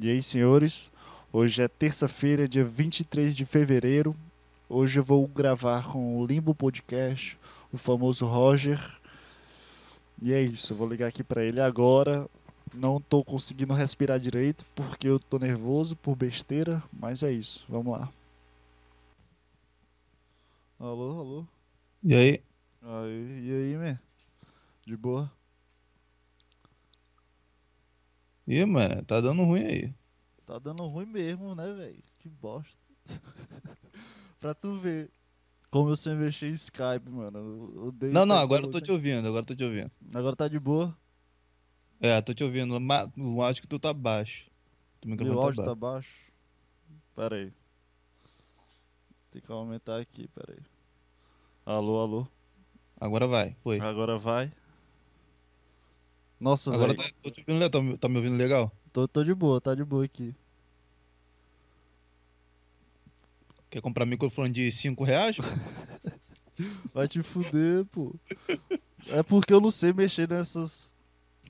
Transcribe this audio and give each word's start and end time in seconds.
E 0.00 0.08
aí, 0.10 0.22
senhores, 0.22 0.92
hoje 1.32 1.60
é 1.60 1.66
terça-feira, 1.66 2.46
dia 2.46 2.64
23 2.64 3.34
de 3.34 3.44
fevereiro. 3.44 4.14
Hoje 4.68 5.00
eu 5.00 5.02
vou 5.02 5.26
gravar 5.26 5.90
com 5.90 6.20
o 6.20 6.24
Limbo 6.24 6.54
Podcast, 6.54 7.36
o 7.72 7.76
famoso 7.76 8.24
Roger. 8.24 8.78
E 10.22 10.32
é 10.32 10.40
isso, 10.40 10.72
eu 10.72 10.76
vou 10.76 10.88
ligar 10.88 11.08
aqui 11.08 11.24
pra 11.24 11.42
ele 11.42 11.60
agora. 11.60 12.30
Não 12.72 13.00
tô 13.00 13.24
conseguindo 13.24 13.74
respirar 13.74 14.20
direito 14.20 14.64
porque 14.72 15.08
eu 15.08 15.18
tô 15.18 15.36
nervoso 15.36 15.96
por 15.96 16.14
besteira, 16.14 16.80
mas 16.92 17.24
é 17.24 17.32
isso, 17.32 17.66
vamos 17.68 17.98
lá. 17.98 18.08
Alô, 20.78 21.18
alô. 21.18 21.46
E 22.04 22.14
aí? 22.14 22.42
Aí, 22.82 23.48
e 23.48 23.52
aí, 23.52 23.76
man? 23.76 23.98
De 24.86 24.96
boa? 24.96 25.28
Ih, 28.48 28.64
mano, 28.64 29.04
tá 29.04 29.20
dando 29.20 29.44
ruim 29.44 29.62
aí. 29.62 29.94
Tá 30.46 30.58
dando 30.58 30.86
ruim 30.86 31.04
mesmo, 31.04 31.54
né, 31.54 31.70
velho? 31.70 32.02
Que 32.18 32.30
bosta. 32.30 32.78
pra 34.40 34.54
tu 34.54 34.74
ver 34.76 35.10
como 35.70 35.90
eu 35.90 35.96
sei 35.96 36.14
mexer 36.14 36.48
em 36.48 36.54
Skype, 36.54 37.10
mano. 37.10 37.92
Não, 38.10 38.24
não, 38.24 38.36
agora 38.36 38.62
eu 38.62 38.70
tô 38.70 38.80
te 38.80 38.86
tecnologia. 38.86 38.94
ouvindo, 38.94 39.28
agora 39.28 39.42
eu 39.42 39.46
tô 39.46 39.54
te 39.54 39.64
ouvindo. 39.64 39.90
Agora 40.14 40.34
tá 40.34 40.48
de 40.48 40.58
boa? 40.58 40.96
É, 42.00 42.22
tô 42.22 42.32
te 42.32 42.42
ouvindo, 42.42 42.80
mas 42.80 43.10
acho 43.50 43.60
que 43.60 43.68
tu 43.68 43.78
tá 43.78 43.92
baixo. 43.92 44.50
O 45.04 45.08
microfone 45.08 45.34
Meu 45.34 45.40
tá 45.40 45.46
áudio 45.46 45.64
tá 45.64 45.74
baixo. 45.74 46.08
baixo? 46.08 46.32
Pera 47.14 47.36
aí. 47.36 47.52
Tem 49.30 49.42
que 49.42 49.52
aumentar 49.52 50.00
aqui, 50.00 50.26
pera 50.28 50.54
aí. 50.54 50.64
Alô, 51.66 52.00
alô. 52.00 52.26
Agora 52.98 53.26
vai, 53.26 53.54
foi. 53.62 53.78
Agora 53.78 54.16
vai. 54.16 54.50
Nossa, 56.40 56.72
Agora 56.72 56.94
tá, 56.94 57.02
tô 57.22 57.30
te 57.30 57.44
ouvindo, 57.48 57.68
tá, 57.70 57.82
me- 57.82 57.98
tá 57.98 58.08
me 58.08 58.16
ouvindo 58.18 58.36
legal? 58.36 58.70
Tô, 58.92 59.08
tô 59.08 59.24
de 59.24 59.34
boa, 59.34 59.60
tá 59.60 59.74
de 59.74 59.84
boa 59.84 60.04
aqui. 60.04 60.34
Quer 63.70 63.82
comprar 63.82 64.06
microfone 64.06 64.48
de 64.50 64.70
5 64.72 65.04
reais? 65.04 65.36
Vai 66.94 67.06
te 67.06 67.22
fuder, 67.22 67.84
pô. 67.86 68.14
É 69.10 69.22
porque 69.22 69.52
eu 69.52 69.60
não 69.60 69.70
sei 69.70 69.92
mexer 69.92 70.28
nessas 70.28 70.92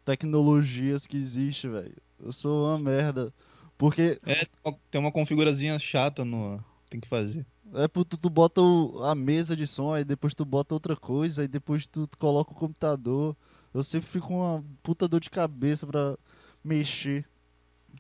tecnologias 0.05 1.07
que 1.07 1.17
existe, 1.17 1.69
velho. 1.69 1.97
Eu 2.21 2.33
sou 2.33 2.67
uma 2.67 2.79
merda. 2.79 3.33
Porque 3.77 4.19
É, 4.27 4.45
tem 4.91 5.01
uma 5.01 5.13
configurazinha 5.13 5.79
chata 5.79 6.25
no. 6.25 6.63
Tem 6.91 6.99
que 7.01 7.09
fazer. 7.09 7.47
é 7.75 7.87
tu, 7.87 8.05
tu 8.05 8.31
bota 8.31 8.61
o- 8.61 9.03
a 9.05 9.15
mesa 9.15 9.55
de 9.55 9.67
som, 9.67 9.93
aí 9.93 10.05
depois 10.05 10.35
tu 10.35 10.45
bota 10.45 10.75
outra 10.75 10.97
coisa, 10.97 11.43
aí 11.43 11.49
depois 11.49 11.87
tu 11.87 12.09
coloca 12.19 12.51
o 12.53 12.55
computador. 12.55 13.37
Eu 13.75 13.83
sempre 13.83 14.09
fico 14.09 14.29
com 14.29 14.41
uma 14.41 14.65
puta 14.83 15.07
dor 15.07 15.21
de 15.21 15.31
cabeça 15.31 15.87
pra 15.87 16.17
mexer. 16.65 17.25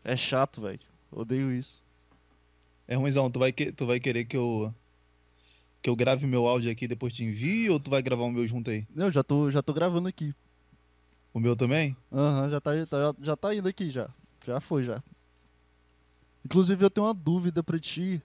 É 0.04 0.16
chato, 0.16 0.60
velho. 0.60 0.80
Odeio 1.10 1.52
isso. 1.52 1.82
É 2.86 2.94
ruimzão, 2.94 3.30
tu 3.30 3.38
vai, 3.38 3.52
que, 3.52 3.70
tu 3.72 3.86
vai 3.86 4.00
querer 4.00 4.24
que 4.24 4.36
eu. 4.36 4.74
Que 5.80 5.88
eu 5.90 5.94
grave 5.96 6.26
meu 6.26 6.46
áudio 6.46 6.70
aqui 6.72 6.86
e 6.86 6.88
depois 6.88 7.12
te 7.12 7.22
envie 7.22 7.70
ou 7.70 7.78
tu 7.78 7.88
vai 7.90 8.02
gravar 8.02 8.24
o 8.24 8.30
meu 8.32 8.46
junto 8.48 8.70
aí? 8.70 8.86
Não, 8.94 9.10
já 9.12 9.22
tô, 9.22 9.50
já 9.50 9.62
tô 9.62 9.72
gravando 9.72 10.08
aqui. 10.08 10.34
O 11.32 11.38
meu 11.38 11.54
também? 11.54 11.96
Aham, 12.12 12.48
já, 12.48 12.60
tá, 12.60 12.70
tá- 12.86 12.98
já, 13.00 13.14
já 13.22 13.36
tá 13.36 13.54
indo 13.54 13.68
aqui 13.68 13.90
já. 13.90 14.08
Já 14.44 14.60
foi 14.60 14.82
já. 14.82 15.02
Inclusive 16.44 16.84
eu 16.84 16.90
tenho 16.90 17.06
uma 17.06 17.14
dúvida 17.14 17.62
pra 17.62 17.78
ti. 17.78 18.20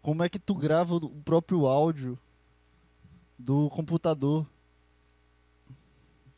Como 0.00 0.22
é 0.22 0.28
que 0.28 0.38
tu 0.38 0.54
grava 0.54 0.94
o 0.94 1.10
próprio 1.22 1.66
áudio 1.66 2.18
do 3.38 3.68
computador? 3.70 4.46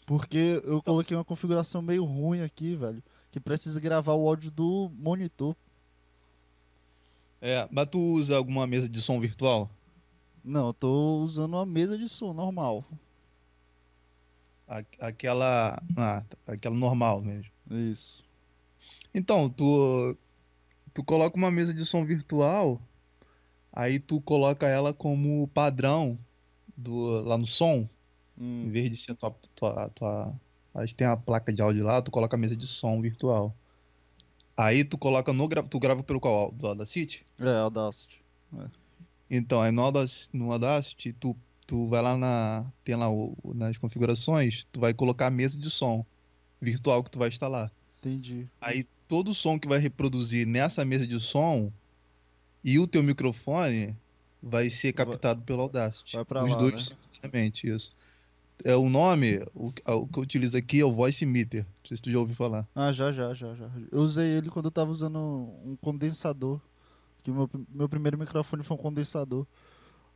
Porque 0.08 0.62
eu 0.64 0.80
coloquei 0.82 1.14
uma 1.14 1.22
configuração 1.24 1.82
meio 1.82 2.02
ruim 2.02 2.40
aqui, 2.40 2.74
velho. 2.74 3.02
Que 3.30 3.38
precisa 3.38 3.78
gravar 3.78 4.14
o 4.14 4.26
áudio 4.26 4.50
do 4.50 4.90
monitor. 4.96 5.54
É, 7.42 7.68
mas 7.70 7.90
tu 7.90 7.98
usa 8.00 8.34
alguma 8.34 8.66
mesa 8.66 8.88
de 8.88 9.02
som 9.02 9.20
virtual? 9.20 9.68
Não, 10.42 10.68
eu 10.68 10.72
tô 10.72 11.18
usando 11.18 11.52
uma 11.52 11.66
mesa 11.66 11.98
de 11.98 12.08
som 12.08 12.32
normal. 12.32 12.82
A- 14.66 14.82
Aquela. 14.98 15.78
Ah, 15.94 16.24
aquela 16.46 16.74
normal 16.74 17.20
mesmo. 17.20 17.50
Isso. 17.70 18.24
Então, 19.14 19.46
tu, 19.50 20.16
tu 20.94 21.04
coloca 21.04 21.36
uma 21.36 21.50
mesa 21.50 21.74
de 21.74 21.84
som 21.84 22.06
virtual, 22.06 22.80
aí 23.70 23.98
tu 23.98 24.22
coloca 24.22 24.66
ela 24.66 24.94
como 24.94 25.46
padrão 25.48 26.18
do, 26.74 27.22
lá 27.24 27.36
no 27.36 27.46
som, 27.46 27.86
em 28.40 28.66
Hum, 28.66 28.70
vez 28.70 28.90
de 28.90 28.96
ser 28.96 29.14
tua, 29.16 29.30
tua, 29.54 29.88
tua, 29.90 30.40
aí 30.74 30.92
tem 30.92 31.06
a 31.06 31.16
placa 31.16 31.52
de 31.52 31.60
áudio 31.60 31.84
lá, 31.84 32.00
tu 32.00 32.10
coloca 32.10 32.36
a 32.36 32.38
mesa 32.38 32.56
de 32.56 32.66
som 32.66 33.00
virtual. 33.00 33.54
Aí 34.56 34.84
tu 34.84 34.96
coloca 34.98 35.32
no, 35.32 35.46
gra- 35.48 35.62
tu 35.62 35.78
grava 35.78 36.02
pelo 36.02 36.20
qual? 36.20 36.50
Do 36.52 36.66
Audacity? 36.68 37.24
é, 37.38 37.56
Audacity. 37.58 38.18
Então, 39.30 39.60
aí 39.60 39.70
no 39.70 39.82
Audacity, 39.82 40.36
no 40.36 40.52
Audacity 40.52 41.12
tu, 41.12 41.36
tu 41.66 41.86
vai 41.88 42.00
lá 42.02 42.16
na, 42.16 42.66
tem 42.84 42.94
lá 42.96 43.10
o, 43.10 43.36
nas 43.54 43.76
configurações, 43.78 44.64
tu 44.72 44.80
vai 44.80 44.94
colocar 44.94 45.26
a 45.26 45.30
mesa 45.30 45.56
de 45.58 45.68
som 45.70 46.04
virtual 46.60 47.02
que 47.04 47.10
tu 47.10 47.18
vai 47.18 47.28
instalar. 47.28 47.70
Entendi. 47.98 48.48
Aí 48.60 48.86
todo 49.06 49.28
o 49.30 49.34
som 49.34 49.58
que 49.58 49.68
vai 49.68 49.78
reproduzir 49.78 50.46
nessa 50.46 50.84
mesa 50.84 51.06
de 51.06 51.20
som 51.20 51.70
e 52.64 52.78
o 52.78 52.86
teu 52.86 53.02
microfone 53.02 53.96
vai 54.42 54.70
ser 54.70 54.94
Vai- 54.94 55.06
captado 55.06 55.42
pelo 55.42 55.62
Audacity. 55.62 56.16
vai 56.16 56.24
pra 56.24 56.42
Os 56.44 56.50
lá, 56.50 56.56
dois 56.56 56.74
né? 56.74 56.80
simultaneamente, 56.80 57.68
isso. 57.68 57.92
É 58.64 58.74
o 58.74 58.88
nome, 58.88 59.38
o, 59.54 59.68
o 59.68 60.06
que 60.08 60.18
eu 60.18 60.22
utilizo 60.22 60.56
aqui 60.56 60.80
é 60.80 60.84
o 60.84 60.92
Voice 60.92 61.24
Meter. 61.24 61.62
Não 61.64 61.86
sei 61.86 61.96
se 61.96 62.02
tu 62.02 62.10
já 62.10 62.18
ouviu 62.18 62.34
falar. 62.34 62.66
Ah, 62.74 62.92
já, 62.92 63.12
já, 63.12 63.32
já, 63.34 63.54
já. 63.54 63.70
Eu 63.92 64.00
usei 64.00 64.26
ele 64.26 64.50
quando 64.50 64.66
eu 64.66 64.70
tava 64.70 64.90
usando 64.90 65.18
um 65.18 65.76
condensador. 65.80 66.60
Que 67.22 67.30
meu, 67.30 67.48
meu 67.68 67.88
primeiro 67.88 68.18
microfone 68.18 68.62
foi 68.62 68.76
um 68.76 68.80
condensador. 68.80 69.46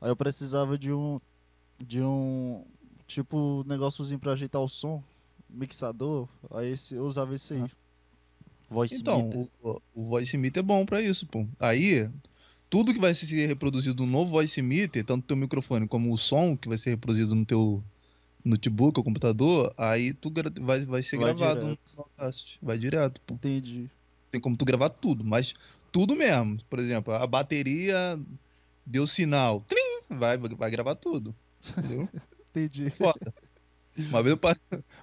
Aí 0.01 0.11
eu 0.11 0.17
precisava 0.17 0.77
de 0.77 0.93
um. 0.93 1.21
De 1.79 2.01
um. 2.03 2.65
Tipo, 3.07 3.65
negóciozinho 3.67 4.19
pra 4.19 4.33
ajeitar 4.33 4.61
o 4.61 4.69
som. 4.69 5.03
Mixador. 5.49 6.29
Aí 6.51 6.71
esse, 6.73 6.95
eu 6.95 7.05
usava 7.05 7.35
esse 7.35 7.55
aí. 7.55 7.65
Voice 8.69 8.95
Então, 8.97 9.29
meter. 9.29 9.49
o, 9.63 9.81
o 9.95 10.09
Voice 10.09 10.37
Meter 10.39 10.61
é 10.61 10.63
bom 10.63 10.85
pra 10.87 11.01
isso, 11.01 11.27
pô. 11.27 11.47
Aí, 11.61 12.09
tudo 12.71 12.95
que 12.95 12.99
vai 12.99 13.13
ser 13.13 13.47
reproduzido 13.47 14.05
no 14.07 14.11
novo 14.11 14.31
Voice 14.31 14.61
Meter, 14.63 15.05
tanto 15.05 15.27
teu 15.27 15.37
microfone 15.37 15.87
como 15.87 16.11
o 16.13 16.17
som 16.17 16.57
que 16.57 16.69
vai 16.69 16.79
ser 16.79 16.91
reproduzido 16.91 17.35
no 17.35 17.45
teu 17.45 17.85
notebook 18.45 18.99
ou 18.99 19.05
computador, 19.05 19.73
aí 19.79 20.13
tu 20.13 20.33
vai, 20.61 20.81
vai 20.85 21.03
ser 21.03 21.17
Vai 21.19 21.35
gravado 21.35 21.61
direto. 21.61 21.79
no 21.97 22.03
Audacity. 22.19 22.59
Vai 22.63 22.79
direto, 22.79 23.21
pô. 23.23 23.35
Entendi. 23.35 23.89
tem 24.31 24.41
como 24.41 24.57
tu 24.57 24.65
gravar 24.65 24.89
tudo, 24.91 25.25
mas 25.25 25.55
tudo 25.93 26.17
mesmo. 26.17 26.59
Por 26.69 26.79
exemplo, 26.79 27.13
a 27.15 27.27
bateria 27.27 28.19
deu 28.85 29.07
sinal, 29.07 29.61
trim, 29.63 30.01
vai, 30.11 30.37
vai 30.39 30.71
gravar 30.71 30.95
tudo. 30.97 31.35
Entendeu? 31.69 32.09
Entendi. 32.51 32.91
Foda. 32.91 33.33
Uma 33.97 34.23
vez 34.23 34.31
eu 34.33 34.37
pa- 34.39 34.57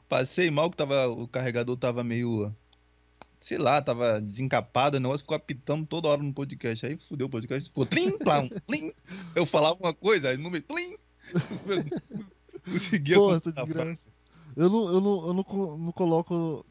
passei 0.07 0.49
mal 0.49 0.69
que 0.69 0.75
tava, 0.77 1.07
o 1.07 1.27
carregador 1.27 1.77
tava 1.77 2.03
meio, 2.03 2.51
sei 3.39 3.57
lá, 3.59 3.79
tava 3.81 4.19
desencapado, 4.19 4.97
o 4.97 4.99
negócio 4.99 5.21
ficou 5.21 5.37
apitando 5.37 5.85
toda 5.85 6.07
hora 6.07 6.23
no 6.23 6.33
podcast. 6.33 6.85
Aí 6.87 6.97
fudeu 6.97 7.27
o 7.27 7.29
podcast, 7.29 7.69
ficou 7.69 7.85
tlim, 7.85 8.17
plam, 8.17 8.49
tlim. 8.67 8.91
Eu 9.35 9.45
falava 9.45 9.77
uma 9.79 9.93
coisa, 9.93 10.29
aí 10.29 10.37
no 10.37 10.49
meio, 10.49 10.63
tlim. 10.63 10.97
Conseguia 12.71 13.15
Porra, 13.15 13.37
essa 13.37 13.49
a 13.49 13.53
desgraça. 13.65 14.07
Eu 14.55 14.69
não, 14.69 14.87
eu 14.93 15.01
não, 15.01 15.27
eu 15.27 15.33
não, 15.33 15.43
co- 15.43 15.77
não 15.77 15.91
coloco 15.91 16.65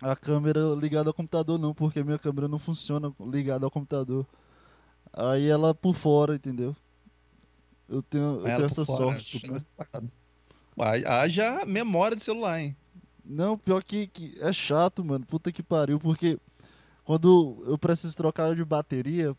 a 0.00 0.14
câmera 0.16 0.60
ligada 0.80 1.10
ao 1.10 1.14
computador, 1.14 1.58
não, 1.58 1.74
porque 1.74 2.02
minha 2.02 2.18
câmera 2.18 2.48
não 2.48 2.58
funciona 2.58 3.12
ligada 3.20 3.64
ao 3.64 3.70
computador. 3.70 4.26
Aí 5.12 5.46
ela 5.48 5.74
por 5.74 5.94
fora, 5.94 6.34
entendeu? 6.36 6.74
Eu 7.88 8.02
tenho, 8.02 8.40
eu 8.40 8.44
tenho 8.44 8.64
essa 8.64 8.84
fora, 8.84 9.12
sorte. 9.12 9.50
né? 9.50 9.58
separado. 9.58 10.10
Aí- 10.80 11.04
Haja 11.06 11.64
memória 11.66 12.16
de 12.16 12.22
celular, 12.22 12.60
hein? 12.60 12.76
Não, 13.24 13.58
pior 13.58 13.82
que, 13.82 14.06
que 14.06 14.36
é 14.40 14.52
chato, 14.52 15.04
mano. 15.04 15.24
Puta 15.26 15.50
que 15.52 15.62
pariu, 15.62 15.98
porque 15.98 16.38
quando 17.04 17.62
eu 17.66 17.76
preciso 17.78 18.16
trocar 18.16 18.54
de 18.54 18.64
bateria, 18.64 19.36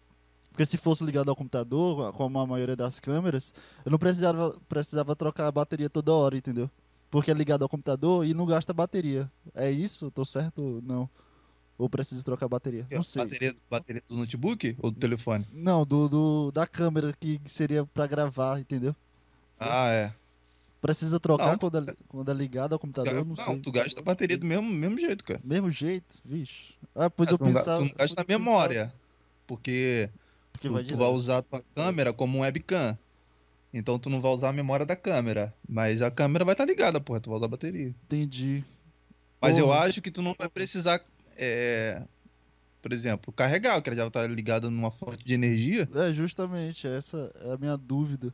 porque 0.52 0.66
se 0.66 0.78
fosse 0.78 1.04
ligado 1.04 1.30
ao 1.30 1.36
computador, 1.36 2.12
como 2.14 2.40
a 2.40 2.46
maioria 2.48 2.76
das 2.76 3.00
câmeras, 3.00 3.54
eu 3.86 3.92
não 3.92 3.98
precisava, 3.98 4.56
precisava 4.68 5.16
trocar 5.16 5.48
a 5.48 5.52
bateria 5.52 5.90
toda 5.90 6.12
hora, 6.14 6.38
entendeu? 6.38 6.70
Porque 7.10 7.32
é 7.32 7.34
ligado 7.34 7.64
ao 7.64 7.70
computador 7.70 8.26
e 8.26 8.34
não 8.34 8.46
gasta 8.46 8.74
bateria. 8.74 9.32
É 9.56 9.72
isso? 9.72 10.12
Tô 10.12 10.24
certo 10.26 10.62
ou 10.62 10.82
não? 10.82 11.10
Ou 11.78 11.90
preciso 11.90 12.24
trocar 12.26 12.46
a 12.46 12.50
bateria? 12.50 12.86
Não 12.92 13.02
sei. 13.02 13.24
Bateria, 13.24 13.56
bateria 13.70 14.04
do 14.08 14.16
notebook 14.18 14.76
ou 14.82 14.92
do 14.92 15.00
telefone? 15.00 15.46
Não, 15.54 15.86
do, 15.86 16.10
do- 16.10 16.52
da 16.52 16.68
câmera 16.68 17.14
que 17.20 17.40
seria 17.46 17.86
pra 17.86 18.06
gravar, 18.06 18.60
entendeu? 18.60 18.94
Ah, 19.58 19.88
é. 19.90 20.14
Precisa 20.82 21.20
trocar 21.20 21.52
Não. 21.54 21.58
quando, 21.58 21.90
é, 21.90 21.96
quando 22.08 22.32
é 22.32 22.34
ligado 22.34 22.74
ao 22.74 22.80
computador, 22.80 23.14
não, 23.26 23.26
Não, 23.26 23.36
sei. 23.36 23.58
tu 23.60 23.72
gasta 23.72 24.00
a 24.00 24.04
bateria 24.04 24.38
do 24.38 24.46
mesmo, 24.46 24.70
mesmo 24.70 24.98
jeito, 25.00 25.24
cara. 25.24 25.40
Mesmo 25.44 25.70
jeito, 25.72 26.18
vixe. 26.24 26.74
Ah, 26.96 27.10
pois 27.10 27.30
É, 27.30 27.34
eu 27.34 27.38
tu, 27.38 27.46
pensava. 27.46 27.78
tu 27.82 27.86
não 27.86 27.94
gasta 27.98 28.22
a 28.22 28.26
memória, 28.28 28.94
porque 29.48 30.10
Porque 30.12 30.29
tu, 30.62 30.74
vai 30.74 30.84
tu 30.84 30.98
vai 30.98 31.08
usar 31.10 31.38
a 31.38 31.42
tua 31.42 31.62
câmera 31.76 32.14
como 32.14 32.38
um 32.38 32.42
webcam. 32.42 32.98
Então 33.74 34.00
tu 34.00 34.10
não 34.10 34.20
vai 34.20 34.32
usar 34.32 34.50
a 34.50 34.54
memória 34.54 34.86
da 34.86 34.96
câmera, 34.96 35.54
mas 35.68 36.02
a 36.02 36.10
câmera 36.10 36.44
vai 36.44 36.54
estar 36.54 36.66
ligada, 36.66 37.00
porra, 37.00 37.20
tu 37.20 37.30
vai 37.30 37.38
usar 37.38 37.46
a 37.46 37.50
bateria. 37.50 37.90
Entendi. 38.06 38.64
Mas 39.42 39.58
eu 39.58 39.72
acho 39.72 40.02
que 40.02 40.12
tu 40.12 40.22
não 40.22 40.36
vai 40.38 40.50
precisar 40.50 41.00
é, 41.38 42.04
por 42.82 42.94
exemplo, 42.94 43.34
carregar, 43.34 43.82
que 43.82 43.90
ela 43.90 43.98
já 43.98 44.10
tá 44.10 44.26
ligada 44.28 44.70
numa 44.70 44.92
fonte 44.92 45.24
de 45.24 45.34
energia. 45.34 45.88
É, 45.94 46.14
justamente, 46.14 46.88
essa 46.88 47.32
é 47.42 47.54
a 47.54 47.58
minha 47.58 47.78
dúvida. 47.78 48.34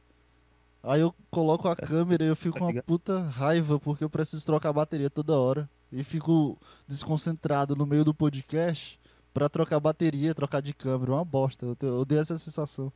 Aí 0.84 1.02
eu 1.02 1.14
coloco 1.32 1.68
a 1.68 1.76
câmera 1.76 2.24
e 2.24 2.28
eu 2.28 2.36
fico 2.36 2.60
com 2.60 2.66
uma 2.66 2.84
puta 2.84 3.22
raiva 3.22 3.80
porque 3.80 4.04
eu 4.04 4.10
preciso 4.10 4.46
trocar 4.46 4.70
a 4.70 4.74
bateria 4.74 5.10
toda 5.10 5.38
hora. 5.38 5.70
E 5.92 6.04
fico 6.04 6.60
desconcentrado 6.88 7.76
no 7.76 7.86
meio 7.86 8.04
do 8.04 8.14
podcast 8.14 9.00
pra 9.36 9.50
trocar 9.50 9.82
bateria, 9.82 10.34
trocar 10.34 10.62
de 10.62 10.74
câmera. 10.74 11.12
Uma 11.12 11.26
bosta. 11.26 11.66
Eu, 11.66 11.78
eu 11.82 12.00
odeio 12.00 12.22
essa 12.22 12.38
sensação. 12.38 12.92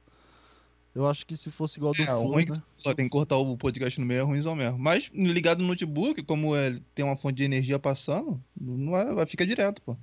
Eu 0.96 1.06
acho 1.06 1.26
que 1.26 1.36
se 1.36 1.52
fosse 1.52 1.78
igual 1.78 1.94
do 1.94 2.02
É, 2.02 2.06
Flow, 2.06 2.32
ruim 2.32 2.46
né? 2.46 2.56
só 2.78 2.94
tem 2.94 3.06
que 3.06 3.12
cortar 3.12 3.36
o 3.36 3.58
podcast 3.58 4.00
no 4.00 4.06
meio 4.06 4.22
é 4.22 4.24
ruimzão 4.24 4.56
mesmo. 4.56 4.80
Mas 4.80 5.12
ligado 5.14 5.62
no 5.62 5.68
notebook, 5.68 6.24
como 6.24 6.56
ele 6.56 6.80
tem 6.96 7.04
uma 7.04 7.18
fonte 7.18 7.36
de 7.36 7.44
energia 7.44 7.78
passando, 7.78 8.42
não 8.60 8.92
vai, 8.92 9.14
vai 9.14 9.26
ficar 9.26 9.46
direto, 9.46 9.82
pô. 9.82 9.98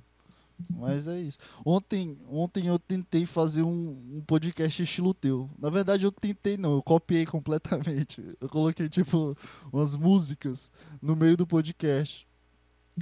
Mas 0.69 1.07
é 1.07 1.19
isso. 1.19 1.39
Ontem, 1.65 2.17
ontem 2.29 2.67
eu 2.67 2.77
tentei 2.77 3.25
fazer 3.25 3.63
um, 3.63 3.97
um 4.17 4.23
podcast 4.25 4.81
estilo 4.81 5.13
teu. 5.13 5.49
Na 5.57 5.71
verdade, 5.71 6.05
eu 6.05 6.11
tentei 6.11 6.55
não, 6.55 6.75
eu 6.75 6.83
copiei 6.83 7.25
completamente. 7.27 8.23
Eu 8.39 8.47
coloquei, 8.47 8.87
tipo, 8.87 9.35
umas 9.73 9.95
músicas 9.95 10.69
no 11.01 11.15
meio 11.15 11.35
do 11.35 11.47
podcast. 11.47 12.27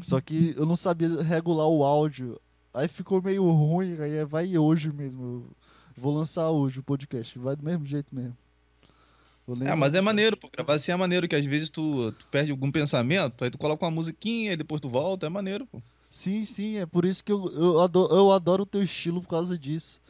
Só 0.01 0.19
que 0.19 0.53
eu 0.57 0.65
não 0.65 0.75
sabia 0.75 1.21
regular 1.21 1.67
o 1.67 1.83
áudio. 1.83 2.39
Aí 2.75 2.87
ficou 2.89 3.21
meio 3.21 3.49
ruim, 3.49 3.97
aí 4.01 4.17
é- 4.17 4.25
vai 4.25 4.57
hoje 4.57 4.91
mesmo. 4.91 5.45
Vou 5.97 6.13
lançar 6.13 6.49
hoje 6.51 6.79
o 6.79 6.83
podcast. 6.83 7.39
Vai 7.39 7.55
do 7.55 7.63
mesmo 7.63 7.85
jeito 7.85 8.13
mesmo. 8.13 8.35
É, 9.61 9.75
mas 9.75 9.93
é 9.93 10.01
maneiro, 10.01 10.35
pô. 10.35 10.49
Gravar 10.51 10.73
assim 10.73 10.91
é 10.91 10.95
maneiro, 10.95 11.27
que 11.27 11.35
às 11.35 11.45
vezes 11.45 11.69
tu, 11.69 12.11
tu 12.13 12.27
perde 12.27 12.51
algum 12.51 12.71
pensamento, 12.71 13.43
aí 13.43 13.49
tu 13.49 13.57
coloca 13.57 13.85
uma 13.85 13.91
musiquinha 13.91 14.53
e 14.53 14.57
depois 14.57 14.81
tu 14.81 14.89
volta, 14.89 15.27
é 15.27 15.29
maneiro, 15.29 15.65
pô. 15.67 15.81
Sim, 16.09 16.43
sim, 16.45 16.77
é 16.77 16.85
por 16.85 17.05
isso 17.05 17.23
que 17.23 17.31
eu, 17.31 17.47
eu, 17.51 17.79
adoro, 17.79 18.13
eu 18.13 18.31
adoro 18.31 18.63
o 18.63 18.65
teu 18.65 18.81
estilo 18.81 19.21
por 19.21 19.29
causa 19.29 19.57
disso. 19.57 20.01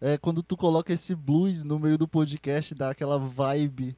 É 0.00 0.18
quando 0.18 0.42
tu 0.42 0.56
coloca 0.56 0.92
esse 0.92 1.14
blues 1.14 1.64
no 1.64 1.78
meio 1.78 1.96
do 1.96 2.06
podcast, 2.06 2.74
dá 2.74 2.90
aquela 2.90 3.18
vibe. 3.18 3.96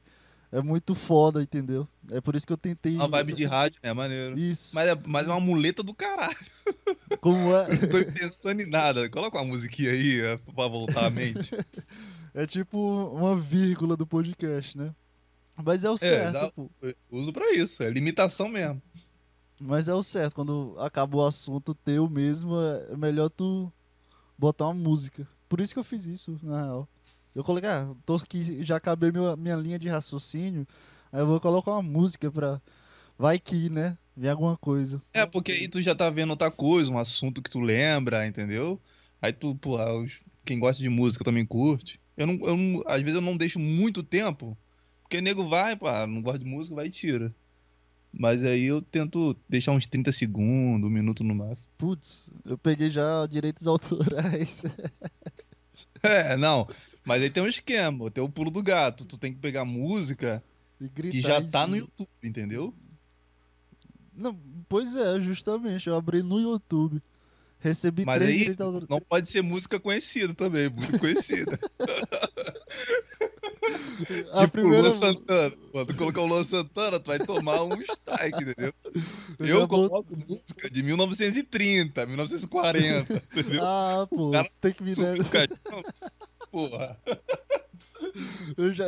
É 0.51 0.61
muito 0.61 0.95
foda, 0.95 1.41
entendeu? 1.41 1.87
É 2.11 2.21
por 2.21 2.35
isso 2.35 2.45
que 2.47 2.53
eu 2.53 2.57
tentei. 2.57 2.95
Uma 2.95 3.07
vibe 3.07 3.33
de 3.33 3.45
rádio, 3.45 3.79
né? 3.83 3.89
É 3.89 3.93
maneiro. 3.93 4.37
Isso. 4.39 4.73
Mas 4.73 4.87
é, 4.87 4.95
mas 5.05 5.27
é 5.27 5.29
uma 5.31 5.39
muleta 5.39 5.83
do 5.83 5.93
caralho. 5.93 6.37
Como 7.19 7.53
é? 7.55 7.67
Não 7.69 7.89
tô 7.89 8.11
pensando 8.11 8.61
em 8.61 8.69
nada. 8.69 9.09
Coloca 9.09 9.37
uma 9.37 9.45
musiquinha 9.45 9.91
aí 9.91 10.21
é, 10.21 10.37
pra 10.37 10.67
voltar 10.67 11.05
a 11.05 11.09
mente. 11.09 11.51
É 12.37 12.45
tipo 12.45 12.77
uma 13.13 13.33
vírgula 13.39 13.95
do 13.95 14.05
podcast, 14.05 14.77
né? 14.77 14.93
Mas 15.63 15.85
é 15.85 15.89
o 15.89 15.97
certo, 15.97 16.33
dá- 16.33 16.51
pô. 16.51 16.69
Uso 17.09 17.31
pra 17.31 17.53
isso, 17.53 17.81
é 17.81 17.89
limitação 17.89 18.49
mesmo. 18.49 18.81
Mas 19.57 19.87
é 19.87 19.93
o 19.93 20.03
certo. 20.03 20.33
Quando 20.33 20.75
acaba 20.79 21.15
o 21.15 21.25
assunto 21.25 21.73
teu 21.73 22.09
mesmo, 22.09 22.57
é 22.91 22.97
melhor 22.97 23.29
tu 23.29 23.71
botar 24.37 24.65
uma 24.65 24.73
música. 24.73 25.25
Por 25.47 25.61
isso 25.61 25.73
que 25.73 25.79
eu 25.79 25.83
fiz 25.85 26.07
isso, 26.07 26.37
na 26.43 26.61
real. 26.65 26.89
Eu 27.35 27.43
coloquei, 27.43 27.69
ah, 27.69 27.93
tô 28.05 28.15
aqui, 28.15 28.63
já 28.63 28.77
acabei 28.77 29.11
meu, 29.11 29.35
minha 29.35 29.55
linha 29.57 29.77
de 29.77 29.89
raciocínio, 29.89 30.65
aí 31.11 31.19
eu 31.19 31.27
vou 31.27 31.39
colocar 31.39 31.71
uma 31.71 31.81
música 31.81 32.31
pra. 32.31 32.61
Vai 33.17 33.37
que, 33.39 33.69
né? 33.69 33.97
Vem 34.15 34.29
alguma 34.31 34.55
coisa. 34.57 35.01
É, 35.13 35.25
porque 35.25 35.51
aí 35.51 35.67
tu 35.67 35.81
já 35.81 35.93
tá 35.93 36.09
vendo 36.09 36.29
outra 36.31 36.49
coisa, 36.49 36.91
um 36.91 36.97
assunto 36.97 37.41
que 37.41 37.49
tu 37.49 37.59
lembra, 37.59 38.25
entendeu? 38.25 38.79
Aí 39.21 39.33
tu, 39.33 39.55
pô, 39.55 39.77
ah, 39.77 40.05
quem 40.45 40.59
gosta 40.59 40.81
de 40.81 40.89
música 40.89 41.23
também 41.25 41.45
curte. 41.45 41.99
Eu 42.15 42.27
não, 42.27 42.39
eu 42.43 42.55
não- 42.55 42.83
às 42.87 43.01
vezes 43.01 43.15
eu 43.15 43.21
não 43.21 43.35
deixo 43.35 43.59
muito 43.59 44.01
tempo, 44.01 44.57
porque 45.01 45.19
nego 45.21 45.47
vai, 45.47 45.75
pô, 45.75 45.87
ah, 45.87 46.07
não 46.07 46.21
gosta 46.21 46.39
de 46.39 46.45
música, 46.45 46.75
vai 46.75 46.87
e 46.87 46.91
tira. 46.91 47.33
Mas 48.17 48.41
aí 48.43 48.63
eu 48.63 48.81
tento 48.81 49.35
deixar 49.49 49.73
uns 49.73 49.85
30 49.85 50.13
segundos, 50.13 50.89
um 50.89 50.93
minuto 50.93 51.21
no 51.21 51.35
máximo. 51.35 51.67
Putz, 51.77 52.23
eu 52.45 52.57
peguei 52.57 52.89
já 52.89 53.25
direitos 53.25 53.67
autorais. 53.67 54.63
É, 56.03 56.37
não, 56.37 56.67
mas 57.05 57.21
aí 57.23 57.29
tem 57.29 57.43
um 57.43 57.47
esquema, 57.47 58.09
tem 58.11 58.23
o 58.23 58.29
pulo 58.29 58.49
do 58.51 58.63
gato. 58.63 59.05
Tu 59.05 59.17
tem 59.17 59.31
que 59.33 59.39
pegar 59.39 59.63
música 59.65 60.43
e 60.81 60.89
que 60.89 61.21
já 61.21 61.41
tá 61.41 61.65
no. 61.67 61.77
YouTube, 61.77 62.07
entendeu? 62.23 62.73
Não, 64.13 64.37
pois 64.69 64.95
é, 64.95 65.19
justamente. 65.19 65.87
Eu 65.87 65.95
abri 65.95 66.21
no 66.23 66.39
YouTube. 66.39 67.01
Recebi 67.59 68.05
Mas 68.05 68.17
três 68.19 68.31
aí 68.31 68.37
direitos 68.37 68.87
não 68.89 68.99
pode 68.99 69.27
ser 69.27 69.41
música 69.41 69.79
conhecida 69.79 70.33
também, 70.35 70.69
muito 70.69 70.99
conhecida. 70.99 71.57
A 74.33 74.41
tipo 74.41 74.51
primeira- 74.51 74.83
Luan 74.83 74.91
Santana. 74.91 75.55
Quando 75.71 75.95
colocar 75.95 76.21
o 76.21 76.25
Luan 76.27 76.43
Santana, 76.43 76.99
tu 76.99 77.07
vai 77.07 77.17
tomar 77.19 77.63
um 77.63 77.81
strike, 77.81 78.43
entendeu? 78.43 78.73
Eu 78.93 79.01
Eu 79.39 79.45
já 79.47 79.53
vou- 79.55 79.67
coloco 79.67 80.15
música 80.15 80.69
de 80.69 80.83
1930, 80.83 82.05
1940, 82.05 83.13
entendeu? 83.33 83.61
Ah, 83.65 84.05
pô, 84.07 84.29
cara 84.31 84.47
tem 84.61 84.73
que 84.73 84.83
me 84.83 84.93
dar. 84.93 85.15
Porra. 86.55 86.97
Eu 88.57 88.73
já, 88.73 88.85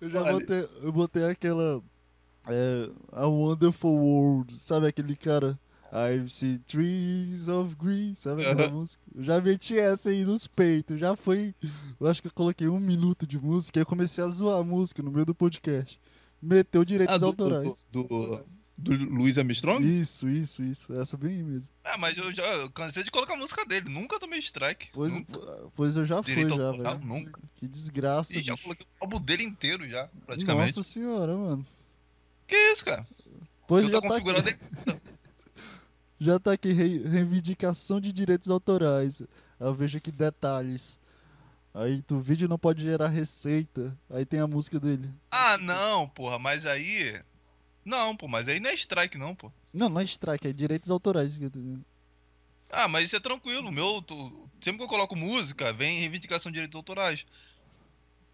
eu 0.00 0.10
já 0.10 0.32
botei, 0.32 0.68
eu 0.82 0.92
botei 0.92 1.24
aquela. 1.24 1.80
É, 2.48 2.90
A 3.12 3.26
Wonderful 3.28 3.94
World, 3.96 4.58
sabe 4.58 4.88
aquele 4.88 5.14
cara? 5.14 5.56
I 5.92 6.28
see 6.28 6.58
trees 6.58 7.46
of 7.46 7.76
green, 7.76 8.14
sabe 8.16 8.44
aquela 8.44 8.72
música? 8.72 9.00
Eu 9.14 9.22
já 9.22 9.40
meti 9.40 9.78
essa 9.78 10.08
aí 10.10 10.24
nos 10.24 10.48
peitos, 10.48 10.98
já 10.98 11.14
foi. 11.14 11.54
Eu 12.00 12.08
acho 12.08 12.20
que 12.22 12.26
eu 12.28 12.32
coloquei 12.32 12.66
um 12.68 12.80
minuto 12.80 13.24
de 13.26 13.38
música 13.38 13.78
e 13.78 13.82
eu 13.82 13.86
comecei 13.86 14.24
a 14.24 14.28
zoar 14.28 14.58
a 14.58 14.64
música 14.64 15.00
no 15.02 15.12
meio 15.12 15.26
do 15.26 15.34
podcast. 15.34 16.00
Meteu 16.42 16.84
direitos 16.84 17.14
Ah, 17.14 17.18
do, 17.18 17.26
autorais. 17.26 17.86
do, 17.92 18.02
do, 18.02 18.44
do 18.82 18.96
Luiz 19.14 19.36
Armstrong? 19.38 19.82
Isso, 20.00 20.28
isso, 20.28 20.62
isso. 20.62 20.92
Essa 20.94 21.16
bem 21.16 21.36
aí 21.36 21.42
mesmo. 21.42 21.68
Ah, 21.84 21.98
mas 21.98 22.16
eu 22.16 22.32
já 22.32 22.42
eu 22.44 22.70
cansei 22.70 23.02
de 23.02 23.10
colocar 23.10 23.34
a 23.34 23.36
música 23.36 23.64
dele. 23.66 23.90
Nunca 23.90 24.18
tomei 24.18 24.38
strike. 24.38 24.88
Pois, 24.92 25.12
nunca. 25.14 25.40
pois 25.76 25.96
eu 25.96 26.04
já 26.06 26.22
fui, 26.22 26.34
Direito 26.34 26.56
já, 26.56 26.66
autoral, 26.66 26.96
velho. 26.96 27.08
nunca. 27.08 27.40
Que 27.56 27.68
desgraça. 27.68 28.32
E 28.32 28.42
já 28.42 28.52
bicho. 28.54 28.62
coloquei 28.64 28.86
o 28.86 29.04
álbum 29.04 29.20
dele 29.20 29.44
inteiro 29.44 29.88
já, 29.88 30.08
praticamente. 30.26 30.76
Nossa 30.76 30.88
senhora, 30.88 31.36
mano. 31.36 31.66
Que 32.46 32.56
isso, 32.72 32.84
cara? 32.84 33.06
Pois 33.68 33.84
tu 33.86 33.92
já 33.92 34.00
tá 34.00 34.08
tá 34.08 34.14
configurando 34.14 34.48
aqui. 34.48 34.64
aí. 34.88 35.00
Já 36.20 36.38
tá 36.38 36.52
aqui, 36.52 36.72
rei- 36.72 37.02
reivindicação 37.06 38.00
de 38.00 38.12
direitos 38.12 38.48
autorais. 38.50 39.22
Eu 39.58 39.74
vejo 39.74 39.98
aqui 39.98 40.10
detalhes. 40.10 40.98
Aí 41.72 42.02
tu, 42.02 42.16
o 42.16 42.20
vídeo 42.20 42.48
não 42.48 42.58
pode 42.58 42.82
gerar 42.82 43.08
receita. 43.08 43.96
Aí 44.10 44.24
tem 44.26 44.40
a 44.40 44.46
música 44.46 44.80
dele. 44.80 45.08
Ah, 45.30 45.56
não, 45.58 46.08
porra, 46.08 46.38
mas 46.38 46.66
aí. 46.66 47.14
Não, 47.84 48.16
pô, 48.16 48.28
mas 48.28 48.46
aí 48.48 48.60
não 48.60 48.70
é 48.70 48.74
strike, 48.74 49.16
não, 49.18 49.34
pô. 49.34 49.50
Não, 49.72 49.88
não 49.88 50.00
é 50.00 50.04
strike, 50.04 50.48
é 50.48 50.52
direitos 50.52 50.90
autorais. 50.90 51.36
que 51.38 51.44
eu 51.44 51.50
tô 51.50 51.58
dizendo. 51.58 51.84
Ah, 52.70 52.86
mas 52.88 53.04
isso 53.04 53.16
é 53.16 53.20
tranquilo. 53.20 53.72
Meu, 53.72 54.00
tu- 54.02 54.48
sempre 54.60 54.78
que 54.78 54.84
eu 54.84 54.88
coloco 54.88 55.16
música, 55.16 55.72
vem 55.72 55.98
reivindicação 56.00 56.50
de 56.52 56.56
direitos 56.56 56.76
autorais. 56.76 57.24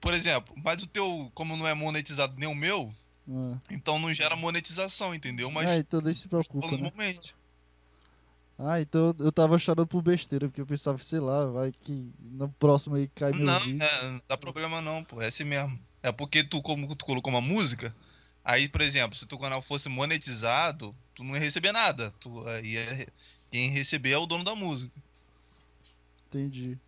Por 0.01 0.13
exemplo, 0.13 0.55
mas 0.65 0.83
o 0.83 0.87
teu, 0.87 1.31
como 1.35 1.57
não 1.57 1.67
é 1.67 1.75
monetizado 1.75 2.37
nem 2.39 2.49
o 2.49 2.55
meu, 2.55 2.95
Ah. 3.29 3.59
então 3.71 3.99
não 3.99 4.13
gera 4.13 4.37
monetização, 4.37 5.15
entendeu? 5.15 5.51
Mas 5.51 5.71
ah, 5.71 5.77
então 5.77 6.01
nem 6.01 6.13
se 6.15 6.29
preocupa, 6.29 6.67
né? 6.67 6.73
normalmente. 6.73 7.35
Ah, 8.59 8.81
então 8.81 9.15
eu 9.19 9.31
tava 9.33 9.59
chorando 9.59 9.87
por 9.87 10.01
besteira, 10.03 10.49
porque 10.49 10.61
eu 10.61 10.67
pensava, 10.67 10.99
sei 11.03 11.21
lá, 11.21 11.45
vai 11.47 11.73
que 11.73 12.11
no 12.21 12.49
próximo 12.59 12.95
aí 12.97 13.09
cai 13.15 13.33
meu 13.33 13.45
Não, 13.47 13.61
vídeo. 13.61 13.83
é, 13.83 14.03
não 14.11 14.23
dá 14.29 14.37
problema 14.37 14.81
não, 14.81 15.05
pô. 15.05 15.21
É 15.21 15.27
assim 15.27 15.45
mesmo. 15.45 15.79
É 16.03 16.11
porque 16.13 16.43
tu, 16.45 16.63
como 16.63 16.95
tu 16.95 17.05
colocou 17.05 17.31
uma 17.33 17.41
música, 17.43 17.95
aí, 18.47 18.69
por 18.69 18.81
exemplo, 18.81 19.17
se 19.19 19.27
teu 19.27 19.39
canal 19.39 19.61
fosse 19.61 19.89
monetizado, 19.89 20.97
tu 21.15 21.25
não 21.25 21.35
ia 21.35 21.41
receber 21.41 21.73
nada. 21.73 22.11
Tu 22.13 22.31
ia, 22.63 23.07
quem 23.51 23.71
receber 23.71 24.13
é 24.13 24.19
o 24.19 24.27
dono 24.27 24.45
da 24.45 24.55
música. 24.55 24.95
Entendi. 26.29 26.79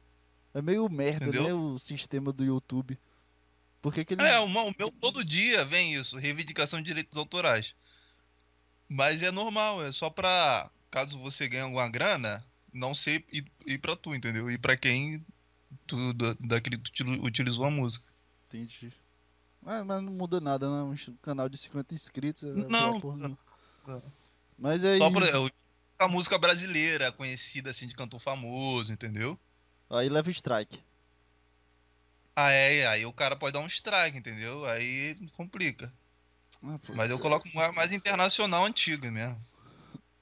É 0.54 0.62
meio 0.62 0.88
merda, 0.88 1.26
Entendeu? 1.26 1.44
né, 1.44 1.52
o 1.54 1.78
sistema 1.78 2.32
do 2.32 2.44
YouTube. 2.44 2.98
Por 3.80 3.92
que 3.94 4.04
que 4.04 4.14
ele... 4.14 4.22
É, 4.22 4.38
o 4.40 4.48
meu, 4.48 4.88
o 4.88 4.92
todo 4.92 5.24
dia 5.24 5.64
vem 5.64 5.94
isso, 5.94 6.16
reivindicação 6.18 6.80
de 6.80 6.86
direitos 6.86 7.16
autorais. 7.18 7.74
Mas 8.88 9.22
é 9.22 9.30
normal, 9.30 9.82
é 9.84 9.92
só 9.92 10.10
pra, 10.10 10.70
caso 10.90 11.18
você 11.18 11.48
ganhe 11.48 11.62
alguma 11.62 11.88
grana, 11.88 12.44
não 12.72 12.94
ser 12.94 13.24
ir, 13.30 13.44
ir 13.66 13.78
pra 13.78 13.94
tu, 13.94 14.14
entendeu? 14.14 14.50
E 14.50 14.58
pra 14.58 14.76
quem 14.76 15.24
tu, 15.86 16.12
da, 16.14 16.34
daquele 16.40 16.78
que 16.78 16.90
tu 16.90 17.02
util- 17.04 17.22
utilizou 17.22 17.66
a 17.66 17.70
música. 17.70 18.04
Entendi. 18.48 18.92
Ah, 19.70 19.84
mas 19.84 20.02
não 20.02 20.10
muda 20.10 20.40
nada, 20.40 20.66
né? 20.66 20.82
Um 20.82 20.96
canal 21.20 21.46
de 21.46 21.58
50 21.58 21.94
inscritos. 21.94 22.42
é 22.42 22.68
Não, 22.68 22.98
porra, 22.98 23.16
não. 23.16 23.38
não. 23.87 24.02
Mas 24.58 24.82
aí... 24.82 24.96
Só 24.96 25.10
pra 25.10 25.26
a 25.98 26.08
música 26.08 26.38
brasileira, 26.38 27.12
conhecida 27.12 27.70
assim 27.70 27.87
de 27.87 27.94
cantor 27.94 28.18
famoso, 28.18 28.90
entendeu? 28.90 29.38
Aí 29.90 30.08
leva 30.08 30.30
strike. 30.30 30.80
Ah, 32.34 32.50
é, 32.50 32.87
aí 32.87 33.04
o 33.04 33.12
cara 33.12 33.37
pode 33.37 33.52
dar 33.52 33.60
um 33.60 33.66
strike, 33.66 34.16
entendeu? 34.16 34.64
Aí 34.66 35.16
complica. 35.37 35.92
Ah, 36.64 36.78
Mas 36.94 37.10
eu 37.10 37.18
coloco 37.18 37.46
mais, 37.54 37.75
mais 37.75 37.92
internacional 37.92 38.64
antiga 38.64 39.10
mesmo. 39.10 39.38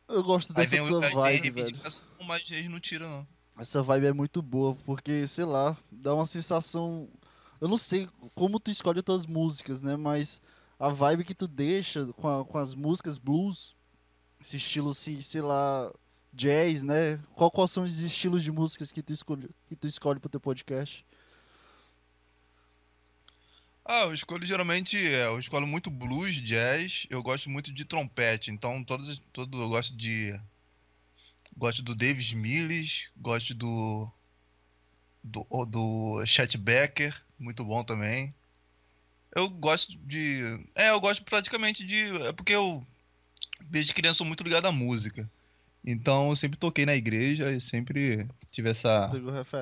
Eu 0.08 0.24
gosto 0.24 0.52
dessa 0.52 0.74
aí 0.74 0.80
vem 0.80 1.10
vibe, 1.12 1.50
velho. 1.50 1.78
mas 2.26 2.50
eles 2.50 2.68
não 2.68 2.80
tiram, 2.80 3.08
não. 3.08 3.28
Essa 3.58 3.80
vibe 3.80 4.06
é 4.06 4.12
muito 4.12 4.42
boa, 4.42 4.74
porque, 4.84 5.26
sei 5.28 5.44
lá, 5.44 5.76
dá 5.90 6.14
uma 6.14 6.26
sensação. 6.26 7.08
Eu 7.60 7.68
não 7.68 7.78
sei 7.78 8.08
como 8.34 8.60
tu 8.60 8.70
escolhe 8.70 8.98
as 8.98 9.04
tuas 9.04 9.26
músicas, 9.26 9.82
né? 9.82 9.96
Mas 9.96 10.40
a 10.78 10.88
vibe 10.88 11.24
que 11.24 11.34
tu 11.34 11.48
deixa 11.48 12.06
com, 12.14 12.28
a- 12.28 12.44
com 12.44 12.58
as 12.58 12.74
músicas 12.74 13.18
blues, 13.18 13.74
esse 14.40 14.56
estilo 14.58 14.90
assim, 14.90 15.20
sei 15.20 15.40
lá, 15.40 15.92
jazz, 16.32 16.82
né? 16.82 17.18
Qual, 17.34 17.66
são 17.66 17.84
os 17.84 17.98
estilos 18.00 18.42
de 18.42 18.52
músicas 18.52 18.92
que 18.92 19.02
tu 19.02 19.12
escolhe, 19.12 19.48
que 19.68 19.74
tu 19.76 19.86
escolhe 19.86 20.20
pro 20.20 20.28
teu 20.28 20.40
podcast? 20.40 21.04
Ah, 23.84 24.02
eu 24.02 24.14
escolho 24.14 24.44
geralmente, 24.44 24.96
é, 24.98 25.26
eu 25.26 25.38
escolho 25.38 25.66
muito 25.66 25.90
blues, 25.90 26.34
jazz, 26.42 27.06
eu 27.08 27.22
gosto 27.22 27.48
muito 27.48 27.72
de 27.72 27.84
trompete, 27.84 28.50
então 28.50 28.82
todos, 28.82 29.22
todo, 29.32 29.62
eu 29.62 29.68
gosto 29.68 29.96
de, 29.96 30.38
gosto 31.56 31.82
do 31.82 31.94
Davis 31.94 32.32
Mills, 32.32 33.08
gosto 33.16 33.54
do, 33.54 34.10
do, 35.26 35.66
do 35.66 36.24
Chet 36.26 36.56
Becker, 36.56 37.14
muito 37.38 37.64
bom 37.64 37.82
também. 37.82 38.34
Eu 39.34 39.50
gosto 39.50 39.98
de, 39.98 40.42
é, 40.74 40.90
eu 40.90 41.00
gosto 41.00 41.22
praticamente 41.24 41.84
de, 41.84 42.04
é 42.26 42.32
porque 42.32 42.54
eu, 42.54 42.86
desde 43.68 43.92
criança 43.92 44.18
sou 44.18 44.26
muito 44.26 44.42
ligado 44.42 44.66
à 44.66 44.72
música, 44.72 45.30
então 45.84 46.30
eu 46.30 46.36
sempre 46.36 46.58
toquei 46.58 46.86
na 46.86 46.96
igreja 46.96 47.50
e 47.52 47.60
sempre 47.60 48.26
tive 48.50 48.70
essa, 48.70 49.10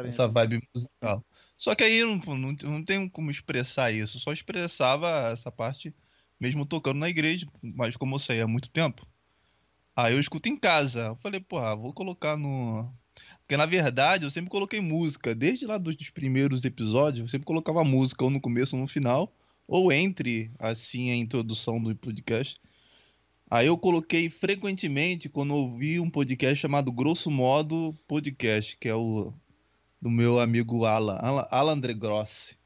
essa 0.08 0.28
vibe 0.28 0.60
musical. 0.74 1.24
Só 1.56 1.74
que 1.74 1.84
aí 1.84 2.04
não, 2.04 2.16
não, 2.36 2.52
não 2.52 2.84
tem 2.84 3.08
como 3.08 3.30
expressar 3.30 3.92
isso. 3.92 4.18
Só 4.18 4.32
expressava 4.32 5.30
essa 5.32 5.52
parte 5.52 5.94
mesmo 6.40 6.64
tocando 6.64 6.98
na 6.98 7.08
igreja, 7.08 7.46
mas 7.62 7.96
como 7.96 8.16
eu 8.16 8.18
saí 8.18 8.40
há 8.40 8.48
muito 8.48 8.70
tempo. 8.70 9.06
Aí 9.96 10.14
eu 10.14 10.20
escuto 10.20 10.48
em 10.48 10.56
casa. 10.56 11.06
Eu 11.06 11.16
falei, 11.16 11.40
porra, 11.40 11.76
vou 11.76 11.92
colocar 11.92 12.36
no. 12.36 12.90
Porque 13.44 13.58
na 13.58 13.66
verdade 13.66 14.24
eu 14.24 14.30
sempre 14.30 14.50
coloquei 14.50 14.80
música. 14.80 15.34
Desde 15.34 15.66
lá 15.66 15.76
dos 15.76 15.96
primeiros 16.10 16.64
episódios, 16.64 17.20
eu 17.20 17.28
sempre 17.28 17.46
colocava 17.46 17.84
música 17.84 18.24
ou 18.24 18.30
no 18.30 18.40
começo 18.40 18.74
ou 18.74 18.82
no 18.82 18.88
final, 18.88 19.30
ou 19.68 19.92
entre 19.92 20.50
assim 20.58 21.10
a 21.10 21.16
introdução 21.16 21.80
do 21.80 21.94
podcast. 21.94 22.58
Aí 23.50 23.66
eu 23.66 23.76
coloquei 23.76 24.30
frequentemente 24.30 25.28
quando 25.28 25.54
ouvi 25.54 26.00
um 26.00 26.08
podcast 26.08 26.56
chamado 26.56 26.90
Grosso 26.90 27.30
Modo 27.30 27.94
Podcast, 28.08 28.76
que 28.78 28.88
é 28.88 28.94
o 28.94 29.32
do 30.00 30.10
meu 30.10 30.40
amigo 30.40 30.84
Alan, 30.84 31.16
Alan, 31.16 31.46
Alan 31.50 31.80
Grossi. 31.80 32.56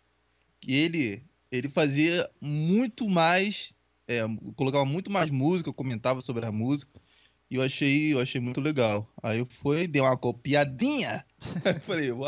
Que 0.60 0.72
ele, 0.72 1.22
ele 1.50 1.68
fazia 1.68 2.30
muito 2.40 3.08
mais, 3.08 3.74
é, 4.06 4.20
colocava 4.54 4.84
muito 4.84 5.10
mais 5.10 5.30
música, 5.30 5.72
comentava 5.72 6.20
sobre 6.20 6.46
a 6.46 6.52
música. 6.52 7.00
E 7.50 7.56
eu 7.56 7.62
achei, 7.62 8.12
eu 8.12 8.20
achei 8.20 8.40
muito 8.40 8.60
legal. 8.60 9.10
Aí 9.22 9.38
eu 9.38 9.46
fui, 9.46 9.86
dei 9.86 10.02
uma 10.02 10.16
copiadinha. 10.16 11.24
falei, 11.82 12.12
vou, 12.12 12.26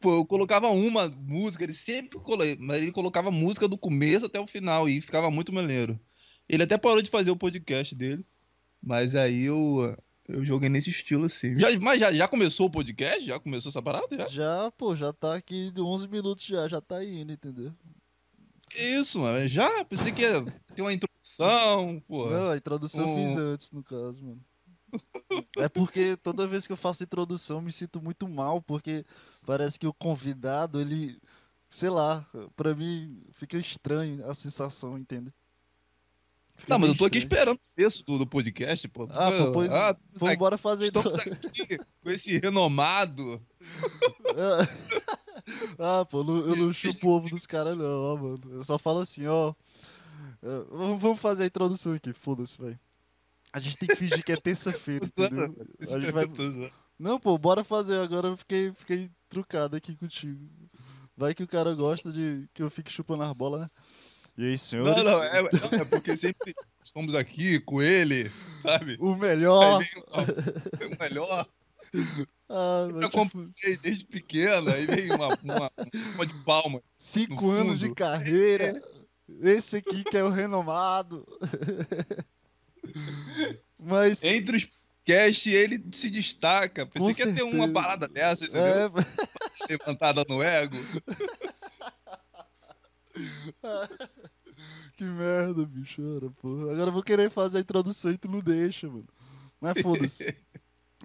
Pô, 0.00 0.14
eu 0.14 0.26
colocava 0.26 0.68
uma 0.68 1.08
música, 1.08 1.64
ele 1.64 1.72
sempre 1.72 2.18
mas 2.60 2.82
ele 2.82 2.92
colocava 2.92 3.30
música 3.30 3.66
do 3.66 3.78
começo 3.78 4.26
até 4.26 4.38
o 4.38 4.46
final 4.46 4.88
e 4.88 5.00
ficava 5.00 5.30
muito 5.30 5.52
maneiro. 5.52 5.98
Ele 6.48 6.62
até 6.62 6.78
parou 6.78 7.02
de 7.02 7.10
fazer 7.10 7.30
o 7.30 7.36
podcast 7.36 7.94
dele, 7.94 8.24
mas 8.82 9.14
aí 9.14 9.44
eu 9.44 9.96
eu 10.28 10.44
joguei 10.44 10.68
nesse 10.68 10.90
estilo 10.90 11.24
assim. 11.24 11.58
Já, 11.58 11.68
mas 11.80 11.98
já, 11.98 12.12
já 12.12 12.28
começou 12.28 12.66
o 12.66 12.70
podcast? 12.70 13.24
Já 13.24 13.40
começou 13.40 13.70
essa 13.70 13.82
parada? 13.82 14.06
Já? 14.18 14.28
já, 14.28 14.70
pô, 14.72 14.94
já 14.94 15.12
tá 15.12 15.34
aqui 15.34 15.70
de 15.70 15.80
11 15.80 16.06
minutos 16.06 16.44
já, 16.44 16.68
já 16.68 16.80
tá 16.80 17.02
indo, 17.02 17.32
entendeu? 17.32 17.72
Que 18.68 18.78
isso, 18.78 19.18
mano? 19.18 19.48
Já? 19.48 19.84
Pensei 19.86 20.12
que 20.12 20.22
ia 20.22 20.44
ter 20.78 20.82
uma 20.82 20.92
introdução, 20.92 22.00
pô. 22.06 22.30
Não, 22.30 22.50
a 22.50 22.56
introdução 22.56 23.04
um... 23.04 23.18
eu 23.18 23.28
fiz 23.28 23.38
antes, 23.38 23.70
no 23.72 23.82
caso, 23.82 24.22
mano. 24.22 24.40
É 25.58 25.68
porque 25.68 26.16
toda 26.16 26.46
vez 26.46 26.66
que 26.66 26.72
eu 26.72 26.76
faço 26.76 27.02
introdução 27.02 27.56
eu 27.56 27.62
me 27.62 27.72
sinto 27.72 28.00
muito 28.00 28.28
mal, 28.28 28.62
porque 28.62 29.04
parece 29.44 29.78
que 29.78 29.86
o 29.86 29.92
convidado, 29.92 30.80
ele, 30.80 31.20
sei 31.68 31.90
lá, 31.90 32.26
pra 32.56 32.74
mim 32.74 33.20
fica 33.32 33.58
estranho 33.58 34.24
a 34.30 34.34
sensação, 34.34 34.96
entende? 34.96 35.32
Fica 36.56 36.70
não, 36.70 36.78
mas 36.78 36.90
eu 36.90 36.96
tô 36.96 37.04
aqui 37.04 37.18
esperando 37.18 37.56
o 37.56 37.70
texto 37.76 38.04
do, 38.04 38.18
do 38.18 38.26
podcast, 38.26 38.88
pô. 38.88 39.08
Ah, 39.10 39.30
pô, 39.30 39.52
pois, 39.52 39.70
ah, 39.70 39.96
pô, 40.18 40.36
bora 40.36 40.56
fazer 40.56 40.86
Estamos 40.86 41.26
então. 41.26 41.50
aqui 41.50 41.78
com 42.02 42.10
esse 42.10 42.38
renomado. 42.38 43.42
ah, 45.78 46.04
pô, 46.04 46.20
eu 46.20 46.56
não 46.56 46.72
chupo 46.72 47.08
o 47.08 47.10
ovo 47.10 47.28
dos 47.28 47.46
caras, 47.46 47.76
não, 47.76 47.84
ó, 47.84 48.16
mano. 48.16 48.40
Eu 48.52 48.62
só 48.62 48.78
falo 48.78 49.00
assim, 49.00 49.26
ó. 49.26 49.54
É, 50.42 50.98
vamos 50.98 51.20
fazer 51.20 51.44
a 51.44 51.46
introdução 51.46 51.94
aqui, 51.94 52.12
foda-se, 52.12 52.60
velho. 52.60 52.78
A 53.52 53.60
gente 53.60 53.76
tem 53.76 53.88
que 53.88 53.96
fingir 53.96 54.22
que 54.24 54.32
é 54.32 54.36
terça-feira, 54.36 55.04
entendeu? 55.18 55.56
A 55.80 56.00
gente 56.00 56.12
vai... 56.12 56.24
Não, 56.98 57.18
pô, 57.18 57.38
bora 57.38 57.62
fazer. 57.62 57.98
Agora 57.98 58.28
eu 58.28 58.36
fiquei, 58.36 58.72
fiquei 58.72 59.10
trucado 59.28 59.76
aqui 59.76 59.94
contigo. 59.94 60.48
Vai 61.16 61.34
que 61.34 61.42
o 61.42 61.48
cara 61.48 61.74
gosta 61.74 62.12
de 62.12 62.48
que 62.52 62.62
eu 62.62 62.70
fique 62.70 62.92
chupando 62.92 63.22
as 63.22 63.32
bolas, 63.32 63.62
né? 63.62 63.70
E 64.36 64.46
aí, 64.46 64.58
senhores? 64.58 65.02
Não, 65.02 65.04
não, 65.04 65.24
é, 65.24 65.42
não, 65.42 65.80
é 65.80 65.84
porque 65.84 66.16
sempre 66.16 66.54
estamos 66.84 67.14
aqui 67.14 67.58
com 67.60 67.82
ele, 67.82 68.30
sabe? 68.60 68.96
O 69.00 69.16
melhor. 69.16 69.80
Vem, 69.80 70.88
o 70.88 71.02
melhor. 71.02 71.46
Ah, 72.50 72.88
eu 72.90 73.06
acompanhei 73.06 73.76
desde 73.82 74.06
pequena, 74.06 74.72
aí 74.72 74.86
vem 74.86 75.12
uma, 75.12 75.28
uma, 75.42 75.72
uma 76.14 76.26
de 76.26 76.32
palma. 76.44 76.82
Cinco 76.96 77.50
anos 77.50 77.78
de 77.78 77.92
carreira. 77.92 78.82
Esse 79.42 79.76
aqui 79.76 80.02
que 80.04 80.16
é 80.16 80.24
o 80.24 80.30
renomado. 80.30 81.26
Mas. 83.78 84.24
Entre 84.24 84.56
os 84.56 84.64
podcasts, 84.64 85.52
ele 85.52 85.84
se 85.92 86.08
destaca. 86.10 86.86
Pensei 86.86 87.14
que 87.14 87.22
ia 87.22 87.34
ter 87.34 87.42
uma 87.42 87.68
parada 87.68 88.08
dessa, 88.08 88.44
entendeu? 88.44 88.64
É... 88.64 88.90
Levantada 89.70 90.24
no 90.28 90.42
ego. 90.42 90.76
que 94.96 95.04
merda, 95.04 95.66
bicho. 95.66 96.02
Porra. 96.40 96.72
Agora 96.72 96.88
eu 96.88 96.92
vou 96.92 97.02
querer 97.02 97.30
fazer 97.30 97.58
a 97.58 97.60
introdução 97.60 98.10
e 98.10 98.18
tu 98.18 98.28
não 98.28 98.40
deixa, 98.40 98.88
mano. 98.88 99.06
Mas 99.60 99.82
foda-se. 99.82 100.24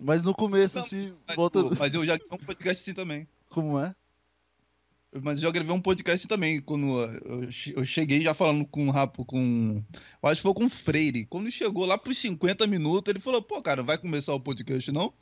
Mas 0.02 0.24
no 0.24 0.34
começo, 0.34 0.80
não, 0.80 0.86
assim. 0.86 1.14
Mas, 1.28 1.36
volta... 1.36 1.62
mas 1.78 1.94
eu 1.94 2.04
já 2.04 2.18
gravei 2.18 2.40
um 2.42 2.46
podcast 2.46 2.82
assim 2.82 2.96
também. 2.96 3.28
Como 3.48 3.80
é? 3.80 3.96
Mas 5.22 5.40
já 5.40 5.52
gravei 5.52 5.74
um 5.74 5.82
podcast 5.82 6.28
também. 6.28 6.62
Quando 6.62 6.88
eu 7.76 7.86
cheguei 7.86 8.22
já 8.22 8.34
falando 8.34 8.66
com 8.66 8.88
o 8.88 8.92
Rapo, 8.92 9.24
com. 9.26 9.84
Eu 10.22 10.30
acho 10.30 10.42
que 10.42 10.48
foi 10.48 10.54
com 10.54 10.66
o 10.66 10.70
Freire. 10.70 11.26
Quando 11.26 11.52
chegou 11.52 11.86
lá 11.86 11.98
pros 11.98 12.18
50 12.18 12.66
minutos, 12.68 13.12
ele 13.12 13.20
falou: 13.20 13.42
pô, 13.42 13.62
cara, 13.62 13.84
vai 13.84 13.98
começar 13.98 14.34
o 14.34 14.40
podcast 14.40 14.92
não? 14.92 15.14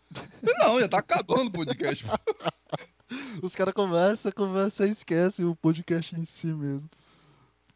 Eu, 0.42 0.54
não, 0.60 0.80
já 0.80 0.88
tá 0.88 1.00
acabando 1.00 1.48
o 1.48 1.52
podcast. 1.52 2.06
Os 3.44 3.56
caras 3.56 3.74
conversam, 3.74 4.32
conversam 4.32 4.88
e 4.88 4.92
esquecem 4.92 5.46
o 5.46 5.56
podcast 5.56 6.16
em 6.16 6.24
si 6.24 6.48
mesmo. 6.48 6.90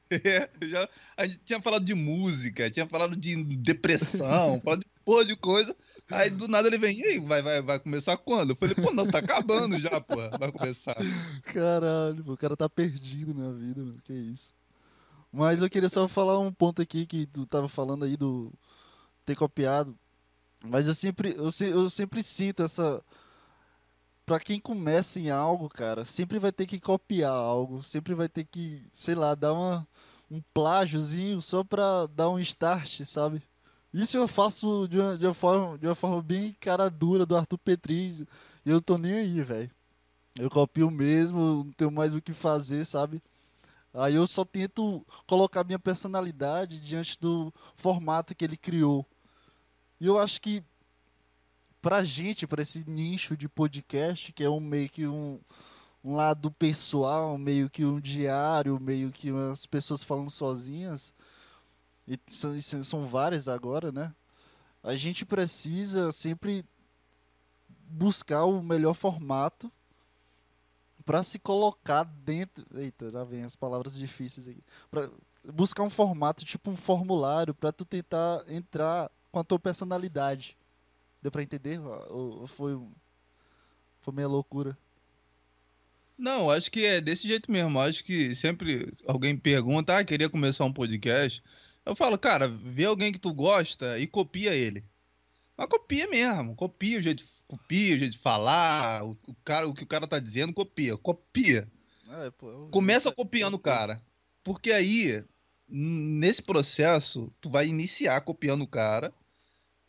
É, 0.09 0.49
já, 0.67 0.87
a 1.17 1.25
gente 1.25 1.39
tinha 1.45 1.61
falado 1.61 1.83
de 1.83 1.93
música, 1.93 2.69
tinha 2.69 2.87
falado 2.87 3.15
de 3.15 3.43
depressão, 3.43 4.61
falado 4.63 4.79
de 4.79 4.87
porra 5.03 5.25
de 5.25 5.35
coisa. 5.35 5.75
Aí 6.11 6.29
do 6.29 6.47
nada 6.47 6.67
ele 6.67 6.77
vem, 6.77 6.97
e 6.97 7.03
aí, 7.03 7.19
vai, 7.19 7.41
vai, 7.41 7.61
vai 7.61 7.79
começar 7.79 8.15
quando? 8.17 8.51
Eu 8.51 8.55
falei, 8.55 8.75
pô, 8.75 8.91
não, 8.93 9.07
tá 9.07 9.19
acabando 9.19 9.79
já, 9.79 9.99
pô, 10.01 10.15
vai 10.15 10.51
começar. 10.51 10.95
Caralho, 11.43 12.23
o 12.27 12.37
cara 12.37 12.55
tá 12.55 12.69
perdido 12.69 13.33
na 13.33 13.51
vida, 13.51 13.81
mano, 13.81 13.97
que 14.03 14.13
isso. 14.13 14.53
Mas 15.31 15.61
eu 15.61 15.69
queria 15.69 15.89
só 15.89 16.07
falar 16.07 16.39
um 16.39 16.51
ponto 16.51 16.81
aqui 16.81 17.05
que 17.05 17.25
tu 17.25 17.45
tava 17.45 17.67
falando 17.67 18.05
aí 18.05 18.15
do 18.15 18.53
ter 19.25 19.35
copiado. 19.35 19.97
Mas 20.63 20.87
eu 20.87 20.95
sempre, 20.95 21.35
eu, 21.35 21.49
eu 21.67 21.89
sempre 21.89 22.23
sinto 22.23 22.63
essa 22.63 23.03
para 24.25 24.39
quem 24.39 24.59
começa 24.59 25.19
em 25.19 25.29
algo, 25.29 25.69
cara, 25.69 26.03
sempre 26.03 26.39
vai 26.39 26.51
ter 26.51 26.65
que 26.65 26.79
copiar 26.79 27.31
algo, 27.31 27.83
sempre 27.83 28.13
vai 28.13 28.27
ter 28.27 28.45
que, 28.45 28.83
sei 28.91 29.15
lá, 29.15 29.35
dar 29.35 29.53
uma, 29.53 29.87
um 30.29 30.41
plágiozinho 30.53 31.41
só 31.41 31.63
pra 31.63 32.07
dar 32.07 32.29
um 32.29 32.39
start, 32.39 33.03
sabe? 33.05 33.41
Isso 33.93 34.17
eu 34.17 34.27
faço 34.27 34.87
de 34.89 34.99
uma, 34.99 35.17
de 35.17 35.25
uma, 35.25 35.33
forma, 35.33 35.77
de 35.77 35.87
uma 35.87 35.95
forma 35.95 36.21
bem 36.21 36.53
cara 36.59 36.89
dura 36.89 37.25
do 37.25 37.35
Arthur 37.35 37.57
Petrizio. 37.57 38.27
E 38.65 38.69
eu 38.69 38.81
tô 38.81 38.97
nem 38.97 39.13
aí, 39.13 39.41
velho. 39.41 39.71
Eu 40.37 40.49
copio 40.49 40.91
mesmo, 40.91 41.63
não 41.63 41.71
tenho 41.71 41.91
mais 41.91 42.13
o 42.13 42.21
que 42.21 42.33
fazer, 42.33 42.83
sabe? 42.85 43.23
Aí 43.93 44.15
eu 44.15 44.27
só 44.27 44.43
tento 44.43 45.05
colocar 45.25 45.63
minha 45.63 45.79
personalidade 45.79 46.79
diante 46.81 47.17
do 47.17 47.53
formato 47.75 48.35
que 48.35 48.43
ele 48.43 48.57
criou. 48.57 49.05
E 50.01 50.07
eu 50.07 50.19
acho 50.19 50.41
que 50.41 50.61
pra 51.85 52.03
gente, 52.03 52.47
pra 52.47 52.63
esse 52.63 52.83
nicho 52.89 53.37
de 53.37 53.47
podcast, 53.47 54.33
que 54.33 54.43
é 54.43 54.49
um 54.49 54.59
meio 54.59 54.89
que 54.89 55.05
um, 55.05 55.39
um 56.03 56.15
lado 56.15 56.49
pessoal, 56.49 57.37
meio 57.37 57.69
que 57.69 57.85
um 57.85 57.99
diário, 57.99 58.79
meio 58.79 59.11
que 59.11 59.29
as 59.51 59.67
pessoas 59.67 60.01
falando 60.01 60.31
sozinhas, 60.31 61.13
e 62.07 62.19
são, 62.27 62.83
são 62.83 63.05
várias 63.05 63.47
agora, 63.47 63.91
né? 63.91 64.11
A 64.81 64.95
gente 64.95 65.23
precisa 65.27 66.11
sempre 66.11 66.65
buscar 67.87 68.45
o 68.45 68.63
melhor 68.63 68.95
formato 68.95 69.71
para 71.05 71.21
se 71.21 71.37
colocar 71.37 72.03
dentro. 72.03 72.65
Eita, 72.73 73.11
já 73.11 73.23
vem 73.23 73.43
as 73.43 73.55
palavras 73.55 73.93
difíceis 73.93 74.47
aqui. 74.47 74.63
Pra 74.89 75.07
buscar 75.53 75.83
um 75.83 75.89
formato, 75.91 76.43
tipo 76.43 76.71
um 76.71 76.75
formulário, 76.75 77.53
para 77.53 77.71
tu 77.71 77.85
tentar 77.85 78.43
entrar 78.47 79.11
com 79.31 79.37
a 79.37 79.43
tua 79.43 79.59
personalidade. 79.59 80.57
Deu 81.25 81.31
pra 81.31 81.41
entender? 81.41 81.79
Ou 81.81 82.45
foi, 82.45 82.79
foi 83.99 84.13
meio 84.13 84.29
loucura? 84.29 84.77
Não, 86.15 86.51
acho 86.51 86.69
que 86.69 86.85
é 86.85 87.01
desse 87.01 87.27
jeito 87.27 87.51
mesmo. 87.51 87.79
Acho 87.79 88.03
que 88.03 88.35
sempre 88.35 88.91
alguém 89.07 89.35
pergunta, 89.35 89.97
ah, 89.97 90.03
queria 90.05 90.29
começar 90.29 90.65
um 90.65 90.71
podcast. 90.71 91.43
Eu 91.83 91.95
falo, 91.95 92.15
cara, 92.15 92.47
vê 92.47 92.85
alguém 92.85 93.11
que 93.11 93.17
tu 93.17 93.33
gosta 93.33 93.97
e 93.97 94.05
copia 94.05 94.53
ele. 94.53 94.85
Mas 95.57 95.65
copia 95.67 96.07
mesmo, 96.07 96.55
copia 96.55 96.99
o 96.99 97.01
jeito, 97.01 97.23
copia 97.47 97.95
o 97.95 97.97
jeito 97.99 98.11
de 98.11 98.19
falar, 98.19 99.03
o, 99.03 99.17
o 99.27 99.33
cara, 99.43 99.67
o 99.67 99.73
que 99.73 99.81
o 99.83 99.87
cara 99.87 100.05
tá 100.05 100.19
dizendo, 100.19 100.53
copia, 100.53 100.95
copia. 100.95 101.67
É, 102.07 102.29
pô, 102.29 102.51
eu- 102.51 102.67
Começa 102.69 103.11
copiando 103.11 103.55
o 103.55 103.59
cara. 103.59 103.99
Porque 104.43 104.71
aí, 104.71 105.25
nesse 105.67 106.43
processo, 106.43 107.33
tu 107.41 107.49
vai 107.49 107.65
iniciar 107.65 108.21
copiando 108.21 108.61
o 108.61 108.67
cara. 108.67 109.11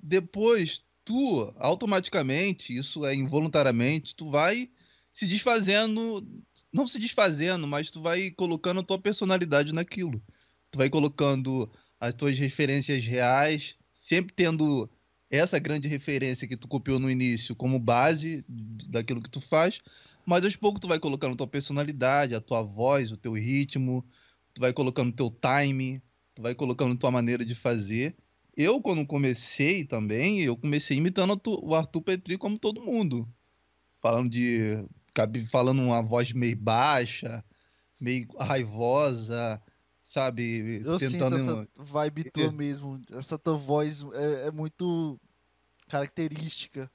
Depois, 0.00 0.82
tu, 1.06 1.52
automaticamente, 1.56 2.76
isso 2.76 3.06
é 3.06 3.14
involuntariamente, 3.14 4.14
tu 4.14 4.28
vai 4.28 4.68
se 5.12 5.26
desfazendo. 5.26 6.26
Não 6.72 6.86
se 6.86 6.98
desfazendo, 6.98 7.66
mas 7.66 7.90
tu 7.90 8.02
vai 8.02 8.30
colocando 8.32 8.80
a 8.80 8.82
tua 8.82 8.98
personalidade 8.98 9.72
naquilo. 9.72 10.20
Tu 10.70 10.76
vai 10.76 10.90
colocando 10.90 11.70
as 11.98 12.12
tuas 12.12 12.38
referências 12.38 13.06
reais, 13.06 13.76
sempre 13.90 14.34
tendo 14.34 14.90
essa 15.30 15.58
grande 15.58 15.88
referência 15.88 16.46
que 16.46 16.56
tu 16.56 16.68
copiou 16.68 16.98
no 16.98 17.10
início 17.10 17.54
como 17.54 17.78
base 17.78 18.44
daquilo 18.48 19.22
que 19.22 19.30
tu 19.30 19.40
faz, 19.40 19.78
mas 20.26 20.44
aos 20.44 20.56
poucos 20.56 20.80
tu 20.80 20.88
vai 20.88 20.98
colocando 20.98 21.32
a 21.34 21.36
tua 21.36 21.46
personalidade, 21.46 22.34
a 22.34 22.40
tua 22.40 22.62
voz, 22.62 23.10
o 23.12 23.16
teu 23.16 23.32
ritmo, 23.32 24.04
tu 24.52 24.60
vai 24.60 24.72
colocando 24.72 25.10
o 25.10 25.16
teu 25.16 25.30
time, 25.30 26.02
tu 26.34 26.42
vai 26.42 26.54
colocando 26.54 26.94
a 26.94 26.96
tua 26.96 27.10
maneira 27.10 27.44
de 27.44 27.54
fazer. 27.54 28.14
Eu, 28.56 28.80
quando 28.80 29.06
comecei 29.06 29.84
também, 29.84 30.40
eu 30.40 30.56
comecei 30.56 30.96
imitando 30.96 31.38
o 31.62 31.74
Arthur 31.74 32.00
Petri 32.02 32.38
como 32.38 32.58
todo 32.58 32.80
mundo. 32.82 33.28
Falando 34.00 34.30
de. 34.30 34.88
Falando 35.50 35.80
uma 35.82 36.02
voz 36.02 36.32
meio 36.32 36.56
baixa, 36.56 37.44
meio 38.00 38.26
raivosa, 38.38 39.60
sabe? 40.02 40.82
Eu 40.84 40.98
sinto 40.98 41.12
Tentando. 41.12 41.36
essa 41.36 41.68
vibe 41.76 42.24
tua 42.32 42.52
mesmo. 42.52 43.00
Essa 43.12 43.38
tua 43.38 43.56
voz 43.56 44.02
é, 44.14 44.48
é 44.48 44.50
muito 44.50 45.18
característica. 45.88 46.90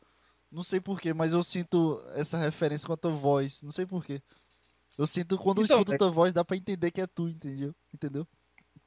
Não 0.51 0.63
sei 0.63 0.79
porquê, 0.81 1.13
mas 1.13 1.31
eu 1.31 1.43
sinto 1.43 2.01
essa 2.13 2.37
referência 2.37 2.85
com 2.85 2.93
a 2.93 2.97
tua 2.97 3.11
voz. 3.11 3.61
Não 3.63 3.71
sei 3.71 3.85
porquê. 3.85 4.21
Eu 4.97 5.07
sinto 5.07 5.37
quando 5.37 5.59
eu 5.59 5.65
Então, 5.65 5.77
escuto 5.79 5.93
é- 5.93 5.97
tua 5.97 6.11
voz, 6.11 6.33
dá 6.33 6.43
pra 6.43 6.57
entender 6.57 6.91
que 6.91 7.01
é 7.01 7.07
tu, 7.07 7.27
entendeu? 7.29 7.73
Entendeu? 7.93 8.27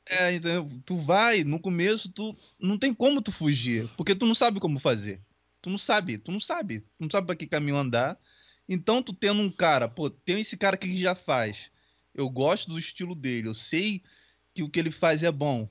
É, 0.07 0.35
entendeu? 0.35 0.71
Tu 0.85 0.97
vai, 0.99 1.45
no 1.45 1.59
começo, 1.59 2.11
tu 2.11 2.37
não 2.59 2.79
tem 2.79 2.93
como 2.93 3.23
tu 3.23 3.33
fugir, 3.33 3.89
porque 3.97 4.15
tu 4.15 4.27
não 4.27 4.35
sabe 4.35 4.61
como 4.61 4.79
fazer. 4.79 5.21
Tu 5.63 5.71
não 5.71 5.79
sabe, 5.79 6.19
tu 6.19 6.31
não 6.31 6.41
sabe, 6.41 6.81
tu 6.81 7.01
não 7.01 7.11
sabe 7.11 7.27
pra 7.27 7.37
que 7.37 7.47
caminho 7.47 7.77
andar. 7.77 8.19
Então, 8.69 9.03
tu 9.03 9.15
tendo 9.15 9.41
um 9.41 9.51
cara, 9.51 9.89
pô, 9.89 10.11
tem 10.11 10.41
esse 10.41 10.57
cara 10.57 10.77
que 10.77 10.95
já 10.97 11.15
faz. 11.15 11.71
Eu 12.15 12.29
gosto 12.29 12.69
do 12.69 12.79
estilo 12.79 13.15
dele, 13.15 13.49
eu 13.49 13.55
sei 13.55 14.03
que 14.53 14.63
o 14.63 14.69
que 14.69 14.79
ele 14.79 14.91
faz 14.91 15.23
é 15.23 15.33
bom. 15.33 15.69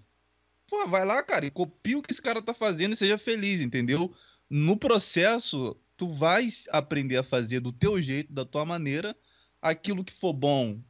Pô, 0.68 0.88
vai 0.88 1.06
lá, 1.06 1.22
cara, 1.22 1.46
e 1.46 1.52
copia 1.52 1.98
o 1.98 2.02
que 2.02 2.12
esse 2.12 2.22
cara 2.22 2.42
tá 2.42 2.54
fazendo 2.54 2.94
e 2.94 2.98
seja 2.98 3.18
feliz, 3.18 3.62
entendeu? 3.62 4.12
No 4.50 4.78
processo, 4.78 5.76
tu 5.96 6.12
vai 6.12 6.48
aprender 6.72 7.18
a 7.18 7.24
fazer 7.24 7.60
do 7.60 7.72
teu 7.72 8.02
jeito, 8.02 8.34
da 8.34 8.44
tua 8.44 8.66
maneira, 8.66 9.16
aquilo 9.62 10.04
que 10.04 10.12
for 10.12 10.34
bom, 10.34 10.82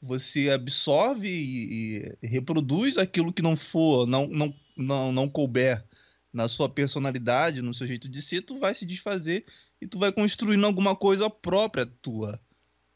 você 0.00 0.50
absorve 0.50 1.28
e, 1.28 2.16
e 2.22 2.26
reproduz 2.26 2.96
aquilo 2.98 3.32
que 3.32 3.42
não 3.42 3.56
for, 3.56 4.06
não, 4.06 4.26
não, 4.28 4.54
não, 4.76 5.12
não 5.12 5.28
couber 5.28 5.84
na 6.32 6.48
sua 6.48 6.68
personalidade, 6.68 7.62
no 7.62 7.74
seu 7.74 7.86
jeito 7.86 8.08
de 8.08 8.22
ser, 8.22 8.42
tu 8.42 8.58
vai 8.58 8.74
se 8.74 8.86
desfazer 8.86 9.44
e 9.80 9.86
tu 9.86 9.98
vai 9.98 10.12
construindo 10.12 10.64
alguma 10.64 10.94
coisa 10.94 11.28
própria 11.28 11.86
tua. 11.86 12.40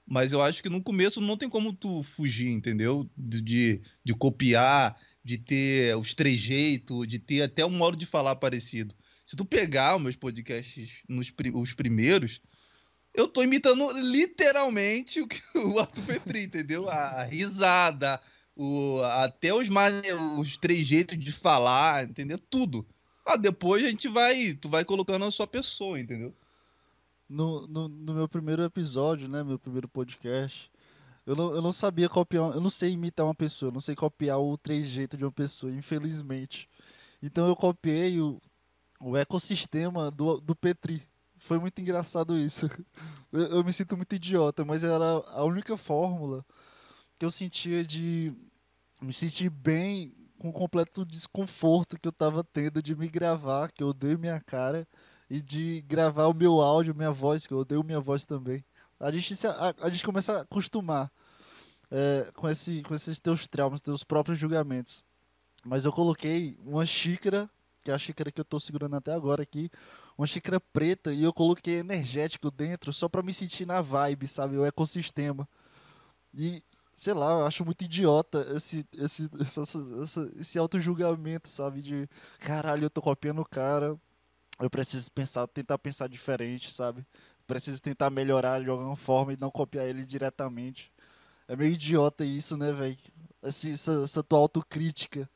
Mas 0.07 0.33
eu 0.33 0.43
acho 0.43 0.63
que 0.63 0.69
no 0.69 0.83
começo 0.83 1.21
não 1.21 1.37
tem 1.37 1.49
como 1.49 1.73
tu 1.73 2.03
fugir, 2.03 2.51
entendeu? 2.51 3.09
De, 3.17 3.41
de, 3.41 3.83
de 4.05 4.15
copiar, 4.15 4.97
de 5.25 5.39
ter 5.39 5.97
os 5.97 6.15
trejeitos, 6.15 7.07
de 7.07 7.19
ter 7.19 7.43
até 7.43 7.65
um 7.65 7.71
modo 7.71 7.97
de 7.97 8.05
falar 8.05 8.37
parecido. 8.37 8.95
Se 9.25 9.37
tu 9.37 9.45
pegar 9.45 9.97
os 9.97 10.03
meus 10.03 10.17
podcasts, 10.17 11.03
nos, 11.09 11.33
os 11.55 11.73
primeiros, 11.73 12.41
eu 13.15 13.29
tô 13.29 13.43
imitando 13.43 13.87
literalmente 14.11 15.21
o 15.21 15.27
que 15.27 15.41
o 15.59 15.79
Arthur 15.79 16.05
Petri, 16.05 16.45
entendeu? 16.45 16.89
A 16.89 17.25
risada, 17.25 18.21
o, 18.57 19.01
até 19.23 19.53
os, 19.53 19.69
os 20.39 20.57
trejeitos 20.57 21.19
de 21.19 21.33
falar, 21.33 22.05
entendeu? 22.05 22.39
Tudo. 22.39 22.87
Ah, 23.25 23.37
depois 23.37 23.85
a 23.85 23.89
gente 23.89 24.09
vai, 24.09 24.55
tu 24.55 24.69
vai 24.69 24.85
colocando 24.85 25.25
a 25.25 25.31
sua 25.31 25.47
pessoa, 25.47 25.99
entendeu? 25.99 26.35
No, 27.29 27.67
no, 27.67 27.89
no 27.89 28.15
meu 28.15 28.29
primeiro 28.29 28.63
episódio, 28.63 29.29
né? 29.29 29.43
Meu 29.43 29.59
primeiro 29.59 29.89
podcast, 29.89 30.71
eu 31.25 31.37
não, 31.37 31.55
eu 31.55 31.63
não 31.63 31.73
sabia 31.73 32.09
copiar. 32.09 32.53
Eu 32.53 32.61
não 32.61 32.71
sei 32.71 32.93
imitar 32.93 33.25
uma 33.25 33.35
pessoa, 33.35 33.69
eu 33.69 33.73
não 33.73 33.81
sei 33.81 33.95
copiar 33.95 34.41
o 34.41 34.57
trejeito 34.59 35.17
de 35.17 35.25
uma 35.25 35.33
pessoa, 35.33 35.73
infelizmente. 35.73 36.69
Então 37.23 37.47
eu 37.47 37.55
copiei 37.55 38.21
o, 38.21 38.41
o 39.01 39.17
ecossistema 39.17 40.11
do, 40.11 40.41
do 40.41 40.55
Petri. 40.55 41.03
Foi 41.45 41.59
muito 41.59 41.81
engraçado 41.81 42.37
isso. 42.39 42.69
Eu, 43.33 43.47
eu 43.47 43.65
me 43.65 43.73
sinto 43.73 43.97
muito 43.97 44.15
idiota, 44.15 44.63
mas 44.63 44.85
era 44.85 45.05
a 45.05 45.43
única 45.43 45.75
fórmula 45.79 46.45
que 47.19 47.25
eu 47.25 47.31
sentia 47.31 47.83
de 47.83 48.31
me 49.01 49.11
sentir 49.11 49.49
bem 49.49 50.15
com 50.39 50.51
o 50.51 50.53
completo 50.53 51.03
desconforto 51.03 51.99
que 51.99 52.07
eu 52.07 52.13
tava 52.13 52.45
tendo 52.45 52.83
de 52.83 52.95
me 52.95 53.09
gravar, 53.09 53.73
que 53.73 53.83
eu 53.83 53.89
odeio 53.89 54.19
minha 54.19 54.39
cara, 54.39 54.87
e 55.31 55.41
de 55.41 55.81
gravar 55.89 56.27
o 56.27 56.35
meu 56.35 56.61
áudio, 56.61 56.95
minha 56.95 57.11
voz, 57.11 57.47
que 57.47 57.55
eu 57.55 57.59
odeio 57.59 57.83
minha 57.83 58.01
voz 58.01 58.27
também. 58.27 58.63
A 59.01 59.11
gente, 59.11 59.35
se, 59.35 59.47
a, 59.47 59.75
a 59.81 59.89
gente 59.89 60.05
começa 60.05 60.35
a 60.35 60.41
acostumar 60.43 61.11
é, 61.91 62.31
com, 62.35 62.51
esse, 62.51 62.83
com 62.83 62.95
esses 62.95 63.19
teus 63.19 63.47
traumas, 63.47 63.81
teus 63.81 64.05
próprios 64.05 64.39
julgamentos. 64.39 65.03
Mas 65.65 65.87
eu 65.87 65.93
coloquei 65.93 66.59
uma 66.63 66.85
xícara, 66.85 67.49
que 67.83 67.91
é 67.91 67.95
a 67.95 67.99
xícara 67.99 68.31
que 68.31 68.41
eu 68.41 68.45
tô 68.45 68.61
segurando 68.61 68.97
até 68.97 69.15
agora 69.15 69.43
aqui, 69.43 69.71
uma 70.17 70.27
xícara 70.27 70.61
preta, 70.61 71.13
e 71.13 71.23
eu 71.23 71.33
coloquei 71.33 71.77
energético 71.79 72.51
dentro 72.51 72.93
só 72.93 73.09
pra 73.09 73.23
me 73.23 73.33
sentir 73.33 73.67
na 73.67 73.81
vibe, 73.81 74.29
sabe? 74.29 74.57
O 74.57 74.65
ecossistema. 74.65 75.49
E, 76.35 76.63
sei 76.95 77.15
lá, 77.15 77.41
eu 77.41 77.47
acho 77.47 77.65
muito 77.65 77.85
idiota 77.85 78.47
esse, 78.55 78.87
esse, 78.93 79.29
esse 80.39 80.59
auto-julgamento, 80.59 81.49
sabe? 81.49 81.83
De 81.83 82.09
caralho, 82.39 82.85
eu 82.85 82.91
tô 82.91 83.03
copiando 83.03 83.41
o 83.41 83.49
cara, 83.49 83.99
eu 84.61 84.71
preciso 84.71 85.11
pensar, 85.11 85.47
tentar 85.49 85.79
pensar 85.79 86.09
diferente, 86.09 86.73
sabe? 86.73 87.05
Preciso 87.47 87.83
tentar 87.83 88.11
melhorar 88.11 88.63
de 88.63 88.71
alguma 88.71 88.97
forma 88.97 89.33
e 89.33 89.37
não 89.37 89.51
copiar 89.51 89.87
ele 89.87 90.05
diretamente. 90.05 90.93
É 91.49 91.57
meio 91.57 91.73
idiota 91.73 92.25
isso, 92.25 92.57
né, 92.57 92.73
velho? 92.73 92.97
Essa, 93.43 94.03
essa 94.05 94.23
tua 94.23 94.39
autocrítica 94.39 95.29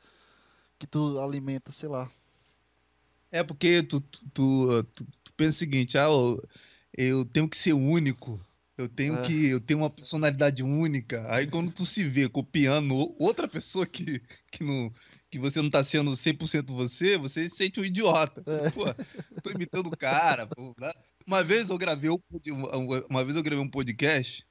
que 0.79 0.87
tu 0.87 1.19
alimenta, 1.19 1.71
sei 1.71 1.89
lá. 1.89 2.09
É 3.31 3.43
porque 3.43 3.83
tu, 3.83 3.99
tu, 4.01 4.25
tu, 4.33 4.83
tu- 4.83 5.33
pensa 5.35 5.51
o 5.51 5.59
seguinte, 5.59 5.97
ah, 5.97 6.03
eu, 6.05 6.41
eu 6.97 7.25
tenho 7.25 7.47
que 7.49 7.57
ser 7.57 7.73
único, 7.73 8.39
eu 8.77 8.87
tenho 8.87 9.15
É. 9.17 9.21
que 9.21 9.47
eu 9.49 9.59
tenho 9.59 9.79
uma 9.79 9.89
personalidade 9.89 10.63
única. 10.63 11.25
Aí 11.33 11.45
quando 11.47 11.71
tu 11.71 11.85
se 11.85 12.03
vê 12.03 12.29
copiando 12.29 12.95
outra 13.19 13.47
pessoa 13.47 13.85
que, 13.85 14.21
que, 14.51 14.63
não, 14.63 14.91
que 15.29 15.37
você 15.39 15.61
não 15.61 15.69
tá 15.69 15.83
sendo 15.83 16.11
100% 16.15 16.71
você, 16.73 17.17
você 17.17 17.49
se 17.49 17.55
sente 17.57 17.79
um 17.79 17.85
idiota. 17.85 18.43
É. 18.45 18.69
Pô, 18.71 18.85
tô 19.41 19.51
imitando 19.51 19.87
o 19.87 19.97
cara. 19.97 20.47
pô, 20.47 20.73
né? 20.79 20.91
Uma 21.25 21.43
vez 21.43 21.69
eu 21.69 21.77
gravei 21.77 22.09
um, 22.09 22.19
uma, 23.09 23.23
vez 23.25 23.35
eu 23.35 23.43
gravei 23.43 23.63
um 23.63 23.69
podcast, 23.69 24.47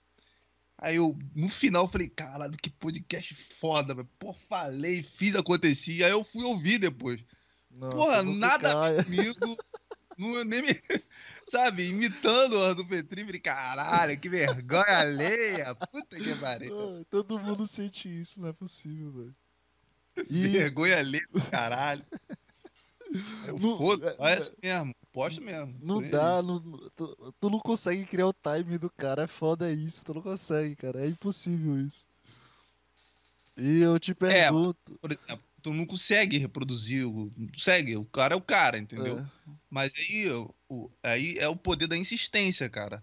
aí 0.76 0.96
eu, 0.96 1.16
no 1.34 1.48
final, 1.48 1.88
falei, 1.88 2.08
caralho, 2.10 2.54
que 2.62 2.68
podcast 2.68 3.34
foda, 3.34 3.94
velho. 3.94 4.08
Pô, 4.18 4.34
falei, 4.34 5.02
fiz 5.02 5.34
acontecer, 5.34 6.04
aí 6.04 6.10
eu 6.10 6.22
fui 6.22 6.44
ouvir 6.44 6.78
depois. 6.78 7.24
Nossa, 7.76 7.96
Porra, 7.96 8.22
nada 8.22 8.92
ver 8.92 9.04
comigo. 9.04 9.56
Não, 10.18 10.44
nem 10.44 10.62
me, 10.62 10.68
sabe, 11.46 11.88
imitando 11.88 12.54
o 12.56 12.74
do 12.74 12.86
Petri, 12.86 13.22
falei, 13.24 13.40
caralho, 13.40 14.18
que 14.18 14.28
vergonha 14.30 14.98
alheia. 14.98 15.74
Puta 15.74 16.16
que 16.16 16.34
pariu. 16.36 17.04
Todo 17.10 17.38
mundo 17.38 17.66
sente 17.66 18.08
isso, 18.08 18.40
não 18.40 18.48
é 18.48 18.52
possível, 18.52 19.12
velho. 19.12 19.34
E 20.30 20.48
Vergonha 20.48 20.98
alheia, 20.98 21.26
do 21.30 21.42
caralho. 21.50 22.02
Eu 23.46 23.58
Não- 23.58 23.76
foda, 23.78 24.16
é- 24.20 24.30
é 24.30 24.34
assim 24.34 24.56
mesmo, 24.62 24.94
posta 25.12 25.40
mesmo. 25.40 25.74
não 25.80 26.02
dá, 26.08 26.42
não- 26.42 26.60
tu, 26.96 27.34
tu 27.38 27.50
não 27.50 27.60
consegue 27.60 28.04
criar 28.06 28.26
o 28.26 28.32
time 28.34 28.78
do 28.78 28.90
cara, 28.90 29.22
é 29.24 29.26
foda 29.26 29.70
isso, 29.70 30.02
tu 30.04 30.14
não 30.14 30.22
consegue, 30.22 30.74
cara, 30.76 31.04
é 31.04 31.08
impossível 31.08 31.78
isso. 31.78 32.06
E 33.56 33.80
eu 33.80 33.98
te 33.98 34.14
pergunto, 34.14 34.98
Por 35.00 35.12
exemplo, 35.12 35.44
tu 35.66 35.74
não 35.74 35.84
consegue 35.84 36.38
reproduzir, 36.38 37.04
não 37.04 37.48
consegue, 37.48 37.96
o 37.96 38.04
cara 38.04 38.34
é 38.34 38.36
o 38.36 38.40
cara, 38.40 38.78
entendeu? 38.78 39.18
é, 39.18 39.26
Mas 39.68 39.92
aí, 39.96 40.30
o, 40.68 40.88
aí 41.02 41.36
é 41.38 41.48
o 41.48 41.56
poder 41.56 41.88
da 41.88 41.96
insistência, 41.96 42.68
cara. 42.70 43.02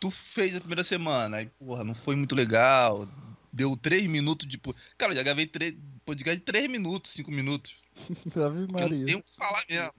Tu 0.00 0.10
fez 0.10 0.56
a 0.56 0.60
primeira 0.60 0.82
semana, 0.82 1.36
aí, 1.36 1.46
porra, 1.56 1.84
não 1.84 1.94
foi 1.94 2.16
muito 2.16 2.34
legal. 2.34 3.06
Deu 3.52 3.76
três 3.76 4.08
minutos 4.08 4.48
de. 4.48 4.58
Cara, 4.98 5.12
eu 5.12 5.16
já 5.18 5.22
gravei 5.22 5.46
três, 5.46 5.72
podcast 6.04 6.40
de 6.40 6.44
três 6.44 6.66
minutos, 6.68 7.12
cinco 7.12 7.30
minutos. 7.30 7.76
Ave 8.34 8.62
eu 8.62 8.66
não 8.66 8.80
Maria. 8.80 9.06
tenho 9.06 9.18
o 9.18 9.22
que 9.22 9.36
falar 9.36 9.62
mesmo. 9.68 9.92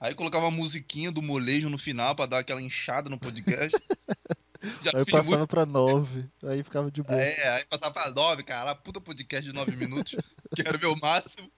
Aí 0.00 0.14
colocava 0.14 0.46
uma 0.46 0.56
musiquinha 0.56 1.12
do 1.12 1.20
molejo 1.20 1.68
no 1.68 1.76
final 1.76 2.16
pra 2.16 2.24
dar 2.24 2.38
aquela 2.38 2.62
inchada 2.62 3.10
no 3.10 3.18
podcast. 3.18 3.76
já 4.82 4.90
Aí 4.94 5.04
passava 5.04 5.38
muito. 5.38 5.46
pra 5.48 5.66
nove, 5.66 6.28
aí 6.44 6.62
ficava 6.62 6.90
de 6.90 7.02
boa. 7.02 7.20
É, 7.20 7.56
aí 7.56 7.64
passava 7.66 7.92
pra 7.92 8.10
nove, 8.10 8.42
cara. 8.42 8.74
Puta 8.74 9.00
podcast 9.00 9.48
de 9.48 9.54
nove 9.54 9.76
minutos. 9.76 10.16
Quero 10.56 10.78
ver 10.78 10.86
o 10.86 10.96
máximo. 10.96 11.50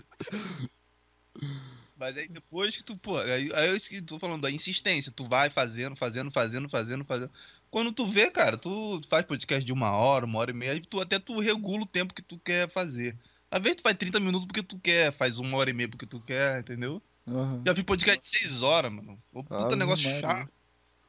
Mas 1.99 2.17
aí 2.17 2.29
depois 2.29 2.77
que 2.77 2.85
tu, 2.85 2.97
pô, 2.97 3.17
aí, 3.19 3.51
aí 3.55 3.69
eu 3.69 3.81
que 3.81 4.03
tô 4.03 4.19
falando 4.19 4.43
da 4.43 4.51
insistência, 4.51 5.11
tu 5.11 5.27
vai 5.27 5.49
fazendo, 5.49 5.97
fazendo, 5.97 6.31
fazendo, 6.31 6.69
fazendo, 6.69 7.05
fazendo. 7.05 7.31
Quando 7.71 7.93
tu 7.93 8.07
vê, 8.07 8.31
cara, 8.31 8.57
tu 8.57 9.01
faz 9.09 9.25
podcast 9.25 9.65
de 9.65 9.73
uma 9.73 9.91
hora, 9.93 10.27
uma 10.27 10.39
hora 10.39 10.51
e 10.51 10.55
meia, 10.55 10.73
aí 10.73 10.81
tu 10.81 11.01
até 11.01 11.19
tu 11.19 11.41
regula 11.41 11.83
o 11.83 11.87
tempo 11.87 12.15
que 12.15 12.23
tu 12.23 12.39
quer 12.39 12.69
fazer. 12.69 13.17
Às 13.51 13.61
vezes 13.63 13.77
tu 13.77 13.83
faz 13.83 13.97
30 13.97 14.21
minutos 14.21 14.47
porque 14.47 14.63
tu 14.63 14.79
quer, 14.79 15.11
faz 15.13 15.39
uma 15.39 15.57
hora 15.57 15.71
e 15.71 15.73
meia 15.73 15.89
porque 15.89 16.07
tu 16.07 16.21
quer, 16.21 16.61
entendeu? 16.61 17.01
Aham. 17.27 17.63
Já 17.67 17.75
fiz 17.75 17.85
podcast 17.85 18.21
de 18.21 18.39
6 18.39 18.63
horas, 18.63 18.93
mano. 18.93 19.19
O 19.33 19.43
puta 19.43 19.65
Ave 19.65 19.77
negócio 19.77 20.09
chato. 20.21 20.51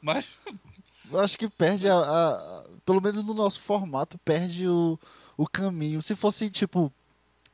Mas 0.02 0.26
Eu 1.12 1.20
acho 1.20 1.38
que 1.38 1.50
perde 1.50 1.88
a, 1.88 1.96
a- 1.98 2.64
Pelo 2.86 3.02
menos 3.02 3.24
no 3.24 3.34
nosso 3.34 3.60
formato, 3.62 4.18
perde 4.20 4.68
o, 4.68 5.00
o 5.38 5.46
caminho. 5.48 6.02
Se 6.02 6.16
fosse, 6.16 6.50
tipo, 6.50 6.92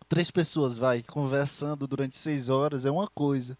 três 0.09 0.29
pessoas, 0.31 0.77
vai, 0.77 1.03
conversando 1.03 1.87
durante 1.87 2.15
seis 2.15 2.49
horas, 2.49 2.85
é 2.85 2.91
uma 2.91 3.07
coisa. 3.07 3.57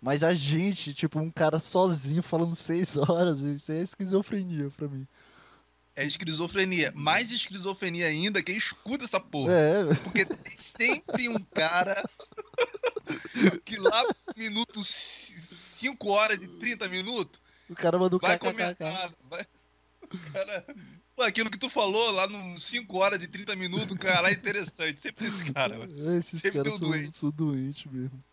Mas 0.00 0.22
a 0.22 0.32
gente, 0.32 0.94
tipo, 0.94 1.18
um 1.18 1.30
cara 1.30 1.58
sozinho 1.58 2.22
falando 2.22 2.54
seis 2.56 2.96
horas, 2.96 3.40
isso 3.40 3.72
é 3.72 3.82
esquizofrenia 3.82 4.70
pra 4.76 4.86
mim. 4.88 5.06
é 5.96 6.04
esquizofrenia. 6.04 6.92
Mais 6.94 7.32
esquizofrenia 7.32 8.06
ainda 8.06 8.40
quem 8.42 8.56
escuta 8.56 9.04
essa 9.04 9.18
porra. 9.18 9.52
É, 9.52 9.94
Porque 10.04 10.24
tem 10.24 10.38
sempre 10.44 11.28
um 11.28 11.40
cara 11.52 12.00
que 13.64 13.76
lá 13.76 14.02
no 14.04 14.14
minuto 14.36 14.80
5 14.84 16.08
horas 16.10 16.42
e 16.42 16.48
30 16.48 16.88
minutos 16.88 17.40
o 17.70 17.74
cara 17.74 17.98
mandou 17.98 18.18
vai 18.20 18.38
comentar. 18.38 19.10
Vai... 19.30 19.46
O 20.10 20.32
cara. 20.32 20.64
Pô, 21.14 21.22
aquilo 21.22 21.50
que 21.50 21.58
tu 21.58 21.68
falou 21.68 22.12
lá 22.12 22.26
no 22.28 22.58
5 22.58 22.96
horas 22.96 23.22
e 23.22 23.28
30 23.28 23.54
minutos, 23.56 23.94
cara, 23.98 24.22
lá 24.22 24.30
é 24.30 24.32
interessante. 24.32 24.98
Sempre 24.98 25.26
esse 25.26 25.52
cara, 25.52 25.76
mano. 25.76 25.92
Esses 26.16 26.40
Sempre 26.40 26.58
caras 26.62 26.78
são, 26.78 26.88
doente. 26.88 27.16
são 27.18 27.30
doentes 27.30 27.92
mesmo. 27.92 28.24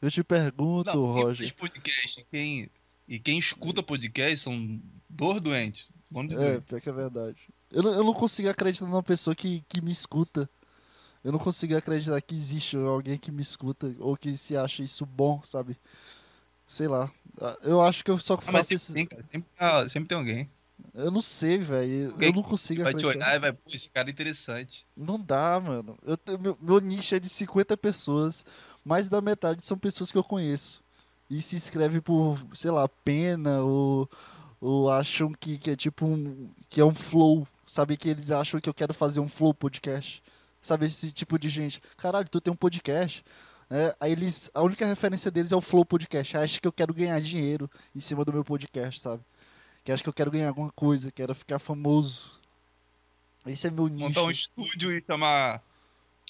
Eu 0.00 0.10
te 0.12 0.22
pergunto, 0.22 0.94
Não, 0.94 1.06
Roger. 1.06 1.52
podcast 1.54 2.24
quem, 2.30 2.68
e 3.08 3.18
quem 3.18 3.36
escuta 3.36 3.82
podcast 3.82 4.36
são 4.44 4.80
dois 5.08 5.40
doentes. 5.40 5.88
De 6.08 6.20
É, 6.20 6.36
doente. 6.36 6.62
pior 6.66 6.80
que 6.80 6.88
é 6.88 6.92
verdade. 6.92 7.36
Eu 7.72 7.82
não, 7.82 7.90
eu 7.94 8.04
não 8.04 8.14
consigo 8.14 8.48
acreditar 8.48 8.86
numa 8.86 9.02
pessoa 9.02 9.34
que, 9.34 9.64
que 9.68 9.80
me 9.80 9.90
escuta. 9.90 10.48
Eu 11.24 11.32
não 11.32 11.38
consigo 11.40 11.76
acreditar 11.76 12.20
que 12.20 12.34
existe 12.36 12.76
alguém 12.76 13.18
que 13.18 13.32
me 13.32 13.42
escuta 13.42 13.92
ou 13.98 14.16
que 14.16 14.36
se 14.36 14.56
acha 14.56 14.84
isso 14.84 15.04
bom, 15.04 15.42
sabe? 15.42 15.76
Sei 16.72 16.88
lá. 16.88 17.10
Ah, 17.38 17.56
Eu 17.62 17.82
acho 17.82 18.02
que 18.02 18.10
eu 18.10 18.16
só 18.18 18.34
Ah, 18.34 18.38
mas 18.46 18.50
faço 18.52 18.64
sempre 18.68 18.76
isso. 18.76 18.92
tem, 18.94 19.06
cara. 19.06 19.22
Sempre, 19.30 19.48
ah, 19.58 19.88
sempre 19.88 20.08
tem 20.08 20.16
alguém 20.18 20.50
Eu 20.94 21.10
não 21.10 21.20
sei, 21.20 21.58
velho. 21.58 22.14
Eu 22.18 22.32
não 22.32 22.42
consigo 22.42 22.82
vai 22.82 22.94
te 22.94 23.04
olhar 23.04 23.36
e 23.36 23.38
vai, 23.38 23.52
pô, 23.52 23.60
esse 23.66 23.90
cara 23.90 24.08
é 24.08 24.10
interessante. 24.12 24.86
Não 24.96 25.18
dá, 25.20 25.60
mano. 25.60 25.98
Eu, 26.02 26.16
tenho- 26.16 26.38
meu, 26.38 26.58
meu 26.60 26.80
nicho 26.80 27.14
é 27.14 27.20
de 27.20 27.28
50 27.28 27.76
pessoas. 27.76 28.42
Mais 28.82 29.06
da 29.06 29.20
metade 29.20 29.64
são 29.66 29.76
pessoas 29.78 30.10
que 30.10 30.16
eu 30.16 30.24
conheço. 30.24 30.82
E 31.28 31.42
se 31.42 31.56
inscreve 31.56 32.00
por, 32.00 32.38
sei 32.54 32.70
lá, 32.70 32.88
pena 32.88 33.60
ou, 33.62 34.08
ou 34.60 34.90
acham 34.90 35.30
que, 35.32 35.58
que 35.58 35.70
é 35.72 35.76
tipo 35.76 36.06
um. 36.06 36.50
que 36.70 36.80
é 36.80 36.84
um 36.84 36.94
flow. 36.94 37.46
Sabe 37.66 37.96
que 37.98 38.08
eles 38.08 38.30
acham 38.30 38.60
que 38.60 38.68
eu 38.68 38.74
quero 38.74 38.94
fazer 38.94 39.20
um 39.20 39.28
flow 39.28 39.52
podcast. 39.52 40.22
Sabe 40.62 40.86
esse 40.86 41.12
tipo 41.12 41.38
de 41.38 41.48
gente. 41.50 41.82
Caralho, 41.98 42.28
tu 42.30 42.40
tem 42.40 42.52
um 42.52 42.56
podcast. 42.56 43.22
É, 43.74 43.96
aí 43.98 44.12
eles. 44.12 44.50
A 44.52 44.60
única 44.60 44.84
referência 44.84 45.30
deles 45.30 45.50
é 45.50 45.56
o 45.56 45.60
Flow 45.62 45.82
Podcast. 45.82 46.36
Acho 46.36 46.60
que 46.60 46.68
eu 46.68 46.72
quero 46.72 46.92
ganhar 46.92 47.18
dinheiro 47.22 47.70
em 47.96 48.00
cima 48.00 48.22
do 48.22 48.30
meu 48.30 48.44
podcast, 48.44 49.00
sabe? 49.00 49.22
Que 49.82 49.90
acho 49.90 50.02
que 50.02 50.08
eu 50.10 50.12
quero 50.12 50.30
ganhar 50.30 50.48
alguma 50.48 50.70
coisa, 50.72 51.10
quero 51.10 51.34
ficar 51.34 51.58
famoso. 51.58 52.38
Esse 53.46 53.68
é 53.68 53.70
meu 53.70 53.88
nicho. 53.88 54.06
Montar 54.06 54.24
um 54.24 54.30
estúdio 54.30 54.92
e 54.92 55.00
chamar. 55.00 55.62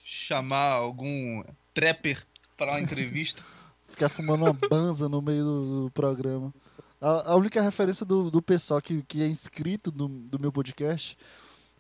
chamar 0.04 0.74
algum 0.74 1.42
trapper 1.74 2.24
pra 2.56 2.70
uma 2.70 2.80
entrevista. 2.80 3.44
Ficar 3.90 4.08
fumando 4.08 4.44
uma 4.44 4.54
banza 4.70 5.08
no 5.08 5.20
meio 5.20 5.44
do, 5.44 5.84
do 5.84 5.90
programa. 5.90 6.54
A, 7.00 7.32
a 7.32 7.36
única 7.36 7.60
referência 7.60 8.06
do, 8.06 8.30
do 8.30 8.40
pessoal 8.40 8.80
que, 8.80 9.02
que 9.02 9.20
é 9.20 9.26
inscrito 9.26 9.90
do, 9.90 10.06
do 10.06 10.38
meu 10.38 10.52
podcast 10.52 11.18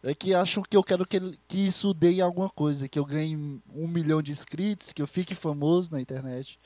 é 0.02 0.14
que 0.14 0.34
acham 0.34 0.62
que 0.62 0.76
eu 0.76 0.82
quero 0.82 1.06
que, 1.06 1.20
que 1.46 1.66
isso 1.66 1.94
dê 1.94 2.12
em 2.12 2.20
alguma 2.20 2.50
coisa, 2.50 2.88
que 2.88 2.98
eu 2.98 3.04
ganhe 3.04 3.36
um 3.74 3.86
milhão 3.86 4.20
de 4.20 4.32
inscritos, 4.32 4.92
que 4.92 5.00
eu 5.00 5.06
fique 5.06 5.34
famoso 5.34 5.92
na 5.92 6.00
internet. 6.00 6.58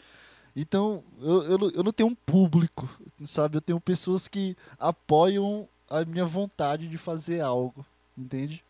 Então, 0.55 1.05
eu, 1.21 1.43
eu, 1.43 1.71
eu 1.73 1.85
não 1.85 1.93
tenho 1.93 2.09
um 2.09 2.15
público, 2.15 2.89
sabe? 3.27 3.59
Eu 3.59 3.61
tenho 3.61 3.79
pessoas 3.79 4.27
que 4.27 4.57
apoiam 4.79 5.69
a 5.89 6.03
minha 6.05 6.25
vontade 6.25 6.89
de 6.89 6.97
fazer 6.97 7.43
algo, 7.43 7.85
entende? 8.17 8.65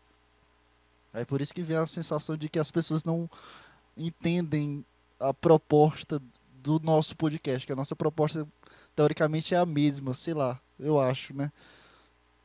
É 1.13 1.23
por 1.23 1.39
isso 1.39 1.53
que 1.53 1.61
vem 1.61 1.77
a 1.77 1.85
sensação 1.87 2.35
de 2.35 2.49
que 2.49 2.59
as 2.59 2.69
pessoas 2.69 3.05
não 3.05 3.29
entendem 3.95 4.85
a 5.17 5.33
proposta 5.33 6.21
do 6.61 6.79
nosso 6.81 7.15
podcast, 7.15 7.65
que 7.65 7.71
a 7.71 7.75
nossa 7.75 7.95
proposta 7.95 8.45
teoricamente 8.95 9.55
é 9.55 9.57
a 9.57 9.65
mesma, 9.65 10.13
sei 10.13 10.33
lá, 10.33 10.59
eu 10.77 10.99
acho, 10.99 11.33
né? 11.33 11.51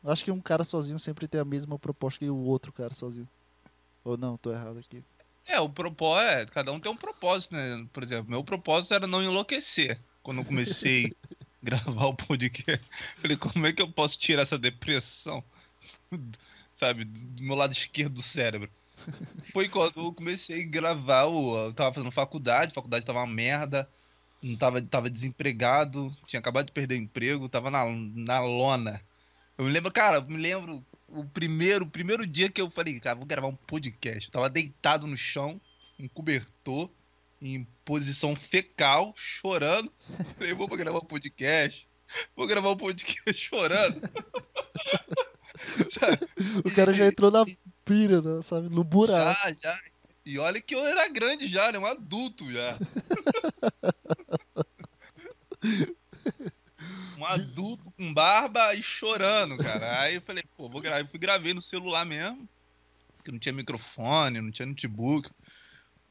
Acho 0.04 0.24
que 0.24 0.30
um 0.30 0.40
cara 0.40 0.64
sozinho 0.64 0.98
sempre 0.98 1.28
tem 1.28 1.40
a 1.40 1.44
mesma 1.44 1.78
proposta 1.78 2.18
que 2.18 2.28
o 2.28 2.36
outro 2.36 2.72
cara 2.72 2.92
sozinho. 2.92 3.28
Ou 4.04 4.16
não, 4.16 4.36
tô 4.36 4.52
errado 4.52 4.78
aqui. 4.78 5.02
É, 5.46 5.60
o 5.60 5.68
propósito. 5.68 6.40
É, 6.40 6.46
cada 6.46 6.72
um 6.72 6.80
tem 6.80 6.90
um 6.90 6.96
propósito, 6.96 7.54
né? 7.54 7.86
Por 7.92 8.02
exemplo, 8.02 8.30
meu 8.30 8.42
propósito 8.42 8.94
era 8.94 9.06
não 9.06 9.22
enlouquecer. 9.22 9.98
Quando 10.22 10.38
eu 10.38 10.44
comecei 10.44 11.06
a 11.06 11.36
gravar 11.62 12.06
o 12.06 12.14
podcast. 12.14 12.84
Falei, 13.16 13.36
como 13.36 13.66
é 13.66 13.72
que 13.72 13.82
eu 13.82 13.88
posso 13.88 14.18
tirar 14.18 14.42
essa 14.42 14.58
depressão? 14.58 15.42
Sabe, 16.72 17.04
do 17.04 17.44
meu 17.44 17.54
lado 17.54 17.72
esquerdo 17.72 18.14
do 18.14 18.22
cérebro. 18.22 18.70
Foi 19.52 19.68
quando 19.68 19.92
eu 19.96 20.12
comecei 20.12 20.62
a 20.62 20.66
gravar. 20.66 21.24
Eu 21.24 21.72
tava 21.74 21.92
fazendo 21.92 22.10
faculdade, 22.10 22.74
faculdade 22.74 23.04
tava 23.04 23.20
uma 23.20 23.26
merda. 23.26 23.88
Não 24.42 24.56
tava, 24.56 24.82
tava 24.82 25.08
desempregado, 25.08 26.10
tinha 26.26 26.40
acabado 26.40 26.66
de 26.66 26.72
perder 26.72 26.96
o 26.96 27.02
emprego, 27.02 27.48
tava 27.48 27.70
na, 27.70 27.84
na 27.86 28.40
lona. 28.40 29.00
Eu 29.62 29.66
me 29.66 29.72
lembro, 29.72 29.92
cara, 29.92 30.16
eu 30.16 30.26
me 30.26 30.36
lembro 30.36 30.84
o 31.08 31.24
primeiro, 31.24 31.84
o 31.84 31.88
primeiro 31.88 32.26
dia 32.26 32.50
que 32.50 32.60
eu 32.60 32.68
falei, 32.68 32.98
cara, 32.98 33.14
vou 33.14 33.24
gravar 33.24 33.46
um 33.46 33.54
podcast. 33.54 34.26
Eu 34.26 34.32
tava 34.32 34.50
deitado 34.50 35.06
no 35.06 35.16
chão, 35.16 35.60
um 36.00 36.08
cobertor, 36.08 36.90
em 37.40 37.64
posição 37.84 38.34
fecal, 38.34 39.14
chorando. 39.16 39.92
Falei, 40.36 40.52
vou 40.52 40.66
gravar 40.66 40.98
um 40.98 41.06
podcast. 41.06 41.88
Vou 42.34 42.48
gravar 42.48 42.70
um 42.70 42.76
podcast 42.76 43.32
chorando. 43.38 44.00
O 46.64 46.74
cara 46.74 46.92
já 46.92 47.06
entrou 47.06 47.30
na 47.30 47.44
pira, 47.84 48.20
né, 48.20 48.42
sabe? 48.42 48.68
No 48.68 48.82
buraco. 48.82 49.40
Já, 49.44 49.52
já. 49.52 49.80
E 50.26 50.40
olha 50.40 50.60
que 50.60 50.74
eu 50.74 50.84
era 50.84 51.08
grande 51.08 51.46
já, 51.46 51.70
né? 51.70 51.78
Um 51.78 51.86
adulto 51.86 52.52
já. 52.52 52.78
com 58.02 58.12
barba 58.12 58.74
e 58.74 58.82
chorando, 58.82 59.56
cara. 59.58 60.00
Aí 60.00 60.16
eu 60.16 60.22
falei, 60.22 60.42
pô, 60.56 60.68
vou 60.68 60.80
gravar. 60.80 61.00
Eu 61.00 61.06
fui 61.06 61.20
gravei 61.20 61.54
no 61.54 61.60
celular 61.60 62.04
mesmo. 62.04 62.48
Porque 63.16 63.30
não 63.30 63.38
tinha 63.38 63.52
microfone, 63.52 64.40
não 64.40 64.50
tinha 64.50 64.66
notebook. 64.66 65.30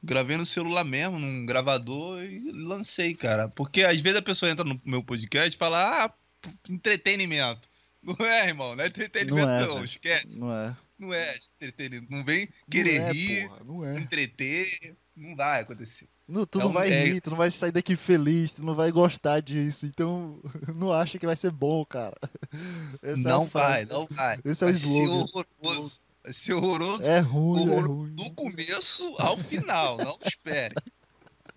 Gravei 0.01 0.37
no 0.37 0.45
celular 0.45 0.85
mesmo, 0.85 1.19
num 1.19 1.45
gravador 1.45 2.23
e 2.23 2.51
lancei, 2.51 3.13
cara. 3.13 3.49
Porque 3.49 3.83
às 3.83 3.99
vezes 3.99 4.17
a 4.17 4.21
pessoa 4.21 4.49
entra 4.49 4.63
no 4.63 4.81
meu 4.85 5.03
podcast 5.03 5.53
e 5.53 5.59
fala, 5.59 6.05
ah, 6.05 6.13
entretenimento. 6.69 7.69
Não 8.01 8.25
é, 8.25 8.47
irmão, 8.47 8.75
não 8.75 8.83
é 8.83 8.87
entretenimento, 8.87 9.45
Não 9.45 9.59
é, 9.59 9.67
não. 9.67 9.85
Esquece. 9.85 10.39
Não 10.39 10.53
é. 10.53 10.75
Não 10.97 11.13
é 11.13 11.37
entretenimento. 11.59 12.11
Não 12.15 12.23
vem 12.23 12.47
querer 12.69 12.99
não 12.99 13.07
é, 13.07 13.11
rir, 13.11 13.47
porra, 13.47 13.63
não 13.63 13.85
é. 13.85 13.99
entreter. 13.99 14.95
Não 15.15 15.35
vai 15.35 15.61
acontecer. 15.61 16.07
Não, 16.31 16.45
tu 16.45 16.59
É 16.59 16.63
não 16.63 16.69
um- 16.69 16.73
vai 16.73 16.89
é- 16.91 17.03
rir, 17.05 17.21
tu 17.21 17.29
não 17.31 17.37
vai 17.37 17.51
sair 17.51 17.71
daqui 17.71 17.95
feliz, 17.95 18.51
tu 18.53 18.63
não 18.63 18.73
vai 18.75 18.91
gostar 18.91 19.41
disso. 19.41 19.85
Então, 19.85 20.39
não 20.75 20.91
acha 20.93 21.19
que 21.19 21.25
vai 21.25 21.35
ser 21.35 21.51
bom, 21.51 21.83
cara. 21.85 22.15
Essa 23.03 23.19
é 23.27 23.31
não 23.31 23.47
frase. 23.49 23.85
vai, 23.85 23.97
não 23.97 24.07
vai. 24.09 24.37
Esse 24.45 24.63
é 24.63 24.67
o 24.67 24.69
vai 24.69 24.73
slogan. 24.73 25.11
horroroso. 25.63 26.01
Vai 26.23 26.33
ser 26.33 26.53
horroroso. 26.53 27.03
É 27.03 27.19
ruim, 27.19 27.59
é 27.59 27.61
horroroso 27.71 27.95
ruim. 27.95 28.15
do 28.15 28.33
começo 28.33 29.15
ao 29.19 29.37
final. 29.37 29.97
Não 29.97 30.17
espere. 30.25 30.73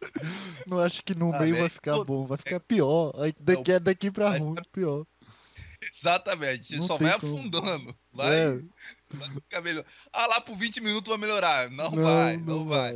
Não 0.67 0.79
acho 0.81 1.03
que 1.03 1.15
no 1.15 1.33
Ah, 1.35 1.39
meio 1.41 1.53
vai 1.55 1.63
velho, 1.63 1.71
ficar 1.73 1.93
todo- 1.93 2.07
bom, 2.07 2.27
vai 2.27 2.37
ficar 2.37 2.61
pior. 2.61 3.15
Aí 3.19 3.35
daqui 3.41 3.73
é 3.73 3.81
daqui 3.81 4.11
pra 4.11 4.31
vai 4.31 4.39
ruim, 4.39 4.55
pior. 4.73 5.07
Exatamente. 5.83 6.77
Não 6.77 6.87
só 6.87 6.99
vai 6.99 7.19
como. 7.21 7.35
afundando. 7.39 7.95
Vai, 8.13 8.37
É, 8.37 8.53
vai 9.13 9.31
ficar 9.31 9.61
melhor. 9.61 9.85
Ah, 10.13 10.27
lá 10.27 10.41
por 10.41 10.57
20 10.57 10.81
minutos 10.81 11.09
vai 11.09 11.19
melhorar. 11.19 11.71
Não, 11.71 11.91
vai, 11.91 12.37
não, 12.39 12.67
vai. 12.67 12.95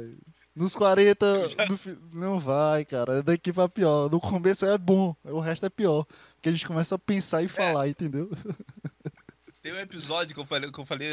Nos 0.58 0.74
40, 0.74 1.26
no 1.70 1.76
fi- 1.78 1.96
não 2.12 2.40
vai, 2.40 2.84
cara. 2.84 3.18
É 3.18 3.22
daqui 3.22 3.52
pra 3.52 3.68
pior. 3.68 4.10
No 4.10 4.20
começo 4.20 4.66
é 4.66 4.76
bom, 4.76 5.14
o 5.24 5.40
resto 5.40 5.66
é 5.66 5.70
pior. 5.70 6.04
Porque 6.34 6.48
a 6.48 6.52
gente 6.52 6.66
começa 6.66 6.94
a 6.96 6.98
pensar 6.98 7.42
e 7.42 7.48
falar, 7.48 7.88
entendeu? 7.88 8.30
Tem 9.62 9.72
um 9.72 9.78
episódio 9.78 10.34
que 10.34 10.40
eu 10.40 10.46
falei, 10.46 10.70
que 10.70 10.78
eu 10.78 10.84
falei. 10.86 11.08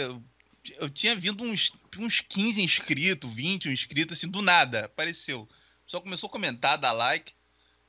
Eu, 0.79 0.89
tinha 0.89 1.15
vindo 1.15 1.43
uns, 1.43 1.71
uns 1.99 2.21
15 2.21 2.62
inscritos, 2.62 3.31
20 3.31 3.69
inscritos, 3.69 4.17
assim, 4.17 4.27
do 4.27 4.41
nada. 4.41 4.86
Apareceu. 4.86 5.47
Só 5.86 5.99
começou 5.99 6.27
a 6.27 6.31
comentar, 6.31 6.77
dar 6.77 6.91
like. 6.91 7.34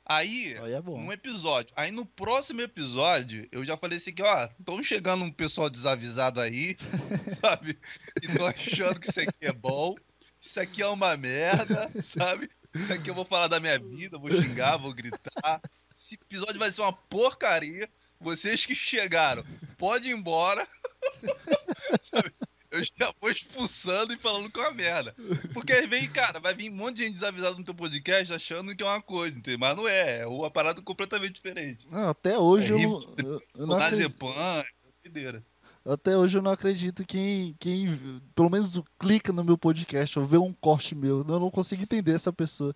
Aí, 0.09 0.57
Aí 0.63 0.73
é 0.73 0.81
bom. 0.81 1.01
um 1.01 1.11
episódio. 1.11 1.73
Aí 1.77 1.91
no 1.91 2.07
próximo 2.07 2.61
episódio, 2.61 3.45
eu 3.51 3.65
já 3.65 3.77
falei 3.77 3.97
assim 3.99 4.13
que, 4.13 4.23
ó, 4.23 4.49
estão 4.59 4.81
chegando 4.83 5.25
um 5.25 5.33
pessoal 5.33 5.69
desavisado 5.69 6.41
aí, 6.41 6.77
sabe? 7.41 7.77
E 8.23 8.39
tô 8.39 8.47
achando 8.47 9.01
que 9.01 9.11
isso 9.11 9.21
aqui 9.21 9.47
é 9.47 9.53
bom. 9.53 9.97
Isso 10.47 10.61
aqui 10.61 10.81
é 10.81 10.87
uma 10.87 11.17
merda, 11.17 11.91
sabe? 12.01 12.49
Isso 12.73 12.93
aqui 12.93 13.11
eu 13.11 13.15
vou 13.15 13.25
falar 13.25 13.49
da 13.49 13.59
minha 13.59 13.79
vida, 13.81 14.17
vou 14.17 14.31
xingar, 14.31 14.77
vou 14.77 14.95
gritar. 14.95 15.61
Esse 15.91 16.15
episódio 16.15 16.59
vai 16.59 16.71
ser 16.71 16.83
uma 16.83 16.93
porcaria. 16.93 17.89
Vocês 18.21 18.65
que 18.65 18.75
chegaram, 18.75 19.45
pode 19.77 20.09
ir 20.09 20.13
embora. 20.13 20.67
Eu 22.69 22.83
já 22.83 23.15
vou 23.21 23.31
expulsando 23.31 24.13
e 24.13 24.19
falando 24.19 24.51
com 24.51 24.61
a 24.61 24.71
merda. 24.73 25.15
Porque 25.55 25.73
aí 25.73 25.87
vem, 25.87 26.07
cara, 26.11 26.39
vai 26.41 26.55
vir 26.55 26.71
um 26.71 26.75
monte 26.75 26.97
de 26.97 27.05
gente 27.05 27.15
desavisada 27.15 27.57
no 27.57 27.65
teu 27.65 27.75
podcast 27.75 28.35
achando 28.35 28.75
que 28.77 28.83
é 28.83 28.87
uma 28.87 29.01
coisa, 29.01 29.39
entendeu? 29.39 29.59
Mas 29.59 29.77
não 29.77 29.89
é, 29.89 30.19
é 30.19 30.27
uma 30.27 30.51
parada 30.51 30.83
completamente 30.83 31.35
diferente. 31.35 31.87
Não, 31.89 32.11
até 32.11 32.39
hoje 32.39 32.67
É 32.67 32.71
eu, 32.85 33.01
eu, 33.25 33.41
eu 33.55 33.65
O 33.65 33.67
não 33.67 33.77
acredito, 33.77 33.79
Nazepan, 33.79 34.35
é 34.37 34.65
doideira. 35.05 35.45
Até 35.87 36.17
hoje 36.17 36.37
eu 36.39 36.43
não 36.43 36.51
acredito 36.51 37.05
quem, 37.07 37.55
quem 37.59 38.21
pelo 38.35 38.51
menos 38.51 38.81
clica 38.99 39.33
no 39.33 39.45
meu 39.45 39.57
podcast 39.57 40.19
ou 40.19 40.27
vê 40.27 40.37
um 40.37 40.53
corte 40.53 40.95
meu. 40.95 41.25
Eu 41.27 41.41
não 41.41 41.51
consigo 41.51 41.83
entender 41.83 42.13
essa 42.13 42.33
pessoa. 42.33 42.75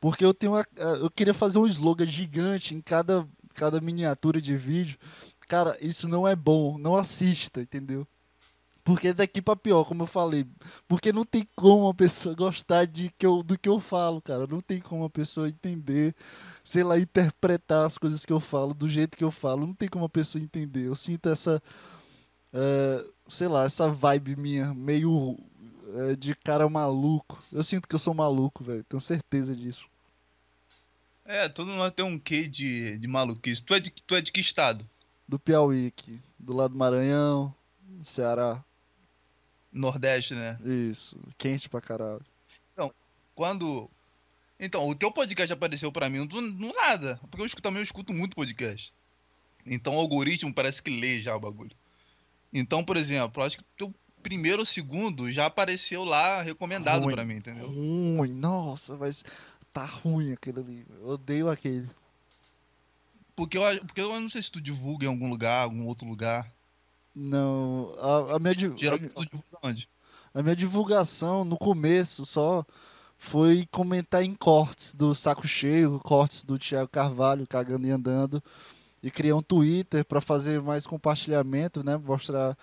Porque 0.00 0.24
eu 0.24 0.34
tenho 0.34 0.52
uma, 0.52 0.66
eu 1.00 1.10
queria 1.10 1.32
fazer 1.32 1.58
um 1.58 1.66
slogan 1.66 2.06
gigante 2.06 2.74
em 2.74 2.80
cada, 2.80 3.26
cada 3.54 3.80
miniatura 3.80 4.40
de 4.40 4.56
vídeo. 4.56 4.98
Cara, 5.48 5.76
isso 5.80 6.08
não 6.08 6.26
é 6.26 6.34
bom, 6.34 6.76
não 6.76 6.96
assista, 6.96 7.60
entendeu? 7.60 8.06
Porque 8.84 9.12
daqui 9.12 9.40
pra 9.40 9.54
pior, 9.54 9.84
como 9.84 10.02
eu 10.02 10.06
falei. 10.06 10.44
Porque 10.88 11.12
não 11.12 11.24
tem 11.24 11.46
como 11.54 11.88
a 11.88 11.94
pessoa 11.94 12.34
gostar 12.34 12.84
de 12.84 13.10
que 13.16 13.24
eu, 13.24 13.42
do 13.42 13.56
que 13.56 13.68
eu 13.68 13.78
falo, 13.78 14.20
cara. 14.20 14.46
Não 14.46 14.60
tem 14.60 14.80
como 14.80 15.04
a 15.04 15.10
pessoa 15.10 15.48
entender, 15.48 16.14
sei 16.64 16.82
lá, 16.82 16.98
interpretar 16.98 17.86
as 17.86 17.96
coisas 17.96 18.26
que 18.26 18.32
eu 18.32 18.40
falo 18.40 18.74
do 18.74 18.88
jeito 18.88 19.16
que 19.16 19.22
eu 19.22 19.30
falo. 19.30 19.66
Não 19.66 19.74
tem 19.74 19.88
como 19.88 20.04
a 20.04 20.08
pessoa 20.08 20.42
entender. 20.42 20.86
Eu 20.86 20.96
sinto 20.96 21.28
essa, 21.28 21.62
é, 22.52 23.04
sei 23.28 23.48
lá, 23.48 23.64
essa 23.64 23.88
vibe 23.88 24.36
minha, 24.36 24.74
meio 24.74 25.38
é, 25.94 26.16
de 26.16 26.34
cara 26.34 26.68
maluco. 26.68 27.42
Eu 27.52 27.62
sinto 27.62 27.88
que 27.88 27.94
eu 27.94 27.98
sou 27.98 28.14
maluco, 28.14 28.64
velho. 28.64 28.84
Tenho 28.84 29.00
certeza 29.00 29.54
disso. 29.54 29.86
É, 31.24 31.48
todo 31.48 31.70
mundo 31.70 31.90
tem 31.90 32.04
um 32.04 32.18
quê 32.18 32.46
de, 32.46 32.98
de 32.98 33.08
maluquice. 33.08 33.62
Tu 33.62 33.74
é 33.74 33.80
de, 33.80 33.90
tu 33.90 34.14
é 34.14 34.20
de 34.20 34.32
que 34.32 34.40
estado? 34.40 34.88
Do 35.26 35.38
Piauí 35.38 35.86
aqui, 35.86 36.20
do 36.38 36.52
lado 36.52 36.72
do 36.72 36.78
Maranhão, 36.78 37.54
Ceará. 38.04 38.62
Nordeste, 39.72 40.34
né? 40.34 40.58
Isso, 40.90 41.16
quente 41.38 41.68
pra 41.68 41.80
caralho. 41.80 42.24
Quando. 43.34 43.90
Então, 44.60 44.88
o 44.88 44.94
teu 44.94 45.10
podcast 45.10 45.52
apareceu 45.52 45.90
pra 45.90 46.10
mim 46.10 46.26
do, 46.26 46.40
do 46.52 46.72
nada. 46.74 47.18
Porque 47.22 47.42
eu 47.42 47.46
escuto, 47.46 47.62
também 47.62 47.80
eu 47.80 47.84
escuto 47.84 48.12
muito 48.12 48.36
podcast. 48.36 48.92
Então 49.66 49.96
o 49.96 50.00
algoritmo 50.00 50.52
parece 50.52 50.82
que 50.82 50.90
lê 50.90 51.20
já 51.20 51.34
o 51.34 51.40
bagulho. 51.40 51.74
Então, 52.52 52.84
por 52.84 52.96
exemplo, 52.96 53.42
eu 53.42 53.46
acho 53.46 53.56
que 53.56 53.62
o 53.62 53.66
teu 53.76 53.94
primeiro 54.22 54.60
ou 54.60 54.66
segundo 54.66 55.30
já 55.32 55.46
apareceu 55.46 56.04
lá 56.04 56.42
recomendado 56.42 57.08
pra 57.08 57.24
mim, 57.24 57.34
entendeu? 57.34 57.66
Ruim, 57.66 58.32
nossa, 58.32 58.96
mas 58.96 59.24
tá 59.72 59.84
ruim 59.84 60.32
aquele 60.32 60.60
ali. 60.60 60.86
Eu 61.00 61.08
odeio 61.08 61.50
aquele. 61.50 61.88
Porque 63.34 63.56
eu, 63.56 63.62
porque 63.86 64.00
eu 64.00 64.20
não 64.20 64.28
sei 64.28 64.42
se 64.42 64.50
tu 64.50 64.60
divulga 64.60 65.06
em 65.06 65.08
algum 65.08 65.28
lugar, 65.28 65.62
algum 65.62 65.86
outro 65.86 66.06
lugar. 66.06 66.50
Não, 67.14 67.94
a, 67.98 68.36
a 68.36 68.38
minha, 68.38 68.54
Geralmente 68.54 69.14
tu 69.14 69.24
divulga 69.24 69.58
onde? 69.64 69.88
a 70.34 70.42
minha 70.42 70.56
divulgação 70.56 71.44
no 71.44 71.58
começo 71.58 72.24
só 72.24 72.64
foi 73.18 73.68
comentar 73.70 74.22
em 74.22 74.34
cortes 74.34 74.94
do 74.94 75.14
Saco 75.14 75.46
Cheio, 75.46 76.00
cortes 76.00 76.42
do 76.42 76.58
Thiago 76.58 76.88
Carvalho, 76.88 77.46
cagando 77.46 77.86
e 77.86 77.90
andando. 77.90 78.42
E 79.02 79.10
criei 79.10 79.32
um 79.32 79.42
Twitter 79.42 80.04
pra 80.04 80.20
fazer 80.20 80.60
mais 80.60 80.86
compartilhamento, 80.86 81.82
né? 81.82 81.96
Mostrar, 81.96 82.56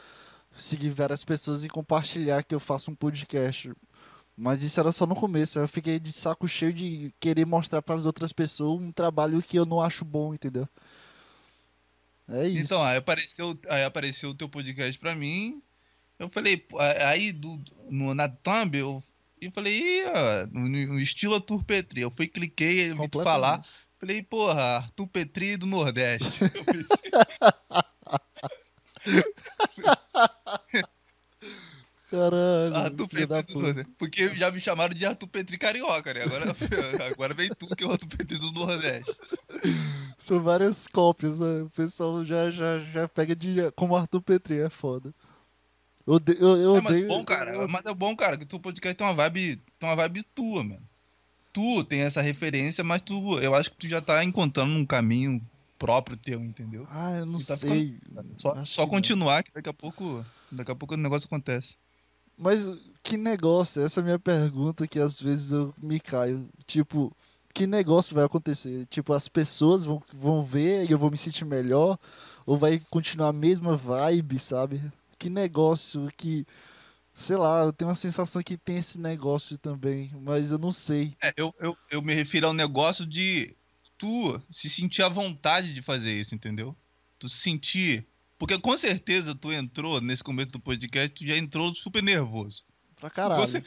seguir 0.58 0.92
várias 0.92 1.24
pessoas 1.24 1.64
e 1.64 1.70
compartilhar 1.70 2.44
que 2.44 2.56
eu 2.56 2.60
faço 2.60 2.90
um 2.90 2.96
podcast. 2.96 3.72
Mas 4.38 4.64
isso 4.64 4.80
era 4.80 4.92
só 4.94 5.06
no 5.06 5.16
começo. 5.16 5.60
Eu 5.60 5.68
fiquei 5.68 6.00
de 6.00 6.14
saco 6.14 6.48
cheio 6.48 6.72
de 6.72 7.14
querer 7.20 7.46
mostrar 7.46 7.82
para 7.82 7.96
as 7.96 8.06
outras 8.06 8.32
pessoas 8.32 8.82
um 8.82 8.90
trabalho 8.90 9.44
que 9.44 9.58
eu 9.58 9.66
não 9.66 9.82
acho 9.82 10.06
bom, 10.06 10.34
entendeu? 10.34 10.66
É 12.30 12.48
isso. 12.48 12.64
Então, 12.64 12.82
aí 12.82 12.96
apareceu, 12.96 13.60
aí 13.68 13.84
apareceu 13.84 14.30
o 14.30 14.34
teu 14.34 14.48
podcast 14.48 14.98
pra 14.98 15.14
mim. 15.14 15.62
Eu 16.18 16.30
falei, 16.30 16.66
aí 17.06 17.34
do, 17.34 17.62
no, 17.90 18.14
na 18.14 18.30
thumb, 18.30 18.78
eu, 18.78 19.04
eu 19.42 19.52
falei, 19.52 20.04
no, 20.52 20.70
no 20.70 21.00
estilo 21.00 21.36
Arthur 21.36 21.64
Petri. 21.66 22.02
Eu 22.02 22.12
fui, 22.12 22.28
cliquei, 22.28 22.92
eu 22.92 22.98
vi 22.98 23.10
tu 23.10 23.22
falar. 23.22 23.66
Falei, 24.00 24.24
porra, 24.24 24.78
Arthur 24.78 25.08
Petri 25.08 25.58
do 25.58 25.66
Nordeste. 25.68 26.40
Caralho. 32.10 32.76
Arthur 32.76 33.08
Petri 33.08 33.28
do. 33.54 33.62
Nordeste. 33.62 33.92
Porque 33.98 34.30
já 34.36 34.50
me 34.52 34.60
chamaram 34.60 34.94
de 34.96 35.06
Arthur 35.06 35.28
Petri 35.28 35.58
carioca, 35.58 36.14
né? 36.14 36.22
Agora, 36.24 36.46
agora 37.12 37.34
vem 37.36 37.50
tu 37.50 37.68
que 37.76 37.84
é 37.84 37.88
o 37.88 37.92
Arthur 37.92 38.08
Petri 38.08 38.38
do 38.40 38.52
Nordeste. 38.52 39.16
São 40.18 40.42
várias 40.42 40.88
cópias, 40.88 41.38
né? 41.40 41.62
O 41.64 41.70
pessoal 41.70 42.26
já, 42.26 42.50
já, 42.50 42.80
já 42.80 43.08
pega 43.08 43.36
de 43.36 43.72
como 43.76 43.96
Arthur 43.96 44.22
Petri, 44.22 44.60
é 44.60 44.70
foda. 44.70 45.14
Eu, 46.08 46.20
eu, 46.40 46.58
eu 46.58 46.76
É, 46.78 46.82
mas 46.82 46.94
odeio. 46.96 47.08
bom, 47.08 47.24
cara. 47.24 47.54
eu- 47.54 47.68
Mas 47.68 47.86
é 47.86 47.94
bom, 47.94 48.16
cara, 48.16 48.38
que 48.38 48.46
tu 48.46 48.60
podcast 48.60 48.96
tem 48.98 49.06
uma 49.06 49.14
vibe, 49.14 49.58
tem 49.78 49.88
uma 49.90 49.96
vibe 49.96 50.24
tua, 50.34 50.64
mano. 50.64 50.82
Tu 51.52 51.84
tem 51.86 52.02
essa 52.02 52.22
referência, 52.22 52.84
mas 52.84 53.02
tu, 53.02 53.40
eu 53.40 53.56
acho 53.56 53.72
que 53.72 53.78
tu 53.78 53.88
já 53.90 54.02
tá 54.02 54.24
encontrando 54.24 54.72
um 54.76 54.86
caminho 54.86 55.40
próprio 55.78 56.16
teu, 56.18 56.40
entendeu? 56.44 56.86
Ah, 56.90 57.18
eu 57.18 57.26
não 57.26 57.40
Tá 57.40 57.58
sei. 57.58 57.98
Só, 58.38 58.52
Acho 58.52 58.74
só 58.74 58.82
não. 58.84 58.90
continuar 58.90 59.42
que 59.44 59.52
daqui 59.54 59.70
a 59.70 59.74
pouco, 59.74 60.26
daqui 60.52 60.72
a 60.72 60.76
pouco 60.76 60.94
o 60.94 60.98
negócio 60.98 61.26
acontece. 61.26 61.78
Mas 62.38 62.62
que 63.04 63.18
negócio? 63.18 63.82
Essa 63.82 64.00
é 64.00 64.02
a 64.02 64.06
minha 64.06 64.20
pergunta 64.20 64.88
que 64.88 65.00
às 65.00 65.20
vezes 65.20 65.52
eu 65.52 65.74
me 65.82 66.00
caio. 66.00 66.48
Tipo, 66.68 67.12
que 67.54 67.66
negócio 67.66 68.14
vai 68.16 68.24
acontecer? 68.26 68.86
Tipo, 68.86 69.14
as 69.14 69.28
pessoas 69.28 69.84
vão, 69.84 70.02
vão 70.14 70.44
ver 70.44 70.86
e 70.88 70.92
eu 70.92 70.98
vou 71.00 71.10
me 71.12 71.18
sentir 71.18 71.46
melhor? 71.46 71.98
Ou 72.46 72.58
vai 72.58 72.82
continuar 72.90 73.30
a 73.30 73.34
mesma 73.34 73.76
vibe, 73.76 74.38
sabe? 74.40 74.82
Que 75.18 75.30
negócio 75.30 76.10
que. 76.16 76.46
Sei 77.20 77.36
lá, 77.36 77.64
eu 77.64 77.74
tenho 77.74 77.90
uma 77.90 77.96
sensação 77.96 78.42
que 78.42 78.58
tem 78.58 78.78
esse 78.78 78.98
negócio 79.00 79.58
também, 79.58 80.12
mas 80.22 80.52
eu 80.52 80.58
não 80.58 80.72
sei. 80.72 81.16
É, 81.22 81.34
eu, 81.38 81.54
eu, 81.60 81.74
eu 81.92 82.02
me 82.02 82.14
refiro 82.14 82.48
ao 82.48 82.54
negócio 82.54 83.06
de 83.06 83.54
tu 83.98 84.42
se 84.50 84.70
sentir 84.70 85.02
à 85.04 85.10
vontade 85.10 85.74
de 85.74 85.82
fazer 85.82 86.12
isso, 86.14 86.34
entendeu? 86.34 86.76
Tu 87.20 87.28
se 87.30 87.38
sentir. 87.38 88.08
Porque 88.38 88.58
com 88.58 88.78
certeza 88.78 89.36
tu 89.36 89.52
entrou 89.52 90.00
nesse 90.00 90.24
começo 90.24 90.50
do 90.52 90.60
podcast, 90.62 91.10
tu 91.14 91.26
já 91.26 91.36
entrou 91.38 91.74
super 91.76 92.02
nervoso. 92.02 92.64
Pra 93.00 93.10
caralho. 93.10 93.42
Você- 93.42 93.62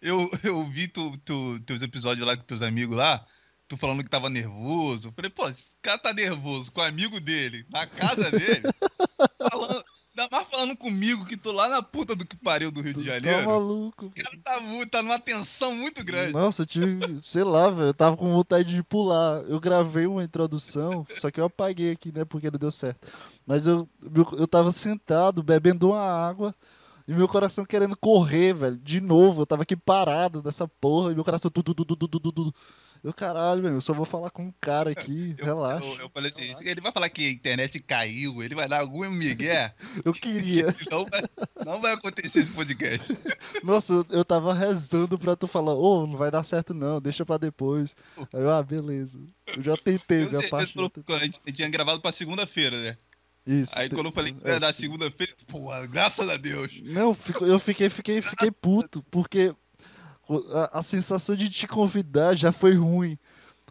Eu, 0.00 0.30
eu 0.44 0.64
vi 0.66 0.86
tu, 0.86 1.16
tu- 1.24 1.58
teus 1.60 1.82
episódios 1.82 2.24
lá 2.26 2.36
com 2.36 2.44
teus 2.44 2.62
amigos 2.62 2.96
lá, 2.96 3.24
tu 3.66 3.76
falando 3.76 4.04
que 4.04 4.10
tava 4.10 4.28
nervoso. 4.30 5.08
Eu 5.08 5.12
falei, 5.12 5.30
pô, 5.30 5.48
esse 5.48 5.70
cara 5.82 5.98
tá 5.98 6.12
nervoso 6.12 6.70
com 6.70 6.80
o 6.80 6.84
amigo 6.84 7.18
dele, 7.18 7.66
na 7.70 7.84
casa 7.86 8.30
dele, 8.30 8.62
falando, 9.50 9.84
ainda 10.18 10.28
mais 10.30 10.48
falando 10.48 10.76
comigo 10.76 11.24
que 11.24 11.36
tô 11.36 11.52
lá 11.52 11.68
na 11.68 11.82
puta 11.82 12.16
do 12.16 12.26
que 12.26 12.36
pariu 12.36 12.70
do 12.70 12.80
Rio 12.82 12.94
de 12.94 13.00
Tu 13.00 13.06
Tá 13.06 13.14
Janeiro. 13.14 13.46
maluco. 13.46 14.02
Esse 14.02 14.12
cara 14.12 14.36
tá, 14.42 14.60
tá 14.90 15.02
numa 15.02 15.18
tensão 15.18 15.74
muito 15.74 16.04
grande. 16.04 16.32
Nossa, 16.32 16.62
eu 16.62 16.66
tive, 16.66 17.20
sei 17.22 17.44
lá, 17.44 17.70
velho, 17.70 17.88
eu 17.88 17.94
tava 17.94 18.16
com 18.16 18.32
vontade 18.32 18.74
de 18.74 18.82
pular. 18.82 19.42
Eu 19.48 19.60
gravei 19.60 20.06
uma 20.06 20.24
introdução, 20.24 21.06
só 21.10 21.30
que 21.30 21.40
eu 21.40 21.44
apaguei 21.44 21.92
aqui, 21.92 22.10
né, 22.12 22.24
porque 22.24 22.50
não 22.50 22.58
deu 22.58 22.70
certo. 22.70 23.08
Mas 23.46 23.66
eu, 23.66 23.88
eu 24.36 24.46
tava 24.46 24.72
sentado, 24.72 25.42
bebendo 25.42 25.90
uma 25.90 26.00
água, 26.02 26.54
e 27.06 27.14
meu 27.14 27.26
coração 27.26 27.64
querendo 27.64 27.96
correr, 27.96 28.52
velho, 28.52 28.76
de 28.76 29.00
novo. 29.00 29.42
Eu 29.42 29.46
tava 29.46 29.62
aqui 29.62 29.74
parado 29.76 30.42
nessa 30.44 30.68
porra, 30.68 31.12
e 31.12 31.14
meu 31.14 31.24
coração... 31.24 31.50
Tu, 31.50 31.62
tu, 31.62 31.72
tu, 31.72 31.84
tu, 31.84 31.96
tu, 31.96 32.08
tu, 32.08 32.20
tu, 32.20 32.32
tu. 32.32 32.54
Eu, 33.04 33.12
caralho, 33.14 33.62
velho, 33.62 33.74
eu 33.76 33.80
só 33.80 33.92
vou 33.92 34.04
falar 34.04 34.30
com 34.30 34.44
um 34.46 34.54
cara 34.60 34.90
aqui, 34.90 35.34
Eu, 35.38 35.44
relaxa. 35.44 35.84
eu, 35.84 35.96
eu 36.00 36.10
falei 36.10 36.30
assim, 36.30 36.52
ele 36.68 36.80
vai 36.80 36.92
falar 36.92 37.08
que 37.08 37.26
a 37.26 37.30
internet 37.30 37.78
caiu, 37.80 38.42
ele 38.42 38.54
vai 38.54 38.68
dar 38.68 38.80
algum 38.80 39.08
migué, 39.10 39.74
Eu 40.04 40.12
queria. 40.12 40.66
não 40.90 41.04
vai, 41.06 41.22
não 41.64 41.80
vai 41.80 41.92
acontecer 41.94 42.40
esse 42.40 42.50
podcast. 42.50 43.06
Nossa, 43.62 43.92
eu, 43.92 44.06
eu 44.10 44.24
tava 44.24 44.52
rezando 44.54 45.18
pra 45.18 45.36
tu 45.36 45.46
falar, 45.46 45.74
ô, 45.74 46.06
não 46.06 46.16
vai 46.16 46.30
dar 46.30 46.44
certo 46.44 46.74
não, 46.74 47.00
deixa 47.00 47.24
pra 47.24 47.36
depois. 47.38 47.94
Aí 48.32 48.40
eu, 48.40 48.50
ah, 48.50 48.62
beleza. 48.62 49.18
Eu 49.56 49.62
já 49.62 49.76
tentei, 49.76 50.24
Eu 50.24 50.28
minha 50.28 50.40
sei, 50.40 50.48
parte. 50.50 50.72
falou- 50.74 50.90
quando 50.90 51.22
a 51.22 51.24
gente 51.24 51.40
tinha 51.52 51.68
gravado 51.68 52.00
pra 52.00 52.12
segunda-feira, 52.12 52.80
né? 52.82 52.96
Isso. 53.46 53.72
Aí 53.78 53.88
te- 53.88 53.94
quando 53.94 54.06
eu 54.08 54.12
falei 54.12 54.30
que 54.32 54.46
é, 54.46 54.50
era 54.50 54.60
da 54.60 54.72
sim. 54.72 54.82
segunda-feira, 54.82 55.32
pô, 55.46 55.70
graças 55.88 56.28
a 56.28 56.36
Deus. 56.36 56.82
Não, 56.84 57.16
eu 57.40 57.58
fiquei, 57.58 57.88
fiquei, 57.88 58.20
fiquei 58.20 58.50
puto, 58.60 59.02
porque 59.10 59.54
a, 60.52 60.78
a 60.78 60.82
sensação 60.82 61.34
de 61.36 61.48
te 61.50 61.66
convidar 61.66 62.34
já 62.36 62.52
foi 62.52 62.74
ruim. 62.74 63.18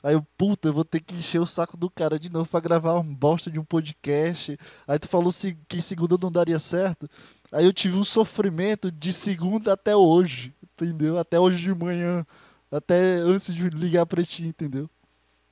Aí 0.04 0.14
eu, 0.14 0.26
puta, 0.38 0.70
eu 0.70 0.74
vou 0.74 0.86
ter 0.86 1.00
que 1.00 1.16
encher 1.16 1.40
o 1.42 1.46
saco 1.46 1.76
do 1.76 1.90
cara 1.90 2.20
de 2.20 2.30
novo 2.32 2.48
pra 2.50 2.60
gravar 2.60 3.00
um 3.00 3.16
bosta 3.16 3.50
de 3.50 3.60
um 3.60 3.64
podcast. 3.66 4.58
Aí 4.88 5.00
tu 5.00 5.08
falou 5.08 5.32
se- 5.32 5.58
que 5.68 5.82
segunda 5.82 6.18
não 6.22 6.32
daria 6.32 6.60
certo. 6.60 7.10
Aí 7.52 7.66
eu 7.66 7.74
tive 7.74 7.98
um 7.98 8.04
sofrimento 8.04 8.92
de 8.92 9.12
segunda 9.12 9.74
até 9.74 9.96
hoje, 9.96 10.54
entendeu? 10.64 11.18
Até 11.18 11.40
hoje 11.40 11.60
de 11.62 11.74
manhã. 11.74 12.26
Até 12.72 13.16
antes 13.20 13.54
de 13.54 13.70
ligar 13.70 14.06
pra 14.06 14.24
ti, 14.24 14.44
entendeu? 14.48 14.90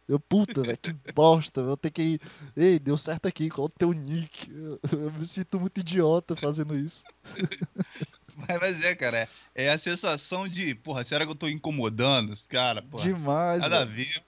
Eu, 0.07 0.19
puta, 0.19 0.61
velho, 0.61 0.77
que 0.77 0.93
bosta, 1.13 1.63
vou 1.63 1.75
ter 1.75 1.89
que 1.89 2.01
ir. 2.03 2.21
Ei, 2.55 2.77
deu 2.77 2.95
certo 2.97 3.27
aqui, 3.27 3.49
qual 3.49 3.65
o 3.67 3.71
teu 3.71 3.91
nick? 3.91 4.51
Eu, 4.51 4.79
eu 4.91 5.11
me 5.11 5.25
sinto 5.25 5.59
muito 5.59 5.79
idiota 5.79 6.35
fazendo 6.35 6.77
isso. 6.77 7.03
Mas, 8.35 8.83
é, 8.83 8.95
cara, 8.95 9.17
é, 9.17 9.27
é 9.65 9.69
a 9.69 9.77
sensação 9.77 10.47
de, 10.47 10.75
porra, 10.75 11.03
será 11.03 11.25
que 11.25 11.31
eu 11.31 11.35
tô 11.35 11.47
incomodando 11.47 12.31
os 12.31 12.45
caras? 12.45 12.83
Demais, 13.01 13.61
nada 13.61 13.81
a 13.81 13.85
ver. 13.85 14.21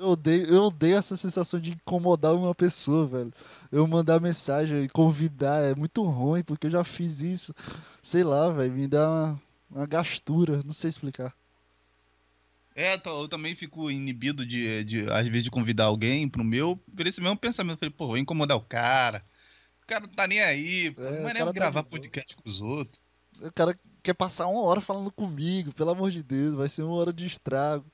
Eu 0.00 0.08
odeio, 0.08 0.46
eu 0.46 0.62
odeio 0.62 0.96
essa 0.96 1.14
sensação 1.14 1.60
de 1.60 1.72
incomodar 1.72 2.34
uma 2.34 2.54
pessoa, 2.54 3.06
velho. 3.06 3.32
Eu 3.70 3.86
mandar 3.86 4.18
mensagem 4.18 4.84
e 4.84 4.88
convidar 4.88 5.62
é 5.62 5.74
muito 5.74 6.02
ruim, 6.02 6.42
porque 6.42 6.68
eu 6.68 6.70
já 6.70 6.82
fiz 6.82 7.20
isso. 7.20 7.54
Sei 8.02 8.24
lá, 8.24 8.50
velho, 8.50 8.72
me 8.72 8.88
dá 8.88 9.08
uma, 9.10 9.42
uma 9.70 9.86
gastura, 9.86 10.62
não 10.64 10.72
sei 10.72 10.88
explicar. 10.88 11.34
É, 12.74 12.94
eu 12.94 13.28
também 13.28 13.54
fico 13.54 13.90
inibido 13.90 14.46
de, 14.46 14.82
de, 14.84 15.10
às 15.10 15.28
vezes, 15.28 15.44
de 15.44 15.50
convidar 15.50 15.84
alguém 15.84 16.26
pro 16.26 16.42
meu, 16.42 16.78
por 16.96 17.06
esse 17.06 17.20
mesmo 17.20 17.36
pensamento. 17.36 17.74
Eu 17.74 17.78
falei, 17.78 17.94
pô, 17.94 18.06
vou 18.06 18.16
incomodar 18.16 18.56
o 18.56 18.62
cara. 18.62 19.22
O 19.82 19.86
cara 19.86 20.06
não 20.06 20.14
tá 20.14 20.26
nem 20.26 20.40
aí, 20.40 20.90
pô. 20.92 21.02
É, 21.02 21.10
o 21.10 21.22
mas 21.24 21.32
cara 21.32 21.44
nem 21.44 21.44
tá 21.44 21.52
gravar 21.52 21.82
podcast 21.82 22.34
com 22.36 22.48
os 22.48 22.62
outros. 22.62 23.02
O 23.42 23.52
cara 23.52 23.74
quer 24.02 24.14
passar 24.14 24.46
uma 24.46 24.60
hora 24.62 24.80
falando 24.80 25.10
comigo, 25.10 25.72
pelo 25.72 25.90
amor 25.90 26.10
de 26.10 26.22
Deus, 26.22 26.54
vai 26.54 26.68
ser 26.68 26.82
uma 26.82 26.94
hora 26.94 27.12
de 27.12 27.26
estrago. 27.26 27.84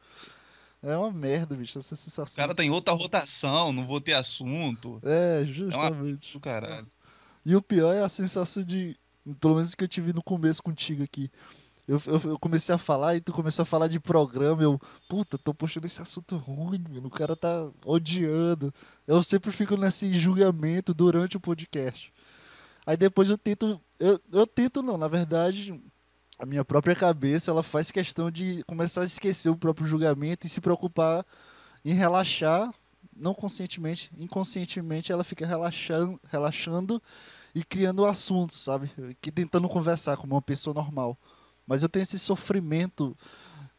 É 0.82 0.96
uma 0.96 1.10
merda, 1.10 1.56
bicho, 1.56 1.78
essa 1.78 1.94
O 1.94 1.96
sensação. 1.96 2.36
cara 2.36 2.54
tá 2.54 2.62
em 2.64 2.70
outra 2.70 2.92
rotação, 2.92 3.72
não 3.72 3.86
vou 3.86 4.00
ter 4.00 4.12
assunto. 4.14 5.00
É, 5.02 5.38
É 5.38 5.40
uma 5.40 5.46
justamente. 5.46 6.32
do 6.32 6.40
caralho. 6.40 6.86
E 7.44 7.54
o 7.56 7.62
pior 7.62 7.92
é 7.94 8.02
a 8.02 8.08
sensação 8.08 8.62
de. 8.62 8.96
Pelo 9.40 9.54
menos 9.56 9.74
que 9.74 9.82
eu 9.82 9.88
tive 9.88 10.12
no 10.12 10.22
começo 10.22 10.62
contigo 10.62 11.02
aqui. 11.02 11.30
Eu, 11.88 12.00
eu, 12.06 12.20
eu 12.30 12.38
comecei 12.38 12.74
a 12.74 12.78
falar 12.78 13.14
e 13.16 13.20
tu 13.20 13.32
começou 13.32 13.62
a 13.62 13.66
falar 13.66 13.86
de 13.88 13.98
programa. 14.00 14.60
Eu, 14.62 14.80
puta, 15.08 15.38
tô 15.38 15.54
postando 15.54 15.86
esse 15.86 16.02
assunto 16.02 16.36
ruim, 16.36 16.84
mano. 16.88 17.06
O 17.06 17.10
cara 17.10 17.34
tá 17.36 17.68
odiando. 17.84 18.72
Eu 19.06 19.22
sempre 19.22 19.50
fico 19.52 19.76
nesse 19.76 20.12
julgamento 20.14 20.92
durante 20.92 21.36
o 21.36 21.40
podcast. 21.40 22.12
Aí 22.86 22.96
depois 22.96 23.28
eu 23.28 23.36
tento. 23.36 23.80
Eu, 23.98 24.20
eu 24.32 24.46
tento 24.46 24.82
não, 24.82 24.96
na 24.96 25.08
verdade. 25.08 25.78
A 26.38 26.44
minha 26.44 26.64
própria 26.64 26.94
cabeça, 26.94 27.50
ela 27.50 27.62
faz 27.62 27.90
questão 27.90 28.30
de 28.30 28.62
começar 28.64 29.00
a 29.00 29.06
esquecer 29.06 29.48
o 29.48 29.56
próprio 29.56 29.86
julgamento 29.86 30.46
e 30.46 30.50
se 30.50 30.60
preocupar 30.60 31.24
em 31.82 31.94
relaxar, 31.94 32.74
não 33.16 33.32
conscientemente, 33.32 34.12
inconscientemente 34.18 35.10
ela 35.10 35.24
fica 35.24 35.46
relaxando, 35.46 36.20
relaxando 36.30 37.02
e 37.54 37.64
criando 37.64 38.04
assuntos, 38.04 38.58
sabe? 38.58 38.90
Que 39.22 39.32
tentando 39.32 39.66
conversar 39.66 40.18
como 40.18 40.34
uma 40.34 40.42
pessoa 40.42 40.74
normal. 40.74 41.16
Mas 41.66 41.82
eu 41.82 41.88
tenho 41.88 42.02
esse 42.02 42.18
sofrimento, 42.18 43.16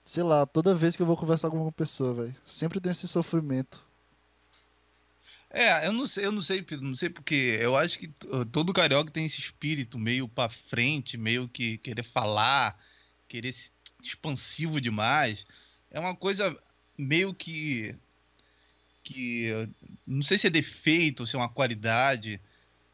sei 0.04 0.24
lá, 0.24 0.46
toda 0.48 0.74
vez 0.74 0.96
que 0.96 1.02
eu 1.04 1.06
vou 1.06 1.16
conversar 1.16 1.52
com 1.52 1.62
uma 1.62 1.72
pessoa, 1.72 2.12
velho. 2.14 2.36
Sempre 2.44 2.80
tenho 2.80 2.92
esse 2.92 3.08
sofrimento. 3.08 3.87
É, 5.60 5.88
eu 5.88 5.92
não 5.92 6.06
sei, 6.06 6.24
eu 6.24 6.32
não 6.32 6.42
sei, 6.44 6.64
não 6.82 6.96
sei 6.96 7.10
porque 7.10 7.58
eu 7.60 7.76
acho 7.76 7.98
que 7.98 8.08
t- 8.08 8.28
todo 8.52 8.72
carioca 8.72 9.10
tem 9.10 9.26
esse 9.26 9.40
espírito 9.40 9.98
meio 9.98 10.28
pra 10.28 10.50
frente, 10.50 11.18
meio 11.18 11.50
que 11.50 11.80
querer 11.80 12.04
falar, 12.04 12.78
querer 13.28 13.52
ser 13.52 13.72
expansivo 14.04 14.80
demais. 14.80 15.48
É 15.90 16.00
uma 16.00 16.16
coisa 16.16 16.56
meio 16.96 17.34
que 17.34 17.98
que 19.04 19.52
não 20.06 20.22
sei 20.22 20.38
se 20.38 20.48
é 20.48 20.50
defeito, 20.50 21.26
se 21.26 21.36
é 21.36 21.40
uma 21.40 21.50
qualidade, 21.50 22.40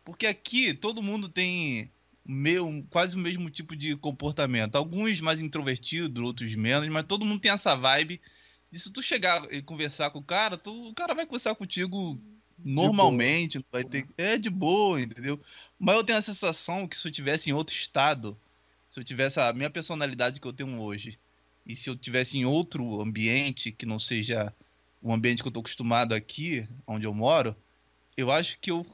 porque 0.06 0.28
aqui 0.28 0.74
todo 0.74 1.04
mundo 1.04 1.30
tem 1.30 1.92
meio, 2.26 2.84
quase 2.90 3.16
o 3.16 3.20
mesmo 3.20 3.50
tipo 3.50 3.76
de 3.76 3.96
comportamento. 3.98 4.76
Alguns 4.76 5.22
mais 5.22 5.42
introvertidos, 5.42 6.24
outros 6.24 6.56
menos, 6.56 6.88
mas 6.90 7.06
todo 7.08 7.26
mundo 7.26 7.42
tem 7.42 7.52
essa 7.52 7.76
vibe 7.76 8.22
de 8.72 8.80
se 8.80 8.92
tu 8.92 9.02
chegar 9.02 9.52
e 9.54 9.62
conversar 9.62 10.12
com 10.12 10.20
o 10.20 10.24
cara, 10.24 10.58
tu, 10.58 10.90
o 10.90 10.94
cara 10.94 11.14
vai 11.16 11.26
conversar 11.26 11.56
contigo 11.56 12.20
normalmente, 12.58 13.64
vai 13.72 13.84
ter. 13.84 14.08
É 14.18 14.38
de 14.38 14.50
boa, 14.50 15.02
entendeu? 15.02 15.40
Mas 15.80 15.96
eu 15.96 16.04
tenho 16.04 16.20
a 16.20 16.22
sensação 16.22 16.88
que 16.88 16.96
se 16.96 17.08
eu 17.08 17.12
tivesse 17.12 17.50
em 17.50 17.54
outro 17.54 17.76
estado, 17.76 18.38
se 18.90 19.00
eu 19.00 19.04
tivesse 19.04 19.40
a 19.40 19.52
minha 19.54 19.70
personalidade 19.70 20.40
que 20.40 20.48
eu 20.48 20.54
tenho 20.54 20.80
hoje, 20.80 21.18
e 21.66 21.76
se 21.76 21.90
eu 21.90 21.96
tivesse 21.96 22.38
em 22.38 22.46
outro 22.46 23.02
ambiente 23.02 23.72
que 23.72 23.86
não 23.86 24.00
seja 24.00 24.54
o 25.02 25.14
ambiente 25.14 25.42
que 25.42 25.48
eu 25.48 25.52
tô 25.52 25.60
acostumado 25.60 26.14
aqui, 26.14 26.68
onde 26.88 27.06
eu 27.06 27.14
moro, 27.14 27.56
eu 28.16 28.32
acho 28.32 28.58
que 28.60 28.72
eu, 28.72 28.86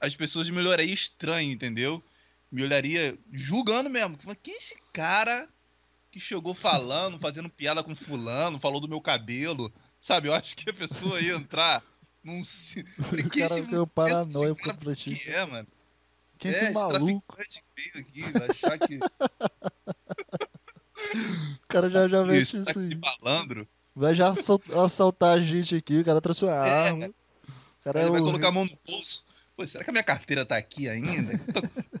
as 0.00 0.14
pessoas 0.14 0.48
me 0.50 0.58
olhariam 0.58 0.92
estranho, 0.92 1.52
entendeu? 1.52 2.02
Me 2.50 2.62
olharia 2.62 3.18
julgando 3.32 3.90
mesmo. 3.90 4.16
Quem 4.42 4.54
é 4.54 4.56
esse 4.56 4.76
cara 4.92 5.48
que 6.10 6.20
chegou 6.20 6.54
falando, 6.54 7.18
fazendo 7.18 7.48
piada 7.48 7.82
com 7.82 7.94
fulano, 7.94 8.58
falou 8.58 8.80
do 8.80 8.88
meu 8.88 9.00
cabelo? 9.00 9.72
Sabe, 10.00 10.28
eu 10.28 10.34
acho 10.34 10.54
que 10.54 10.70
a 10.70 10.74
pessoa 10.74 11.20
ia 11.20 11.34
entrar 11.34 11.82
ci- 12.42 12.84
Falei, 13.00 13.24
O 13.26 13.30
"Quem 13.30 13.48
cara 13.48 13.62
uma 13.62 13.86
paranoia 13.86 14.52
esse 14.52 14.64
cara 14.64 14.94
que 14.94 15.30
é, 15.30 15.46
mano. 15.46 15.68
Quem 16.38 16.50
é 16.50 16.54
é, 16.54 16.64
esse 16.64 16.72
maluco? 16.72 17.24
veio 17.76 18.04
aqui, 18.04 18.24
achar 18.50 18.78
que 18.78 18.98
O 21.14 21.68
cara 21.68 21.90
já, 21.90 22.08
já 22.08 22.22
vê 22.22 22.40
isso, 22.40 22.56
isso 22.62 22.72
tá 22.74 22.80
aí. 22.80 22.86
de 22.88 22.98
malandro. 22.98 23.68
Vai 23.94 24.14
já 24.14 24.28
assal- 24.28 24.60
assaltar 24.84 25.38
a 25.38 25.40
gente 25.40 25.74
aqui, 25.74 26.00
o 26.00 26.04
cara 26.04 26.20
trouxe 26.20 26.44
uma 26.44 26.52
É. 26.52 26.88
arma. 26.88 27.06
O 27.08 27.84
cara 27.84 28.00
Aí 28.00 28.06
é 28.06 28.10
vai 28.10 28.20
o- 28.20 28.24
colocar 28.24 28.48
a 28.48 28.52
mão 28.52 28.64
no 28.64 28.78
bolso. 28.86 29.24
Pô, 29.56 29.66
será 29.66 29.84
que 29.84 29.90
a 29.90 29.92
minha 29.92 30.04
carteira 30.04 30.44
tá 30.44 30.56
aqui 30.56 30.88
ainda? 30.88 31.32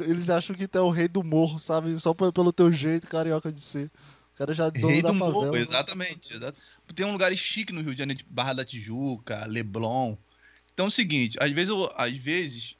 Eles 0.00 0.28
acham 0.30 0.56
que 0.56 0.66
tu 0.66 0.78
é 0.78 0.80
o 0.80 0.90
rei 0.90 1.06
do 1.06 1.22
morro, 1.22 1.58
sabe? 1.58 1.98
Só 2.00 2.12
pe- 2.14 2.32
pelo 2.32 2.52
teu 2.52 2.72
jeito 2.72 3.06
carioca 3.06 3.52
de 3.52 3.60
ser. 3.60 3.90
O 4.34 4.36
cara 4.36 4.52
já 4.52 4.66
é 4.66 4.70
dono 4.72 4.88
Rei 4.88 5.00
do 5.00 5.08
favela. 5.14 5.32
Morro, 5.32 5.56
exatamente. 5.56 6.34
exato. 6.34 6.58
Tem 6.94 7.06
um 7.06 7.12
lugar 7.12 7.34
chique 7.36 7.72
no 7.72 7.80
Rio 7.80 7.94
de 7.94 8.00
Janeiro, 8.00 8.18
tipo 8.18 8.32
Barra 8.32 8.52
da 8.52 8.64
Tijuca, 8.64 9.46
Leblon. 9.46 10.16
Então 10.72 10.86
é 10.86 10.88
o 10.88 10.90
seguinte, 10.90 11.38
às 11.40 11.52
vezes, 11.52 11.70
eu, 11.70 11.88
às 11.94 12.16
vezes, 12.16 12.76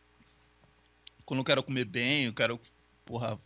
quando 1.24 1.40
eu 1.40 1.44
quero 1.44 1.62
comer 1.62 1.84
bem, 1.84 2.24
eu 2.24 2.32
quero, 2.32 2.60
porra, 3.04 3.40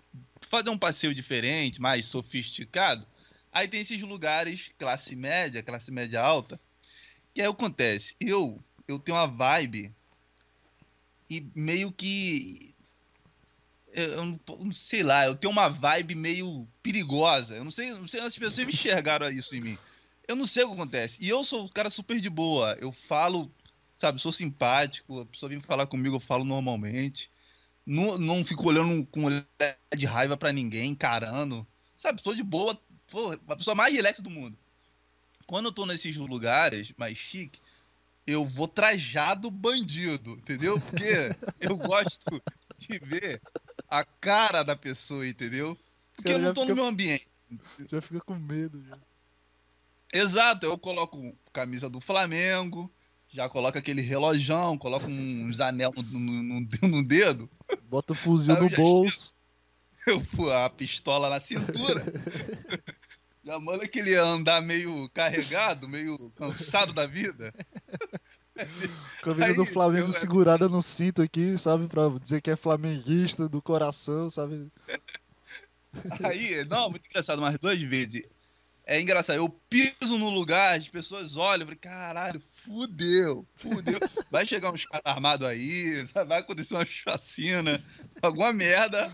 fazer 0.48 0.70
um 0.70 0.78
passeio 0.78 1.14
diferente, 1.14 1.82
mais 1.82 2.06
sofisticado, 2.06 3.06
aí 3.52 3.68
tem 3.68 3.80
esses 3.80 4.00
lugares 4.00 4.70
classe 4.78 5.14
média, 5.14 5.62
classe 5.62 5.90
média 5.90 6.22
alta, 6.22 6.58
que 7.34 7.42
aí 7.42 7.46
acontece, 7.46 8.16
eu, 8.18 8.58
eu 8.88 8.98
tenho 8.98 9.18
uma 9.18 9.28
vibe 9.28 9.94
e 11.28 11.46
meio 11.54 11.92
que 11.92 12.74
eu, 13.92 14.24
não, 14.24 14.72
sei 14.72 15.02
lá, 15.02 15.26
eu 15.26 15.34
tenho 15.34 15.50
uma 15.50 15.68
vibe 15.68 16.14
meio 16.14 16.68
perigosa. 16.82 17.56
Eu 17.56 17.64
não 17.64 17.70
sei, 17.70 17.90
não 17.92 18.06
sei, 18.06 18.20
as 18.20 18.36
pessoas 18.36 18.66
me 18.66 18.72
enxergaram 18.72 19.30
isso 19.30 19.54
em 19.56 19.60
mim. 19.60 19.78
Eu 20.26 20.36
não 20.36 20.44
sei 20.44 20.64
o 20.64 20.68
que 20.68 20.74
acontece. 20.74 21.18
E 21.20 21.28
eu 21.28 21.42
sou 21.42 21.64
um 21.64 21.68
cara 21.68 21.90
super 21.90 22.20
de 22.20 22.28
boa. 22.28 22.76
Eu 22.80 22.92
falo, 22.92 23.50
sabe, 23.96 24.20
sou 24.20 24.32
simpático. 24.32 25.20
A 25.20 25.26
pessoa 25.26 25.48
vem 25.48 25.60
falar 25.60 25.86
comigo, 25.86 26.16
eu 26.16 26.20
falo 26.20 26.44
normalmente. 26.44 27.30
Não, 27.86 28.18
não 28.18 28.44
fico 28.44 28.68
olhando 28.68 29.06
com 29.06 29.24
olhar 29.24 29.46
de 29.96 30.04
raiva 30.04 30.36
pra 30.36 30.52
ninguém, 30.52 30.90
encarando. 30.90 31.66
Sabe, 31.96 32.20
sou 32.22 32.34
de 32.34 32.42
boa. 32.42 32.78
Pô, 33.10 33.32
a 33.48 33.56
pessoa 33.56 33.74
mais 33.74 33.94
relax 33.94 34.20
do 34.20 34.28
mundo. 34.28 34.56
Quando 35.46 35.66
eu 35.66 35.72
tô 35.72 35.86
nesses 35.86 36.14
lugares 36.16 36.92
mais 36.98 37.16
chique, 37.16 37.58
eu 38.26 38.44
vou 38.44 38.68
trajado 38.68 39.50
bandido, 39.50 40.32
entendeu? 40.32 40.78
Porque 40.78 41.34
eu 41.58 41.78
gosto 41.78 42.42
de 42.76 42.98
ver 42.98 43.40
a 43.88 44.04
cara 44.04 44.62
da 44.62 44.76
pessoa, 44.76 45.26
entendeu? 45.26 45.76
Porque 46.14 46.30
Cara, 46.32 46.42
eu 46.42 46.46
não 46.46 46.52
tô 46.54 46.62
fica- 46.62 46.74
no 46.74 46.80
meu 46.80 46.86
ambiente. 46.90 47.26
Já 47.90 48.02
fica 48.02 48.20
com 48.20 48.34
medo. 48.36 48.82
Já. 48.88 48.98
Exato, 50.12 50.66
eu 50.66 50.76
coloco 50.78 51.20
camisa 51.52 51.88
do 51.88 52.00
Flamengo, 52.00 52.90
já 53.28 53.48
coloco 53.48 53.76
aquele 53.78 54.00
relojão, 54.00 54.76
coloco 54.78 55.06
uns 55.06 55.60
anel 55.60 55.92
no, 55.96 56.18
no- 56.18 56.60
no- 56.60 57.02
dedo, 57.06 57.48
Bota 57.88 58.12
o 58.12 58.16
fuzil 58.16 58.54
no 58.60 58.70
bolso. 58.70 59.32
eu 60.06 60.52
a 60.64 60.70
pistola 60.70 61.28
na 61.28 61.38
cintura. 61.40 62.04
Já 63.44 63.58
manda 63.58 63.84
aquele 63.84 64.14
andar 64.14 64.60
meio 64.60 65.08
carregado, 65.10 65.88
meio 65.88 66.30
cansado 66.32 66.92
da 66.92 67.06
vida. 67.06 67.54
Camisa 69.22 69.54
do 69.54 69.64
Flamengo 69.64 70.08
eu- 70.08 70.12
segurada 70.14 70.68
no 70.68 70.82
cinto 70.82 71.22
aqui, 71.22 71.56
sabe? 71.58 71.86
Pra 71.88 72.08
dizer 72.20 72.40
que 72.40 72.50
é 72.50 72.56
flamenguista 72.56 73.48
do 73.48 73.60
coração, 73.62 74.30
sabe? 74.30 74.70
Aí, 76.24 76.64
não, 76.68 76.90
muito 76.90 77.06
engraçado, 77.08 77.38
umas 77.38 77.58
duas 77.58 77.78
vezes. 77.80 78.22
É 78.84 78.98
engraçado, 79.00 79.36
eu 79.36 79.48
piso 79.68 80.16
no 80.16 80.30
lugar, 80.30 80.78
as 80.78 80.88
pessoas 80.88 81.36
olham, 81.36 81.60
eu 81.60 81.66
falei, 81.66 81.78
caralho, 81.78 82.40
fudeu, 82.40 83.46
fudeu. 83.56 83.98
Vai 84.30 84.46
chegar 84.46 84.72
uns 84.72 84.86
caras 84.86 85.02
armados 85.04 85.46
aí, 85.46 86.04
vai 86.26 86.38
acontecer 86.38 86.74
uma 86.74 86.86
chacina, 86.86 87.82
alguma 88.22 88.50
merda 88.52 89.12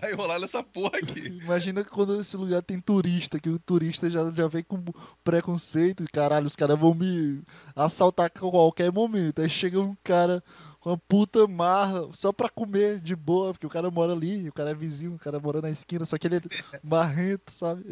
vai 0.00 0.12
rolar 0.12 0.38
nessa 0.38 0.62
porra 0.62 0.98
aqui. 0.98 1.26
Imagina 1.42 1.84
quando 1.84 2.20
esse 2.20 2.36
lugar 2.36 2.62
tem 2.62 2.80
turista, 2.80 3.38
que 3.38 3.48
o 3.48 3.58
turista 3.58 4.10
já, 4.10 4.30
já 4.30 4.46
vem 4.48 4.62
com 4.62 4.82
preconceito. 5.22 6.04
Caralho, 6.12 6.46
os 6.46 6.56
caras 6.56 6.78
vão 6.78 6.94
me 6.94 7.42
assaltar 7.74 8.26
a 8.26 8.30
qualquer 8.30 8.92
momento. 8.92 9.40
Aí 9.40 9.48
chega 9.48 9.80
um 9.80 9.96
cara 10.02 10.42
com 10.80 10.90
uma 10.90 10.98
puta 10.98 11.46
marra 11.46 12.02
só 12.12 12.32
pra 12.32 12.48
comer 12.48 13.00
de 13.00 13.16
boa, 13.16 13.52
porque 13.52 13.66
o 13.66 13.70
cara 13.70 13.90
mora 13.90 14.12
ali, 14.12 14.48
o 14.48 14.52
cara 14.52 14.70
é 14.70 14.74
vizinho, 14.74 15.14
o 15.14 15.18
cara 15.18 15.40
mora 15.40 15.62
na 15.62 15.70
esquina, 15.70 16.04
só 16.04 16.18
que 16.18 16.26
ele 16.26 16.36
é 16.36 16.40
marrento, 16.82 17.50
sabe? 17.52 17.84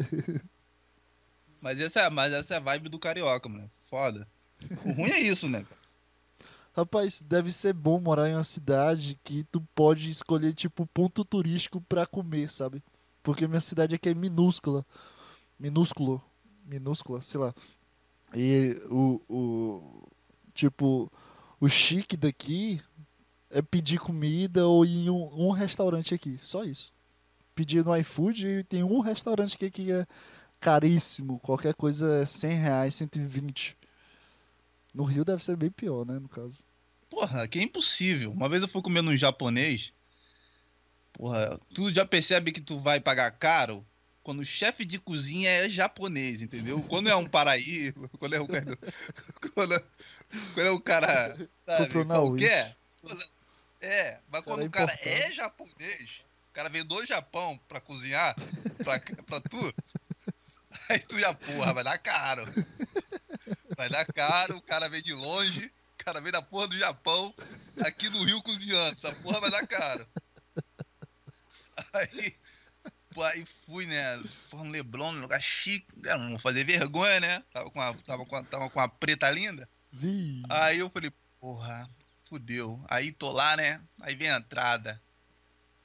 Mas 1.59 1.79
essa, 1.79 2.01
é- 2.01 2.09
mas 2.09 2.33
essa 2.33 2.55
é 2.55 2.57
a 2.57 2.59
vibe 2.59 2.89
do 2.89 2.99
carioca, 2.99 3.47
mano. 3.49 3.69
Foda. 3.79 4.27
O 4.85 4.91
ruim 4.91 5.09
é 5.11 5.19
isso, 5.19 5.49
né? 5.49 5.63
cara? 5.63 5.81
Rapaz, 6.75 7.21
deve 7.21 7.51
ser 7.51 7.71
bom 7.71 7.99
morar 7.99 8.29
em 8.29 8.33
uma 8.33 8.43
cidade 8.43 9.19
que 9.23 9.43
tu 9.45 9.61
pode 9.75 10.09
escolher, 10.09 10.53
tipo, 10.53 10.87
ponto 10.87 11.23
turístico 11.23 11.79
pra 11.81 12.07
comer, 12.07 12.49
sabe? 12.49 12.83
Porque 13.21 13.47
minha 13.47 13.61
cidade 13.61 13.93
aqui 13.93 14.09
é 14.09 14.13
minúscula. 14.15 14.83
Minúsculo. 15.59 16.19
Minúscula, 16.65 17.21
sei 17.21 17.39
lá. 17.39 17.53
E 18.35 18.81
o, 18.89 19.21
o. 19.29 20.07
Tipo, 20.51 21.11
o 21.59 21.69
chique 21.69 22.17
daqui 22.17 22.81
é 23.51 23.61
pedir 23.61 23.99
comida 23.99 24.67
ou 24.67 24.83
ir 24.83 25.05
em 25.05 25.09
um, 25.11 25.47
um 25.47 25.51
restaurante 25.51 26.15
aqui. 26.15 26.39
Só 26.41 26.63
isso. 26.63 26.91
Pedir 27.53 27.85
no 27.85 27.95
iFood 27.97 28.47
e 28.47 28.63
tem 28.63 28.83
um 28.83 28.99
restaurante 28.99 29.55
aqui 29.55 29.69
que 29.69 29.91
é 29.91 30.07
caríssimo. 30.59 31.39
Qualquer 31.39 31.75
coisa 31.75 32.21
é 32.21 32.25
100 32.25 32.53
reais, 32.55 32.95
120. 32.95 33.77
No 34.93 35.03
Rio 35.03 35.25
deve 35.25 35.43
ser 35.43 35.55
bem 35.55 35.71
pior, 35.71 36.05
né, 36.05 36.19
no 36.19 36.29
caso. 36.29 36.59
Porra, 37.09 37.47
que 37.47 37.59
é 37.59 37.63
impossível. 37.63 38.31
Uma 38.31 38.49
vez 38.49 38.61
eu 38.61 38.67
fui 38.67 38.81
comer 38.81 39.01
num 39.01 39.15
japonês. 39.17 39.93
Porra, 41.13 41.57
tu 41.73 41.93
já 41.93 42.05
percebe 42.05 42.51
que 42.51 42.61
tu 42.61 42.79
vai 42.79 42.99
pagar 42.99 43.31
caro 43.31 43.85
quando 44.23 44.39
o 44.39 44.45
chefe 44.45 44.85
de 44.85 44.97
cozinha 44.97 45.49
é 45.49 45.69
japonês, 45.69 46.41
entendeu? 46.41 46.81
Quando 46.83 47.09
é 47.09 47.15
um 47.15 47.27
paraíba, 47.27 48.09
quando 48.17 48.33
é 48.33 48.41
um 48.41 48.47
cara. 48.47 48.77
Quando, 49.53 49.73
é, 49.75 49.83
quando 50.53 50.67
é 50.67 50.71
um 50.71 50.79
cara. 50.79 51.49
Sabe, 51.65 52.05
qualquer. 52.05 52.75
É, 53.81 54.19
mas 54.31 54.41
quando 54.41 54.63
o 54.63 54.69
cara 54.69 54.93
importante. 54.93 55.23
é 55.23 55.33
japonês, 55.33 56.25
o 56.49 56.53
cara 56.53 56.69
veio 56.69 56.85
do 56.85 57.05
Japão 57.05 57.59
pra 57.67 57.81
cozinhar 57.81 58.33
pra, 58.77 58.97
pra 59.25 59.41
tu, 59.41 59.73
aí 60.89 60.99
tu 60.99 61.19
já, 61.19 61.33
porra, 61.33 61.73
vai 61.73 61.83
dar 61.83 61.97
caro. 61.97 62.45
Vai 63.75 63.89
dar 63.89 64.05
caro, 64.05 64.57
o 64.57 64.61
cara 64.61 64.89
veio 64.89 65.03
de 65.03 65.13
longe, 65.13 65.65
o 65.99 66.03
cara 66.03 66.19
veio 66.21 66.31
da 66.31 66.41
porra 66.41 66.67
do 66.67 66.77
Japão, 66.77 67.33
aqui 67.81 68.09
no 68.09 68.23
Rio 68.23 68.41
cozinhando, 68.41 68.95
essa 68.95 69.13
porra 69.15 69.41
vai 69.41 69.51
dar 69.51 69.67
caro. 69.67 70.07
Aí, 71.93 72.35
aí 73.25 73.45
fui, 73.65 73.85
né, 73.85 74.23
foi 74.49 74.63
no 74.63 74.71
Leblon, 74.71 75.11
num 75.11 75.21
lugar 75.21 75.41
chique, 75.41 75.87
né, 75.97 76.15
não 76.15 76.31
vou 76.31 76.39
fazer 76.39 76.63
vergonha, 76.63 77.19
né, 77.19 77.43
tava 77.51 77.69
com 77.71 77.81
a, 77.81 77.93
tava 77.93 78.25
com 78.25 78.35
a, 78.35 78.43
tava 78.43 78.69
com 78.69 78.79
a 78.79 78.87
preta 78.87 79.29
linda. 79.31 79.67
Vi. 79.91 80.43
Aí 80.49 80.79
eu 80.79 80.89
falei, 80.89 81.11
porra, 81.39 81.89
fudeu. 82.33 82.83
Aí 82.89 83.11
tô 83.11 83.31
lá, 83.31 83.55
né? 83.55 83.79
Aí 84.01 84.15
vem 84.15 84.29
a 84.31 84.37
entrada. 84.37 85.01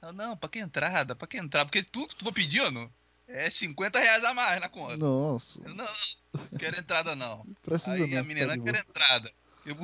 Eu, 0.01 0.13
não, 0.13 0.35
pra 0.35 0.49
que 0.49 0.59
entrada? 0.59 1.15
Pra 1.15 1.27
que 1.27 1.37
entrada? 1.37 1.65
Porque 1.65 1.83
tudo 1.83 2.07
que 2.07 2.15
tu 2.15 2.25
for 2.25 2.33
pedindo 2.33 2.91
é 3.29 3.49
50 3.49 3.99
reais 3.99 4.23
a 4.25 4.33
mais 4.33 4.59
na 4.59 4.69
conta. 4.69 4.97
Nossa, 4.97 5.59
Eu, 5.63 5.73
não, 5.75 5.85
não, 6.33 6.57
quero 6.57 6.77
entrada 6.79 7.15
não. 7.15 7.45
precisa 7.61 7.91
Aí 7.93 8.07
não. 8.09 8.19
a 8.19 8.23
menina 8.23 8.57
tá 8.57 8.63
quer 8.63 8.75
entrada. 8.75 9.31
Eu, 9.65 9.75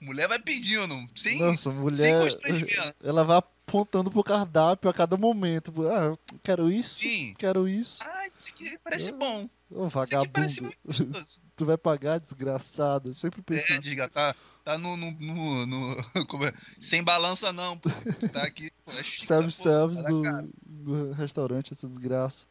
mulher 0.00 0.28
vai 0.28 0.38
pedindo, 0.38 0.94
sem. 1.14 1.38
Nossa, 1.38 1.70
mulher. 1.70 2.16
constrangimento. 2.18 2.94
Ela 3.02 3.24
vai 3.24 3.38
apontando 3.38 4.10
pro 4.10 4.22
cardápio 4.22 4.88
a 4.88 4.94
cada 4.94 5.16
momento. 5.16 5.72
Ah, 5.88 6.16
quero 6.42 6.70
isso, 6.70 7.00
Sim. 7.00 7.34
quero 7.38 7.66
isso. 7.68 7.98
Ah, 8.02 8.26
isso 8.28 8.48
aqui 8.50 8.78
parece 8.84 9.10
Ah, 9.10 9.16
bom. 9.16 9.48
Isso 9.70 9.98
aqui 9.98 10.28
parece 10.28 10.60
vagabundo. 10.60 10.62
muito 10.62 10.78
gostoso. 11.14 11.40
tu 11.56 11.66
vai 11.66 11.76
pagar, 11.76 12.20
desgraçado. 12.20 13.10
Eu 13.10 13.14
sempre 13.14 13.40
É, 13.40 13.42
pensando. 13.42 13.80
diga, 13.80 14.08
tá, 14.08 14.34
tá 14.62 14.78
no. 14.78 14.96
no, 14.96 15.10
no, 15.12 15.66
no- 15.66 16.04
como 16.28 16.44
é? 16.44 16.52
Sem 16.80 17.02
balança 17.02 17.52
não, 17.52 17.76
pô. 17.78 17.88
Tá 18.32 18.42
aqui, 18.44 18.70
pô, 18.84 18.92
é 18.92 19.02
chique 19.02 19.26
Self-service 19.26 20.02
dar 20.02 20.10
do, 20.10 20.22
do 20.64 21.12
restaurante, 21.12 21.72
essa 21.72 21.88
desgraça. 21.88 22.46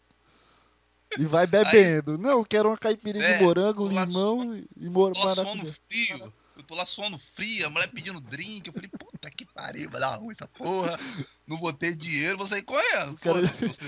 E 1.20 1.26
vai 1.26 1.46
bebendo. 1.48 2.18
Não, 2.18 2.44
quero 2.44 2.70
uma 2.70 2.78
caipirinha 2.78 3.24
É, 3.24 3.38
de 3.38 3.44
morango, 3.44 3.88
limão 3.88 4.56
e- 4.56 4.68
e 4.78 4.90
mor 4.90 5.10
Eu 5.10 5.14
tô 5.14 5.26
lá 5.26 5.36
suando 5.36 5.50
maracujá. 5.58 5.74
frio. 5.88 6.34
Eu 6.56 6.64
tô 6.64 6.76
lá 6.76 6.86
suando 6.86 7.18
frio, 7.18 7.66
a 7.66 7.70
mulher 7.70 7.88
pedindo 7.90 8.22
drink. 8.22 8.68
Eu 8.68 8.74
falei, 8.74 8.90
puta 8.90 9.30
que 9.32 9.44
pariu, 9.46 9.90
vai 9.90 10.00
dar 10.00 10.16
ruim 10.18 10.32
essa 10.32 10.48
porra. 10.48 11.00
Não 11.48 11.58
vou 11.58 11.74
ter 11.74 11.96
dinheiro, 11.96 12.38
vou 12.38 12.46
sair 12.48 12.62
correndo. 12.62 13.14
O 13.14 13.18
cara- 13.18 13.38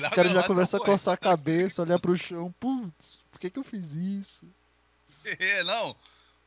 O 0.08 0.10
cara 0.16 0.30
já 0.30 0.44
começa 0.44 0.78
a 0.78 0.80
coçar 0.80 1.14
a 1.14 1.18
cabeça, 1.18 1.82
olhar 1.84 2.00
pro 2.00 2.18
chão. 2.18 2.54
Putz, 2.60 3.20
por 3.32 3.40
que, 3.40 3.50
que 3.50 3.60
eu 3.60 3.64
fiz 3.64 3.94
isso? 3.94 4.46
É, 5.40 5.64
não. 5.64 5.96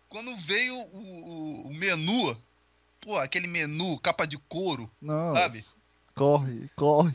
Quando 0.08 0.34
veio 0.38 0.74
o, 0.74 1.68
o- 1.68 1.74
menu, 1.74 2.42
pô, 3.00 3.16
aquele 3.18 3.46
menu, 3.48 3.98
capa 4.00 4.26
de 4.26 4.38
couro. 4.48 4.90
Nossa. 5.02 5.40
Sabe? 5.42 5.64
Corre, 6.14 6.68
corre. 6.76 7.14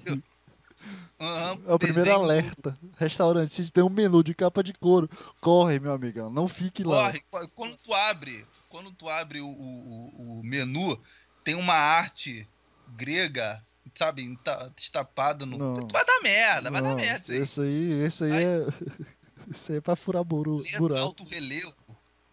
Aham, 1.20 1.60
É 1.68 1.74
o 1.74 1.80
primeiro 1.80 2.10
do- 2.10 2.16
alerta. 2.16 2.74
Restaurante, 2.98 3.54
se 3.54 3.72
tem 3.72 3.84
um 3.84 3.90
menu 3.90 4.24
de 4.24 4.34
capa 4.34 4.64
de 4.64 4.74
couro, 4.74 5.10
corre, 5.42 5.80
meu 5.80 5.94
amigão. 5.94 6.30
Não 6.30 6.48
fique 6.48 6.84
lá. 6.84 7.08
Corre, 7.08 7.22
corre. 7.32 7.48
Quando 7.56 7.78
tu 7.78 7.94
abre, 7.94 8.46
quando 8.70 8.92
tu 8.92 9.10
abre 9.10 9.40
o, 9.42 9.48
o, 9.48 10.40
o 10.40 10.44
menu, 10.44 10.98
tem 11.44 11.56
uma 11.56 11.74
arte 11.76 12.48
grega, 12.96 13.62
sabe, 13.96 14.24
enta- 14.24 14.72
estapada 14.78 15.46
no. 15.46 15.58
Não. 15.58 15.74
Tu 15.76 15.94
vai 15.94 16.06
dar 16.06 16.20
merda, 16.22 16.72
vai 16.72 16.82
dar 16.82 16.96
merda. 16.96 17.36
isso 17.36 17.62
aí. 17.62 17.92
Esse 18.04 18.24
aí, 18.24 18.32
aí 18.34 18.44
é. 18.44 18.68
Esse 19.52 19.72
aí 19.74 19.78
é 19.78 19.82
pra 19.82 19.96
furar 19.96 20.24
buru, 20.24 20.64
buraco. 20.78 21.02
alto 21.04 21.24
relevo, 21.26 21.74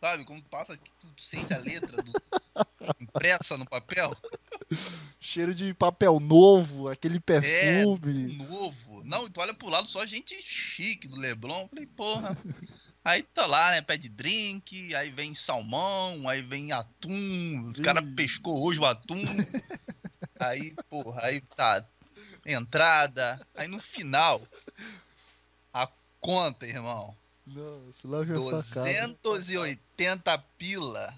sabe? 0.01 0.25
Quando 0.25 0.43
passa 0.45 0.75
aqui, 0.75 0.91
tu, 1.21 1.23
sente 1.23 1.53
a 1.55 1.59
letra 1.59 2.03
do- 2.03 2.13
impressa 3.01 3.57
no 3.59 3.67
papel. 3.67 4.11
Cheiro 5.21 5.55
de 5.55 5.75
papel 5.75 6.19
novo, 6.21 6.89
aquele 6.89 7.17
É, 7.19 7.21
perfume. 7.21 8.37
novo. 8.37 9.05
Não, 9.05 9.29
tu 9.29 9.41
olha 9.41 9.53
pro 9.55 9.69
lado 9.69 9.87
só 9.87 10.05
gente 10.07 10.41
chique 10.43 11.07
do 11.09 11.17
Leblon. 11.17 11.69
Falei, 11.69 11.87
porra. 11.87 12.37
Aí 13.05 13.23
tá 13.23 13.47
lá, 13.47 13.71
né? 13.71 13.81
Pede 13.83 14.09
drink, 14.09 14.95
aí 14.95 15.11
vem 15.11 15.35
salmão, 15.35 16.29
aí 16.29 16.43
vem 16.43 16.71
atum. 16.73 17.63
Os 17.63 17.81
caras 17.81 18.07
Ih. 18.09 18.15
pescou 18.15 18.63
hoje 18.63 18.79
o 18.79 18.85
atum. 18.85 19.17
Aí, 20.39 20.75
porra, 20.89 21.23
aí 21.25 21.41
tá. 21.57 21.85
Entrada. 22.47 23.41
Aí 23.55 23.69
no 23.69 23.81
final, 23.81 24.41
a 25.73 25.89
conta, 26.21 26.67
irmão. 26.67 27.17
Nossa, 27.55 28.79
facada. 28.81 29.19
280 29.23 30.39
pila. 30.57 31.15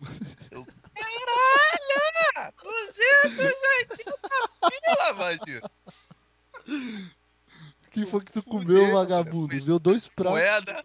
Eu, 0.50 0.66
caralho! 0.94 2.54
280 2.62 3.96
pila, 3.96 5.12
Vadir. 5.14 5.62
que 7.90 8.06
foi 8.06 8.24
que 8.24 8.32
tu 8.32 8.42
comeu, 8.42 8.92
vagabundo? 8.92 9.54
Viu 9.58 9.78
dois 9.78 10.14
pratos, 10.14 10.32
Moeda, 10.32 10.84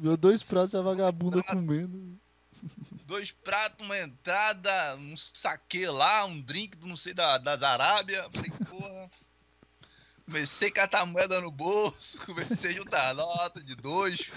viu 0.00 0.16
dois 0.16 0.42
pratos 0.42 0.72
e 0.72 0.76
a 0.76 0.82
vagabunda 0.82 1.42
comendo. 1.42 2.18
dois 3.06 3.32
pratos, 3.32 3.84
uma 3.84 3.98
entrada, 3.98 4.96
um 4.96 5.14
saque 5.16 5.86
lá, 5.86 6.24
um 6.24 6.40
drink 6.42 6.76
do 6.76 6.86
não 6.86 6.96
sei 6.96 7.14
da, 7.14 7.38
das 7.38 7.62
Arábia. 7.62 8.28
Falei, 8.30 8.50
porra. 8.68 9.10
Comecei 10.30 10.68
a 10.68 10.72
catar 10.72 11.06
moeda 11.06 11.40
no 11.40 11.50
bolso, 11.50 12.18
comecei 12.24 12.70
a 12.70 12.74
juntar 12.74 13.10
a 13.10 13.14
nota 13.14 13.64
de 13.64 13.74
dois, 13.74 14.30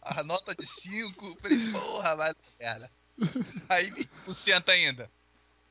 a 0.00 0.22
nota 0.22 0.54
de 0.54 0.64
cinco. 0.64 1.36
Falei, 1.42 1.58
porra, 1.70 2.16
vai 2.16 2.32
merda. 2.58 2.90
Aí 3.68 3.90
20% 4.26 4.68
ainda. 4.70 5.10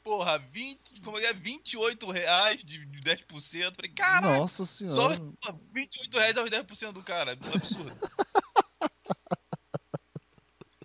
Porra, 0.04 0.38
20, 0.52 1.02
como 1.02 1.18
é 1.18 1.22
que 1.22 1.28
é? 1.28 1.34
28 1.34 2.12
reais 2.12 2.64
de 2.64 2.86
de 2.86 3.00
10%. 3.00 3.76
Falei, 3.76 3.92
caralho, 3.92 4.38
Nossa 4.38 4.66
só 4.66 4.78
senhora. 4.78 5.18
pô, 5.42 5.60
28 5.74 6.18
reais 6.20 6.38
aos 6.38 6.50
10% 6.52 6.92
do 6.92 7.04
cara. 7.04 7.32
É 7.32 7.56
absurdo. 7.56 7.92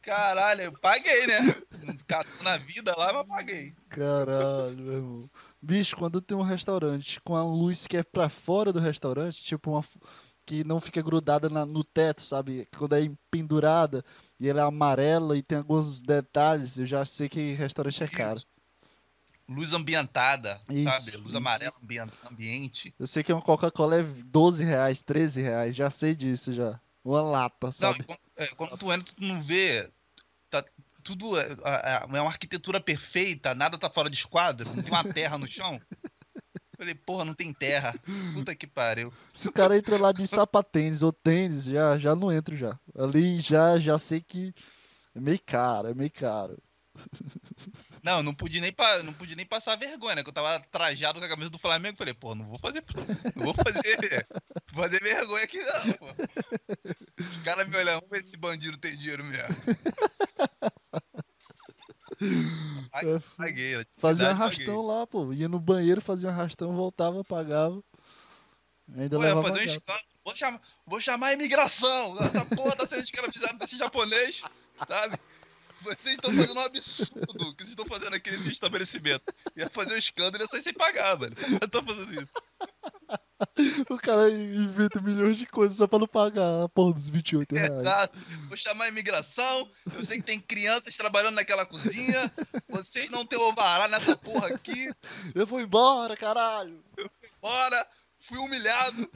Caralho, 0.00 0.62
eu 0.62 0.72
paguei, 0.72 1.26
né? 1.26 1.62
Catou 2.06 2.42
na 2.42 2.56
vida 2.56 2.94
lá, 2.96 3.12
mas 3.12 3.26
paguei. 3.26 3.74
Caralho, 3.90 4.76
meu 4.78 4.94
irmão. 4.94 5.30
Bicho, 5.60 5.96
quando 5.96 6.20
tem 6.20 6.36
um 6.36 6.42
restaurante 6.42 7.20
com 7.22 7.34
a 7.34 7.42
luz 7.42 7.86
que 7.86 7.96
é 7.96 8.02
pra 8.02 8.28
fora 8.28 8.72
do 8.72 8.78
restaurante, 8.78 9.42
tipo 9.42 9.70
uma 9.72 9.84
que 10.46 10.64
não 10.64 10.80
fica 10.80 11.02
grudada 11.02 11.50
na- 11.50 11.66
no 11.66 11.84
teto, 11.84 12.22
sabe? 12.22 12.66
Quando 12.76 12.94
é 12.94 13.10
pendurada 13.30 14.02
e 14.40 14.48
ela 14.48 14.62
é 14.62 14.64
amarela 14.64 15.36
e 15.36 15.42
tem 15.42 15.58
alguns 15.58 16.00
detalhes, 16.00 16.78
eu 16.78 16.86
já 16.86 17.04
sei 17.04 17.28
que 17.28 17.52
restaurante 17.54 18.02
é 18.02 18.06
caro. 18.08 18.40
Luz 19.48 19.72
ambientada, 19.72 20.60
Isso, 20.70 20.84
sabe? 20.90 21.16
Luz 21.16 21.28
isso. 21.28 21.36
amarela 21.36 21.74
ambien- 21.82 22.10
ambiente. 22.30 22.94
Eu 22.98 23.06
sei 23.06 23.22
que 23.22 23.32
uma 23.32 23.42
Coca-Cola 23.42 23.96
é 23.96 24.02
12 24.02 24.62
reais, 24.62 25.02
13 25.02 25.40
reais, 25.42 25.74
já 25.74 25.90
sei 25.90 26.14
disso 26.14 26.52
já. 26.52 26.78
Uma 27.04 27.22
lata, 27.22 27.66
Não, 27.66 27.72
sabe? 27.72 28.00
e 28.00 28.04
quando, 28.04 28.18
é, 28.36 28.46
quando 28.48 28.76
tu 28.78 28.92
entra, 28.92 29.14
tu 29.14 29.22
não 29.24 29.42
vê. 29.42 29.90
Tudo 31.08 31.40
é, 31.40 31.46
é- 32.02 32.04
uma 32.04 32.28
arquitetura 32.28 32.78
perfeita, 32.78 33.54
nada 33.54 33.78
tá 33.78 33.88
fora 33.88 34.10
de 34.10 34.16
esquadro, 34.16 34.68
não 34.74 34.82
tem 34.82 34.92
uma 34.92 35.02
terra 35.04 35.38
no 35.38 35.46
chão. 35.46 35.80
Falei, 36.76 36.94
porra, 36.94 37.24
não 37.24 37.32
tem 37.32 37.50
terra. 37.50 37.94
Puta 38.34 38.54
que 38.54 38.66
pariu. 38.66 39.10
Se 39.32 39.48
o 39.48 39.52
cara 39.52 39.74
entra 39.78 39.96
lá 39.96 40.12
de 40.12 40.26
sapatênis 40.26 41.02
ou 41.02 41.10
tênis, 41.10 41.64
já, 41.64 41.96
já 41.96 42.14
não 42.14 42.30
entro 42.30 42.54
já. 42.54 42.78
Ali 42.94 43.40
já, 43.40 43.80
já 43.80 43.98
sei 43.98 44.20
que 44.20 44.54
é 45.14 45.18
meio 45.18 45.40
caro, 45.46 45.88
é 45.88 45.94
meio 45.94 46.10
caro. 46.10 46.58
Não, 48.08 48.22
não 48.22 48.34
pude 48.34 48.58
nem, 48.58 48.72
pa- 48.72 49.02
não 49.02 49.12
pude 49.12 49.36
nem 49.36 49.44
passar 49.44 49.76
vergonha, 49.76 50.14
né? 50.14 50.22
Que 50.22 50.30
eu 50.30 50.32
tava 50.32 50.58
trajado 50.72 51.20
com 51.20 51.26
a 51.26 51.28
camisa 51.28 51.50
do 51.50 51.58
Flamengo. 51.58 51.94
Falei, 51.98 52.14
pô, 52.14 52.34
não 52.34 52.48
vou 52.48 52.58
fazer. 52.58 52.82
Não 53.36 53.44
vou 53.44 53.54
fazer. 53.54 54.26
fazer 54.72 54.98
vergonha 55.00 55.44
aqui, 55.44 55.58
não, 55.58 55.92
pô. 55.92 56.06
Os 57.20 57.38
caras 57.40 57.68
me 57.68 57.76
olham, 57.76 57.94
vamos 57.96 58.08
ver 58.08 58.22
se 58.22 58.28
esse 58.28 58.36
bandido 58.38 58.78
tem 58.78 58.96
dinheiro 58.96 59.22
mesmo. 59.24 59.56
É, 62.94 63.18
Paguei. 63.36 63.86
Fazia 63.98 64.28
um 64.28 64.30
arrastão 64.30 64.80
lá, 64.86 65.06
pô. 65.06 65.30
Ia 65.34 65.46
no 65.46 65.60
banheiro, 65.60 66.00
fazia 66.00 66.30
um 66.30 66.32
arrastão, 66.32 66.74
voltava, 66.74 67.22
pagava. 67.22 67.82
Ainda 68.96 69.16
Pô, 69.16 69.22
levava 69.22 69.42
fazer 69.48 69.60
um 69.60 69.64
escândalo. 69.64 70.00
Vou 70.24 70.34
chamar, 70.34 70.60
vou 70.86 71.00
chamar 71.00 71.26
a 71.26 71.32
imigração. 71.34 72.18
Essa 72.24 72.46
porra 72.46 72.74
tá 72.74 72.86
sendo 72.86 73.02
escravizada 73.04 73.58
desse 73.58 73.76
japonês, 73.76 74.42
sabe? 74.88 75.18
Vocês 75.82 76.14
estão 76.14 76.34
fazendo 76.34 76.58
um 76.58 76.64
absurdo 76.64 77.54
que 77.54 77.62
vocês 77.62 77.68
estão 77.70 77.86
fazendo 77.86 78.14
aqui 78.14 78.30
nesse 78.30 78.50
estabelecimento. 78.50 79.22
Ia 79.56 79.68
fazer 79.70 79.94
um 79.94 79.98
escândalo 79.98 80.38
e 80.38 80.40
ia 80.42 80.46
sair 80.46 80.62
sem 80.62 80.74
pagar, 80.74 81.14
velho. 81.16 81.34
Eu 81.60 81.68
tô 81.68 81.82
fazendo 81.82 82.22
isso. 82.22 82.32
O 83.88 83.96
cara 83.96 84.28
inventa 84.30 85.00
milhões 85.00 85.38
de 85.38 85.46
coisas 85.46 85.78
só 85.78 85.86
pra 85.86 85.98
não 85.98 86.08
pagar 86.08 86.64
a 86.64 86.68
porra 86.68 86.94
dos 86.94 87.08
28 87.08 87.54
reais. 87.54 87.70
Exato. 87.70 88.18
Vou 88.48 88.56
chamar 88.56 88.86
a 88.86 88.88
imigração. 88.88 89.70
Eu 89.94 90.04
sei 90.04 90.18
que 90.18 90.24
tem 90.24 90.40
crianças 90.40 90.96
trabalhando 90.96 91.36
naquela 91.36 91.64
cozinha. 91.64 92.32
Vocês 92.68 93.08
não 93.10 93.24
têm 93.24 93.38
ovará 93.38 93.86
nessa 93.88 94.16
porra 94.16 94.48
aqui. 94.48 94.90
Eu 95.34 95.46
vou 95.46 95.60
embora, 95.60 96.16
caralho. 96.16 96.82
Bora. 97.40 97.86
Fui 98.28 98.38
humilhado. 98.38 99.08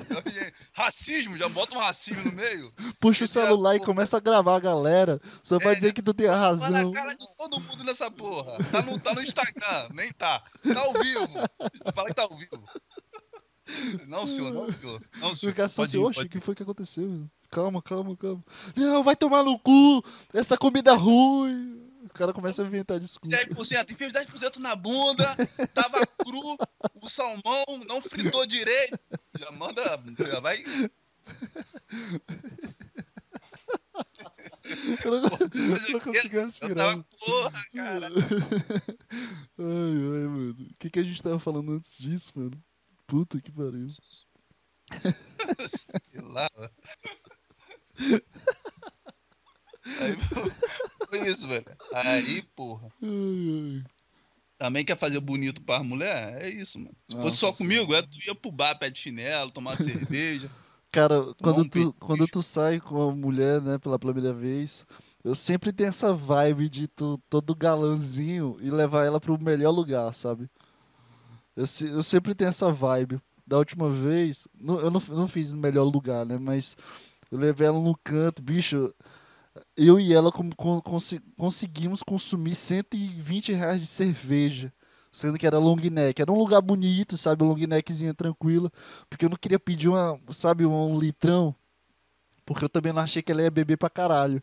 Racismo, 0.73 1.37
já 1.37 1.49
bota 1.49 1.77
um 1.77 1.81
racismo 1.81 2.25
no 2.25 2.33
meio. 2.33 2.73
Puxa 2.99 3.25
o 3.25 3.29
celular 3.29 3.77
e 3.77 3.81
começa 3.81 4.17
a 4.17 4.21
gravar 4.21 4.57
a 4.57 4.61
galera. 4.61 5.21
Só 5.43 5.59
pra 5.59 5.73
É, 5.73 5.75
dizer 5.75 5.93
que 5.93 6.01
tu 6.03 6.15
tem 6.15 6.29
a 6.29 6.33
Tá 6.33 6.39
na 6.39 6.47
razão. 6.79 6.93
cara 6.93 7.15
de 7.15 7.27
todo 7.37 7.61
mundo 7.61 7.85
nessa 7.85 8.11
porra. 8.11 8.57
Tá 8.73 8.83
no, 8.83 8.99
tá 8.99 9.15
no 9.15 9.23
Instagram, 9.23 9.89
nem 9.93 10.11
tá. 10.15 10.43
Tá 10.73 10.81
ao 10.81 10.93
vivo. 10.95 11.29
Fala 11.95 12.09
que 12.09 12.15
tá 12.15 12.23
ao 12.23 12.37
vivo. 12.37 12.65
Não, 14.09 14.27
senhor, 14.27 14.51
não, 14.53 14.71
senhor. 14.73 15.01
Não, 15.19 15.35
senhor. 15.37 15.53
Ficar 15.53 15.69
só 15.69 15.83
assim, 15.83 15.99
o 15.99 16.11
que 16.29 16.41
foi 16.41 16.55
que 16.55 16.63
aconteceu? 16.63 17.29
Calma, 17.51 17.83
calma, 17.83 18.17
calma. 18.17 18.43
Não, 18.75 19.03
vai 19.03 19.15
tomar 19.15 19.43
no 19.43 19.59
cu! 19.59 20.03
Essa 20.33 20.57
comida 20.57 20.93
é 20.93 20.95
ruim! 20.95 21.82
O 22.05 22.09
cara 22.11 22.33
começa 22.33 22.63
a 22.63 22.67
inventar 22.67 22.99
desculpa. 22.99 23.37
10%, 23.37 23.93
enfia 23.93 24.07
os 24.07 24.13
10% 24.13 24.59
na 24.59 24.75
bunda, 24.75 25.25
tava 25.73 26.05
cru, 26.07 26.57
o 27.01 27.09
salmão 27.09 27.65
não 27.89 28.03
fritou 28.03 28.45
direito. 28.45 28.99
Já 29.39 29.53
manda, 29.53 29.83
já 30.19 30.41
vai. 30.41 30.63
Eu 35.05 35.21
não, 35.21 35.31
eu 35.31 35.93
não 35.93 36.01
consegui 36.01 36.39
respirar. 36.39 36.77
tava, 36.77 37.07
porra, 37.25 37.65
cara. 37.75 38.09
Ai, 38.09 38.15
ai, 39.59 40.27
mano. 40.27 40.51
O 40.53 40.75
que, 40.79 40.91
que 40.91 40.99
a 40.99 41.03
gente 41.03 41.23
tava 41.23 41.39
falando 41.39 41.73
antes 41.73 41.97
disso, 41.99 42.33
mano? 42.35 42.63
Puta 43.07 43.41
que 43.41 43.53
pariu. 43.53 43.89
Sei 45.69 46.01
lá. 46.21 46.49
Aí, 49.85 50.17
foi 51.19 51.29
isso, 51.29 51.47
velho. 51.49 51.65
Aí, 51.93 52.43
porra. 52.57 52.89
Ai. 53.03 53.83
Também 54.59 54.85
quer 54.85 54.97
fazer 54.97 55.21
bonito 55.21 55.61
pra 55.63 55.83
mulher? 55.83 56.41
É 56.43 56.49
isso, 56.49 56.79
mano. 56.79 56.95
Se 57.09 57.17
Nossa 57.17 57.29
fosse 57.29 57.37
só 57.39 57.53
comigo, 57.53 57.95
é, 57.95 58.03
tu 58.03 58.19
ia 58.27 58.35
pro 58.35 58.53
bar, 58.53 58.79
pé 58.79 58.89
de 58.91 58.99
chinelo, 58.99 59.51
tomar 59.51 59.77
cerveja. 59.83 60.51
Cara, 60.93 61.35
quando 61.43 61.69
tu, 61.69 61.93
quando 61.95 62.27
tu 62.29 62.43
sai 62.43 62.79
com 62.79 63.03
a 63.09 63.13
mulher, 63.15 63.61
né, 63.61 63.79
pela 63.79 63.99
primeira 63.99 64.33
vez, 64.33 64.87
eu 65.25 65.35
sempre 65.35 65.73
tenho 65.73 65.89
essa 65.89 66.13
vibe 66.13 66.69
de 66.69 66.87
tu 66.87 67.19
todo 67.29 67.55
galãzinho 67.57 68.57
e 68.61 68.71
levar 68.71 69.05
ela 69.05 69.21
pro 69.21 69.41
melhor 69.41 69.71
lugar, 69.71 70.13
sabe? 70.15 70.49
Eu, 71.57 71.65
eu 71.89 72.03
sempre 72.03 72.35
tenho 72.35 72.49
essa 72.51 72.71
vibe. 72.73 73.21
Da 73.47 73.59
última 73.59 73.91
vez, 73.91 74.47
não- 74.55 74.79
eu 74.81 74.91
não, 74.91 75.03
não 75.09 75.27
fiz 75.27 75.51
no 75.53 75.59
melhor 75.61 75.85
lugar, 75.85 76.25
né, 76.25 76.39
mas 76.39 76.77
eu 77.31 77.39
levei 77.39 77.67
ela 77.67 77.81
no 77.81 77.97
canto, 78.05 78.41
bicho. 78.43 78.95
Eu 79.77 80.01
e 80.01 80.13
ela 80.15 80.33
com- 80.33 80.51
com- 80.51 80.81
consi- 80.81 81.21
conseguimos 81.37 82.03
consumir 82.03 82.55
120 82.55 83.53
reais 83.53 83.81
de 83.81 83.87
cerveja. 83.87 84.73
Sendo 85.11 85.37
que 85.39 85.47
era 85.47 85.59
long 85.59 85.77
neck. 85.77 86.23
Era 86.23 86.33
um 86.33 86.39
lugar 86.39 86.63
bonito, 86.63 87.19
sabe? 87.19 87.45
Long 87.45 87.55
neckzinha 87.67 88.15
tranquila. 88.15 88.73
Porque 89.11 89.27
eu 89.27 89.29
não 89.29 89.37
queria 89.37 89.59
pedir 89.61 89.89
uma, 89.89 90.19
sabe, 90.31 90.65
um 90.65 90.99
litrão. 90.99 91.55
Porque 92.47 92.65
eu 92.65 92.69
também 92.69 92.95
não 92.95 93.03
achei 93.03 93.21
que 93.23 93.31
ela 93.31 93.43
ia 93.43 93.51
beber 93.51 93.77
pra 93.77 93.91
caralho. 93.91 94.43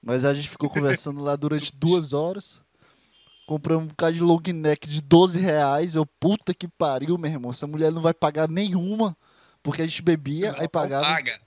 Mas 0.00 0.24
a 0.24 0.32
gente 0.32 0.48
ficou 0.48 0.70
conversando 0.70 1.20
lá 1.20 1.34
durante 1.34 1.72
duas 1.74 2.12
horas. 2.12 2.62
Compramos 3.48 3.84
um 3.86 3.88
bocado 3.88 4.12
de 4.14 4.20
long 4.20 4.40
neck 4.54 4.88
de 4.88 5.00
12 5.00 5.40
reais. 5.40 5.96
Eu, 5.96 6.06
puta 6.06 6.54
que 6.54 6.68
pariu, 6.68 7.18
meu 7.18 7.28
irmão. 7.30 7.50
Essa 7.50 7.66
mulher 7.66 7.90
não 7.90 8.00
vai 8.00 8.14
pagar 8.14 8.48
nenhuma. 8.48 9.16
Porque 9.60 9.82
a 9.82 9.86
gente 9.86 10.02
bebia, 10.02 10.50
aí 10.62 10.68
pagava. 10.68 11.04
paga. 11.04 11.40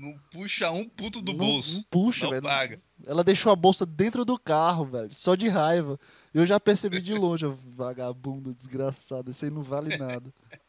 Não 0.00 0.18
puxa 0.30 0.70
um 0.70 0.88
puto 0.88 1.20
do 1.22 1.32
Não- 1.32 1.38
bolso. 1.38 1.76
Não 1.78 1.82
puxa, 1.90 2.24
não 2.24 2.30
velho. 2.30 2.42
paga. 2.42 2.80
Ela 3.06 3.22
deixou 3.24 3.52
a 3.52 3.56
bolsa 3.56 3.84
dentro 3.86 4.24
do 4.24 4.38
carro, 4.38 4.84
velho. 4.86 5.14
Só 5.14 5.34
de 5.34 5.48
raiva. 5.48 5.98
Eu 6.34 6.44
já 6.46 6.58
percebi 6.60 7.00
de 7.00 7.14
longe, 7.14 7.46
vagabundo, 7.74 8.52
desgraçado. 8.54 9.30
Esse 9.30 9.46
aí 9.46 9.50
não 9.50 9.62
vale 9.62 9.96
nada. 9.96 10.32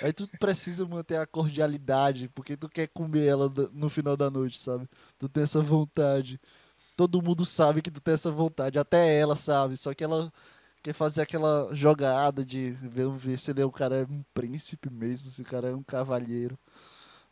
Aí 0.00 0.12
tu 0.12 0.26
precisa 0.40 0.86
manter 0.86 1.16
a 1.16 1.26
cordialidade, 1.26 2.28
porque 2.34 2.56
tu 2.56 2.66
quer 2.68 2.88
comer 2.88 3.26
ela 3.26 3.52
no 3.72 3.90
final 3.90 4.16
da 4.16 4.30
noite, 4.30 4.58
sabe? 4.58 4.88
Tu 5.18 5.28
tem 5.28 5.42
essa 5.44 5.60
vontade. 5.60 6.40
Todo 6.96 7.20
mundo 7.22 7.44
sabe 7.44 7.82
que 7.82 7.90
tu 7.90 8.00
tem 8.00 8.14
essa 8.14 8.30
vontade, 8.30 8.78
até 8.78 9.16
ela 9.18 9.36
sabe. 9.36 9.76
Só 9.76 9.92
que 9.92 10.02
ela 10.02 10.32
quer 10.82 10.94
fazer 10.94 11.20
aquela 11.20 11.68
jogada 11.72 12.42
de 12.44 12.70
ver, 12.82 13.08
ver 13.10 13.38
se 13.38 13.50
ele 13.50 13.60
é 13.60 13.64
o 13.66 13.70
cara 13.70 13.96
é 13.98 14.04
um 14.04 14.24
príncipe 14.34 14.90
mesmo, 14.90 15.28
se 15.28 15.42
o 15.42 15.44
cara 15.44 15.68
é 15.68 15.74
um 15.74 15.82
cavalheiro. 15.82 16.58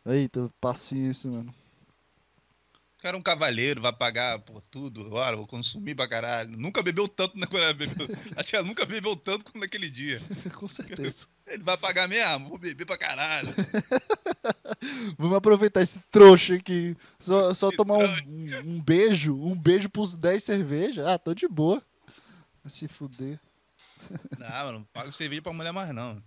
Eita, 0.07 0.51
paciência, 0.61 1.31
mano. 1.31 1.55
O 2.99 3.03
cara 3.03 3.17
é 3.17 3.19
um 3.21 3.23
cavalheiro, 3.23 3.81
vai 3.81 3.93
pagar 3.95 4.39
por 4.41 4.61
tudo. 4.61 5.11
Ora, 5.15 5.35
vou 5.35 5.47
consumir 5.47 5.95
pra 5.95 6.07
caralho. 6.07 6.51
Nunca 6.57 6.83
bebeu 6.83 7.09
tanto 7.09 7.39
na 7.39 7.47
ela 7.53 7.73
bebeu. 7.73 8.07
Acho 8.37 8.51
que 8.51 8.57
ela 8.57 8.67
nunca 8.67 8.85
bebeu 8.85 9.17
tanto 9.17 9.45
como 9.47 9.61
naquele 9.65 9.91
dia. 9.91 10.21
Com 10.55 10.69
certeza. 10.69 11.27
Ele 11.47 11.63
vai 11.63 11.77
pagar 11.79 12.07
mesmo, 12.07 12.49
vou 12.51 12.59
beber 12.59 12.85
pra 12.87 12.97
caralho. 12.99 13.49
Vamos 15.19 15.37
aproveitar 15.37 15.81
esse 15.83 15.99
trouxa 16.11 16.55
aqui. 16.55 16.95
Só, 17.19 17.53
só 17.55 17.71
tomar 17.71 17.99
um, 17.99 18.61
um- 18.67 18.81
beijo, 18.81 19.35
um 19.35 19.57
beijo 19.59 19.89
pros 19.89 20.15
10 20.15 20.45
cervejas. 20.45 21.07
Ah, 21.07 21.19
tô 21.19 21.35
de 21.35 21.49
boa. 21.49 21.83
Vai 22.63 22.71
se 22.71 22.87
fuder. 22.87 23.41
Não, 24.39 24.67
eu 24.67 24.73
não 24.73 24.85
pago 24.85 25.11
cerveja 25.13 25.43
pra 25.43 25.53
mulher 25.53 25.73
mais, 25.73 25.91
não. 25.93 26.23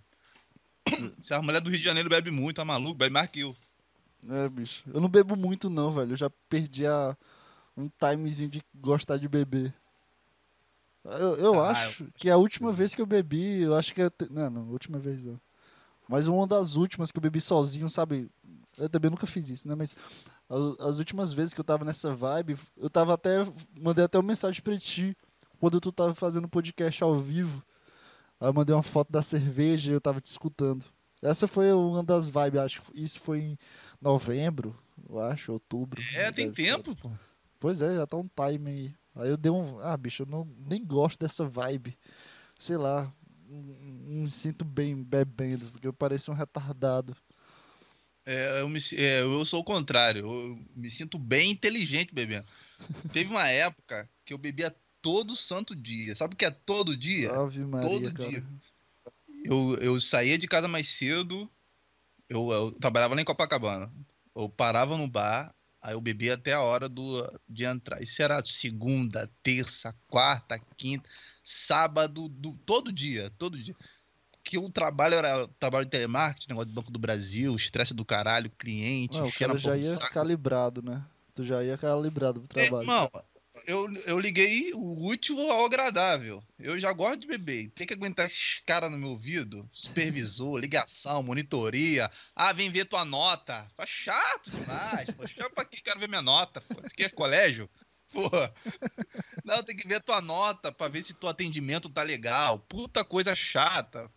Se 1.20 1.34
a 1.34 1.42
mulher 1.42 1.60
do 1.60 1.70
Rio 1.70 1.78
de 1.78 1.84
Janeiro 1.84 2.08
bebe 2.08 2.30
muito, 2.30 2.56
tá 2.56 2.64
maluco? 2.64 2.94
Bebe 2.96 3.12
mais 3.12 3.28
que 3.28 3.40
eu. 3.40 3.56
É, 4.28 4.48
bicho. 4.48 4.82
Eu 4.92 5.00
não 5.00 5.08
bebo 5.08 5.36
muito, 5.36 5.68
não, 5.68 5.92
velho. 5.92 6.12
Eu 6.12 6.16
já 6.16 6.30
perdi 6.48 6.86
a, 6.86 7.16
um 7.76 7.88
timezinho 7.88 8.48
de 8.48 8.62
gostar 8.74 9.16
de 9.18 9.28
beber. 9.28 9.74
Eu, 11.04 11.36
eu 11.36 11.60
Ah, 11.62 11.70
acho 11.70 12.06
que 12.14 12.30
a 12.30 12.36
última 12.36 12.72
vez 12.72 12.94
que 12.94 13.02
eu 13.02 13.06
bebi, 13.06 13.60
eu 13.62 13.74
acho 13.76 13.92
que 13.92 14.00
é. 14.00 14.08
te- 14.08 14.30
Não, 14.30 14.48
não, 14.48 14.68
última 14.70 14.98
vez 14.98 15.22
não. 15.22 15.38
Mas 16.08 16.26
uma 16.26 16.46
das 16.46 16.74
últimas 16.76 17.10
que 17.10 17.18
eu 17.18 17.22
bebi 17.22 17.40
sozinho, 17.40 17.88
sabe? 17.90 18.30
Eu 18.78 18.88
também 18.88 19.10
nunca 19.10 19.26
fiz 19.26 19.48
isso, 19.48 19.68
né? 19.68 19.74
Mas 19.74 19.94
as 20.80 20.98
últimas 20.98 21.32
vezes 21.32 21.52
que 21.54 21.60
eu 21.60 21.64
tava 21.64 21.84
nessa 21.84 22.14
vibe, 22.14 22.56
eu 22.76 22.88
tava 22.90 23.14
até. 23.14 23.38
Mandei 23.78 24.04
até 24.04 24.18
uma 24.18 24.26
mensagem 24.26 24.62
pra 24.62 24.78
ti 24.78 25.16
quando 25.60 25.80
tu 25.80 25.92
tava 25.92 26.14
fazendo 26.14 26.48
podcast 26.48 27.02
ao 27.02 27.18
vivo. 27.18 27.62
Aí 28.40 28.48
eu 28.48 28.52
mandei 28.54 28.74
uma 28.74 28.82
foto 28.82 29.10
da 29.10 29.22
cerveja 29.22 29.90
e 29.90 29.94
eu 29.94 30.00
tava 30.00 30.20
te 30.20 30.26
escutando. 30.26 30.84
Essa 31.22 31.48
foi 31.48 31.72
uma 31.72 32.02
das 32.02 32.28
vibes, 32.28 32.60
acho. 32.60 32.82
Isso 32.94 33.18
foi 33.18 33.40
em 33.40 33.58
novembro, 34.00 34.78
eu 35.08 35.20
acho, 35.20 35.52
outubro. 35.52 36.00
É, 36.14 36.30
tem 36.30 36.52
tempo, 36.52 36.94
pô. 36.96 37.10
Pois 37.58 37.80
é, 37.80 37.96
já 37.96 38.06
tá 38.06 38.18
um 38.18 38.28
time 38.28 38.70
aí. 38.70 38.94
Aí 39.16 39.30
eu 39.30 39.36
dei 39.36 39.50
um. 39.50 39.78
Ah, 39.80 39.96
bicho, 39.96 40.24
eu 40.24 40.26
não, 40.26 40.46
nem 40.68 40.84
gosto 40.84 41.18
dessa 41.20 41.46
vibe. 41.46 41.96
Sei 42.58 42.76
lá. 42.76 43.10
Me 43.46 44.28
sinto 44.30 44.64
bem 44.64 45.02
bebendo, 45.02 45.66
porque 45.70 45.86
eu 45.86 45.92
pareço 45.92 46.32
um 46.32 46.34
retardado. 46.34 47.16
É, 48.26 48.62
eu, 48.62 48.68
me, 48.68 48.78
é, 48.96 49.20
eu 49.20 49.44
sou 49.44 49.60
o 49.60 49.64
contrário. 49.64 50.26
Eu 50.26 50.58
me 50.74 50.90
sinto 50.90 51.18
bem 51.18 51.50
inteligente 51.50 52.14
bebendo. 52.14 52.46
Teve 53.12 53.30
uma 53.30 53.48
época 53.48 54.08
que 54.24 54.32
eu 54.32 54.38
bebia 54.38 54.74
todo 55.04 55.36
santo 55.36 55.76
dia. 55.76 56.16
Sabe 56.16 56.32
o 56.32 56.36
que 56.36 56.46
é 56.46 56.50
todo 56.50 56.96
dia? 56.96 57.30
Maria, 57.66 57.90
todo 57.90 58.12
cara. 58.14 58.30
dia. 58.30 58.44
Eu, 59.44 59.76
eu 59.82 60.00
saía 60.00 60.38
de 60.38 60.48
casa 60.48 60.66
mais 60.66 60.88
cedo, 60.88 61.48
eu, 62.26 62.50
eu 62.50 62.70
trabalhava 62.72 63.14
lá 63.14 63.20
em 63.20 63.24
Copacabana. 63.24 63.92
Eu 64.34 64.48
parava 64.48 64.96
no 64.96 65.06
bar, 65.06 65.54
aí 65.82 65.92
eu 65.92 66.00
bebia 66.00 66.34
até 66.34 66.54
a 66.54 66.62
hora 66.62 66.88
do, 66.88 67.04
de 67.46 67.66
entrar. 67.66 68.00
Isso 68.02 68.22
era 68.22 68.42
segunda, 68.46 69.30
terça, 69.42 69.94
quarta, 70.08 70.58
quinta, 70.74 71.06
sábado, 71.42 72.26
do, 72.30 72.54
todo 72.64 72.90
dia, 72.90 73.30
todo 73.38 73.58
dia. 73.58 73.76
Que 74.42 74.56
o 74.56 74.70
trabalho 74.70 75.16
era 75.16 75.46
trabalho 75.58 75.84
de 75.84 75.90
telemarketing, 75.90 76.48
negócio 76.48 76.70
do 76.70 76.74
Banco 76.74 76.90
do 76.90 76.98
Brasil, 76.98 77.54
estresse 77.54 77.92
do 77.92 78.06
caralho, 78.06 78.50
cliente, 78.58 79.18
Não, 79.18 79.26
o 79.26 79.32
cara 79.32 79.58
já 79.58 79.76
ia 79.76 79.98
calibrado, 79.98 80.80
né? 80.80 81.04
Tu 81.34 81.44
já 81.44 81.62
ia 81.62 81.76
calibrado 81.76 82.40
pro 82.40 82.58
É, 82.58 82.66
trabalho. 82.66 82.84
Irmão, 82.84 83.10
eu, 83.66 83.92
eu 84.06 84.18
liguei 84.18 84.72
o 84.74 85.06
útil 85.06 85.38
ao 85.50 85.66
agradável. 85.66 86.42
Eu 86.58 86.78
já 86.78 86.92
gosto 86.92 87.20
de 87.20 87.26
beber. 87.26 87.68
Tem 87.70 87.86
que 87.86 87.94
aguentar 87.94 88.26
esses 88.26 88.60
caras 88.66 88.90
no 88.90 88.98
meu 88.98 89.10
ouvido. 89.10 89.68
Supervisor, 89.72 90.58
ligação, 90.58 91.22
monitoria. 91.22 92.10
Ah, 92.34 92.52
vem 92.52 92.70
ver 92.70 92.84
tua 92.84 93.04
nota. 93.04 93.70
Faz 93.76 93.88
chato 93.88 94.50
demais. 94.50 95.06
Pô. 95.16 95.26
Chama 95.26 95.50
pra 95.50 95.64
quem 95.64 95.80
quero 95.82 96.00
ver 96.00 96.08
minha 96.08 96.22
nota. 96.22 96.60
Pô. 96.60 96.80
Isso 96.80 96.92
aqui 96.92 97.04
é 97.04 97.08
colégio. 97.08 97.70
Não, 99.44 99.62
tem 99.62 99.76
que 99.76 99.88
ver 99.88 100.00
tua 100.00 100.20
nota 100.20 100.70
pra 100.72 100.88
ver 100.88 101.02
se 101.02 101.14
teu 101.14 101.28
atendimento 101.28 101.88
tá 101.88 102.02
legal. 102.02 102.58
Puta 102.58 103.04
coisa 103.04 103.34
chata. 103.34 104.10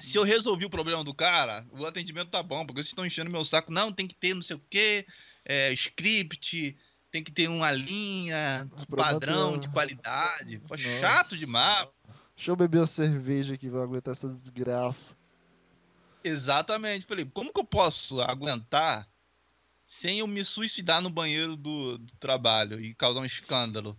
Se 0.00 0.16
eu 0.16 0.22
resolvi 0.22 0.64
o 0.64 0.70
problema 0.70 1.02
do 1.02 1.12
cara, 1.12 1.66
o 1.72 1.86
atendimento 1.86 2.30
tá 2.30 2.42
bom, 2.42 2.64
porque 2.64 2.80
vocês 2.80 2.88
estão 2.88 3.04
enchendo 3.04 3.30
meu 3.30 3.44
saco. 3.44 3.72
Não, 3.72 3.92
tem 3.92 4.06
que 4.06 4.14
ter 4.14 4.32
não 4.32 4.42
sei 4.42 4.56
o 4.56 4.62
quê, 4.70 5.04
é, 5.44 5.72
script, 5.72 6.76
tem 7.10 7.22
que 7.22 7.32
ter 7.32 7.48
uma 7.48 7.70
linha, 7.70 8.68
padrão 8.96 9.58
de 9.58 9.68
qualidade. 9.68 10.60
Foi 10.64 10.76
Nossa. 10.76 11.00
chato 11.00 11.36
demais. 11.36 11.88
Deixa 12.36 12.50
eu 12.50 12.56
beber 12.56 12.78
uma 12.78 12.86
cerveja 12.86 13.54
aqui 13.54 13.68
pra 13.70 13.82
aguentar 13.82 14.12
essa 14.12 14.28
desgraça. 14.28 15.16
Exatamente. 16.22 17.06
Falei, 17.06 17.24
como 17.24 17.52
que 17.52 17.60
eu 17.60 17.64
posso 17.64 18.20
aguentar 18.20 19.08
sem 19.88 20.18
eu 20.18 20.26
me 20.26 20.44
suicidar 20.44 21.00
no 21.00 21.08
banheiro 21.08 21.56
do, 21.56 21.96
do 21.96 22.12
trabalho 22.20 22.78
e 22.78 22.94
causar 22.94 23.20
um 23.20 23.24
escândalo. 23.24 23.98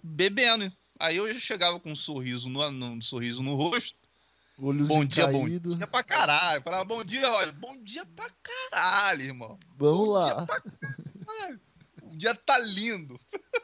Bebendo. 0.00 0.72
Aí 0.98 1.16
eu 1.16 1.32
já 1.34 1.40
chegava 1.40 1.80
com 1.80 1.90
um 1.90 1.96
sorriso 1.96 2.48
no, 2.48 2.70
no 2.70 2.86
um 2.86 3.02
sorriso 3.02 3.42
no 3.42 3.54
rosto. 3.54 3.98
Olhos 4.62 4.88
bom 4.88 5.04
dia, 5.04 5.24
caído. 5.24 5.70
bom 5.70 5.76
dia 5.76 5.86
pra 5.86 6.04
caralho. 6.04 6.58
Eu 6.58 6.62
falava, 6.62 6.84
bom 6.84 7.02
dia, 7.02 7.28
olha, 7.28 7.52
bom 7.52 7.82
dia 7.82 8.06
pra 8.06 8.30
caralho, 8.70 9.22
irmão. 9.22 9.58
Vamos 9.76 10.06
bom 10.06 10.10
lá. 10.12 10.46
Dia 12.20 12.34
tá 12.34 12.58
lindo. 12.58 13.18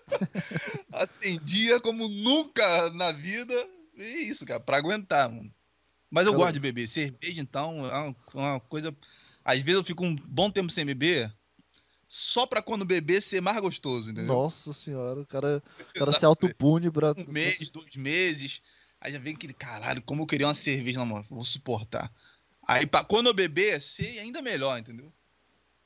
Atendia 0.93 1.81
como 1.81 2.09
nunca 2.09 2.91
na 2.91 3.13
vida. 3.13 3.55
É 3.99 4.19
isso, 4.21 4.45
cara, 4.47 4.61
pra 4.61 4.79
aguentar, 4.79 5.31
mano. 5.31 5.53
Mas 6.11 6.27
eu, 6.27 6.33
eu... 6.33 6.39
gosto 6.39 6.55
de 6.55 6.61
beber. 6.61 6.89
Cerveja, 6.89 7.41
então, 7.41 7.85
é 7.87 7.99
uma, 7.99 8.17
uma 8.35 8.61
coisa 8.61 8.97
às 9.47 9.61
vezes 9.61 9.75
eu 9.79 9.85
fico 9.85 10.05
um 10.05 10.17
bom 10.17 10.51
tempo 10.51 10.73
sem 10.73 10.85
beber, 10.85 11.33
só 12.09 12.47
pra 12.47 12.61
quando 12.61 12.85
beber 12.85 13.23
ser 13.23 13.41
mais 13.41 13.61
gostoso, 13.61 14.11
entendeu? 14.11 14.27
Nossa 14.27 14.73
senhora, 14.73 15.21
o 15.21 15.27
cara, 15.27 15.63
o 15.79 15.99
cara 15.99 16.11
se 16.11 16.25
autopune 16.25 16.91
pra. 16.91 17.15
Um 17.17 17.31
mês, 17.31 17.71
dois 17.71 17.95
meses. 17.95 18.61
Aí 19.01 19.13
já 19.13 19.21
vem 19.21 19.35
aquele 19.35 19.53
caralho, 19.53 20.03
como 20.03 20.23
eu 20.23 20.27
queria 20.27 20.49
uma 20.49 20.55
cerveja 20.55 20.99
na 20.99 21.05
mão, 21.05 21.23
vou 21.31 21.45
suportar. 21.45 22.13
Aí 22.67 22.87
pra 22.87 23.05
quando 23.05 23.29
eu 23.29 23.35
beber, 23.35 23.81
ser 23.81 24.19
ainda 24.19 24.43
melhor, 24.43 24.77
entendeu? 24.81 25.13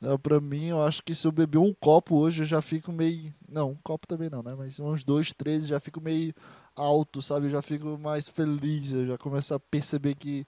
Não, 0.01 0.19
pra 0.19 0.41
mim, 0.41 0.67
eu 0.67 0.83
acho 0.83 1.03
que 1.03 1.15
se 1.15 1.27
eu 1.27 1.33
beber 1.33 1.59
um 1.59 1.75
copo 1.75 2.17
hoje, 2.17 2.43
eu 2.43 2.47
já 2.47 2.63
fico 2.63 2.91
meio. 2.91 3.35
Não, 3.47 3.73
um 3.73 3.79
copo 3.83 4.07
também 4.07 4.31
não, 4.31 4.43
né? 4.43 4.55
Mas 4.57 4.81
uns 4.81 5.05
dois, 5.05 5.33
três, 5.33 5.67
já 5.67 5.79
fico 5.79 6.01
meio 6.01 6.35
alto, 6.75 7.21
sabe? 7.21 7.47
Eu 7.47 7.51
já 7.51 7.61
fico 7.61 7.99
mais 7.99 8.29
feliz, 8.29 8.93
eu 8.93 9.07
já 9.07 9.19
começo 9.19 9.53
a 9.53 9.61
perceber 9.61 10.15
que 10.15 10.47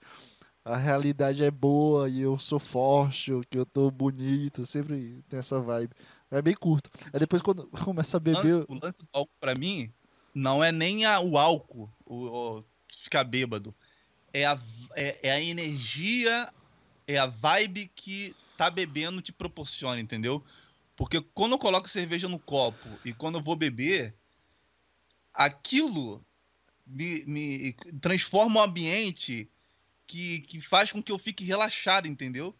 a 0.65 0.75
realidade 0.75 1.43
é 1.43 1.51
boa 1.51 2.09
e 2.09 2.21
eu 2.21 2.39
sou 2.39 2.57
forte, 2.57 3.31
que 3.49 3.57
eu 3.57 3.65
tô 3.65 3.91
bonito, 3.91 4.65
sempre 4.65 5.23
tem 5.29 5.39
essa 5.39 5.59
vibe. 5.59 5.93
É 6.31 6.41
bem 6.41 6.55
curto. 6.55 6.89
Aí 7.11 7.19
depois 7.19 7.43
quando 7.43 7.67
começa 7.83 8.17
a 8.17 8.19
beber. 8.19 8.39
O 8.39 8.47
lance, 8.47 8.65
o 8.69 8.85
lance 8.85 8.99
do 9.03 9.09
álcool 9.13 9.35
pra 9.39 9.53
mim 9.53 9.93
não 10.33 10.63
é 10.63 10.71
nem 10.71 11.05
a, 11.05 11.19
o 11.19 11.37
álcool, 11.37 11.87
o, 12.05 12.15
o, 12.15 12.65
ficar 12.87 13.23
bêbado. 13.23 13.75
É 14.33 14.45
a, 14.45 14.59
é, 14.95 15.27
é 15.27 15.31
a 15.31 15.41
energia, 15.41 16.49
é 17.07 17.19
a 17.19 17.27
vibe 17.27 17.91
que 17.93 18.35
tá 18.63 18.69
bebendo 18.69 19.21
te 19.21 19.33
proporciona, 19.33 19.99
entendeu? 19.99 20.41
Porque 20.95 21.19
quando 21.33 21.53
eu 21.53 21.57
coloco 21.57 21.89
cerveja 21.89 22.29
no 22.29 22.39
copo 22.39 22.87
e 23.03 23.13
quando 23.13 23.37
eu 23.37 23.43
vou 23.43 23.55
beber, 23.55 24.15
aquilo 25.33 26.23
me, 26.85 27.25
me 27.25 27.73
transforma 27.99 28.61
o 28.61 28.63
ambiente 28.63 29.49
que, 30.07 30.39
que 30.41 30.61
faz 30.61 30.91
com 30.91 31.03
que 31.03 31.11
eu 31.11 31.19
fique 31.19 31.43
relaxado, 31.43 32.07
entendeu? 32.07 32.55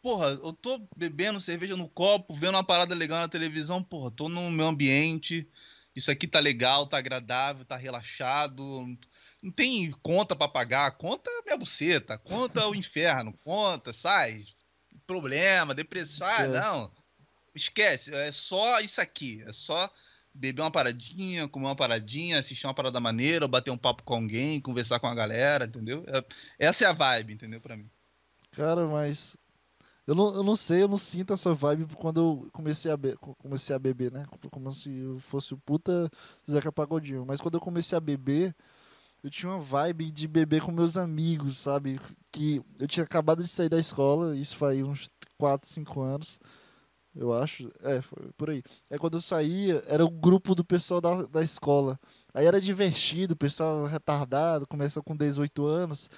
Porra, 0.00 0.28
eu 0.28 0.52
tô 0.52 0.80
bebendo 0.96 1.40
cerveja 1.40 1.76
no 1.76 1.88
copo, 1.88 2.34
vendo 2.34 2.54
uma 2.54 2.64
parada 2.64 2.94
legal 2.94 3.20
na 3.20 3.28
televisão, 3.28 3.82
porra, 3.82 4.10
tô 4.10 4.28
no 4.28 4.50
meu 4.50 4.68
ambiente, 4.68 5.46
isso 5.94 6.10
aqui 6.10 6.26
tá 6.26 6.38
legal, 6.38 6.86
tá 6.86 6.96
agradável, 6.96 7.64
tá 7.64 7.76
relaxado, 7.76 8.62
não 9.42 9.50
tem 9.50 9.90
conta 10.00 10.36
para 10.36 10.48
pagar, 10.48 10.92
conta 10.92 11.30
minha 11.44 11.58
buceta, 11.58 12.16
conta 12.16 12.66
o 12.68 12.74
inferno, 12.74 13.36
conta, 13.44 13.92
sai, 13.92 14.46
problema, 15.08 15.74
depressão, 15.74 16.28
ah, 16.28 16.46
não, 16.46 16.92
esquece, 17.54 18.14
é 18.14 18.30
só 18.30 18.78
isso 18.80 19.00
aqui, 19.00 19.42
é 19.46 19.52
só 19.52 19.90
beber 20.34 20.60
uma 20.60 20.70
paradinha, 20.70 21.48
comer 21.48 21.66
uma 21.66 21.74
paradinha, 21.74 22.38
assistir 22.38 22.66
uma 22.66 22.74
parada 22.74 23.00
maneira, 23.00 23.48
bater 23.48 23.70
um 23.70 23.78
papo 23.78 24.02
com 24.02 24.14
alguém, 24.14 24.60
conversar 24.60 25.00
com 25.00 25.06
a 25.06 25.14
galera, 25.14 25.64
entendeu? 25.64 26.04
É, 26.06 26.66
essa 26.66 26.84
é 26.84 26.88
a 26.88 26.92
vibe, 26.92 27.32
entendeu? 27.32 27.60
Pra 27.60 27.76
mim. 27.76 27.90
Cara, 28.52 28.86
mas. 28.86 29.36
Eu 30.06 30.14
não, 30.14 30.34
eu 30.34 30.42
não 30.42 30.56
sei, 30.56 30.82
eu 30.82 30.88
não 30.88 30.96
sinto 30.96 31.34
essa 31.34 31.52
vibe 31.52 31.94
quando 31.96 32.20
eu 32.20 32.48
comecei 32.50 32.90
a, 32.90 32.96
be 32.96 33.14
comecei 33.38 33.76
a 33.76 33.78
beber, 33.78 34.10
né? 34.10 34.26
Como 34.50 34.72
se 34.72 34.90
eu 34.90 35.18
fosse 35.20 35.52
o 35.52 35.58
puta 35.58 36.10
Zeca 36.50 36.72
Pagodinho. 36.72 37.26
Mas 37.26 37.40
quando 37.40 37.54
eu 37.54 37.60
comecei 37.60 37.96
a 37.96 38.00
beber, 38.00 38.54
eu 39.22 39.30
tinha 39.30 39.50
uma 39.50 39.60
vibe 39.60 40.10
de 40.10 40.28
beber 40.28 40.62
com 40.62 40.72
meus 40.72 40.96
amigos, 40.96 41.58
sabe? 41.58 42.00
Que 42.30 42.62
eu 42.78 42.86
tinha 42.86 43.04
acabado 43.04 43.42
de 43.42 43.48
sair 43.48 43.68
da 43.68 43.78
escola, 43.78 44.36
isso 44.36 44.56
faz 44.56 44.82
uns 44.82 45.08
4, 45.36 45.68
5 45.68 46.00
anos 46.00 46.38
eu 47.18 47.32
acho. 47.32 47.70
É, 47.82 48.00
por 48.36 48.50
aí. 48.50 48.62
É 48.88 48.96
quando 48.96 49.14
eu 49.14 49.20
saía, 49.20 49.82
era 49.86 50.04
o 50.04 50.10
grupo 50.10 50.54
do 50.54 50.64
pessoal 50.64 51.00
da, 51.00 51.22
da 51.22 51.42
escola. 51.42 51.98
Aí 52.32 52.46
era 52.46 52.60
divertido, 52.60 53.34
o 53.34 53.36
pessoal 53.36 53.84
retardado, 53.86 54.66
começou 54.66 55.02
com 55.02 55.16
18 55.16 55.66
anos. 55.66 56.08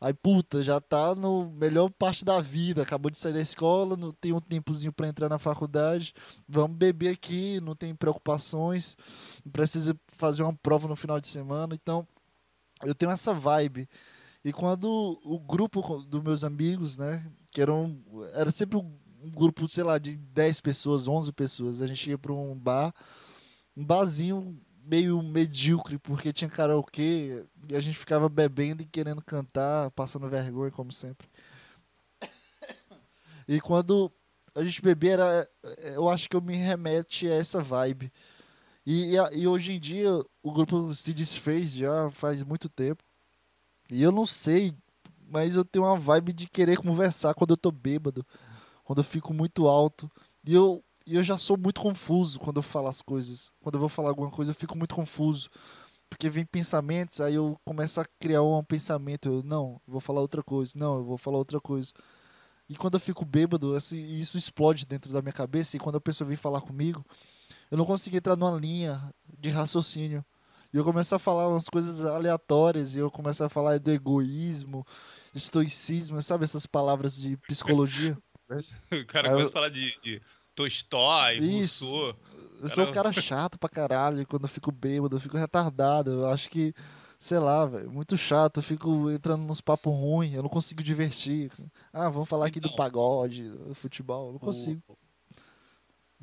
Aí, 0.00 0.12
puta, 0.12 0.62
já 0.62 0.80
tá 0.80 1.14
no 1.14 1.50
melhor 1.52 1.88
parte 1.90 2.24
da 2.24 2.38
vida, 2.40 2.82
acabou 2.82 3.10
de 3.10 3.18
sair 3.18 3.32
da 3.32 3.40
escola, 3.40 3.96
não 3.96 4.12
tem 4.12 4.32
um 4.34 4.40
tempozinho 4.40 4.92
para 4.92 5.08
entrar 5.08 5.30
na 5.30 5.38
faculdade. 5.38 6.12
Vamos 6.46 6.76
beber 6.76 7.08
aqui, 7.08 7.58
não 7.62 7.74
tem 7.74 7.94
preocupações, 7.94 8.96
não 9.42 9.50
precisa 9.50 9.96
fazer 10.18 10.42
uma 10.42 10.54
prova 10.54 10.88
no 10.88 10.96
final 10.96 11.18
de 11.18 11.28
semana. 11.28 11.74
Então, 11.74 12.06
eu 12.82 12.94
tenho 12.94 13.12
essa 13.12 13.32
vibe. 13.32 13.88
E 14.44 14.52
quando 14.52 15.20
o 15.24 15.38
grupo 15.38 15.98
dos 16.04 16.22
meus 16.22 16.44
amigos, 16.44 16.96
né, 16.96 17.24
que 17.52 17.60
eram 17.60 17.98
era 18.34 18.50
sempre 18.50 18.76
um 18.76 19.30
grupo, 19.30 19.66
sei 19.68 19.84
lá, 19.84 19.98
de 19.98 20.16
10 20.16 20.60
pessoas, 20.60 21.08
11 21.08 21.32
pessoas. 21.32 21.80
A 21.80 21.86
gente 21.86 22.10
ia 22.10 22.18
para 22.18 22.32
um 22.32 22.54
bar, 22.54 22.94
um 23.76 23.84
barzinho 23.84 24.60
meio 24.84 25.22
medíocre, 25.22 25.98
porque 25.98 26.32
tinha 26.32 26.50
karaokê 26.50 27.42
e 27.68 27.74
a 27.74 27.80
gente 27.80 27.96
ficava 27.96 28.28
bebendo 28.28 28.82
e 28.82 28.86
querendo 28.86 29.22
cantar, 29.22 29.90
passando 29.92 30.28
vergonha, 30.28 30.70
como 30.70 30.92
sempre. 30.92 31.26
E 33.48 33.60
quando 33.60 34.12
a 34.54 34.62
gente 34.62 34.80
bebia, 34.80 35.12
era, 35.12 35.50
eu 35.94 36.08
acho 36.08 36.28
que 36.28 36.36
eu 36.36 36.40
me 36.40 36.54
remete 36.54 37.26
a 37.26 37.34
essa 37.34 37.62
vibe. 37.62 38.12
E, 38.86 39.16
e, 39.16 39.38
e 39.40 39.46
hoje 39.46 39.72
em 39.72 39.80
dia 39.80 40.10
o 40.42 40.52
grupo 40.52 40.94
se 40.94 41.14
desfez 41.14 41.72
já 41.72 42.10
faz 42.10 42.42
muito 42.42 42.68
tempo. 42.68 43.02
E 43.90 44.02
eu 44.02 44.12
não 44.12 44.26
sei, 44.26 44.74
mas 45.28 45.56
eu 45.56 45.64
tenho 45.64 45.84
uma 45.84 45.98
vibe 45.98 46.32
de 46.32 46.48
querer 46.48 46.76
conversar 46.78 47.34
quando 47.34 47.50
eu 47.50 47.56
tô 47.56 47.70
bêbado 47.70 48.24
quando 48.84 48.98
eu 48.98 49.04
fico 49.04 49.34
muito 49.34 49.66
alto. 49.66 50.10
E 50.46 50.54
eu, 50.54 50.84
e 51.06 51.16
eu 51.16 51.22
já 51.22 51.36
sou 51.38 51.56
muito 51.56 51.80
confuso 51.80 52.38
quando 52.38 52.58
eu 52.58 52.62
falo 52.62 52.86
as 52.86 53.02
coisas. 53.02 53.50
Quando 53.60 53.76
eu 53.76 53.80
vou 53.80 53.88
falar 53.88 54.10
alguma 54.10 54.30
coisa, 54.30 54.50
eu 54.50 54.54
fico 54.54 54.76
muito 54.76 54.94
confuso. 54.94 55.48
Porque 56.08 56.28
vem 56.30 56.44
pensamentos, 56.44 57.20
aí 57.20 57.34
eu 57.34 57.58
começo 57.64 58.00
a 58.00 58.04
criar 58.20 58.42
um 58.42 58.62
pensamento. 58.62 59.28
Eu, 59.28 59.42
não, 59.42 59.80
eu 59.86 59.92
vou 59.92 60.00
falar 60.00 60.20
outra 60.20 60.42
coisa. 60.42 60.72
Não, 60.76 60.98
eu 60.98 61.04
vou 61.04 61.18
falar 61.18 61.38
outra 61.38 61.60
coisa. 61.60 61.92
E 62.68 62.76
quando 62.76 62.94
eu 62.94 63.00
fico 63.00 63.24
bêbado, 63.24 63.74
assim, 63.74 63.98
isso 64.18 64.38
explode 64.38 64.86
dentro 64.86 65.12
da 65.12 65.22
minha 65.22 65.32
cabeça. 65.32 65.76
E 65.76 65.80
quando 65.80 65.96
a 65.96 66.00
pessoa 66.00 66.28
vem 66.28 66.36
falar 66.36 66.60
comigo, 66.60 67.04
eu 67.74 67.76
não 67.76 67.84
consigo 67.84 68.16
entrar 68.16 68.36
numa 68.36 68.56
linha 68.56 69.12
de 69.36 69.50
raciocínio. 69.50 70.24
E 70.72 70.76
eu 70.76 70.84
começo 70.84 71.12
a 71.12 71.18
falar 71.18 71.48
umas 71.48 71.68
coisas 71.68 72.04
aleatórias. 72.04 72.94
E 72.94 73.00
eu 73.00 73.10
começo 73.10 73.42
a 73.42 73.48
falar 73.48 73.80
do 73.80 73.90
egoísmo, 73.90 74.86
estoicismo, 75.34 76.22
sabe? 76.22 76.44
Essas 76.44 76.66
palavras 76.66 77.16
de 77.16 77.36
psicologia. 77.48 78.16
O 78.92 79.06
cara 79.06 79.30
começa 79.30 79.46
eu... 79.46 79.48
a 79.48 79.52
falar 79.52 79.70
de, 79.70 79.98
de 80.02 80.22
Tolstói. 80.54 81.40
Rousseau. 81.40 82.14
Eu 82.60 82.68
sou 82.68 82.84
um 82.84 82.92
cara 82.92 83.10
chato 83.10 83.58
pra 83.58 83.68
caralho. 83.70 84.24
Quando 84.26 84.44
eu 84.44 84.48
fico 84.48 84.70
bêbado, 84.70 85.16
eu 85.16 85.20
fico 85.20 85.36
retardado. 85.36 86.10
Eu 86.12 86.28
acho 86.28 86.48
que, 86.50 86.72
sei 87.18 87.38
lá, 87.38 87.66
velho, 87.66 87.90
muito 87.90 88.16
chato. 88.16 88.58
Eu 88.58 88.62
fico 88.62 89.10
entrando 89.10 89.42
nos 89.42 89.60
papos 89.60 89.92
ruins. 89.92 90.34
Eu 90.34 90.42
não 90.42 90.50
consigo 90.50 90.82
divertir. 90.82 91.50
Ah, 91.92 92.08
vamos 92.10 92.28
falar 92.28 92.46
aqui 92.46 92.60
do 92.60 92.66
então. 92.66 92.76
pagode, 92.76 93.48
do 93.48 93.74
futebol. 93.74 94.26
Eu 94.26 94.32
não 94.34 94.38
consigo. 94.38 94.80
O... 94.86 95.03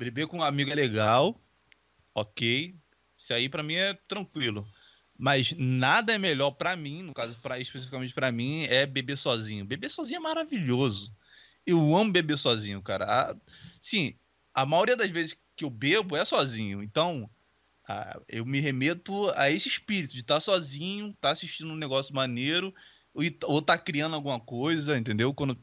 Beber 0.04 0.26
com 0.26 0.38
um 0.38 0.42
amigo 0.42 0.70
é 0.70 0.74
legal, 0.74 1.40
ok. 2.14 2.74
Isso 3.16 3.32
aí 3.32 3.48
pra 3.48 3.62
mim 3.62 3.74
é 3.74 3.94
tranquilo. 4.08 4.66
Mas 5.18 5.54
nada 5.56 6.12
é 6.12 6.18
melhor 6.18 6.52
para 6.52 6.74
mim, 6.74 7.02
no 7.02 7.14
caso, 7.14 7.38
pra, 7.40 7.58
especificamente 7.58 8.12
para 8.12 8.32
mim, 8.32 8.64
é 8.64 8.86
beber 8.86 9.16
sozinho. 9.16 9.64
Beber 9.64 9.90
sozinho 9.90 10.18
é 10.18 10.20
maravilhoso 10.20 11.12
eu 11.66 11.96
amo 11.96 12.12
beber 12.12 12.36
sozinho, 12.36 12.82
cara. 12.82 13.04
A, 13.04 13.36
sim, 13.80 14.14
a 14.54 14.66
maioria 14.66 14.96
das 14.96 15.10
vezes 15.10 15.36
que 15.56 15.64
eu 15.64 15.70
bebo 15.70 16.16
é 16.16 16.24
sozinho. 16.24 16.82
Então, 16.82 17.28
a, 17.88 18.20
eu 18.28 18.44
me 18.44 18.60
remeto 18.60 19.30
a 19.36 19.50
esse 19.50 19.68
espírito 19.68 20.12
de 20.12 20.20
estar 20.20 20.34
tá 20.34 20.40
sozinho, 20.40 21.08
estar 21.08 21.28
tá 21.28 21.30
assistindo 21.30 21.70
um 21.70 21.76
negócio 21.76 22.14
maneiro, 22.14 22.74
ou, 23.14 23.22
ou 23.44 23.62
tá 23.62 23.78
criando 23.78 24.14
alguma 24.14 24.40
coisa, 24.40 24.98
entendeu? 24.98 25.32
Quando 25.32 25.58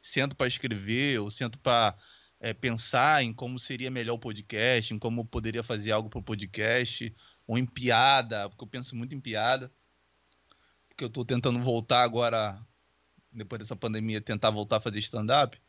sento 0.00 0.34
para 0.34 0.48
escrever, 0.48 1.20
ou 1.20 1.30
sento 1.30 1.58
para 1.58 1.94
é, 2.40 2.54
pensar 2.54 3.22
em 3.22 3.32
como 3.32 3.58
seria 3.58 3.90
melhor 3.90 4.14
o 4.14 4.18
podcast, 4.18 4.94
em 4.94 4.98
como 4.98 5.24
poderia 5.24 5.62
fazer 5.62 5.92
algo 5.92 6.08
para 6.08 6.18
o 6.18 6.22
podcast, 6.22 7.14
ou 7.46 7.58
em 7.58 7.66
piada, 7.66 8.48
porque 8.48 8.64
eu 8.64 8.68
penso 8.68 8.96
muito 8.96 9.14
em 9.14 9.20
piada. 9.20 9.70
Porque 10.88 11.04
eu 11.04 11.08
estou 11.08 11.24
tentando 11.24 11.58
voltar 11.58 12.02
agora, 12.02 12.60
depois 13.30 13.60
dessa 13.60 13.76
pandemia, 13.76 14.20
tentar 14.20 14.50
voltar 14.50 14.78
a 14.78 14.80
fazer 14.80 14.98
stand-up. 15.00 15.60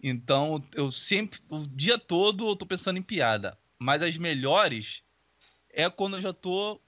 Então, 0.00 0.64
eu 0.74 0.92
sempre, 0.92 1.40
o 1.48 1.66
dia 1.66 1.98
todo, 1.98 2.48
eu 2.48 2.56
tô 2.56 2.64
pensando 2.64 2.98
em 2.98 3.02
piada. 3.02 3.58
Mas 3.78 4.02
as 4.02 4.16
melhores 4.16 5.02
é 5.70 5.90
quando 5.90 6.16
eu 6.16 6.20
já 6.20 6.32
tô 6.32 6.80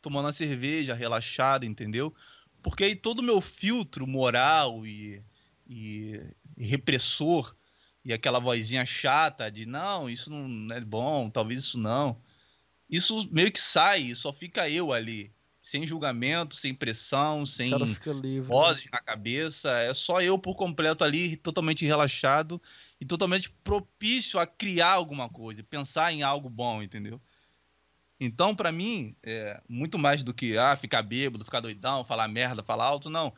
tomando 0.00 0.26
uma 0.26 0.32
cerveja, 0.32 0.94
relaxado, 0.94 1.64
entendeu? 1.64 2.14
Porque 2.62 2.84
aí 2.84 2.96
todo 2.96 3.18
o 3.18 3.22
meu 3.22 3.40
filtro 3.40 4.06
moral 4.06 4.86
e, 4.86 5.22
e, 5.68 6.20
e, 6.56 6.66
repressor 6.66 7.54
e 8.04 8.12
aquela 8.12 8.40
vozinha 8.40 8.84
chata 8.84 9.50
de 9.50 9.66
não, 9.66 10.10
isso 10.10 10.30
não 10.30 10.76
é 10.76 10.80
bom, 10.80 11.30
talvez 11.30 11.60
isso 11.60 11.78
não. 11.78 12.20
Isso 12.90 13.28
meio 13.32 13.50
que 13.50 13.60
sai, 13.60 14.14
só 14.14 14.32
fica 14.32 14.68
eu 14.68 14.92
ali, 14.92 15.32
sem 15.62 15.86
julgamento, 15.86 16.54
sem 16.54 16.74
pressão, 16.74 17.46
sem 17.46 17.72
vozes 18.46 18.88
na 18.92 18.98
cabeça. 18.98 19.70
É 19.78 19.94
só 19.94 20.20
eu 20.20 20.38
por 20.38 20.56
completo 20.56 21.04
ali, 21.04 21.36
totalmente 21.36 21.86
relaxado 21.86 22.60
e 23.00 23.06
totalmente 23.06 23.50
propício 23.62 24.38
a 24.38 24.46
criar 24.46 24.92
alguma 24.92 25.28
coisa, 25.28 25.62
pensar 25.62 26.12
em 26.12 26.22
algo 26.22 26.50
bom, 26.50 26.82
entendeu? 26.82 27.20
Então, 28.20 28.54
para 28.54 28.70
mim, 28.70 29.16
é 29.22 29.60
muito 29.68 29.98
mais 29.98 30.22
do 30.22 30.34
que 30.34 30.56
ah, 30.58 30.76
ficar 30.76 31.02
bêbado, 31.02 31.44
ficar 31.44 31.60
doidão, 31.60 32.04
falar 32.04 32.28
merda, 32.28 32.62
falar 32.62 32.86
alto, 32.86 33.08
não. 33.08 33.32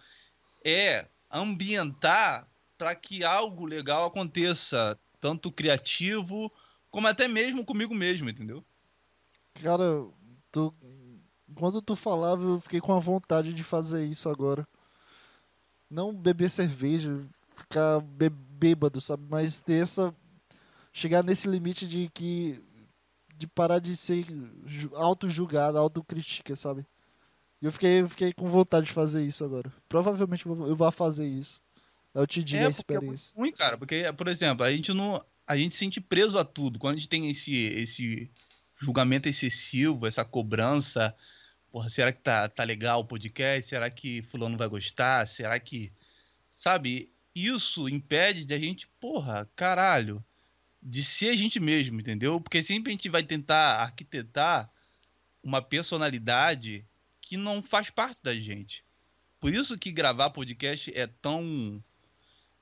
É 0.64 1.06
ambientar 1.30 2.46
para 2.76 2.94
que 2.94 3.24
algo 3.24 3.64
legal 3.64 4.06
aconteça, 4.06 4.98
tanto 5.20 5.50
criativo 5.50 6.50
como 6.90 7.08
até 7.08 7.26
mesmo 7.26 7.64
comigo 7.64 7.94
mesmo, 7.94 8.28
entendeu? 8.30 8.64
Cara, 9.54 10.06
tu, 10.52 10.74
quando 11.54 11.82
tu 11.82 11.96
falava, 11.96 12.42
eu 12.42 12.60
fiquei 12.60 12.80
com 12.80 12.92
a 12.92 13.00
vontade 13.00 13.52
de 13.52 13.64
fazer 13.64 14.04
isso 14.04 14.28
agora. 14.28 14.66
Não 15.90 16.14
beber 16.14 16.50
cerveja, 16.50 17.24
ficar 17.54 18.00
bêbado, 18.00 19.00
sabe? 19.00 19.24
Mas 19.28 19.60
ter 19.60 19.82
essa. 19.82 20.14
Chegar 20.92 21.24
nesse 21.24 21.48
limite 21.48 21.86
de 21.86 22.08
que 22.14 22.62
de 23.36 23.48
parar 23.48 23.80
de 23.80 23.96
ser 23.96 24.24
auto-julgada, 24.94 25.78
auto-crítica, 25.78 26.54
sabe? 26.54 26.86
E 27.60 27.66
eu 27.66 27.72
fiquei, 27.72 28.02
eu 28.02 28.08
fiquei 28.08 28.32
com 28.32 28.48
vontade 28.48 28.86
de 28.86 28.92
fazer 28.92 29.24
isso 29.24 29.44
agora. 29.44 29.72
Provavelmente 29.88 30.46
eu 30.46 30.76
vou 30.76 30.92
fazer 30.92 31.26
isso. 31.26 31.60
Eu 32.14 32.26
te 32.26 32.42
digo 32.42 32.62
é, 32.62 32.66
a 32.66 32.70
experiência. 32.70 33.32
É 33.34 33.38
ruim, 33.38 33.52
cara, 33.52 33.76
porque, 33.76 34.04
por 34.16 34.28
exemplo, 34.28 34.64
a 34.64 34.70
gente 34.70 34.92
não. 34.92 35.24
A 35.46 35.56
gente 35.56 35.72
se 35.72 35.80
sente 35.80 36.00
preso 36.00 36.38
a 36.38 36.44
tudo. 36.44 36.78
Quando 36.78 36.94
a 36.94 36.98
gente 36.98 37.08
tem 37.08 37.28
esse, 37.28 37.52
esse 37.54 38.30
julgamento 38.76 39.28
excessivo, 39.28 40.06
essa 40.06 40.24
cobrança. 40.24 41.14
Porra, 41.70 41.90
será 41.90 42.12
que 42.12 42.22
tá, 42.22 42.48
tá 42.48 42.62
legal 42.62 43.00
o 43.00 43.04
podcast? 43.04 43.68
Será 43.68 43.90
que 43.90 44.22
fulano 44.22 44.56
vai 44.56 44.68
gostar? 44.68 45.26
Será 45.26 45.58
que. 45.58 45.92
Sabe? 46.50 47.08
Isso 47.34 47.88
impede 47.88 48.44
de 48.44 48.54
a 48.54 48.58
gente, 48.58 48.86
porra, 49.00 49.50
caralho 49.56 50.24
de 50.84 51.02
ser 51.02 51.30
a 51.30 51.34
gente 51.34 51.58
mesmo, 51.58 51.98
entendeu? 51.98 52.38
Porque 52.38 52.62
sempre 52.62 52.92
a 52.92 52.94
gente 52.94 53.08
vai 53.08 53.22
tentar 53.22 53.80
arquitetar 53.80 54.70
uma 55.42 55.62
personalidade 55.62 56.86
que 57.22 57.38
não 57.38 57.62
faz 57.62 57.88
parte 57.88 58.22
da 58.22 58.34
gente. 58.34 58.84
Por 59.40 59.52
isso 59.52 59.78
que 59.78 59.90
gravar 59.90 60.30
podcast 60.30 60.92
é 60.94 61.06
tão 61.06 61.82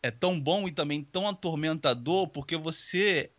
é 0.02 0.10
tão 0.10 0.40
bom 0.40 0.66
e 0.66 0.72
também 0.72 1.02
tão 1.02 1.28
atormentador, 1.28 2.28
porque 2.28 2.56
você 2.56 3.30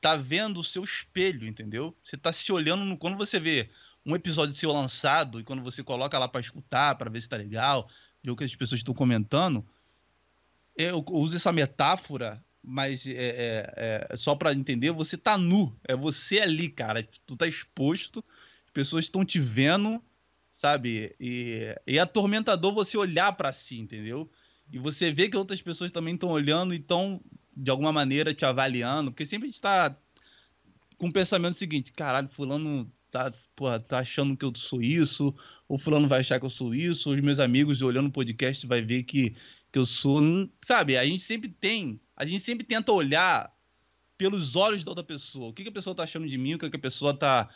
tá 0.00 0.16
vendo 0.16 0.60
o 0.60 0.64
seu 0.64 0.82
espelho, 0.84 1.46
entendeu? 1.46 1.96
Você 2.02 2.16
tá 2.16 2.32
se 2.32 2.52
olhando 2.52 2.84
no, 2.84 2.96
quando 2.96 3.16
você 3.16 3.38
vê 3.38 3.70
um 4.04 4.14
episódio 4.16 4.54
seu 4.54 4.72
lançado 4.72 5.40
e 5.40 5.44
quando 5.44 5.62
você 5.62 5.82
coloca 5.82 6.18
lá 6.18 6.28
para 6.28 6.40
escutar, 6.40 6.96
para 6.96 7.10
ver 7.10 7.22
se 7.22 7.28
tá 7.28 7.36
legal, 7.36 7.88
ver 8.22 8.32
o 8.32 8.36
que 8.36 8.44
as 8.44 8.54
pessoas 8.54 8.80
estão 8.80 8.92
comentando, 8.92 9.64
eu 10.76 11.04
uso 11.08 11.36
essa 11.36 11.52
metáfora 11.52 12.44
mas 12.62 13.06
é, 13.06 13.66
é, 13.76 14.06
é 14.10 14.16
só 14.16 14.36
para 14.36 14.52
entender, 14.52 14.92
você 14.92 15.16
tá 15.16 15.36
nu, 15.36 15.76
é 15.84 15.96
você 15.96 16.38
ali, 16.38 16.68
cara, 16.68 17.06
tu 17.26 17.36
tá 17.36 17.46
exposto, 17.46 18.24
as 18.64 18.70
pessoas 18.72 19.06
estão 19.06 19.24
te 19.24 19.40
vendo, 19.40 20.00
sabe? 20.48 21.12
E, 21.18 21.74
e 21.86 21.98
é 21.98 22.00
atormentador 22.00 22.72
você 22.72 22.96
olhar 22.96 23.32
para 23.32 23.52
si, 23.52 23.80
entendeu? 23.80 24.30
E 24.72 24.78
você 24.78 25.12
vê 25.12 25.28
que 25.28 25.36
outras 25.36 25.60
pessoas 25.60 25.90
também 25.90 26.14
estão 26.14 26.30
olhando 26.30 26.72
e 26.72 26.78
estão, 26.78 27.20
de 27.56 27.70
alguma 27.70 27.92
maneira, 27.92 28.34
te 28.34 28.44
avaliando, 28.44 29.12
porque 29.12 29.26
sempre 29.26 29.46
a 29.48 29.50
gente 29.50 29.60
tá 29.60 29.94
com 30.96 31.08
o 31.08 31.12
pensamento 31.12 31.54
seguinte, 31.54 31.92
caralho, 31.92 32.28
fulano 32.28 32.90
tá, 33.10 33.30
porra, 33.54 33.78
tá 33.78 33.98
achando 33.98 34.36
que 34.36 34.44
eu 34.44 34.52
sou 34.56 34.80
isso, 34.80 35.34
ou 35.68 35.78
fulano 35.78 36.08
vai 36.08 36.20
achar 36.20 36.40
que 36.40 36.46
eu 36.46 36.50
sou 36.50 36.74
isso, 36.74 37.10
ou 37.10 37.14
os 37.14 37.20
meus 37.20 37.38
amigos 37.38 37.82
olhando 37.82 38.06
o 38.06 38.12
podcast 38.12 38.66
vai 38.66 38.80
ver 38.80 39.02
que, 39.02 39.34
que 39.70 39.78
eu 39.78 39.84
sou, 39.84 40.22
sabe? 40.64 40.96
A 40.96 41.04
gente 41.04 41.22
sempre 41.22 41.52
tem 41.52 42.00
a 42.22 42.24
gente 42.24 42.40
sempre 42.40 42.64
tenta 42.64 42.92
olhar 42.92 43.52
pelos 44.16 44.54
olhos 44.54 44.84
da 44.84 44.92
outra 44.92 45.02
pessoa. 45.02 45.48
O 45.48 45.52
que, 45.52 45.64
que 45.64 45.70
a 45.70 45.72
pessoa 45.72 45.92
tá 45.92 46.04
achando 46.04 46.28
de 46.28 46.38
mim, 46.38 46.54
o 46.54 46.58
que, 46.58 46.70
que 46.70 46.76
a 46.76 46.80
pessoa 46.80 47.12
tá, 47.12 47.48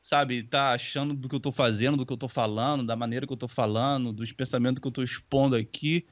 sabe, 0.00 0.42
tá 0.42 0.72
achando 0.72 1.12
do 1.12 1.28
que 1.28 1.34
eu 1.34 1.40
tô 1.40 1.52
fazendo, 1.52 1.98
do 1.98 2.06
que 2.06 2.12
eu 2.14 2.16
tô 2.16 2.26
falando, 2.26 2.86
da 2.86 2.96
maneira 2.96 3.26
que 3.26 3.32
eu 3.34 3.36
tô 3.36 3.46
falando, 3.46 4.14
dos 4.14 4.32
pensamentos 4.32 4.80
que 4.80 4.88
eu 4.88 4.92
tô 4.92 5.02
expondo 5.02 5.54
aqui. 5.54 6.06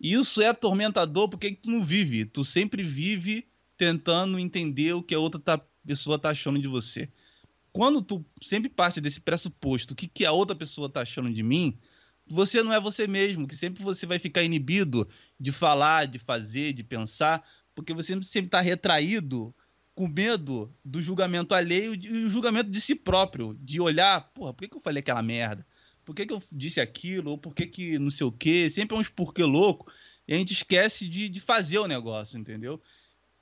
Isso 0.00 0.42
é 0.42 0.48
atormentador 0.48 1.28
porque 1.28 1.52
tu 1.52 1.70
não 1.70 1.82
vive. 1.82 2.24
Tu 2.24 2.44
sempre 2.44 2.82
vive 2.82 3.46
tentando 3.76 4.38
entender 4.38 4.94
o 4.94 5.02
que 5.02 5.14
a 5.14 5.18
outra 5.18 5.40
tá, 5.40 5.58
pessoa 5.86 6.18
tá 6.18 6.30
achando 6.30 6.60
de 6.60 6.68
você. 6.68 7.08
Quando 7.72 8.00
tu 8.00 8.24
sempre 8.40 8.70
parte 8.70 9.00
desse 9.00 9.20
pressuposto, 9.20 9.92
o 9.92 9.96
que, 9.96 10.08
que 10.08 10.24
a 10.24 10.32
outra 10.32 10.56
pessoa 10.56 10.88
tá 10.88 11.02
achando 11.02 11.30
de 11.32 11.42
mim, 11.42 11.78
você 12.26 12.62
não 12.62 12.72
é 12.72 12.80
você 12.80 13.06
mesmo, 13.06 13.46
que 13.46 13.56
sempre 13.56 13.82
você 13.82 14.06
vai 14.06 14.18
ficar 14.18 14.42
inibido 14.42 15.06
de 15.38 15.52
falar, 15.52 16.06
de 16.06 16.18
fazer, 16.18 16.72
de 16.72 16.82
pensar, 16.82 17.46
porque 17.74 17.92
você 17.92 18.18
sempre 18.22 18.46
está 18.48 18.60
retraído 18.60 19.54
com 19.94 20.08
medo 20.08 20.74
do 20.84 21.00
julgamento 21.00 21.54
alheio 21.54 21.94
e 21.94 22.24
o 22.24 22.30
julgamento 22.30 22.70
de 22.70 22.80
si 22.80 22.94
próprio, 22.94 23.56
de 23.60 23.80
olhar, 23.80 24.20
porra, 24.34 24.52
por 24.52 24.62
que, 24.62 24.68
que 24.68 24.76
eu 24.76 24.80
falei 24.80 25.00
aquela 25.00 25.22
merda? 25.22 25.66
Por 26.06 26.14
que, 26.14 26.24
que 26.24 26.32
eu 26.32 26.40
disse 26.52 26.80
aquilo? 26.80 27.32
Ou 27.32 27.36
por 27.36 27.52
que, 27.52 27.66
que 27.66 27.98
não 27.98 28.12
sei 28.12 28.24
o 28.24 28.30
quê? 28.30 28.70
Sempre 28.70 28.96
é 28.96 29.00
uns 29.00 29.08
porquê 29.08 29.42
louco 29.42 29.92
e 30.26 30.32
a 30.32 30.38
gente 30.38 30.52
esquece 30.52 31.08
de, 31.08 31.28
de 31.28 31.40
fazer 31.40 31.80
o 31.80 31.88
negócio, 31.88 32.38
entendeu? 32.38 32.80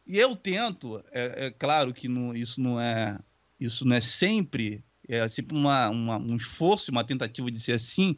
E 0.07 0.19
eu 0.19 0.35
tento, 0.35 0.99
é, 1.13 1.47
é 1.47 1.51
claro 1.51 1.93
que 1.93 2.09
não, 2.09 2.35
isso 2.35 2.61
não 2.63 2.81
é 2.81 3.19
isso 3.61 3.85
não 3.85 3.95
é 3.95 4.01
sempre, 4.01 4.83
é 5.07 5.29
sempre 5.29 5.55
uma, 5.55 5.91
uma, 5.91 6.17
um 6.17 6.37
esforço, 6.37 6.91
uma 6.91 7.05
tentativa 7.05 7.51
de 7.51 7.61
ser 7.61 7.73
assim, 7.73 8.17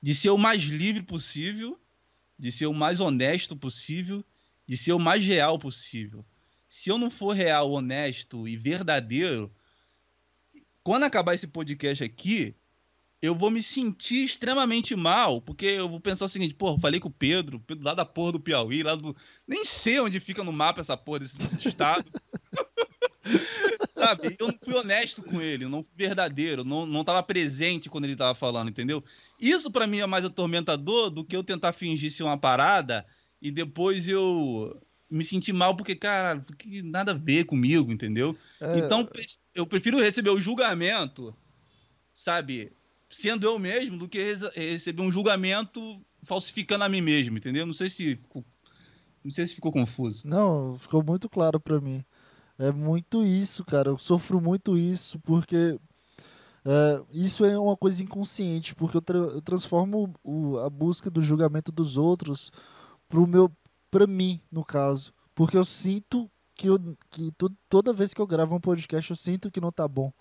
de 0.00 0.14
ser 0.14 0.30
o 0.30 0.38
mais 0.38 0.62
livre 0.62 1.02
possível, 1.02 1.78
de 2.38 2.50
ser 2.50 2.66
o 2.66 2.72
mais 2.72 2.98
honesto 2.98 3.54
possível, 3.54 4.24
de 4.66 4.76
ser 4.76 4.92
o 4.92 4.98
mais 4.98 5.24
real 5.24 5.58
possível. 5.58 6.24
Se 6.66 6.90
eu 6.90 6.96
não 6.96 7.10
for 7.10 7.34
real, 7.34 7.70
honesto 7.70 8.48
e 8.48 8.56
verdadeiro, 8.56 9.54
quando 10.82 11.04
acabar 11.04 11.34
esse 11.34 11.46
podcast 11.46 12.02
aqui, 12.02 12.54
eu 13.22 13.36
vou 13.36 13.52
me 13.52 13.62
sentir 13.62 14.24
extremamente 14.24 14.96
mal, 14.96 15.40
porque 15.40 15.64
eu 15.64 15.88
vou 15.88 16.00
pensar 16.00 16.24
o 16.24 16.28
seguinte, 16.28 16.54
pô, 16.54 16.76
falei 16.76 16.98
com 16.98 17.06
o 17.06 17.12
Pedro, 17.12 17.60
Pedro 17.60 17.84
lá 17.84 17.94
da 17.94 18.04
porra 18.04 18.32
do 18.32 18.40
Piauí, 18.40 18.82
lá 18.82 18.96
do. 18.96 19.14
Nem 19.46 19.64
sei 19.64 20.00
onde 20.00 20.18
fica 20.18 20.42
no 20.42 20.52
mapa 20.52 20.80
essa 20.80 20.96
porra 20.96 21.20
desse 21.20 21.36
estado. 21.68 22.10
Sabe? 23.94 24.34
Eu 24.40 24.48
não 24.48 24.56
fui 24.56 24.74
honesto 24.74 25.22
com 25.22 25.40
ele, 25.40 25.68
não 25.68 25.84
fui 25.84 25.94
verdadeiro, 25.96 26.64
não, 26.64 26.84
não 26.84 27.04
tava 27.04 27.22
presente 27.22 27.88
quando 27.88 28.06
ele 28.06 28.16
tava 28.16 28.34
falando, 28.34 28.70
entendeu? 28.70 29.02
Isso 29.40 29.70
para 29.70 29.86
mim 29.86 29.98
é 29.98 30.06
mais 30.06 30.24
atormentador 30.24 31.08
do 31.08 31.24
que 31.24 31.36
eu 31.36 31.44
tentar 31.44 31.72
fingir 31.72 32.10
ser 32.10 32.24
uma 32.24 32.36
parada 32.36 33.06
e 33.40 33.52
depois 33.52 34.08
eu 34.08 34.76
me 35.08 35.22
sentir 35.22 35.52
mal 35.52 35.76
porque, 35.76 35.94
cara, 35.94 36.40
porque 36.40 36.82
nada 36.82 37.12
a 37.12 37.14
ver 37.14 37.44
comigo, 37.44 37.92
entendeu? 37.92 38.36
É... 38.60 38.78
Então 38.78 39.08
eu 39.54 39.64
prefiro 39.64 40.00
receber 40.00 40.30
o 40.30 40.40
julgamento, 40.40 41.32
sabe? 42.12 42.72
Sendo 43.12 43.46
eu 43.46 43.58
mesmo, 43.58 43.98
do 43.98 44.08
que 44.08 44.18
receber 44.56 45.02
um 45.02 45.12
julgamento 45.12 46.02
falsificando 46.22 46.84
a 46.84 46.88
mim 46.88 47.02
mesmo, 47.02 47.36
entendeu? 47.36 47.66
Não 47.66 47.74
sei 47.74 47.90
se 47.90 48.18
não 49.22 49.30
sei 49.30 49.46
se 49.46 49.54
ficou 49.54 49.70
confuso. 49.70 50.26
Não, 50.26 50.78
ficou 50.78 51.04
muito 51.04 51.28
claro 51.28 51.60
para 51.60 51.80
mim. 51.80 52.04
É 52.58 52.72
muito 52.72 53.22
isso, 53.22 53.64
cara. 53.64 53.90
Eu 53.90 53.98
sofro 53.98 54.40
muito 54.40 54.76
isso 54.78 55.18
porque 55.20 55.78
é, 56.64 57.02
isso 57.12 57.44
é 57.44 57.58
uma 57.58 57.76
coisa 57.76 58.02
inconsciente, 58.02 58.74
porque 58.74 58.96
eu, 58.96 59.02
tra 59.02 59.18
eu 59.18 59.42
transformo 59.42 60.14
o, 60.24 60.58
a 60.58 60.70
busca 60.70 61.10
do 61.10 61.22
julgamento 61.22 61.70
dos 61.70 61.96
outros 61.96 62.50
pro 63.08 63.26
meu, 63.26 63.50
pra 63.90 64.06
mim, 64.06 64.40
no 64.50 64.64
caso. 64.64 65.12
Porque 65.34 65.56
eu 65.56 65.64
sinto 65.64 66.30
que, 66.54 66.68
eu, 66.68 66.78
que 67.10 67.30
tu, 67.32 67.50
toda 67.68 67.92
vez 67.92 68.14
que 68.14 68.20
eu 68.20 68.26
gravo 68.26 68.56
um 68.56 68.60
podcast, 68.60 69.10
eu 69.10 69.16
sinto 69.16 69.50
que 69.50 69.60
não 69.60 69.70
tá 69.70 69.86
bom. 69.86 70.12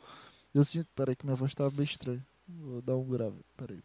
Eu 0.53 0.63
sinto. 0.63 0.87
Peraí, 0.95 1.15
que 1.15 1.25
minha 1.25 1.35
voz 1.35 1.55
tá 1.55 1.69
bem 1.69 1.85
estranha. 1.85 2.25
Vou 2.59 2.81
dar 2.81 2.97
um 2.97 3.07
grave. 3.07 3.37
Peraí. 3.55 3.81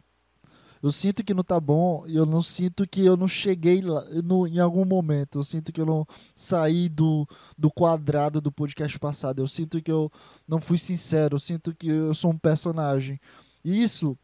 Eu 0.82 0.92
sinto 0.92 1.24
que 1.24 1.34
não 1.34 1.42
tá 1.42 1.58
bom 1.58 2.04
e 2.06 2.16
eu 2.16 2.26
não 2.26 2.42
sinto 2.42 2.86
que 2.86 3.04
eu 3.04 3.16
não 3.16 3.26
cheguei 3.26 3.80
lá 3.80 4.04
no, 4.22 4.46
em 4.46 4.58
algum 4.58 4.84
momento. 4.84 5.38
Eu 5.38 5.44
sinto 5.44 5.72
que 5.72 5.80
eu 5.80 5.86
não 5.86 6.06
saí 6.34 6.88
do, 6.88 7.26
do 7.56 7.70
quadrado 7.70 8.40
do 8.40 8.52
podcast 8.52 8.98
passado. 8.98 9.40
Eu 9.40 9.48
sinto 9.48 9.82
que 9.82 9.90
eu 9.90 10.12
não 10.46 10.60
fui 10.60 10.78
sincero. 10.78 11.36
Eu 11.36 11.40
sinto 11.40 11.74
que 11.74 11.88
eu 11.88 12.14
sou 12.14 12.30
um 12.30 12.38
personagem. 12.38 13.18
E 13.64 13.82
isso, 13.82 14.16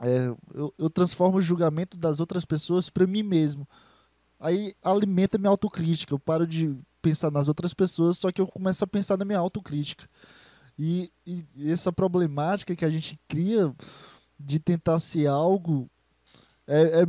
é, 0.00 0.26
eu, 0.52 0.74
eu 0.76 0.90
transformo 0.90 1.38
o 1.38 1.42
julgamento 1.42 1.96
das 1.96 2.20
outras 2.20 2.44
pessoas 2.44 2.90
para 2.90 3.06
mim 3.06 3.22
mesmo. 3.22 3.66
Aí 4.38 4.74
alimenta 4.82 5.38
minha 5.38 5.50
autocrítica. 5.50 6.12
Eu 6.12 6.18
paro 6.18 6.46
de 6.46 6.76
pensar 7.00 7.30
nas 7.30 7.46
outras 7.46 7.72
pessoas, 7.72 8.18
só 8.18 8.32
que 8.32 8.40
eu 8.40 8.46
começo 8.46 8.82
a 8.82 8.86
pensar 8.86 9.16
na 9.16 9.24
minha 9.24 9.38
autocrítica. 9.38 10.08
E, 10.78 11.10
e 11.26 11.44
essa 11.70 11.92
problemática 11.92 12.76
que 12.76 12.84
a 12.84 12.90
gente 12.90 13.18
cria 13.26 13.74
de 14.38 14.58
tentar 14.58 14.98
ser 14.98 15.26
algo 15.26 15.88
é, 16.68 17.02
é, 17.02 17.06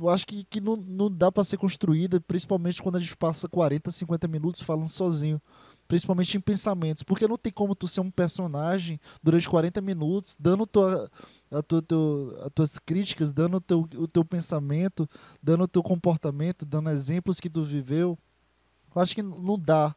eu 0.00 0.08
acho 0.08 0.24
que, 0.24 0.44
que 0.44 0.60
não, 0.60 0.76
não 0.76 1.10
dá 1.10 1.30
para 1.32 1.42
ser 1.42 1.56
construída, 1.56 2.20
principalmente 2.20 2.80
quando 2.80 2.96
a 2.96 3.00
gente 3.00 3.16
passa 3.16 3.48
40, 3.48 3.90
50 3.90 4.28
minutos 4.28 4.62
falando 4.62 4.88
sozinho. 4.88 5.42
Principalmente 5.88 6.36
em 6.36 6.40
pensamentos. 6.40 7.02
Porque 7.02 7.26
não 7.26 7.36
tem 7.36 7.52
como 7.52 7.74
tu 7.74 7.88
ser 7.88 8.00
um 8.00 8.10
personagem 8.10 9.00
durante 9.22 9.48
40 9.48 9.80
minutos, 9.80 10.36
dando 10.38 10.66
tua, 10.66 11.10
a 11.50 11.62
tua, 11.62 11.82
teu, 11.82 12.38
as 12.44 12.52
tuas 12.54 12.78
críticas, 12.78 13.32
dando 13.32 13.60
teu, 13.60 13.88
o 13.96 14.06
teu 14.06 14.24
pensamento, 14.24 15.08
dando 15.42 15.64
o 15.64 15.68
teu 15.68 15.82
comportamento, 15.82 16.64
dando 16.64 16.88
exemplos 16.88 17.40
que 17.40 17.50
tu 17.50 17.64
viveu. 17.64 18.16
Eu 18.94 19.02
acho 19.02 19.14
que 19.14 19.22
não 19.22 19.58
dá. 19.58 19.94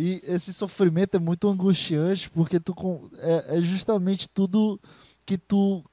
E 0.00 0.22
esse 0.22 0.52
sofrimento 0.52 1.16
é 1.16 1.18
muito 1.18 1.48
angustiante, 1.48 2.30
porque 2.30 2.60
tu 2.60 3.10
é, 3.16 3.58
é 3.58 3.60
justamente 3.60 4.28
tudo 4.28 4.80
que 5.26 5.36
tu 5.36 5.84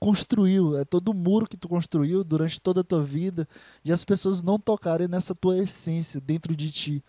construiu, 0.00 0.76
é 0.76 0.84
todo 0.84 1.12
o 1.12 1.14
muro 1.14 1.46
que 1.46 1.56
tu 1.56 1.68
construiu 1.68 2.24
durante 2.24 2.60
toda 2.60 2.80
a 2.80 2.84
tua 2.84 3.04
vida, 3.04 3.46
e 3.84 3.92
as 3.92 4.04
pessoas 4.04 4.42
não 4.42 4.58
tocarem 4.58 5.06
nessa 5.06 5.36
tua 5.36 5.56
essência 5.56 6.20
dentro 6.20 6.56
de 6.56 6.68
ti. 6.68 7.04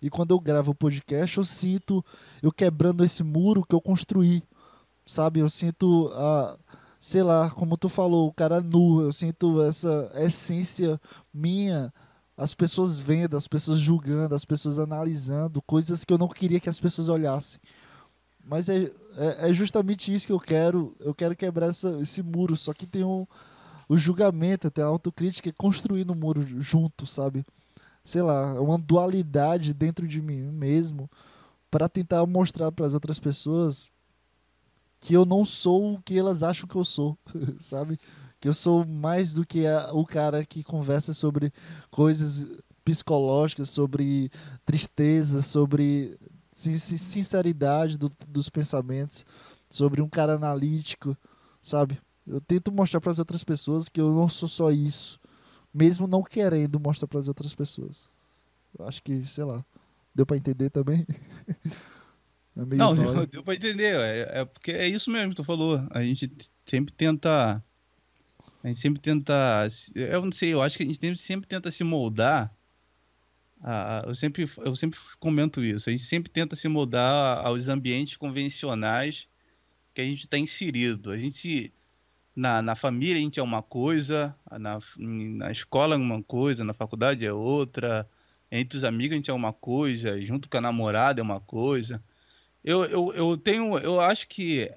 E 0.00 0.08
quando 0.08 0.30
eu 0.30 0.40
gravo 0.40 0.70
o 0.70 0.74
podcast, 0.74 1.36
eu 1.36 1.44
sinto 1.44 2.02
eu 2.42 2.50
quebrando 2.50 3.04
esse 3.04 3.22
muro 3.22 3.62
que 3.62 3.74
eu 3.74 3.80
construí, 3.82 4.42
sabe? 5.04 5.40
Eu 5.40 5.50
sinto 5.50 6.10
a 6.14 6.56
sei 6.98 7.22
lá, 7.22 7.50
como 7.50 7.76
tu 7.76 7.90
falou, 7.90 8.26
o 8.26 8.32
cara 8.32 8.62
nu, 8.62 9.02
eu 9.02 9.12
sinto 9.12 9.60
essa 9.60 10.10
essência 10.14 10.98
minha, 11.32 11.92
as 12.40 12.54
pessoas 12.54 12.96
vendo, 12.96 13.36
as 13.36 13.46
pessoas 13.46 13.78
julgando, 13.78 14.34
as 14.34 14.46
pessoas 14.46 14.78
analisando, 14.78 15.60
coisas 15.60 16.06
que 16.06 16.12
eu 16.12 16.16
não 16.16 16.26
queria 16.26 16.58
que 16.58 16.70
as 16.70 16.80
pessoas 16.80 17.10
olhassem. 17.10 17.60
Mas 18.42 18.70
é, 18.70 18.90
é, 19.14 19.50
é, 19.50 19.52
justamente 19.52 20.12
isso 20.12 20.26
que 20.26 20.32
eu 20.32 20.40
quero. 20.40 20.96
Eu 21.00 21.14
quero 21.14 21.36
quebrar 21.36 21.66
essa, 21.66 21.90
esse 22.00 22.22
muro. 22.22 22.56
Só 22.56 22.72
que 22.72 22.86
tem 22.86 23.04
um, 23.04 23.26
o 23.90 23.96
julgamento, 23.98 24.70
tem 24.70 24.82
a 24.82 24.86
autocrítica, 24.86 25.52
construir 25.52 26.06
no 26.06 26.14
muro 26.14 26.42
junto, 26.62 27.06
sabe? 27.06 27.44
Sei 28.02 28.22
lá, 28.22 28.54
é 28.56 28.58
uma 28.58 28.78
dualidade 28.78 29.74
dentro 29.74 30.08
de 30.08 30.22
mim 30.22 30.40
mesmo 30.40 31.10
para 31.70 31.90
tentar 31.90 32.24
mostrar 32.24 32.72
para 32.72 32.86
as 32.86 32.94
outras 32.94 33.18
pessoas 33.18 33.90
que 34.98 35.12
eu 35.12 35.26
não 35.26 35.44
sou 35.44 35.94
o 35.94 36.02
que 36.02 36.18
elas 36.18 36.42
acham 36.42 36.66
que 36.66 36.76
eu 36.76 36.84
sou, 36.86 37.18
sabe? 37.60 37.98
Que 38.40 38.48
eu 38.48 38.54
sou 38.54 38.86
mais 38.86 39.32
do 39.32 39.44
que 39.44 39.66
a, 39.66 39.90
o 39.92 40.06
cara 40.06 40.44
que 40.44 40.64
conversa 40.64 41.12
sobre 41.12 41.52
coisas 41.90 42.46
psicológicas, 42.84 43.68
sobre 43.70 44.30
tristeza, 44.64 45.42
sobre 45.42 46.18
sinceridade 46.54 47.96
do, 47.96 48.10
dos 48.26 48.48
pensamentos, 48.48 49.24
sobre 49.68 50.02
um 50.02 50.08
cara 50.08 50.34
analítico, 50.34 51.16
sabe? 51.62 51.98
Eu 52.26 52.40
tento 52.40 52.70
mostrar 52.70 53.00
para 53.00 53.10
as 53.10 53.18
outras 53.18 53.42
pessoas 53.44 53.88
que 53.88 54.00
eu 54.00 54.12
não 54.12 54.28
sou 54.28 54.48
só 54.48 54.70
isso, 54.70 55.18
mesmo 55.72 56.06
não 56.06 56.22
querendo 56.22 56.78
mostrar 56.78 57.08
para 57.08 57.20
as 57.20 57.28
outras 57.28 57.54
pessoas. 57.54 58.08
Eu 58.78 58.86
acho 58.86 59.02
que, 59.02 59.26
sei 59.26 59.44
lá, 59.44 59.64
deu 60.14 60.26
para 60.26 60.36
entender 60.36 60.70
também. 60.70 61.06
é 62.56 62.76
não, 62.76 62.94
deu, 62.94 63.26
deu 63.26 63.42
para 63.42 63.54
entender. 63.54 63.96
É, 63.96 64.40
é, 64.40 64.44
porque 64.44 64.72
é 64.72 64.86
isso 64.86 65.10
mesmo 65.10 65.30
que 65.30 65.36
tu 65.36 65.44
falou. 65.44 65.80
A 65.90 66.02
gente 66.02 66.30
sempre 66.64 66.92
tenta. 66.92 67.62
A 68.62 68.68
gente 68.68 68.80
sempre 68.80 69.00
tenta. 69.00 69.66
Eu 69.94 70.22
não 70.22 70.32
sei, 70.32 70.52
eu 70.52 70.60
acho 70.62 70.76
que 70.76 70.82
a 70.82 70.86
gente 70.86 71.18
sempre 71.18 71.48
tenta 71.48 71.70
se 71.70 71.82
moldar 71.82 72.54
ah, 73.62 74.04
eu, 74.06 74.14
sempre, 74.14 74.48
eu 74.58 74.74
sempre 74.74 74.98
comento 75.18 75.62
isso. 75.62 75.88
A 75.88 75.92
gente 75.92 76.04
sempre 76.04 76.30
tenta 76.30 76.56
se 76.56 76.66
mudar 76.68 77.44
aos 77.44 77.68
ambientes 77.68 78.16
convencionais 78.16 79.28
que 79.94 80.00
a 80.00 80.04
gente 80.04 80.20
está 80.20 80.38
inserido. 80.38 81.10
A 81.10 81.16
gente, 81.18 81.72
na, 82.34 82.62
na 82.62 82.74
família, 82.74 83.16
a 83.16 83.20
gente 83.20 83.38
é 83.38 83.42
uma 83.42 83.62
coisa, 83.62 84.34
na, 84.50 84.80
na 84.98 85.52
escola 85.52 85.94
é 85.94 85.98
uma 85.98 86.22
coisa, 86.22 86.64
na 86.64 86.72
faculdade 86.72 87.26
é 87.26 87.32
outra, 87.32 88.08
entre 88.50 88.78
os 88.78 88.84
amigos 88.84 89.14
a 89.14 89.16
gente 89.16 89.30
é 89.30 89.34
uma 89.34 89.52
coisa, 89.52 90.18
junto 90.20 90.48
com 90.48 90.56
a 90.56 90.60
namorada 90.60 91.20
é 91.20 91.22
uma 91.22 91.40
coisa. 91.40 92.02
Eu, 92.64 92.84
eu, 92.84 93.12
eu 93.14 93.36
tenho, 93.36 93.78
eu 93.78 94.00
acho 94.00 94.26
que, 94.28 94.70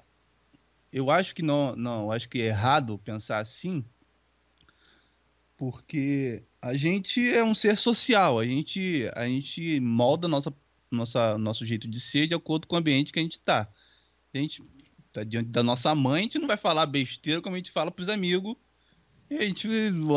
eu 0.94 1.10
acho 1.10 1.34
que 1.34 1.42
não, 1.42 1.74
não, 1.74 2.12
acho 2.12 2.28
que 2.28 2.40
é 2.40 2.46
errado 2.46 3.00
pensar 3.00 3.40
assim, 3.40 3.84
porque 5.56 6.44
a 6.62 6.76
gente 6.76 7.28
é 7.28 7.42
um 7.42 7.52
ser 7.52 7.76
social, 7.76 8.38
a 8.38 8.46
gente, 8.46 9.10
a 9.16 9.26
gente 9.26 9.80
molda 9.80 10.28
nossa, 10.28 10.54
nossa, 10.92 11.36
nosso 11.36 11.66
jeito 11.66 11.88
de 11.88 12.00
ser 12.00 12.28
de 12.28 12.34
acordo 12.34 12.68
com 12.68 12.76
o 12.76 12.78
ambiente 12.78 13.12
que 13.12 13.18
a 13.18 13.22
gente 13.22 13.32
está. 13.32 13.68
A 14.32 14.38
gente 14.38 14.62
tá 15.12 15.24
diante 15.24 15.50
da 15.50 15.64
nossa 15.64 15.92
mãe, 15.96 16.20
a 16.20 16.22
gente 16.22 16.38
não 16.38 16.46
vai 16.46 16.56
falar 16.56 16.86
besteira 16.86 17.42
como 17.42 17.56
a 17.56 17.58
gente 17.58 17.72
fala 17.72 17.90
para 17.90 18.02
os 18.02 18.08
amigos. 18.08 18.54
E 19.28 19.34
a 19.34 19.42
gente, 19.42 19.68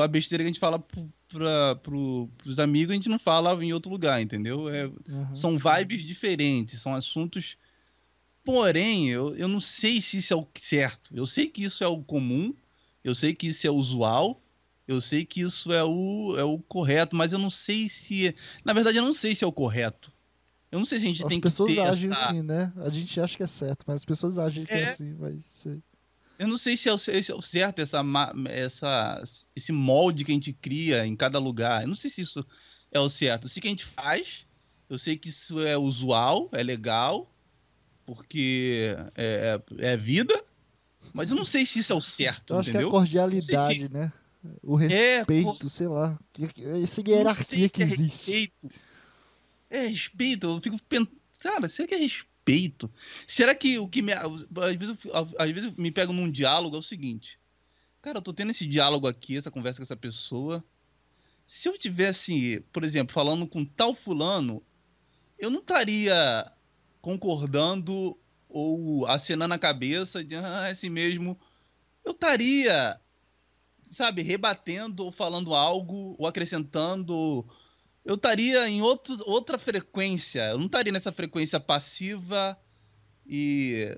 a 0.04 0.08
besteira 0.08 0.44
que 0.44 0.50
a 0.50 0.52
gente 0.52 0.60
fala 0.60 0.78
para 0.78 1.90
os 2.46 2.60
amigos, 2.60 2.92
a 2.92 2.96
gente 2.96 3.10
não 3.10 3.18
fala 3.18 3.64
em 3.64 3.74
outro 3.74 3.92
lugar, 3.92 4.22
entendeu? 4.22 4.70
É, 4.70 4.86
uhum. 4.86 5.34
São 5.34 5.58
vibes 5.58 6.04
diferentes, 6.06 6.80
são 6.80 6.94
assuntos. 6.94 7.58
Porém, 8.48 9.10
eu, 9.10 9.36
eu 9.36 9.50
não 9.50 9.60
sei 9.60 10.00
se 10.00 10.20
isso 10.20 10.34
é 10.34 10.38
o 10.38 10.48
certo. 10.56 11.14
Eu 11.14 11.28
sei 11.28 11.50
que 11.50 11.66
isso 11.66 11.84
é 11.84 11.88
o 11.88 12.02
comum, 12.02 12.56
eu 13.04 13.14
sei 13.14 13.36
que 13.36 13.48
isso 13.48 13.68
é 13.68 13.70
usual, 13.70 14.42
eu 14.88 15.02
sei 15.02 15.26
que 15.26 15.42
isso 15.42 15.74
é 15.74 15.84
o, 15.84 16.34
é 16.38 16.46
o 16.46 16.58
correto, 16.58 17.14
mas 17.14 17.34
eu 17.34 17.40
não 17.40 17.50
sei 17.50 17.90
se. 17.90 18.34
Na 18.64 18.72
verdade, 18.72 19.00
eu 19.00 19.04
não 19.04 19.12
sei 19.12 19.36
se 19.36 19.44
é 19.44 19.48
o 19.48 19.52
correto. 19.52 20.14
Eu 20.72 20.80
não 20.80 20.86
sei 20.86 20.98
se 20.98 21.04
a 21.04 21.08
gente 21.10 21.24
as 21.24 21.28
tem 21.28 21.42
que. 21.42 21.48
As 21.50 21.56
pessoas 21.56 21.78
agem 21.78 22.10
essa... 22.10 22.30
assim, 22.30 22.42
né? 22.42 22.72
A 22.78 22.90
gente 22.90 23.20
acha 23.20 23.36
que 23.36 23.44
é 23.44 23.48
certo, 23.48 23.84
mas 23.86 23.96
as 23.96 24.06
pessoas 24.06 24.38
agem 24.38 24.64
que 24.64 24.72
é, 24.72 24.80
é 24.80 24.90
assim, 24.92 25.14
vai 25.16 25.38
ser. 25.50 25.84
Eu 26.40 26.48
não 26.48 26.56
sei 26.56 26.78
se 26.78 26.88
é, 26.88 26.94
o, 26.94 26.98
se 26.98 27.12
é 27.30 27.36
o 27.36 27.42
certo 27.42 27.80
essa, 27.80 28.02
essa, 28.46 29.24
esse 29.54 29.74
molde 29.74 30.24
que 30.24 30.32
a 30.32 30.34
gente 30.34 30.54
cria 30.54 31.06
em 31.06 31.18
cada 31.18 31.38
lugar. 31.38 31.82
Eu 31.82 31.90
não 31.90 31.96
sei 31.96 32.10
se 32.10 32.22
isso 32.22 32.46
é 32.94 33.00
o 33.02 33.10
certo. 33.10 33.44
Eu 33.44 33.50
sei 33.50 33.60
que 33.60 33.68
a 33.68 33.72
gente 33.72 33.84
faz, 33.84 34.48
eu 34.90 34.98
sei 34.98 35.18
que 35.18 35.28
isso 35.28 35.60
é 35.60 35.78
usual, 35.78 36.48
é 36.54 36.64
legal, 36.64 37.30
porque 38.08 38.96
é, 39.16 39.60
é, 39.80 39.92
é 39.92 39.98
vida, 39.98 40.42
mas 41.14 41.30
eu 41.30 41.36
não 41.36 41.44
sei 41.44 41.66
se 41.66 41.80
isso 41.80 41.92
é 41.92 41.96
o 41.96 42.02
certo, 42.02 42.54
eu 42.54 42.60
acho 42.60 42.70
entendeu? 42.70 42.90
que 42.90 42.96
é 42.96 42.98
a 42.98 43.00
cordialidade, 43.02 43.86
se... 43.86 43.90
né? 43.90 44.14
O 44.64 44.76
respeito, 44.76 45.66
é, 45.66 45.70
sei 45.70 45.88
lá. 45.90 46.18
Essa 46.82 47.02
hierarquia 47.06 47.68
que 47.68 47.82
é 47.82 47.86
existe. 47.86 48.32
Respeito. 48.32 48.72
É 49.70 49.88
respeito. 49.88 50.48
Eu 50.48 50.62
fico 50.62 50.82
pensando, 50.84 51.12
cara, 51.44 51.68
será 51.68 51.88
que 51.88 51.96
é 51.96 51.98
respeito? 51.98 52.90
Será 53.28 53.54
que 53.54 53.78
o 53.78 53.90
que 53.90 54.02
me. 54.02 54.14
Às 54.14 54.76
vezes, 54.78 54.98
às 55.38 55.52
vezes 55.52 55.74
me 55.74 55.92
pego 55.92 56.14
num 56.14 56.32
diálogo 56.32 56.78
é 56.78 56.80
o 56.80 56.84
seguinte. 56.84 57.38
Cara, 58.02 58.20
eu 58.20 58.22
tô 58.22 58.32
tendo 58.32 58.52
esse 58.52 58.66
diálogo 58.66 59.06
aqui, 59.06 59.36
essa 59.36 59.52
conversa 59.52 59.80
com 59.80 59.84
essa 59.84 59.98
pessoa. 59.98 60.64
Se 61.46 61.68
eu 61.68 61.78
tivesse, 61.78 62.64
por 62.72 62.86
exemplo, 62.86 63.14
falando 63.14 63.46
com 63.46 63.66
tal 63.66 63.94
fulano, 63.94 64.64
eu 65.38 65.50
não 65.50 65.60
estaria 65.60 66.14
concordando 67.08 68.20
ou 68.50 69.06
acenando 69.08 69.54
a 69.54 69.58
cabeça 69.58 70.22
de 70.22 70.36
ah, 70.36 70.68
é 70.68 70.72
assim 70.72 70.90
mesmo. 70.90 71.40
Eu 72.04 72.12
estaria 72.12 73.00
sabe, 73.82 74.22
rebatendo 74.22 75.06
ou 75.06 75.12
falando 75.12 75.56
algo 75.56 76.18
ou 76.20 76.28
acrescentando. 76.28 77.46
Eu 78.04 78.16
estaria 78.16 78.68
em 78.68 78.82
outro, 78.82 79.18
outra 79.26 79.58
frequência. 79.58 80.50
Eu 80.50 80.58
não 80.58 80.66
estaria 80.66 80.92
nessa 80.92 81.14
frequência 81.14 81.62
passiva 81.62 82.60
e 83.26 83.98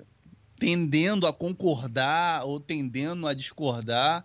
tendendo 0.60 1.26
a 1.26 1.34
concordar 1.34 2.46
ou 2.46 2.60
tendendo 2.60 3.28
a 3.28 3.34
discordar. 3.34 4.24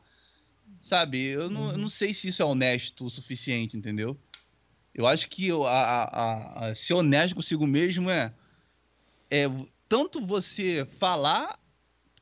Sabe, 0.78 1.24
eu 1.28 1.48
não, 1.48 1.72
eu 1.72 1.78
não 1.78 1.88
sei 1.88 2.12
se 2.12 2.28
isso 2.28 2.42
é 2.42 2.44
honesto 2.44 3.06
o 3.06 3.10
suficiente, 3.10 3.78
entendeu? 3.78 4.18
Eu 4.94 5.06
acho 5.06 5.28
que 5.28 5.50
a, 5.50 5.54
a, 5.66 6.68
a, 6.68 6.74
ser 6.74 6.94
honesto 6.94 7.34
consigo 7.34 7.66
mesmo 7.66 8.10
é, 8.10 8.32
é 9.34 9.50
tanto 9.88 10.24
você 10.24 10.86
falar 10.98 11.58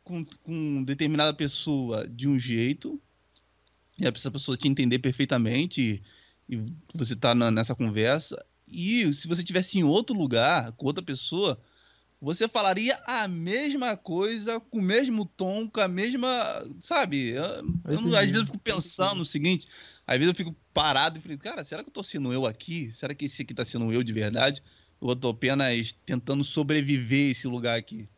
com, 0.03 0.25
com 0.43 0.83
determinada 0.83 1.35
pessoa 1.35 2.09
de 2.09 2.27
um 2.27 2.39
jeito, 2.39 2.99
e 3.99 4.07
essa 4.07 4.31
pessoa 4.31 4.57
te 4.57 4.67
entender 4.67 4.99
perfeitamente 4.99 6.03
e, 6.49 6.57
e 6.57 6.73
você 6.95 7.15
tá 7.15 7.35
na, 7.35 7.51
nessa 7.51 7.75
conversa. 7.75 8.43
E 8.67 9.13
se 9.13 9.29
você 9.29 9.45
tivesse 9.45 9.79
em 9.79 9.85
outro 9.85 10.17
lugar, 10.17 10.73
com 10.73 10.87
outra 10.87 11.05
pessoa, 11.05 11.61
você 12.19 12.49
falaria 12.49 12.99
a 13.07 13.29
mesma 13.29 13.95
coisa, 13.95 14.59
com 14.59 14.79
o 14.79 14.83
mesmo 14.83 15.27
tom, 15.27 15.69
com 15.69 15.81
a 15.83 15.89
mesma. 15.89 16.29
Sabe? 16.81 17.33
Eu, 17.33 17.45
eu 17.85 18.17
às 18.17 18.25
vezes 18.25 18.37
eu 18.41 18.47
fico 18.47 18.59
pensando 18.59 19.17
no 19.17 19.25
seguinte, 19.25 19.69
às 20.07 20.17
vezes 20.17 20.33
eu 20.33 20.37
fico 20.37 20.57
parado 20.73 21.19
e 21.19 21.21
fico, 21.21 21.37
cara, 21.37 21.63
será 21.63 21.83
que 21.83 21.91
eu 21.91 21.95
tô 21.95 22.03
sendo 22.03 22.33
eu 22.33 22.47
aqui? 22.47 22.91
Será 22.91 23.15
que 23.15 23.27
esse 23.27 23.43
aqui 23.43 23.53
tá 23.53 23.67
sendo 23.67 23.93
eu 23.93 24.03
de 24.03 24.13
verdade? 24.15 24.63
Eu 25.03 25.17
tô 25.17 25.31
apenas 25.31 25.93
tentando 26.07 26.45
sobreviver 26.45 27.33
esse 27.33 27.49
lugar 27.49 27.77
aqui? 27.77 28.09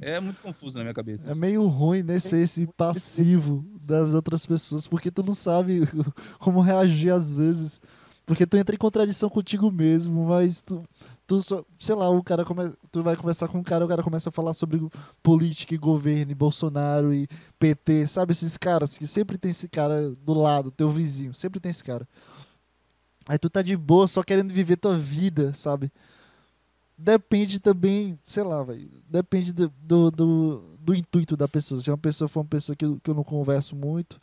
É 0.00 0.20
muito 0.20 0.42
confuso 0.42 0.76
na 0.76 0.84
minha 0.84 0.94
cabeça. 0.94 1.30
É 1.30 1.34
meio 1.34 1.66
ruim, 1.66 2.02
né, 2.02 2.20
ser 2.20 2.42
esse 2.42 2.66
passivo 2.66 3.64
das 3.80 4.12
outras 4.12 4.44
pessoas, 4.44 4.86
porque 4.86 5.10
tu 5.10 5.22
não 5.22 5.34
sabe 5.34 5.80
como 6.38 6.60
reagir 6.60 7.10
às 7.10 7.32
vezes. 7.32 7.80
Porque 8.26 8.46
tu 8.46 8.58
entra 8.58 8.74
em 8.74 8.78
contradição 8.78 9.30
contigo 9.30 9.72
mesmo, 9.72 10.26
mas 10.26 10.60
tu, 10.60 10.84
tu 11.26 11.42
só, 11.42 11.64
sei 11.80 11.94
lá, 11.94 12.10
o 12.10 12.22
cara 12.22 12.44
come, 12.44 12.74
tu 12.92 13.02
vai 13.02 13.16
conversar 13.16 13.48
com 13.48 13.58
um 13.58 13.62
cara, 13.62 13.86
o 13.86 13.88
cara 13.88 14.02
começa 14.02 14.28
a 14.28 14.32
falar 14.32 14.52
sobre 14.52 14.86
política 15.22 15.74
e 15.74 15.78
governo, 15.78 16.30
e 16.30 16.34
Bolsonaro 16.34 17.14
e 17.14 17.26
PT, 17.58 18.06
sabe 18.06 18.32
esses 18.32 18.58
caras 18.58 18.98
que 18.98 19.06
sempre 19.06 19.38
tem 19.38 19.50
esse 19.50 19.66
cara 19.66 20.10
do 20.10 20.34
lado, 20.34 20.70
teu 20.70 20.90
vizinho, 20.90 21.32
sempre 21.32 21.58
tem 21.58 21.70
esse 21.70 21.82
cara. 21.82 22.06
Aí 23.26 23.38
tu 23.38 23.48
tá 23.48 23.62
de 23.62 23.74
boa, 23.76 24.06
só 24.06 24.22
querendo 24.22 24.52
viver 24.52 24.76
tua 24.76 24.98
vida, 24.98 25.54
sabe? 25.54 25.90
Depende 26.98 27.60
também, 27.60 28.18
sei 28.24 28.42
lá, 28.42 28.62
velho, 28.64 28.90
depende 29.08 29.52
do, 29.52 29.72
do, 29.80 30.10
do, 30.10 30.64
do, 30.80 30.94
intuito 30.94 31.36
da 31.36 31.46
pessoa. 31.46 31.80
Se 31.80 31.90
uma 31.90 31.98
pessoa 31.98 32.26
for 32.28 32.40
uma 32.40 32.46
pessoa 32.46 32.74
que 32.74 32.84
que 33.00 33.10
eu 33.10 33.14
não 33.14 33.22
converso 33.22 33.76
muito, 33.76 34.20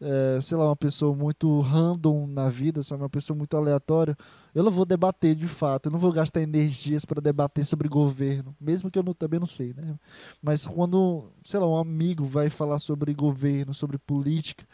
é, 0.00 0.40
sei 0.40 0.56
lá, 0.56 0.66
uma 0.66 0.76
pessoa 0.76 1.14
muito 1.14 1.60
random 1.60 2.26
na 2.26 2.48
vida, 2.48 2.82
só 2.82 2.96
uma 2.96 3.08
pessoa 3.08 3.36
muito 3.36 3.56
aleatória, 3.56 4.18
eu 4.52 4.64
não 4.64 4.70
vou 4.70 4.84
debater 4.84 5.36
de 5.36 5.46
fato, 5.46 5.86
eu 5.86 5.92
não 5.92 5.98
vou 5.98 6.10
gastar 6.12 6.42
energias 6.42 7.04
para 7.04 7.20
debater 7.20 7.64
sobre 7.64 7.88
governo, 7.88 8.54
mesmo 8.60 8.90
que 8.90 8.98
eu 8.98 9.02
não, 9.04 9.14
também 9.14 9.38
não 9.38 9.46
sei, 9.46 9.72
né? 9.72 9.94
Mas 10.42 10.66
quando, 10.66 11.30
sei 11.44 11.60
lá, 11.60 11.68
um 11.68 11.76
amigo 11.76 12.24
vai 12.24 12.50
falar 12.50 12.80
sobre 12.80 13.14
governo, 13.14 13.72
sobre 13.72 13.96
política, 13.96 14.66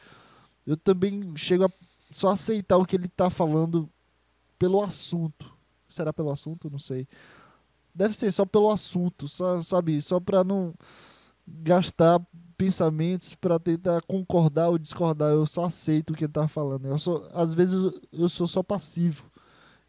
eu 0.66 0.78
também 0.78 1.36
chego 1.36 1.64
a 1.66 1.70
só 2.10 2.28
aceitar 2.28 2.76
o 2.78 2.86
que 2.86 2.96
ele 2.96 3.06
está 3.06 3.30
falando 3.30 3.88
pelo 4.58 4.82
assunto. 4.82 5.57
Será 5.98 6.12
pelo 6.12 6.30
assunto? 6.30 6.70
Não 6.70 6.78
sei. 6.78 7.08
Deve 7.92 8.14
ser 8.14 8.30
só 8.30 8.46
pelo 8.46 8.70
assunto, 8.70 9.26
só, 9.26 9.60
sabe? 9.62 10.00
Só 10.00 10.20
para 10.20 10.44
não 10.44 10.72
gastar 11.44 12.24
pensamentos 12.56 13.34
para 13.34 13.58
tentar 13.58 14.00
concordar 14.02 14.68
ou 14.68 14.78
discordar. 14.78 15.32
Eu 15.32 15.44
só 15.44 15.64
aceito 15.64 16.10
o 16.10 16.14
que 16.14 16.24
ele 16.24 16.32
tá 16.32 16.46
falando. 16.46 16.86
Eu 16.86 16.98
sou, 16.98 17.28
às 17.32 17.52
vezes 17.52 17.74
eu 18.12 18.28
sou 18.28 18.46
só 18.46 18.62
passivo 18.62 19.28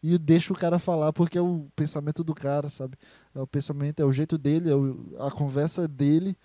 e 0.02 0.18
deixo 0.18 0.52
o 0.52 0.56
cara 0.56 0.80
falar 0.80 1.12
porque 1.12 1.38
é 1.38 1.40
o 1.40 1.68
pensamento 1.76 2.24
do 2.24 2.34
cara, 2.34 2.68
sabe? 2.68 2.96
É 3.32 3.40
o 3.40 3.46
pensamento, 3.46 4.00
é 4.00 4.04
o 4.04 4.12
jeito 4.12 4.36
dele, 4.36 4.68
é 4.68 4.74
o, 4.74 5.16
a 5.20 5.30
conversa 5.30 5.86
dele, 5.86 6.36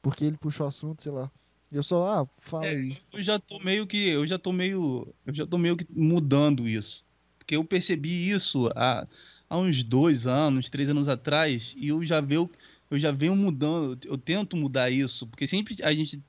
porque 0.00 0.24
ele 0.24 0.38
puxou 0.38 0.64
o 0.64 0.68
assunto, 0.70 1.02
sei 1.02 1.12
lá. 1.12 1.30
Eu 1.70 1.82
só, 1.82 2.08
ah, 2.08 2.28
fala 2.38 2.66
é, 2.66 2.70
aí. 2.70 2.96
Eu 3.12 3.22
já 3.22 3.38
tô 3.38 3.58
meio 3.60 3.86
que, 3.86 4.08
eu 4.08 4.26
já 4.26 4.38
tô 4.38 4.52
meio, 4.52 5.06
eu 5.26 5.34
já 5.34 5.46
tô 5.46 5.58
meio 5.58 5.76
que 5.76 5.86
mudando 5.90 6.66
isso. 6.66 7.04
Porque 7.50 7.56
eu 7.56 7.64
percebi 7.64 8.30
isso 8.30 8.70
há, 8.76 9.04
há 9.48 9.58
uns 9.58 9.82
dois 9.82 10.24
anos, 10.24 10.70
três 10.70 10.88
anos 10.88 11.08
atrás, 11.08 11.74
e 11.76 11.88
eu 11.88 12.06
já 12.06 12.20
vejo 12.20 12.48
eu 12.88 12.96
já 12.96 13.10
venho 13.10 13.34
mudando, 13.34 13.98
eu 14.04 14.16
tento 14.16 14.56
mudar 14.56 14.88
isso, 14.88 15.26
porque 15.26 15.48
sempre 15.48 15.76
a 15.82 15.92
gente 15.92 16.22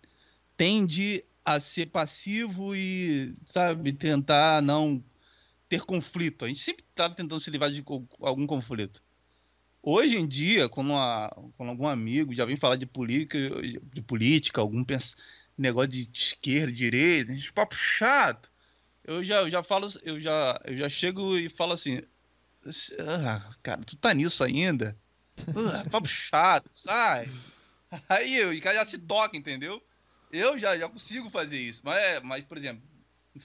tende 0.57 1.23
a 1.45 1.59
ser 1.59 1.87
passivo 1.87 2.75
e, 2.75 3.35
sabe, 3.45 3.93
tentar 3.93 4.63
não 4.63 5.03
ter 5.69 5.81
conflito. 5.81 6.45
A 6.45 6.47
gente 6.47 6.59
sempre 6.59 6.83
está 6.89 7.07
tentando 7.07 7.39
se 7.39 7.51
livrar 7.51 7.71
de 7.71 7.83
algum 8.19 8.47
conflito. 8.47 9.03
Hoje 9.83 10.17
em 10.17 10.27
dia, 10.27 10.67
quando, 10.69 10.89
uma, 10.89 11.29
quando 11.55 11.69
algum 11.69 11.87
amigo 11.87 12.33
já 12.33 12.45
vem 12.45 12.57
falar 12.57 12.77
de 12.77 12.87
política, 12.87 13.37
de 13.93 14.01
política 14.01 14.59
algum 14.59 14.83
negócio 15.55 15.87
de 15.87 16.09
esquerda, 16.11 16.71
direita, 16.71 17.31
gente 17.31 17.53
papo 17.53 17.75
chato, 17.75 18.51
eu 19.03 19.23
já, 19.23 19.41
eu 19.41 19.49
já 19.49 19.63
falo, 19.63 19.87
eu 20.03 20.19
já, 20.19 20.59
eu 20.65 20.77
já 20.77 20.89
chego 20.89 21.37
e 21.37 21.49
falo 21.49 21.73
assim, 21.73 21.99
ah, 22.99 23.49
cara, 23.63 23.81
tu 23.81 23.95
tá 23.97 24.13
nisso 24.13 24.43
ainda? 24.43 24.97
Uh, 25.39 25.89
papo 25.89 26.07
chato, 26.07 26.69
sai. 26.71 27.29
Aí 28.07 28.57
o 28.57 28.61
cara 28.61 28.77
já 28.77 28.85
se 28.85 28.97
toca, 28.99 29.35
entendeu? 29.35 29.81
Eu 30.31 30.57
já, 30.57 30.77
já 30.77 30.87
consigo 30.87 31.29
fazer 31.29 31.59
isso. 31.59 31.81
Mas, 31.83 32.01
é, 32.03 32.19
mas 32.21 32.43
por 32.45 32.57
exemplo, 32.57 32.83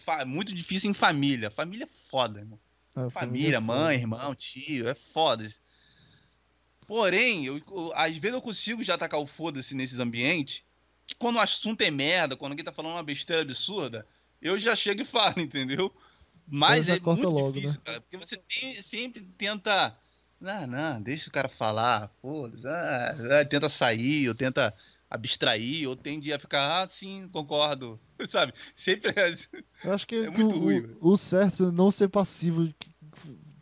é 0.08 0.24
muito 0.24 0.54
difícil 0.54 0.90
em 0.90 0.94
família. 0.94 1.50
Família 1.50 1.84
é 1.84 2.08
foda, 2.10 2.40
irmão. 2.40 2.60
É, 2.96 3.10
família, 3.10 3.60
mãe, 3.60 3.96
irmão, 3.96 4.34
tio, 4.34 4.88
é 4.88 4.94
foda. 4.94 5.46
Porém, 6.86 7.44
eu, 7.46 7.56
eu, 7.56 7.92
às 7.94 8.16
vezes 8.16 8.34
eu 8.34 8.42
consigo 8.42 8.84
já 8.84 8.94
atacar 8.94 9.20
o 9.20 9.26
foda-se 9.26 9.74
nesses 9.74 9.98
ambientes. 9.98 10.62
Que 11.06 11.14
quando 11.14 11.36
o 11.36 11.40
assunto 11.40 11.82
é 11.82 11.90
merda, 11.90 12.36
quando 12.36 12.52
alguém 12.52 12.64
tá 12.64 12.72
falando 12.72 12.94
uma 12.94 13.02
besteira 13.02 13.42
absurda, 13.42 14.06
eu 14.40 14.58
já 14.58 14.74
chego 14.76 15.02
e 15.02 15.04
falo, 15.06 15.40
entendeu? 15.40 15.94
Mas 16.48 16.88
é 16.88 17.00
muito 17.00 17.28
logo, 17.28 17.52
difícil, 17.52 17.78
né? 17.78 17.84
cara. 17.84 18.00
Porque 18.00 18.16
você 18.16 18.36
tem, 18.36 18.80
sempre 18.80 19.22
tenta 19.36 19.96
não, 20.40 20.66
não, 20.66 21.00
deixa 21.00 21.28
o 21.28 21.32
cara 21.32 21.48
falar, 21.48 22.10
foda-se. 22.20 22.66
Ah, 22.66 23.16
ah, 23.40 23.44
tenta 23.44 23.68
sair, 23.68 24.28
ou 24.28 24.34
tenta 24.34 24.72
abstrair, 25.10 25.88
ou 25.88 25.96
tende 25.96 26.32
a 26.32 26.38
ficar, 26.38 26.82
ah, 26.82 26.88
sim, 26.88 27.28
concordo. 27.28 27.98
Sabe? 28.28 28.52
Sempre 28.74 29.12
é. 29.16 29.32
Eu 29.84 29.94
acho 29.94 30.06
que, 30.06 30.16
é 30.16 30.30
que 30.30 30.42
o, 30.42 30.48
ruim, 30.48 30.96
o, 31.00 31.16
certo 31.16 31.68
é 31.68 31.72
não 31.72 31.90
ser 31.90 32.08
passivo, 32.08 32.68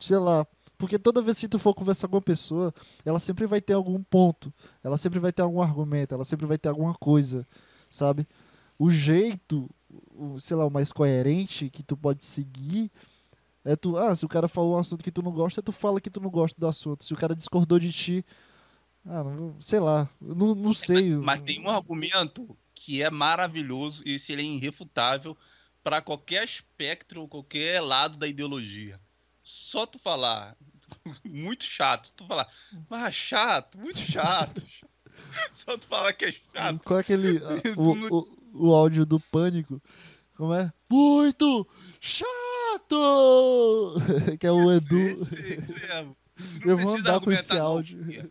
sei 0.01 0.19
lá. 0.19 0.47
Porque 0.77 0.99
toda 0.99 1.23
vez 1.23 1.39
que 1.39 1.49
tu 1.49 1.59
for 1.59 1.73
conversar 1.75 2.09
com 2.09 2.17
uma 2.17 2.23
pessoa, 2.23 2.75
ela 3.05 3.21
sempre 3.21 3.47
vai 3.47 3.61
ter 3.61 3.75
algum 3.75 4.03
ponto, 4.03 4.53
ela 4.83 4.99
sempre 4.99 5.21
vai 5.21 5.33
ter 5.33 5.43
algum 5.43 5.63
argumento, 5.63 6.15
ela 6.15 6.25
sempre 6.25 6.47
vai 6.47 6.59
ter 6.59 6.69
alguma 6.69 6.95
coisa, 6.95 7.47
sabe? 7.89 8.27
O 8.77 8.91
jeito, 8.91 9.71
sei 10.39 10.57
lá, 10.57 10.67
o 10.67 10.71
mais 10.71 10.93
coerente 10.93 11.71
que 11.71 11.83
tu 11.83 11.97
pode 11.97 12.25
seguir 12.25 12.91
é 13.65 13.75
tu, 13.75 13.97
ah, 13.97 14.15
se 14.15 14.25
o 14.25 14.29
cara 14.29 14.47
falou 14.47 14.75
um 14.75 14.79
assunto 14.79 15.03
que 15.03 15.11
tu 15.11 15.23
não 15.23 15.33
gosta, 15.33 15.63
tu 15.63 15.73
fala 15.73 16.01
que 16.01 16.11
tu 16.11 16.21
não 16.21 16.31
gosta 16.31 16.61
do 16.61 16.67
assunto. 16.67 17.03
Se 17.03 17.15
o 17.15 17.17
cara 17.17 17.35
discordou 17.35 17.79
de 17.79 17.91
ti, 17.91 18.25
ah, 19.07 19.25
não, 19.25 19.59
sei 19.61 19.81
lá, 19.81 20.09
não, 20.21 20.55
não 20.55 20.75
sei. 20.75 21.15
Mas, 21.15 21.39
mas 21.39 21.41
tem 21.41 21.61
um 21.61 21.71
argumento 21.71 22.47
que 22.75 23.03
é 23.03 23.11
maravilhoso 23.11 24.03
e 24.05 24.17
esse 24.17 24.33
ele 24.33 24.43
é 24.43 24.45
irrefutável 24.45 25.37
para 25.83 26.03
qualquer 26.03 26.45
espectro, 26.45 27.27
qualquer 27.27 27.81
lado 27.81 28.19
da 28.19 28.29
ideologia. 28.29 29.01
Só 29.43 29.87
tu 29.87 29.99
falar, 29.99 30.57
muito 31.25 31.65
chato, 31.65 32.13
tu 32.15 32.27
falar, 32.27 32.47
mas 32.89 33.15
chato, 33.15 33.79
muito 33.79 33.99
chato. 33.99 34.65
Só 35.51 35.77
tu 35.79 35.87
falar 35.87 36.13
que 36.13 36.27
é 36.27 36.33
chato. 36.33 36.85
Qual 36.85 36.99
é 36.99 37.01
aquele. 37.01 37.39
o, 37.77 38.19
o, 38.19 38.44
o 38.55 38.73
áudio 38.73 39.05
do 39.05 39.19
pânico? 39.19 39.83
Como 40.37 40.55
é? 40.55 40.73
Muito 40.89 41.67
chato! 42.01 42.29
que 44.39 44.47
é 44.47 44.53
o 44.53 44.73
Edu. 44.73 44.99
Isso, 44.99 45.35
isso 45.35 45.75
mesmo. 45.75 46.17
Eu 46.65 46.79
vou 46.79 46.97
andar 46.97 47.21
com 47.21 47.31
esse 47.31 47.57
áudio. 47.57 48.31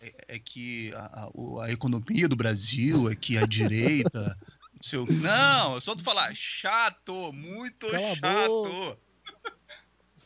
É, 0.00 0.36
é, 0.36 0.38
que 0.38 0.92
a, 0.94 1.28
a, 1.62 1.72
economia 1.72 2.28
do 2.28 2.36
Brasil, 2.36 3.10
é 3.10 3.16
que 3.16 3.36
a 3.36 3.46
direita. 3.46 4.20
não, 4.74 4.82
sei 4.82 4.98
o... 4.98 5.06
não, 5.06 5.80
só 5.80 5.94
tu 5.94 6.02
falar 6.02 6.34
chato, 6.34 7.32
muito 7.32 7.88
Cala 7.88 8.14
chato. 8.14 8.98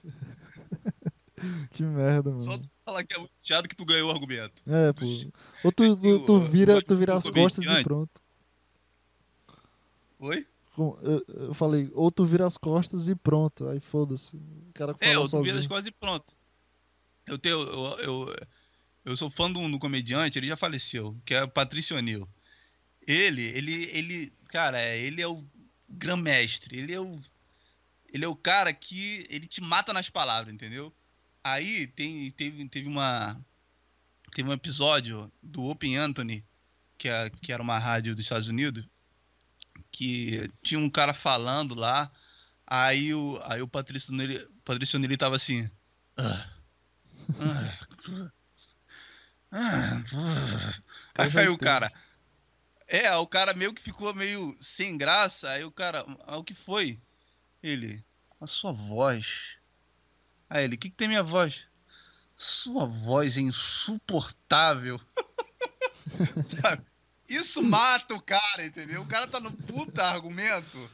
que 1.72 1.82
merda, 1.82 2.30
mano. 2.30 2.42
Só 2.42 2.58
tu 2.58 2.70
falar 2.84 3.04
que 3.04 3.14
é 3.14 3.18
muito 3.18 3.32
chato 3.42 3.68
que 3.68 3.76
tu 3.76 3.84
ganhou 3.84 4.08
o 4.08 4.12
argumento. 4.12 4.62
É, 4.66 4.92
pô. 4.92 5.06
Ou 5.64 5.72
tu, 5.72 5.96
tu, 5.96 6.26
tu 6.26 6.40
vira, 6.40 6.82
tu 6.82 6.96
vira 6.96 7.16
as 7.16 7.28
costas 7.28 7.64
e 7.64 7.82
pronto. 7.82 8.19
Oi? 10.20 10.46
eu, 11.26 11.54
falei, 11.54 11.90
ou 11.94 12.10
tu 12.10 12.24
vira 12.24 12.46
as 12.46 12.56
costas 12.56 13.08
e 13.08 13.14
pronto. 13.14 13.68
Aí 13.68 13.80
foda-se. 13.80 14.36
O 14.36 14.70
cara 14.72 14.94
é, 15.00 15.18
ou 15.18 15.28
tu 15.28 15.42
vira 15.42 15.58
as 15.58 15.66
costas 15.66 15.86
e 15.86 15.90
pronto. 15.90 16.34
Eu, 17.26 17.38
tenho, 17.38 17.58
eu, 17.58 17.98
eu, 17.98 18.36
eu 19.06 19.16
sou 19.16 19.30
fã 19.30 19.50
do, 19.50 19.66
do 19.68 19.78
comediante, 19.78 20.38
ele 20.38 20.46
já 20.46 20.56
faleceu, 20.56 21.16
que 21.24 21.34
é 21.34 21.42
o 21.42 21.48
Patrício 21.48 21.96
O'Neill. 21.96 22.28
Ele, 23.06 23.42
ele, 23.42 23.90
ele, 23.92 24.32
cara, 24.48 24.84
ele 24.96 25.20
é 25.20 25.26
o 25.26 25.44
grão-mestre, 25.88 26.78
ele 26.78 26.92
é 26.92 27.00
o 27.00 27.20
ele 28.12 28.24
é 28.24 28.28
o 28.28 28.34
cara 28.34 28.72
que 28.72 29.24
ele 29.30 29.46
te 29.46 29.60
mata 29.60 29.92
nas 29.92 30.10
palavras, 30.10 30.52
entendeu? 30.52 30.92
Aí 31.44 31.86
tem, 31.86 32.30
teve, 32.32 32.68
teve 32.68 32.88
uma 32.88 33.40
teve 34.32 34.48
um 34.48 34.52
episódio 34.52 35.30
do 35.42 35.64
Open 35.64 35.96
Anthony, 35.96 36.44
que, 36.98 37.08
é, 37.08 37.30
que 37.30 37.52
era 37.52 37.62
uma 37.62 37.78
rádio 37.78 38.14
dos 38.14 38.24
Estados 38.24 38.48
Unidos, 38.48 38.86
que 40.00 40.50
tinha 40.62 40.80
um 40.80 40.88
cara 40.88 41.12
falando 41.12 41.74
lá, 41.74 42.10
aí 42.66 43.12
o, 43.12 43.38
aí 43.44 43.60
o 43.60 43.68
Patrício 43.68 44.14
Neri, 44.14 44.42
Patrício 44.64 44.98
Neri 44.98 45.14
tava 45.14 45.36
assim. 45.36 45.70
Ah, 46.16 46.50
ah, 47.38 47.76
ah, 49.52 51.38
aí 51.38 51.48
o 51.48 51.58
cara. 51.58 51.92
É, 52.88 53.14
o 53.14 53.26
cara 53.26 53.52
meio 53.52 53.74
que 53.74 53.82
ficou 53.82 54.14
meio 54.14 54.54
sem 54.58 54.96
graça. 54.96 55.50
Aí 55.50 55.64
o 55.64 55.70
cara, 55.70 56.02
ah, 56.26 56.38
o 56.38 56.44
que 56.44 56.54
foi? 56.54 56.98
Ele, 57.62 58.02
a 58.40 58.46
sua 58.46 58.72
voz. 58.72 59.58
Aí 60.48 60.64
ele, 60.64 60.76
o 60.76 60.78
que, 60.78 60.88
que 60.88 60.96
tem 60.96 61.08
minha 61.08 61.22
voz? 61.22 61.68
Sua 62.38 62.86
voz 62.86 63.36
é 63.36 63.42
insuportável. 63.42 64.98
Sabe? 66.42 66.89
Isso 67.30 67.62
mata 67.62 68.14
o 68.14 68.20
cara, 68.20 68.64
entendeu? 68.64 69.02
O 69.02 69.06
cara 69.06 69.26
tá 69.26 69.38
no 69.40 69.52
puta 69.52 70.02
argumento. 70.04 70.90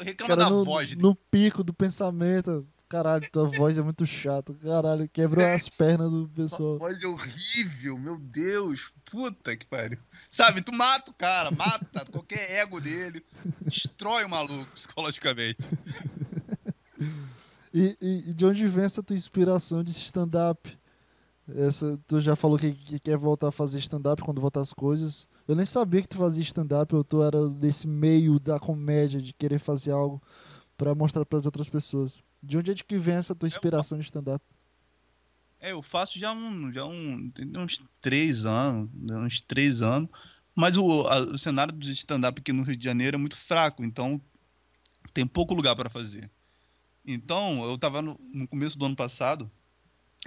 Reclama 0.00 0.34
Cara, 0.36 0.44
da 0.44 0.50
no, 0.50 0.64
voz. 0.64 0.88
dele. 0.88 1.02
no 1.02 1.14
pico 1.14 1.62
do 1.62 1.74
pensamento. 1.74 2.66
Caralho, 2.88 3.28
tua 3.30 3.48
voz 3.48 3.76
é 3.76 3.82
muito 3.82 4.06
chata. 4.06 4.54
Caralho, 4.54 5.08
quebrou 5.08 5.44
as 5.44 5.68
pernas 5.68 6.08
do 6.10 6.28
pessoal. 6.34 6.78
voz 6.78 7.02
é 7.02 7.06
horrível, 7.06 7.98
meu 7.98 8.18
Deus. 8.18 8.90
Puta 9.04 9.56
que 9.56 9.66
pariu. 9.66 9.98
Sabe, 10.30 10.62
tu 10.62 10.72
mata 10.74 11.10
o 11.10 11.14
cara, 11.14 11.50
mata 11.50 12.04
qualquer 12.10 12.60
ego 12.62 12.80
dele, 12.80 13.22
destrói 13.60 14.24
o 14.24 14.30
maluco 14.30 14.70
psicologicamente. 14.72 15.68
E, 17.74 17.94
e- 18.00 18.30
e 18.30 18.32
de 18.32 18.46
onde 18.46 18.66
vem 18.66 18.84
essa 18.84 19.02
tua 19.02 19.14
inspiração 19.14 19.84
de 19.84 19.90
stand-up? 19.90 20.78
Essa, 21.48 21.98
tu 22.08 22.20
já 22.20 22.34
falou 22.34 22.58
que, 22.58 22.72
que 22.72 22.98
quer 22.98 23.16
voltar 23.16 23.48
a 23.48 23.52
fazer 23.52 23.78
stand-up 23.78 24.20
quando 24.22 24.40
voltar 24.40 24.60
as 24.60 24.72
coisas. 24.72 25.28
Eu 25.46 25.54
nem 25.54 25.64
sabia 25.64 26.02
que 26.02 26.08
tu 26.08 26.16
fazia 26.16 26.42
stand-up, 26.42 26.92
eu 26.92 27.04
tu 27.04 27.22
era 27.22 27.48
desse 27.48 27.86
meio 27.86 28.40
da 28.40 28.58
comédia, 28.58 29.22
de 29.22 29.32
querer 29.32 29.60
fazer 29.60 29.92
algo 29.92 30.20
pra 30.76 30.94
mostrar 30.94 31.24
pras 31.24 31.46
outras 31.46 31.68
pessoas. 31.68 32.20
De 32.42 32.58
onde 32.58 32.72
é 32.72 32.74
de 32.74 32.82
que 32.84 32.98
vem 32.98 33.14
essa 33.14 33.34
tua 33.34 33.46
inspiração 33.46 33.96
de 33.96 34.04
stand-up? 34.04 34.44
É, 35.60 35.70
eu 35.72 35.80
faço 35.82 36.18
já 36.18 36.32
um, 36.32 36.72
já 36.72 36.84
um, 36.84 37.30
uns 37.58 37.82
três 38.00 38.44
anos, 38.44 38.90
né, 38.92 39.16
uns 39.18 39.40
três 39.40 39.82
anos. 39.82 40.10
Mas 40.54 40.76
o, 40.76 41.06
a- 41.06 41.20
o 41.20 41.38
cenário 41.38 41.72
do 41.72 41.86
stand-up 41.90 42.40
aqui 42.40 42.52
no 42.52 42.62
Rio 42.62 42.76
de 42.76 42.84
Janeiro 42.84 43.16
é 43.16 43.18
muito 43.18 43.36
fraco, 43.36 43.84
então 43.84 44.20
tem 45.14 45.26
pouco 45.26 45.54
lugar 45.54 45.76
para 45.76 45.88
fazer. 45.88 46.28
Então, 47.06 47.64
eu 47.64 47.78
tava 47.78 48.02
no, 48.02 48.18
no 48.34 48.48
começo 48.48 48.76
do 48.78 48.84
ano 48.86 48.96
passado, 48.96 49.50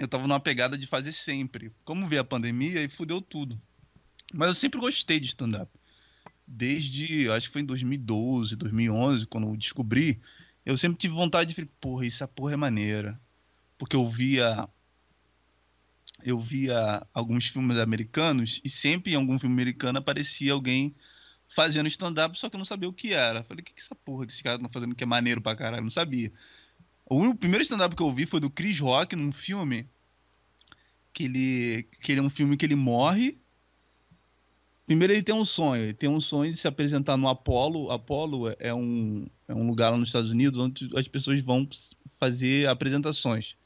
eu 0.00 0.08
tava 0.08 0.26
numa 0.26 0.40
pegada 0.40 0.78
de 0.78 0.86
fazer 0.86 1.12
sempre. 1.12 1.70
Como 1.84 2.08
veio 2.08 2.22
a 2.22 2.24
pandemia, 2.24 2.80
aí 2.80 2.88
fudeu 2.88 3.20
tudo. 3.20 3.60
Mas 4.34 4.48
eu 4.48 4.54
sempre 4.54 4.80
gostei 4.80 5.20
de 5.20 5.28
stand-up. 5.28 5.70
Desde, 6.46 7.30
acho 7.30 7.48
que 7.48 7.52
foi 7.52 7.62
em 7.62 7.66
2012, 7.66 8.56
2011, 8.56 9.26
quando 9.26 9.48
eu 9.48 9.56
descobri, 9.56 10.20
eu 10.64 10.76
sempre 10.76 10.98
tive 10.98 11.14
vontade 11.14 11.54
de 11.54 11.66
porra, 11.80 12.06
essa 12.06 12.26
porra 12.26 12.54
é 12.54 12.56
maneira. 12.56 13.20
Porque 13.76 13.94
eu 13.94 14.08
via 14.08 14.68
eu 16.22 16.38
via 16.38 17.02
alguns 17.14 17.46
filmes 17.46 17.78
americanos 17.78 18.60
e 18.62 18.68
sempre 18.68 19.12
em 19.12 19.16
algum 19.16 19.38
filme 19.38 19.54
americano 19.54 19.98
aparecia 19.98 20.52
alguém 20.52 20.94
fazendo 21.48 21.88
stand-up, 21.88 22.38
só 22.38 22.48
que 22.48 22.56
eu 22.56 22.58
não 22.58 22.64
sabia 22.64 22.88
o 22.88 22.92
que 22.92 23.12
era. 23.12 23.42
Falei, 23.42 23.62
o 23.62 23.64
que 23.64 23.72
que 23.72 23.80
essa 23.80 23.94
porra 23.94 24.26
que 24.26 24.32
esse 24.32 24.42
cara 24.42 24.58
tá 24.58 24.68
fazendo 24.68 24.94
que 24.94 25.02
é 25.02 25.06
maneiro 25.06 25.40
pra 25.40 25.56
caralho? 25.56 25.80
Eu 25.80 25.84
não 25.84 25.90
sabia. 25.90 26.32
O 27.12 27.34
primeiro 27.34 27.64
stand-up 27.64 27.96
que 27.96 28.02
eu 28.04 28.12
vi 28.12 28.24
foi 28.24 28.38
do 28.38 28.48
Chris 28.48 28.78
Rock 28.78 29.16
num 29.16 29.32
filme 29.32 29.84
que 31.12 31.24
ele, 31.24 31.82
que 32.00 32.12
ele 32.12 32.20
é 32.20 32.22
um 32.22 32.30
filme 32.30 32.56
que 32.56 32.64
ele 32.64 32.76
morre. 32.76 33.36
Primeiro 34.86 35.12
ele 35.12 35.22
tem 35.24 35.34
um 35.34 35.44
sonho, 35.44 35.82
ele 35.82 35.92
tem 35.92 36.08
um 36.08 36.20
sonho 36.20 36.52
de 36.52 36.56
se 36.56 36.68
apresentar 36.68 37.16
no 37.16 37.26
Apollo. 37.26 37.90
Apollo 37.90 38.54
é 38.60 38.72
um, 38.72 39.26
é 39.48 39.52
um 39.52 39.66
lugar 39.66 39.90
lá 39.90 39.96
nos 39.96 40.10
Estados 40.10 40.30
Unidos 40.30 40.60
onde 40.60 40.88
as 40.94 41.08
pessoas 41.08 41.40
vão 41.40 41.68
fazer 42.16 42.68
apresentações. 42.68 43.56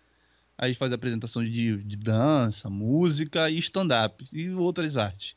Aí 0.56 0.72
faz 0.72 0.90
apresentação 0.90 1.44
de, 1.44 1.82
de 1.82 1.96
dança, 1.98 2.70
música 2.70 3.50
e 3.50 3.58
stand-up 3.58 4.26
e 4.32 4.48
outras 4.52 4.96
artes. 4.96 5.36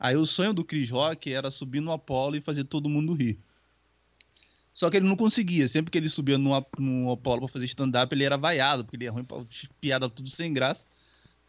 Aí 0.00 0.16
o 0.16 0.24
sonho 0.24 0.54
do 0.54 0.64
Chris 0.64 0.88
Rock 0.88 1.30
era 1.30 1.50
subir 1.50 1.80
no 1.80 1.92
Apollo 1.92 2.34
e 2.34 2.40
fazer 2.40 2.64
todo 2.64 2.88
mundo 2.88 3.12
rir. 3.12 3.38
Só 4.72 4.88
que 4.88 4.96
ele 4.96 5.06
não 5.08 5.16
conseguia. 5.16 5.68
Sempre 5.68 5.90
que 5.90 5.98
ele 5.98 6.08
subia 6.08 6.38
no, 6.38 6.54
Ap- 6.54 6.78
no 6.78 7.10
Apollo 7.10 7.40
pra 7.42 7.48
fazer 7.48 7.66
stand-up, 7.66 8.14
ele 8.14 8.24
era 8.24 8.36
vaiado, 8.38 8.84
porque 8.84 8.96
ele 8.96 9.06
é 9.06 9.10
ruim 9.10 9.24
pra 9.24 9.44
piada 9.80 10.08
tudo 10.08 10.30
sem 10.30 10.52
graça. 10.52 10.84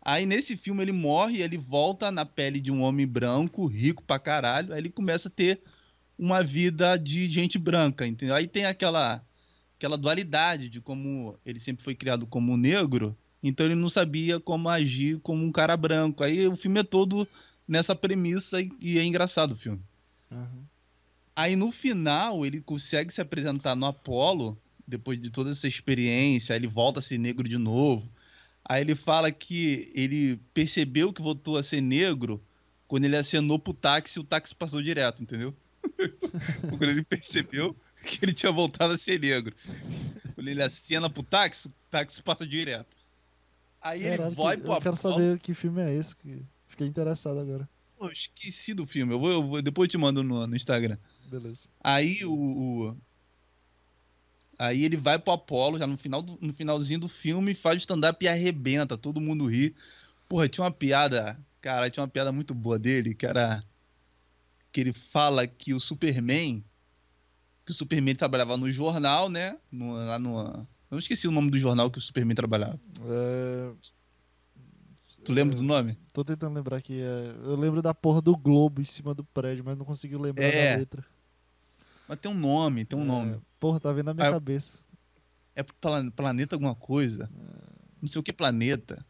Aí 0.01 0.25
nesse 0.25 0.57
filme 0.57 0.81
ele 0.83 0.91
morre, 0.91 1.41
ele 1.41 1.57
volta 1.57 2.11
na 2.11 2.25
pele 2.25 2.59
de 2.59 2.69
um 2.71 2.81
homem 2.81 3.07
branco, 3.07 3.65
rico 3.65 4.03
pra 4.03 4.19
caralho. 4.19 4.73
Aí 4.73 4.79
ele 4.79 4.89
começa 4.89 5.29
a 5.29 5.31
ter 5.31 5.61
uma 6.19 6.43
vida 6.43 6.97
de 6.97 7.25
gente 7.27 7.57
branca, 7.57 8.05
entendeu? 8.05 8.35
Aí 8.35 8.45
tem 8.47 8.65
aquela 8.65 9.23
aquela 9.77 9.97
dualidade 9.97 10.69
de 10.69 10.79
como 10.81 11.37
ele 11.45 11.59
sempre 11.59 11.83
foi 11.83 11.93
criado 11.95 12.25
como 12.27 12.55
negro, 12.55 13.17
então 13.41 13.65
ele 13.65 13.75
não 13.75 13.89
sabia 13.89 14.39
como 14.39 14.69
agir 14.69 15.19
como 15.19 15.43
um 15.43 15.51
cara 15.51 15.75
branco. 15.75 16.23
Aí 16.23 16.47
o 16.47 16.55
filme 16.55 16.79
é 16.79 16.83
todo 16.83 17.27
nessa 17.67 17.93
premissa 17.95 18.61
e- 18.61 18.97
é 18.97 19.03
engraçado 19.03 19.51
o 19.53 19.57
filme. 19.57 19.81
Aham. 20.31 20.63
Aí 21.35 21.55
no 21.55 21.71
final 21.71 22.45
ele 22.45 22.61
consegue 22.61 23.11
se 23.11 23.21
apresentar 23.21 23.75
no 23.75 23.85
Apollo, 23.85 24.57
depois 24.87 25.19
de 25.19 25.29
toda 25.29 25.51
essa 25.51 25.67
experiência, 25.67 26.53
aí 26.53 26.59
ele 26.59 26.67
volta 26.67 26.99
a 26.99 27.01
ser 27.01 27.17
negro 27.17 27.47
de 27.47 27.57
novo. 27.57 28.07
Aí 28.65 28.81
ele 28.81 28.95
fala 28.95 29.31
que 29.31 29.91
ele 29.95 30.39
percebeu 30.53 31.11
que 31.11 31.21
voltou 31.21 31.57
a 31.57 31.63
ser 31.63 31.81
negro 31.81 32.41
quando 32.87 33.05
ele 33.05 33.17
acenou 33.17 33.57
pro 33.57 33.73
táxi 33.73 34.19
e 34.19 34.21
o 34.21 34.23
táxi 34.23 34.53
passou 34.55 34.81
direto, 34.81 35.23
entendeu? 35.23 35.53
quando 36.69 36.83
ele 36.83 37.03
percebeu 37.03 37.75
que 38.05 38.19
ele 38.23 38.33
tinha 38.33 38.51
voltado 38.51 38.93
a 38.93 38.97
ser 38.97 39.19
negro. 39.19 39.55
Quando 40.35 40.47
ele 40.47 40.61
acena 40.61 41.09
pro 41.09 41.23
táxi, 41.23 41.67
o 41.67 41.71
táxi 41.89 42.21
passa 42.21 42.45
direto. 42.45 42.95
Aí 43.81 44.03
ele 44.03 44.17
vai 44.17 44.55
que- 44.55 44.63
pro 44.63 44.73
eu 44.73 44.81
quero 44.81 44.95
Apollo. 44.95 45.13
saber 45.15 45.39
que 45.39 45.53
filme 45.53 45.81
é 45.81 45.93
esse. 45.93 46.15
Que... 46.15 46.41
Fiquei 46.67 46.87
interessado 46.87 47.39
agora. 47.39 47.67
Pô, 47.97 48.09
esqueci 48.09 48.73
do 48.73 48.85
filme. 48.85 49.13
Eu 49.13 49.19
vou, 49.19 49.31
eu 49.31 49.43
vou- 49.43 49.61
depois 49.61 49.87
eu 49.87 49.91
te 49.91 49.97
mando 49.97 50.23
no, 50.23 50.45
no 50.47 50.55
Instagram. 50.55 50.97
Beleza. 51.39 51.63
Aí 51.83 52.23
o, 52.25 52.31
o- 52.33 52.97
Aí 54.59 54.83
ele 54.85 54.95
vai 54.95 55.17
pro 55.17 55.33
Apollo, 55.33 55.79
já 55.79 55.87
no, 55.87 55.97
final 55.97 56.21
do- 56.21 56.37
no 56.39 56.53
finalzinho 56.53 56.99
do 56.99 57.09
filme, 57.09 57.55
faz 57.55 57.75
o 57.75 57.79
stand-up 57.79 58.23
e 58.23 58.27
arrebenta, 58.27 58.95
todo 58.95 59.19
mundo 59.19 59.47
ri. 59.47 59.73
Porra, 60.29 60.47
tinha 60.47 60.63
uma 60.63 60.71
piada, 60.71 61.37
cara, 61.59 61.89
tinha 61.89 62.03
uma 62.03 62.07
piada 62.07 62.31
muito 62.31 62.53
boa 62.53 62.77
dele, 62.77 63.15
que 63.15 63.25
era 63.25 63.63
que 64.71 64.79
ele 64.79 64.93
fala 64.93 65.45
que 65.47 65.73
o 65.73 65.79
Superman, 65.79 66.63
que 67.65 67.71
o 67.71 67.75
Superman 67.75 68.15
trabalhava 68.15 68.55
no 68.55 68.71
jornal, 68.71 69.27
né? 69.27 69.57
No, 69.71 69.93
lá 69.93 70.19
no. 70.19 70.39
Eu 70.39 70.67
não 70.91 70.99
esqueci 70.99 71.27
o 71.27 71.31
nome 71.31 71.49
do 71.49 71.57
jornal 71.57 71.89
que 71.89 71.97
o 71.97 72.01
Superman 72.01 72.35
trabalhava. 72.35 72.79
É, 73.07 73.71
Tu 75.23 75.31
lembra 75.33 75.55
do 75.55 75.63
nome? 75.63 75.97
Tô 76.11 76.23
tentando 76.23 76.53
lembrar 76.55 76.77
aqui. 76.77 77.01
é, 77.01 77.35
Eu 77.43 77.55
lembro 77.55 77.81
da 77.81 77.93
porra 77.93 78.21
do 78.21 78.35
Globo 78.37 78.81
em 78.81 78.85
cima 78.85 79.13
do 79.15 79.23
prédio, 79.23 79.63
mas 79.65 79.75
não 79.77 79.85
consegui 79.85 80.15
lembrar 80.17 80.43
É, 80.45 80.73
da 80.73 80.79
letra. 80.79 81.05
Mas 82.07 82.19
tem 82.19 82.31
um 82.31 82.35
nome, 82.37 82.85
tem 82.85 82.97
um 82.97 83.03
É, 83.03 83.05
nome. 83.05 83.41
Porra, 83.59 83.79
tá 83.79 83.91
vendo 83.93 84.05
na 84.07 84.13
minha 84.13 84.27
Ah, 84.27 84.31
cabeça. 84.33 84.73
É 85.55 85.63
Pla- 85.63 86.09
Planeta 86.11 86.55
alguma 86.55 86.75
coisa. 86.75 87.29
Não 88.01 88.09
sei 88.09 88.19
o 88.19 88.23
que 88.23 88.33
planeta. 88.33 89.05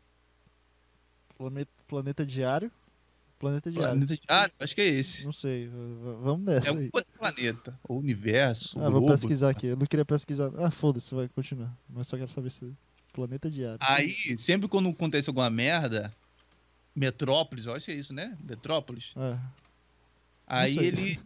Planeta, 1.38 1.72
planeta 1.88 2.26
Diário? 2.26 2.72
Planeta 3.40 3.70
Diário. 3.72 3.90
Planeta 4.00 4.16
Diário? 4.18 4.54
Acho 4.60 4.76
que 4.76 4.82
é 4.82 4.86
esse. 4.88 5.26
Não 5.26 5.32
sei. 5.32 5.68
Vamos 6.22 6.48
É 6.48 6.56
nessa 6.56 6.70
alguma 6.70 6.86
aí. 6.86 6.92
coisa 6.92 7.12
planeta. 7.18 7.80
Ou 7.90 8.00
universo, 8.00 8.78
Ah, 8.80 8.84
ou 8.86 8.92
vou 8.92 9.02
globo. 9.02 9.14
pesquisar 9.20 9.50
aqui. 9.50 9.68
Eu 9.68 9.76
não 9.78 9.86
queria 9.86 10.06
pesquisar. 10.06 10.52
Ah, 10.58 10.72
foda-se, 10.72 11.14
vai 11.14 11.28
continuar. 11.28 11.76
Mas 11.90 12.08
só 12.08 12.18
quero 12.18 12.32
saber 12.32 12.52
se. 12.52 12.72
Planeta 13.12 13.50
Diário. 13.50 13.78
Aí, 13.82 14.10
sempre 14.10 14.68
quando 14.68 14.90
acontece 14.90 15.30
alguma 15.30 15.48
merda, 15.50 16.12
Metrópolis, 16.96 17.66
eu 17.68 17.74
acho 17.76 17.86
que 17.86 17.92
é 17.92 17.96
isso, 17.96 18.12
né? 18.14 18.36
Metrópolis. 18.44 19.14
É. 19.16 19.38
Aí 20.48 20.78
ele. 20.80 21.20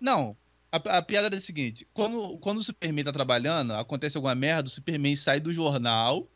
Não. 0.00 0.36
A, 0.70 0.98
a 0.98 1.02
piada 1.02 1.34
é 1.34 1.38
a 1.38 1.40
seguinte: 1.40 1.88
quando, 1.92 2.38
quando 2.38 2.58
o 2.58 2.62
Superman 2.62 3.04
tá 3.04 3.12
trabalhando, 3.12 3.72
acontece 3.74 4.16
alguma 4.16 4.34
merda, 4.34 4.68
o 4.68 4.72
Superman 4.72 5.16
sai 5.16 5.40
do 5.40 5.52
jornal, 5.52 6.30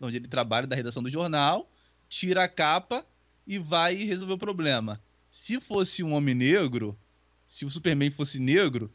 onde 0.00 0.16
ele 0.16 0.28
trabalha, 0.28 0.66
da 0.66 0.76
redação 0.76 1.02
do 1.02 1.10
jornal, 1.10 1.70
tira 2.08 2.44
a 2.44 2.48
capa 2.48 3.06
e 3.46 3.58
vai 3.58 3.94
resolver 3.94 4.34
o 4.34 4.38
problema. 4.38 5.00
Se 5.30 5.60
fosse 5.60 6.02
um 6.02 6.14
homem 6.14 6.34
negro, 6.34 6.98
se 7.46 7.64
o 7.64 7.70
Superman 7.70 8.10
fosse 8.10 8.38
negro, 8.38 8.92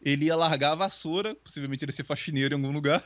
ele 0.00 0.26
ia 0.26 0.36
largar 0.36 0.72
a 0.72 0.76
vassoura, 0.76 1.34
possivelmente 1.34 1.84
ele 1.84 1.92
ia 1.92 1.96
ser 1.96 2.04
faxineiro 2.04 2.54
em 2.54 2.56
algum 2.56 2.72
lugar, 2.72 3.04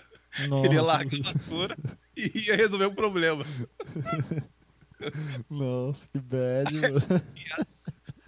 Nossa, 0.48 0.66
ele 0.66 0.74
ia 0.74 0.82
largar 0.82 1.18
a 1.18 1.32
vassoura 1.32 1.76
e 2.16 2.46
ia 2.46 2.56
resolver 2.56 2.86
o 2.86 2.94
problema. 2.94 3.44
Nossa, 5.50 6.08
que 6.12 6.18
bad, 6.20 6.72
mano. 6.72 7.00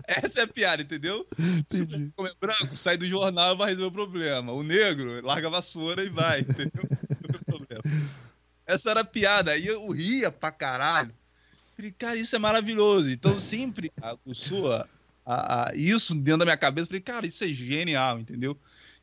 Essa 0.24 0.40
é 0.40 0.42
a 0.44 0.48
piada, 0.48 0.82
entendeu? 0.82 1.26
Entendi. 1.38 2.12
Como 2.14 2.28
é 2.28 2.32
branco, 2.40 2.76
sai 2.76 2.96
do 2.96 3.06
jornal 3.06 3.54
e 3.54 3.58
vai 3.58 3.70
resolver 3.70 3.88
o 3.88 3.92
problema. 3.92 4.52
O 4.52 4.62
negro 4.62 5.24
larga 5.26 5.48
a 5.48 5.50
vassoura 5.50 6.02
e 6.04 6.08
vai, 6.08 6.40
entendeu? 6.40 6.70
O. 7.52 7.66
Essa 8.66 8.90
era 8.90 9.00
a 9.00 9.04
piada. 9.04 9.52
Aí 9.52 9.66
eu 9.66 9.88
ria 9.90 10.30
pra 10.30 10.50
caralho. 10.50 11.12
Falei, 11.76 11.92
cara, 11.92 12.16
isso 12.18 12.34
é 12.34 12.38
maravilhoso. 12.38 13.10
Então 13.10 13.38
sempre 13.38 13.90
aguçou 14.00 14.72
a, 14.72 14.88
a, 15.24 15.68
a- 15.70 15.74
isso 15.74 16.14
dentro 16.14 16.38
da 16.40 16.44
minha 16.44 16.56
cabeça. 16.56 16.86
Falei, 16.88 17.00
cara, 17.00 17.26
isso 17.26 17.44
é 17.44 17.48
genial, 17.48 18.18
entendeu? 18.18 18.58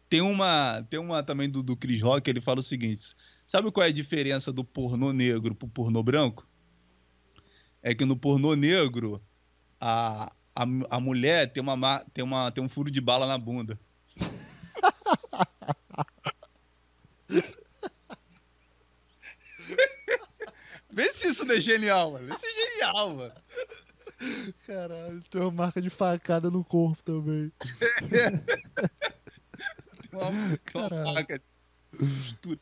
Tem 0.09 0.21
uma, 0.21 0.85
tem 0.89 0.99
uma 0.99 1.23
também 1.23 1.49
do, 1.49 1.63
do 1.63 1.75
Chris 1.75 2.01
Rock, 2.01 2.29
ele 2.29 2.41
fala 2.41 2.59
o 2.59 2.63
seguinte: 2.63 3.15
sabe 3.47 3.71
qual 3.71 3.85
é 3.85 3.89
a 3.89 3.93
diferença 3.93 4.51
do 4.51 4.63
pornô 4.63 5.11
negro 5.13 5.55
pro 5.55 5.67
pornô 5.67 6.03
branco? 6.03 6.47
É 7.81 7.93
que 7.95 8.05
no 8.05 8.15
pornô 8.17 8.55
negro, 8.55 9.21
a, 9.79 10.31
a, 10.55 10.63
a 10.89 10.99
mulher 10.99 11.51
tem, 11.51 11.61
uma, 11.63 11.75
ma- 11.75 12.03
tem, 12.13 12.23
uma, 12.23 12.51
tem 12.51 12.63
um 12.63 12.69
furo 12.69 12.89
de 12.91 13.01
bala 13.01 13.25
na 13.27 13.37
bunda. 13.37 13.79
Vê 20.91 21.09
se 21.11 21.19
se 21.23 21.27
isso 21.29 21.45
não 21.45 21.55
é 21.55 21.61
genial, 21.61 22.11
mano. 22.11 22.33
Isso 22.33 22.45
é 22.45 22.49
genial, 22.71 23.15
mano. 23.15 23.33
Caralho, 24.67 25.23
tem 25.23 25.41
uma 25.41 25.51
marca 25.51 25.81
de 25.81 25.89
facada 25.89 26.49
no 26.51 26.63
corpo 26.63 27.01
também. 27.03 27.51
Tem 30.13 30.19
uma, 30.21 30.29
tem 30.29 30.39
uma 30.75 30.89
Caralho. 30.89 31.13
marca 31.15 31.39
de. 31.39 32.59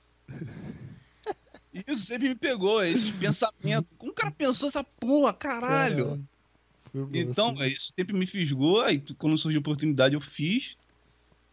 Isso 1.74 1.96
sempre 2.06 2.30
me 2.30 2.36
pegou, 2.36 2.82
esse 2.82 3.12
pensamento. 3.14 3.88
Como 3.98 4.12
o 4.14 4.16
cara 4.16 4.32
pensou 4.32 4.70
essa 4.70 4.84
porra, 4.86 5.34
caralho? 5.34 6.06
Bom, 6.16 6.24
Então, 7.14 7.52
assim. 7.52 7.64
é, 7.64 7.68
isso 7.68 7.94
sempre 7.98 8.18
me 8.18 8.26
fisgou. 8.26 8.82
Aí, 8.82 9.02
quando 9.18 9.38
surgiu 9.38 9.60
a 9.60 9.62
oportunidade, 9.62 10.14
eu 10.16 10.22
fiz. 10.22 10.76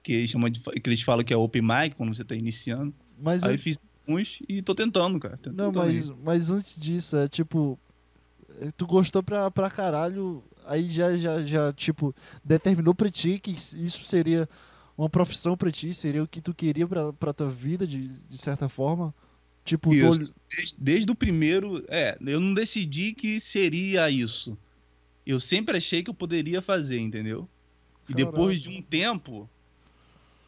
Que 0.02 0.12
eles, 0.12 0.31
chamam 0.31 0.48
de, 0.48 0.60
que 0.60 0.89
eles 0.89 1.02
falam 1.02 1.24
que 1.24 1.32
é 1.32 1.36
open 1.36 1.62
mic, 1.62 1.94
quando 1.97 2.15
você 2.15 2.24
tá 2.24 2.35
iniciando. 2.35 2.94
Mas 3.20 3.43
Aí 3.43 3.55
eu- 3.55 3.59
fiz 3.59 3.81
uns 4.06 4.40
e 4.48 4.62
tô 4.62 4.74
tentando, 4.74 5.19
cara. 5.20 5.36
Tô 5.36 5.51
Não, 5.51 5.66
tentando 5.73 5.77
mas, 5.93 6.09
aí. 6.09 6.15
mas 6.24 6.51
antes 6.51 6.81
disso, 6.81 7.16
é 7.16 7.28
tipo. 7.28 7.78
é, 8.60 8.70
Tu 8.77 8.86
gostou 8.86 9.23
pra, 9.23 9.51
pra 9.51 9.70
caralho, 9.70 10.43
aí 10.66 10.90
já, 10.90 11.15
já, 11.16 11.43
já, 11.44 11.73
tipo, 11.73 12.15
determinou 12.44 12.94
pra 12.94 13.10
ti 13.10 13.39
que 13.39 13.51
isso 13.52 14.02
seria 14.05 14.48
uma 14.97 15.09
profissão 15.10 15.56
pra 15.56 15.70
ti, 15.70 15.93
seria 15.94 16.23
o 16.23 16.28
que 16.28 16.40
tu 16.40 16.52
queria 16.55 16.86
pra, 16.86 17.12
pra 17.12 17.32
tua 17.32 17.51
vida, 17.51 17.86
de, 17.86 18.09
de 18.09 18.39
certa 18.39 18.69
forma? 18.69 19.15
Tipo, 19.65 19.93
Isso. 19.94 20.32
Desde, 20.48 20.74
desde 20.78 21.12
o 21.12 21.15
primeiro. 21.15 21.85
É, 21.89 22.16
eu 22.27 22.40
não 22.40 22.55
decidi 22.55 23.12
que 23.12 23.39
seria 23.39 24.09
isso. 24.10 24.56
Eu 25.28 25.38
sempre 25.38 25.76
achei 25.76 26.02
que 26.02 26.09
eu 26.09 26.14
poderia 26.14 26.62
fazer, 26.62 26.98
entendeu? 26.98 27.46
E 28.09 28.14
depois 28.14 28.62
de 28.62 28.70
um 28.70 28.80
tempo, 28.80 29.48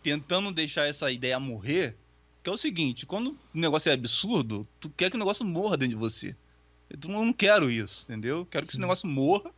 tentando 0.02 0.50
deixar 0.50 0.86
essa 0.86 1.12
ideia 1.12 1.38
morrer, 1.38 1.94
que 2.42 2.48
é 2.48 2.52
o 2.52 2.56
seguinte, 2.56 3.04
quando 3.04 3.32
o 3.32 3.38
negócio 3.52 3.90
é 3.90 3.92
absurdo, 3.92 4.66
tu 4.80 4.88
quer 4.88 5.10
que 5.10 5.16
o 5.16 5.18
negócio 5.18 5.44
morra 5.44 5.76
dentro 5.76 5.94
de 5.94 6.00
você. 6.00 6.34
Eu 6.88 7.10
não 7.10 7.30
quero 7.30 7.70
isso, 7.70 8.04
entendeu? 8.04 8.46
Quero 8.46 8.64
que 8.64 8.72
esse 8.72 8.80
negócio 8.80 9.06
morra, 9.06 9.50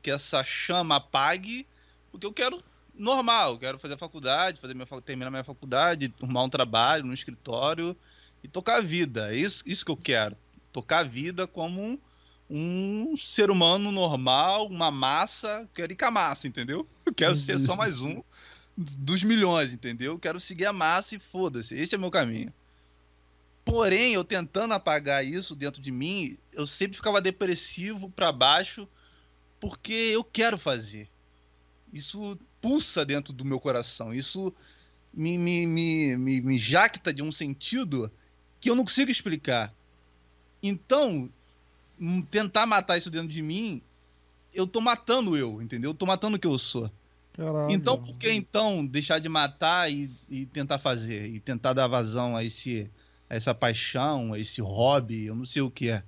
que 0.00 0.10
essa 0.10 0.42
chama 0.42 0.96
apague, 0.96 1.66
porque 2.10 2.24
eu 2.24 2.32
quero 2.32 2.64
normal, 2.94 3.52
eu 3.52 3.58
quero 3.58 3.78
fazer 3.78 3.94
a 3.94 3.98
faculdade, 3.98 4.58
fazer 4.58 4.72
minha, 4.72 4.86
terminar 5.02 5.30
minha 5.30 5.44
faculdade, 5.44 6.10
arrumar 6.22 6.44
um 6.44 6.48
trabalho 6.48 7.04
no 7.04 7.12
escritório 7.12 7.94
e 8.42 8.48
tocar 8.48 8.78
a 8.78 8.80
vida. 8.80 9.34
É 9.34 9.36
isso, 9.36 9.62
isso 9.66 9.84
que 9.84 9.90
eu 9.90 9.98
quero. 9.98 10.34
Tocar 10.72 11.00
a 11.00 11.04
vida 11.04 11.46
como 11.46 12.00
um, 12.54 13.16
ser 13.16 13.50
humano 13.50 13.90
normal, 13.90 14.66
uma 14.66 14.90
massa. 14.90 15.68
Quero 15.72 15.92
ir 15.92 15.96
com 15.96 16.04
a 16.04 16.10
massa, 16.10 16.46
entendeu? 16.46 16.86
Eu 17.06 17.14
quero 17.14 17.34
ser 17.34 17.58
só 17.58 17.74
mais 17.74 18.02
um 18.02 18.22
dos 18.76 19.24
milhões, 19.24 19.72
entendeu? 19.72 20.12
Eu 20.12 20.18
quero 20.18 20.38
seguir 20.38 20.66
a 20.66 20.72
massa 20.72 21.16
e 21.16 21.18
foda-se. 21.18 21.74
Esse 21.74 21.94
é 21.94 21.98
meu 21.98 22.10
caminho. 22.10 22.52
Porém, 23.64 24.12
eu 24.12 24.22
tentando 24.22 24.74
apagar 24.74 25.24
isso 25.24 25.56
dentro 25.56 25.80
de 25.80 25.90
mim, 25.90 26.36
eu 26.52 26.66
sempre 26.66 26.96
ficava 26.96 27.22
depressivo 27.22 28.10
pra 28.10 28.30
baixo, 28.30 28.86
porque 29.58 29.92
eu 29.92 30.22
quero 30.22 30.58
fazer. 30.58 31.08
Isso 31.90 32.38
pulsa 32.60 33.04
dentro 33.04 33.32
do 33.32 33.44
meu 33.44 33.60
coração. 33.60 34.12
Isso 34.12 34.52
me, 35.14 35.38
me, 35.38 35.66
me, 35.66 36.16
me, 36.16 36.40
me 36.42 36.58
jacta 36.58 37.14
de 37.14 37.22
um 37.22 37.32
sentido 37.32 38.12
que 38.60 38.68
eu 38.68 38.74
não 38.74 38.84
consigo 38.84 39.10
explicar. 39.10 39.72
Então, 40.62 41.30
tentar 42.30 42.66
matar 42.66 42.98
isso 42.98 43.10
dentro 43.10 43.28
de 43.28 43.42
mim, 43.42 43.82
eu 44.54 44.66
tô 44.66 44.80
matando 44.80 45.36
eu, 45.36 45.62
entendeu? 45.62 45.90
Eu 45.90 45.94
tô 45.94 46.06
matando 46.06 46.36
o 46.36 46.40
que 46.40 46.46
eu 46.46 46.58
sou. 46.58 46.90
Caralho. 47.32 47.72
Então, 47.72 47.96
por 47.96 48.18
que 48.18 48.30
então 48.30 48.84
deixar 48.84 49.18
de 49.18 49.28
matar 49.28 49.90
e, 49.90 50.10
e 50.28 50.44
tentar 50.46 50.78
fazer? 50.78 51.30
E 51.30 51.40
tentar 51.40 51.72
dar 51.72 51.86
vazão 51.86 52.36
a, 52.36 52.44
esse, 52.44 52.90
a 53.28 53.34
essa 53.34 53.54
paixão, 53.54 54.34
a 54.34 54.38
esse 54.38 54.60
hobby, 54.60 55.26
eu 55.26 55.34
não 55.34 55.46
sei 55.46 55.62
o 55.62 55.70
que 55.70 55.88
é. 55.88 56.02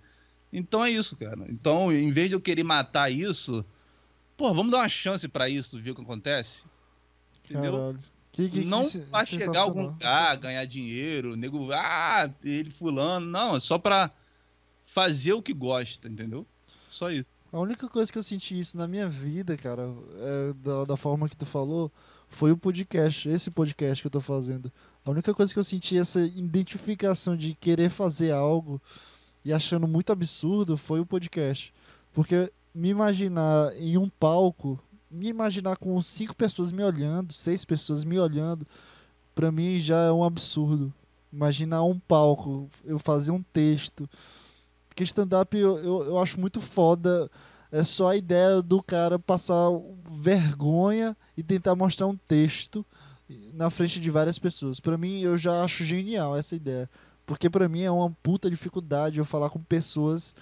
Então 0.52 0.84
é 0.84 0.90
isso, 0.90 1.16
cara. 1.16 1.46
Então, 1.48 1.92
em 1.92 2.12
vez 2.12 2.28
de 2.28 2.36
eu 2.36 2.40
querer 2.40 2.62
matar 2.62 3.10
isso, 3.10 3.64
pô, 4.36 4.52
vamos 4.52 4.70
dar 4.70 4.78
uma 4.78 4.88
chance 4.88 5.26
pra 5.26 5.48
isso, 5.48 5.80
ver 5.80 5.92
o 5.92 5.94
que 5.94 6.02
acontece. 6.02 6.64
Entendeu? 7.44 7.72
Caralho. 7.72 8.14
Que, 8.30 8.48
que, 8.48 8.64
não 8.64 8.88
pra 9.12 9.24
chegar 9.24 9.60
a 9.60 9.62
algum 9.62 9.82
lugar, 9.82 10.36
ganhar 10.38 10.64
dinheiro, 10.64 11.36
nego, 11.36 11.70
ah, 11.72 12.28
ele 12.42 12.68
fulano. 12.68 13.24
Não, 13.24 13.56
é 13.56 13.60
só 13.60 13.78
pra 13.78 14.10
fazer 14.94 15.32
o 15.32 15.42
que 15.42 15.52
gosta, 15.52 16.08
entendeu? 16.08 16.46
Só 16.88 17.10
isso. 17.10 17.26
A 17.52 17.58
única 17.58 17.88
coisa 17.88 18.12
que 18.12 18.16
eu 18.16 18.22
senti 18.22 18.56
isso 18.56 18.78
na 18.78 18.86
minha 18.86 19.08
vida, 19.08 19.56
cara, 19.56 19.92
é, 20.20 20.52
da, 20.54 20.84
da 20.84 20.96
forma 20.96 21.28
que 21.28 21.36
tu 21.36 21.44
falou, 21.44 21.90
foi 22.28 22.52
o 22.52 22.56
podcast, 22.56 23.28
esse 23.28 23.50
podcast 23.50 24.00
que 24.00 24.06
eu 24.06 24.10
tô 24.10 24.20
fazendo. 24.20 24.70
A 25.04 25.10
única 25.10 25.34
coisa 25.34 25.52
que 25.52 25.58
eu 25.58 25.64
senti 25.64 25.98
essa 25.98 26.20
identificação 26.20 27.36
de 27.36 27.54
querer 27.54 27.90
fazer 27.90 28.30
algo 28.30 28.80
e 29.44 29.52
achando 29.52 29.88
muito 29.88 30.12
absurdo 30.12 30.76
foi 30.76 31.00
o 31.00 31.06
podcast. 31.06 31.74
Porque 32.12 32.52
me 32.72 32.88
imaginar 32.88 33.76
em 33.76 33.98
um 33.98 34.08
palco, 34.08 34.78
me 35.10 35.26
imaginar 35.26 35.76
com 35.76 36.00
cinco 36.02 36.36
pessoas 36.36 36.70
me 36.70 36.84
olhando, 36.84 37.32
seis 37.32 37.64
pessoas 37.64 38.04
me 38.04 38.16
olhando, 38.16 38.64
pra 39.34 39.50
mim 39.50 39.80
já 39.80 40.04
é 40.04 40.12
um 40.12 40.22
absurdo. 40.22 40.94
Imaginar 41.32 41.82
um 41.82 41.98
palco, 41.98 42.70
eu 42.84 42.96
fazer 43.00 43.32
um 43.32 43.42
texto. 43.42 44.08
Porque 44.94 45.02
stand-up 45.02 45.56
eu, 45.56 45.76
eu, 45.78 46.04
eu 46.04 46.18
acho 46.20 46.38
muito 46.38 46.60
foda. 46.60 47.28
É 47.72 47.82
só 47.82 48.10
a 48.10 48.16
ideia 48.16 48.62
do 48.62 48.80
cara 48.80 49.18
passar 49.18 49.68
vergonha 50.08 51.16
e 51.36 51.42
tentar 51.42 51.74
mostrar 51.74 52.06
um 52.06 52.16
texto 52.16 52.86
na 53.52 53.70
frente 53.70 53.98
de 53.98 54.08
várias 54.08 54.38
pessoas. 54.38 54.78
Pra 54.78 54.96
mim, 54.96 55.18
eu 55.18 55.36
já 55.36 55.64
acho 55.64 55.84
genial 55.84 56.36
essa 56.36 56.54
ideia. 56.54 56.88
Porque 57.26 57.50
pra 57.50 57.68
mim 57.68 57.82
é 57.82 57.90
uma 57.90 58.08
puta 58.22 58.48
dificuldade 58.48 59.18
eu 59.18 59.24
falar 59.24 59.50
com 59.50 59.58
pessoas, 59.58 60.32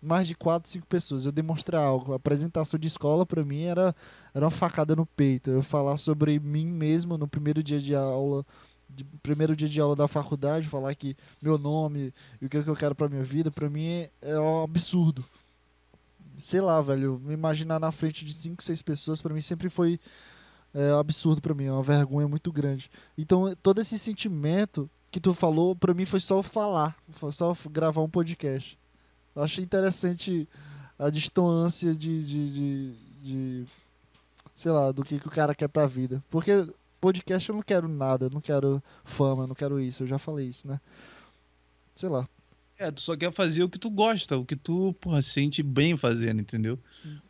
mais 0.00 0.28
de 0.28 0.36
quatro, 0.36 0.70
cinco 0.70 0.86
pessoas. 0.86 1.26
Eu 1.26 1.32
demonstrar 1.32 1.82
algo. 1.82 2.12
A 2.12 2.16
apresentação 2.16 2.78
de 2.78 2.86
escola 2.86 3.26
pra 3.26 3.44
mim 3.44 3.62
era, 3.62 3.92
era 4.32 4.44
uma 4.44 4.52
facada 4.52 4.94
no 4.94 5.04
peito. 5.04 5.50
Eu 5.50 5.64
falar 5.64 5.96
sobre 5.96 6.38
mim 6.38 6.66
mesmo 6.66 7.18
no 7.18 7.26
primeiro 7.26 7.60
dia 7.60 7.80
de 7.80 7.92
aula. 7.92 8.46
De, 8.88 9.04
primeiro 9.22 9.56
dia 9.56 9.68
de 9.68 9.80
aula 9.80 9.96
da 9.96 10.06
faculdade, 10.08 10.68
falar 10.68 10.94
que 10.94 11.16
meu 11.42 11.58
nome 11.58 12.14
e 12.40 12.46
o 12.46 12.48
que, 12.48 12.56
eu 12.58 12.76
quero 12.76 12.94
pra 12.94 13.08
minha 13.08 13.22
vida, 13.22 13.50
pra 13.50 13.68
mim 13.68 14.06
é, 14.22 14.38
um 14.38 14.62
absurdo. 14.62 15.24
Sei 16.38 16.60
lá, 16.60 16.80
velho, 16.82 17.20
me 17.24 17.34
imaginar 17.34 17.80
na 17.80 17.90
frente 17.90 18.24
de 18.24 18.32
cinco, 18.32 18.62
seis 18.62 18.82
pessoas, 18.82 19.20
pra 19.20 19.34
mim 19.34 19.40
sempre 19.40 19.68
foi 19.68 19.98
é, 20.74 20.90
absurdo 20.92 21.40
pra 21.40 21.54
mim, 21.54 21.64
é 21.64 21.72
uma 21.72 21.82
vergonha 21.82 22.28
muito 22.28 22.52
grande. 22.52 22.90
Então, 23.16 23.54
todo 23.62 23.80
esse 23.80 23.98
sentimento 23.98 24.88
que 25.10 25.18
tu 25.18 25.32
falou, 25.32 25.74
pra 25.74 25.94
mim 25.94 26.04
foi 26.04 26.20
só 26.20 26.42
falar, 26.42 26.94
foi 27.12 27.32
só 27.32 27.56
gravar 27.70 28.02
um 28.02 28.08
podcast. 28.08 28.78
Eu 29.34 29.42
achei 29.42 29.64
interessante 29.64 30.48
a 30.98 31.10
distância 31.10 31.94
de, 31.94 32.24
de, 32.24 32.52
de, 32.52 32.94
de- 33.22 33.66
sei 34.54 34.70
lá, 34.72 34.92
do 34.92 35.02
que, 35.02 35.18
que 35.18 35.26
o 35.26 35.30
cara 35.30 35.54
quer 35.54 35.68
pra 35.68 35.86
vida. 35.86 36.22
Porque 36.30 36.68
podcast 37.00 37.48
eu 37.48 37.54
não 37.54 37.62
quero 37.62 37.88
nada, 37.88 38.26
eu 38.26 38.30
não 38.30 38.40
quero 38.40 38.82
fama, 39.04 39.44
eu 39.44 39.46
não 39.46 39.54
quero 39.54 39.80
isso, 39.80 40.02
eu 40.02 40.06
já 40.06 40.18
falei 40.18 40.48
isso, 40.48 40.66
né? 40.66 40.80
Sei 41.94 42.08
lá. 42.08 42.28
É, 42.78 42.90
tu 42.90 43.00
só 43.00 43.16
quer 43.16 43.32
fazer 43.32 43.62
o 43.62 43.70
que 43.70 43.78
tu 43.78 43.88
gosta, 43.88 44.36
o 44.36 44.44
que 44.44 44.54
tu, 44.54 44.94
porra, 45.00 45.22
sente 45.22 45.62
bem 45.62 45.96
fazendo, 45.96 46.40
entendeu? 46.42 46.78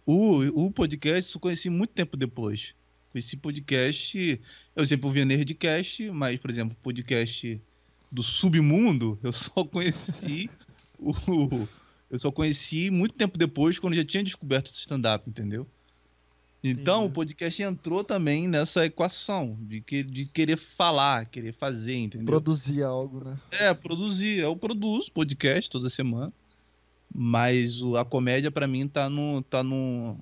O, 0.05 0.67
o 0.67 0.71
podcast 0.73 1.33
eu 1.33 1.41
conheci 1.41 1.71
muito 1.71 1.91
tempo 1.91 2.17
depois. 2.17 2.75
Conheci 3.13 3.37
podcast, 3.37 4.41
eu 4.75 4.87
sempre 4.87 5.07
ouvia 5.07 5.25
Nerdcast, 5.25 6.11
mas, 6.11 6.39
por 6.41 6.51
exemplo, 6.51 6.77
podcast 6.83 7.63
do 8.11 8.23
Submundo, 8.23 9.19
eu 9.23 9.33
só 9.33 9.65
conheci 9.65 10.51
o... 10.99 11.69
Eu 12.09 12.19
só 12.19 12.31
conheci 12.31 12.89
muito 12.91 13.15
tempo 13.17 13.37
depois, 13.37 13.79
quando 13.79 13.95
já 13.95 14.05
tinha 14.05 14.23
descoberto 14.23 14.69
o 14.69 14.73
stand-up, 14.73 15.29
entendeu? 15.29 15.67
Então, 16.65 17.01
Entendi. 17.01 17.11
o 17.11 17.15
podcast 17.15 17.63
entrou 17.63 18.03
também 18.03 18.49
nessa 18.49 18.85
equação 18.85 19.57
de, 19.63 19.81
que, 19.81 20.03
de 20.03 20.27
querer 20.27 20.57
falar, 20.59 21.27
querer 21.29 21.53
fazer, 21.55 21.95
entendeu? 21.97 22.27
Produzir 22.27 22.83
algo, 22.83 23.23
né? 23.23 23.39
É, 23.53 23.73
produzir. 23.73 24.39
Eu 24.41 24.57
produzo 24.57 25.13
podcast 25.13 25.71
toda 25.71 25.89
semana. 25.89 26.33
Mas 27.15 27.81
o- 27.83 27.97
a 27.97 28.05
comédia, 28.05 28.51
pra 28.51 28.67
mim, 28.67 28.89
tá 28.89 29.09
no. 29.09 29.43
tá 29.43 29.63
no. 29.63 30.19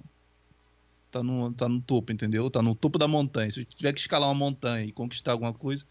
Tá 1.11 1.23
no, 1.23 1.53
tá 1.55 1.69
no 1.69 1.81
topo, 1.81 2.13
entendeu? 2.13 2.51
Tá 2.51 2.61
no 2.61 2.75
topo 2.75 2.99
da 2.99 3.07
montanha. 3.07 3.51
Se 3.51 3.61
eu 3.61 3.65
tiver 3.65 3.93
que 3.93 4.01
escalar 4.01 4.29
uma 4.29 4.35
montanha 4.35 4.85
e 4.85 4.91
conquistar 4.93 5.31
alguma 5.33 5.53
coisa, 5.53 5.85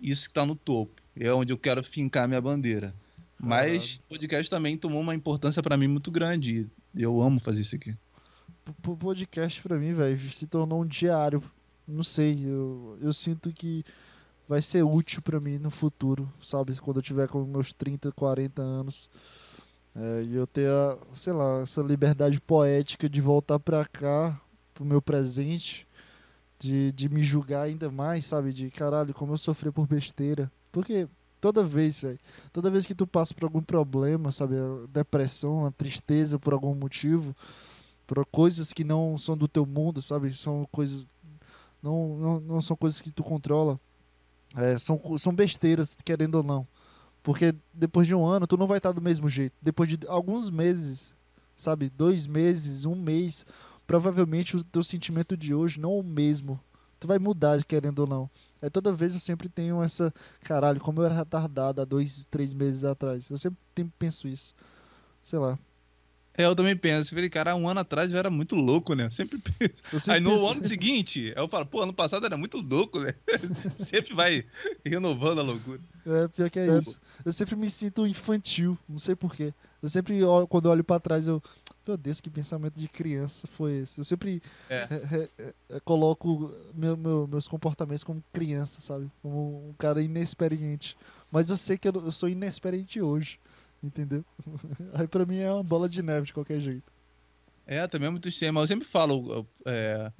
isso 0.00 0.28
que 0.28 0.34
tá 0.34 0.44
no 0.44 0.56
topo. 0.56 1.00
É 1.16 1.32
onde 1.32 1.52
eu 1.52 1.56
quero 1.58 1.82
fincar 1.82 2.26
minha 2.28 2.40
bandeira. 2.40 2.92
Mas 3.40 3.98
podcast 4.08 4.50
também 4.50 4.76
tomou 4.76 5.00
uma 5.00 5.14
importância 5.14 5.62
pra 5.62 5.76
mim 5.76 5.86
muito 5.86 6.10
grande. 6.10 6.68
e 6.94 7.02
Eu 7.02 7.22
amo 7.22 7.38
fazer 7.38 7.60
isso 7.62 7.76
aqui. 7.76 7.94
O 8.86 8.96
podcast 8.96 9.62
pra 9.62 9.78
mim, 9.78 9.92
velho, 9.92 10.18
se 10.32 10.46
tornou 10.46 10.82
um 10.82 10.86
diário. 10.86 11.42
Não 11.86 12.02
sei, 12.02 12.44
eu, 12.44 12.98
eu 13.00 13.12
sinto 13.12 13.52
que 13.52 13.84
vai 14.48 14.60
ser 14.60 14.82
útil 14.82 15.22
pra 15.22 15.40
mim 15.40 15.58
no 15.58 15.70
futuro, 15.70 16.30
sabe? 16.42 16.76
Quando 16.76 16.98
eu 16.98 17.02
tiver 17.02 17.28
com 17.28 17.44
meus 17.44 17.72
30, 17.72 18.12
40 18.12 18.60
anos. 18.60 19.08
É, 19.94 20.22
e 20.24 20.34
eu 20.34 20.46
ter, 20.46 20.68
a, 20.70 20.98
sei 21.14 21.32
lá, 21.32 21.60
essa 21.60 21.80
liberdade 21.80 22.40
poética 22.40 23.08
de 23.08 23.20
voltar 23.20 23.58
pra 23.58 23.84
cá, 23.86 24.38
pro 24.74 24.84
meu 24.84 25.00
presente, 25.00 25.86
de, 26.58 26.92
de 26.92 27.08
me 27.08 27.22
julgar 27.22 27.62
ainda 27.62 27.90
mais, 27.90 28.26
sabe? 28.26 28.52
De 28.52 28.70
caralho, 28.70 29.14
como 29.14 29.32
eu 29.32 29.38
sofri 29.38 29.70
por 29.70 29.86
besteira. 29.86 30.50
Porque 30.70 31.08
Toda 31.40 31.62
vez, 31.62 32.00
velho. 32.00 32.18
Toda 32.52 32.70
vez 32.70 32.84
que 32.84 32.94
tu 32.94 33.06
passa 33.06 33.32
por 33.32 33.44
algum 33.44 33.62
problema, 33.62 34.32
sabe? 34.32 34.56
Depressão, 34.92 35.70
tristeza 35.76 36.38
por 36.38 36.52
algum 36.52 36.74
motivo, 36.74 37.34
por 38.08 38.24
coisas 38.24 38.72
que 38.72 38.82
não 38.82 39.18
são 39.18 39.36
do 39.36 39.46
teu 39.46 39.66
mundo, 39.66 40.00
sabe? 40.00 40.34
São 40.34 40.66
coisas. 40.72 41.06
Não, 41.82 42.16
não, 42.16 42.40
não 42.40 42.60
são 42.62 42.74
coisas 42.74 43.02
que 43.02 43.12
tu 43.12 43.22
controla. 43.22 43.78
É, 44.56 44.78
são, 44.78 44.98
são 45.18 45.32
besteiras, 45.32 45.94
querendo 46.02 46.36
ou 46.36 46.42
não. 46.42 46.66
Porque 47.22 47.54
depois 47.72 48.06
de 48.06 48.14
um 48.14 48.26
ano, 48.26 48.46
tu 48.46 48.56
não 48.56 48.66
vai 48.66 48.78
estar 48.78 48.92
do 48.92 49.02
mesmo 49.02 49.28
jeito. 49.28 49.54
Depois 49.60 49.90
de 49.90 49.98
alguns 50.08 50.48
meses, 50.48 51.14
sabe? 51.54 51.90
Dois 51.90 52.26
meses, 52.26 52.86
um 52.86 52.94
mês, 52.94 53.44
provavelmente 53.86 54.56
o 54.56 54.64
teu 54.64 54.82
sentimento 54.82 55.36
de 55.36 55.52
hoje 55.52 55.78
não 55.78 55.92
é 55.92 56.00
o 56.00 56.02
mesmo. 56.02 56.58
Tu 56.98 57.06
vai 57.06 57.18
mudar, 57.18 57.62
querendo 57.62 57.98
ou 57.98 58.06
não. 58.06 58.30
É 58.62 58.70
toda 58.70 58.90
vez 58.90 59.12
eu 59.12 59.20
sempre 59.20 59.50
tenho 59.50 59.82
essa. 59.82 60.12
Caralho, 60.40 60.80
como 60.80 61.02
eu 61.02 61.04
era 61.04 61.14
retardado 61.14 61.82
há 61.82 61.84
dois, 61.84 62.24
três 62.30 62.54
meses 62.54 62.84
atrás. 62.84 63.28
Eu 63.28 63.36
sempre 63.36 63.58
penso 63.98 64.26
isso. 64.26 64.54
Sei 65.22 65.38
lá. 65.38 65.58
É, 66.38 66.44
eu 66.44 66.54
também 66.54 66.76
penso. 66.76 67.12
Falei, 67.12 67.28
cara, 67.28 67.56
um 67.56 67.68
ano 67.68 67.80
atrás 67.80 68.12
eu 68.12 68.18
era 68.18 68.30
muito 68.30 68.54
louco, 68.54 68.94
né? 68.94 69.06
Eu 69.06 69.10
sempre 69.10 69.38
penso. 69.58 69.82
Eu 69.92 69.98
sempre 69.98 70.12
Aí 70.12 70.20
no 70.20 70.30
penso... 70.30 70.46
ano 70.46 70.64
seguinte, 70.64 71.32
eu 71.34 71.48
falo, 71.48 71.66
pô, 71.66 71.82
ano 71.82 71.92
passado 71.92 72.24
era 72.24 72.36
muito 72.36 72.58
louco, 72.58 73.00
né? 73.00 73.12
sempre 73.76 74.14
vai 74.14 74.44
renovando 74.86 75.40
a 75.40 75.42
loucura. 75.42 75.80
É, 76.06 76.28
pior 76.28 76.48
que 76.48 76.60
é, 76.60 76.68
é 76.68 76.78
isso. 76.78 77.00
Eu 77.24 77.32
sempre 77.32 77.56
me 77.56 77.68
sinto 77.68 78.06
infantil, 78.06 78.78
não 78.88 79.00
sei 79.00 79.16
porquê. 79.16 79.52
Eu 79.82 79.88
sempre, 79.88 80.20
quando 80.48 80.66
eu 80.66 80.70
olho 80.70 80.84
pra 80.84 81.00
trás, 81.00 81.26
eu. 81.26 81.42
Meu 81.84 81.96
Deus, 81.96 82.20
que 82.20 82.28
pensamento 82.28 82.74
de 82.78 82.86
criança 82.86 83.48
foi 83.48 83.78
esse? 83.78 83.98
Eu 83.98 84.04
sempre 84.04 84.42
é. 84.68 84.84
re, 84.84 85.28
re, 85.38 85.80
coloco 85.86 86.52
meu, 86.74 86.96
meu, 86.98 87.26
meus 87.26 87.48
comportamentos 87.48 88.04
como 88.04 88.22
criança, 88.30 88.82
sabe? 88.82 89.10
Como 89.22 89.70
um 89.70 89.72
cara 89.72 90.02
inexperiente. 90.02 90.96
Mas 91.32 91.48
eu 91.48 91.56
sei 91.56 91.78
que 91.78 91.88
eu, 91.88 91.92
eu 91.94 92.12
sou 92.12 92.28
inexperiente 92.28 93.00
hoje. 93.00 93.40
Entendeu? 93.82 94.24
Aí 94.94 95.06
pra 95.06 95.24
mim 95.24 95.38
é 95.38 95.52
uma 95.52 95.62
bola 95.62 95.88
de 95.88 96.02
neve 96.02 96.26
de 96.26 96.32
qualquer 96.32 96.60
jeito. 96.60 96.90
É, 97.66 97.86
também 97.86 98.08
é 98.08 98.10
muito 98.10 98.28
estranho. 98.28 98.54
Mas 98.54 98.62
eu 98.62 98.68
sempre 98.68 98.88
falo, 98.88 99.46
é, 99.64 100.10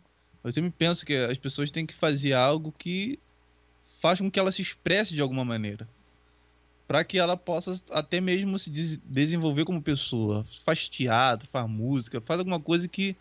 eu 0.44 0.52
sempre 0.52 0.70
penso 0.70 1.04
que 1.04 1.14
as 1.14 1.38
pessoas 1.38 1.70
têm 1.70 1.86
que 1.86 1.94
fazer 1.94 2.34
algo 2.34 2.72
que 2.72 3.18
faz 4.00 4.20
com 4.20 4.30
que 4.30 4.38
ela 4.38 4.52
se 4.52 4.62
expresse 4.62 5.14
de 5.14 5.22
alguma 5.22 5.44
maneira. 5.44 5.88
para 6.86 7.04
que 7.04 7.18
ela 7.18 7.36
possa 7.36 7.80
até 7.90 8.20
mesmo 8.20 8.58
se 8.58 8.70
des 8.70 8.96
desenvolver 8.98 9.64
como 9.64 9.82
pessoa. 9.82 10.44
Faz 10.64 10.88
teatro, 10.88 11.48
faz 11.48 11.68
música, 11.68 12.20
faz 12.20 12.38
alguma 12.38 12.60
coisa 12.60 12.88
que 12.88 13.16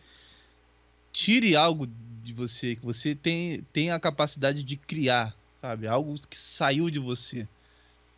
tire 1.11 1.55
algo 1.55 1.87
de 2.23 2.33
você, 2.33 2.75
que 2.75 2.85
você 2.85 3.15
tem, 3.15 3.61
tem 3.73 3.91
a 3.91 3.99
capacidade 3.99 4.63
de 4.63 4.77
criar, 4.77 5.35
sabe? 5.59 5.87
Algo 5.87 6.15
que 6.29 6.37
saiu 6.37 6.89
de 6.89 6.99
você 6.99 7.47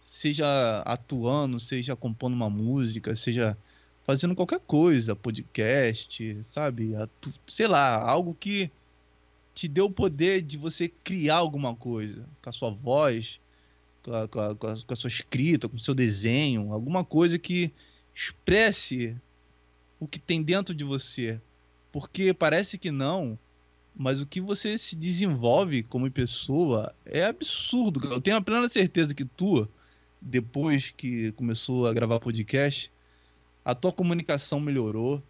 seja 0.09 0.81
atuando, 0.85 1.59
seja 1.59 1.95
compondo 1.95 2.33
uma 2.33 2.49
música, 2.49 3.15
seja 3.15 3.55
fazendo 4.03 4.35
qualquer 4.35 4.59
coisa, 4.59 5.15
podcast, 5.15 6.43
sabe? 6.43 6.95
Atu 6.95 7.31
sei 7.45 7.67
lá, 7.67 7.95
algo 8.09 8.33
que 8.33 8.71
te 9.53 9.67
dê 9.67 9.81
o 9.81 9.89
poder 9.89 10.41
de 10.41 10.57
você 10.57 10.89
criar 10.89 11.35
alguma 11.35 11.75
coisa 11.75 12.27
com 12.41 12.49
a 12.49 12.51
sua 12.53 12.71
voz, 12.71 13.39
com 14.01 14.11
a, 14.11 14.27
com 14.27 14.39
a, 14.39 14.55
com 14.55 14.93
a 14.93 14.95
sua 14.95 15.09
escrita, 15.09 15.69
com 15.69 15.77
o 15.77 15.79
seu 15.79 15.93
desenho, 15.93 16.73
alguma 16.73 17.05
coisa 17.05 17.37
que 17.37 17.71
expresse 18.15 19.15
o 19.99 20.07
que 20.07 20.19
tem 20.19 20.41
dentro 20.41 20.73
de 20.73 20.83
você. 20.83 21.39
Porque 21.91 22.33
parece 22.33 22.79
que 22.79 22.89
não, 22.89 23.37
mas 23.95 24.21
o 24.21 24.25
que 24.25 24.41
você 24.41 24.75
se 24.75 24.95
desenvolve 24.95 25.83
como 25.83 26.09
pessoa 26.09 26.91
é 27.05 27.25
absurdo. 27.25 28.01
Eu 28.11 28.19
tenho 28.19 28.37
a 28.37 28.41
plena 28.41 28.67
certeza 28.67 29.13
que 29.13 29.23
tu 29.23 29.69
depois 30.21 30.91
que 30.91 31.31
começou 31.33 31.87
a 31.87 31.93
gravar 31.93 32.19
podcast, 32.19 32.91
a 33.63 33.73
tua 33.73 33.91
comunicação 33.91 34.59
melhorou, 34.59 35.23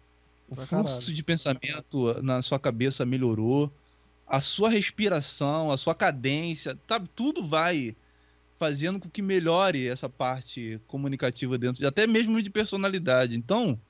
o 0.48 0.54
pra 0.54 0.66
fluxo 0.66 0.96
caralho. 0.96 1.14
de 1.14 1.22
pensamento 1.22 2.22
na 2.22 2.42
sua 2.42 2.58
cabeça 2.58 3.06
melhorou, 3.06 3.72
a 4.26 4.40
sua 4.40 4.70
respiração, 4.70 5.70
a 5.70 5.76
sua 5.76 5.94
cadência, 5.94 6.76
tá, 6.86 7.00
tudo 7.14 7.46
vai 7.46 7.96
fazendo 8.58 9.00
com 9.00 9.08
que 9.08 9.22
melhore 9.22 9.88
essa 9.88 10.08
parte 10.08 10.80
comunicativa 10.86 11.56
dentro, 11.56 11.86
até 11.86 12.06
mesmo 12.06 12.42
de 12.42 12.50
personalidade. 12.50 13.36
Então, 13.36 13.80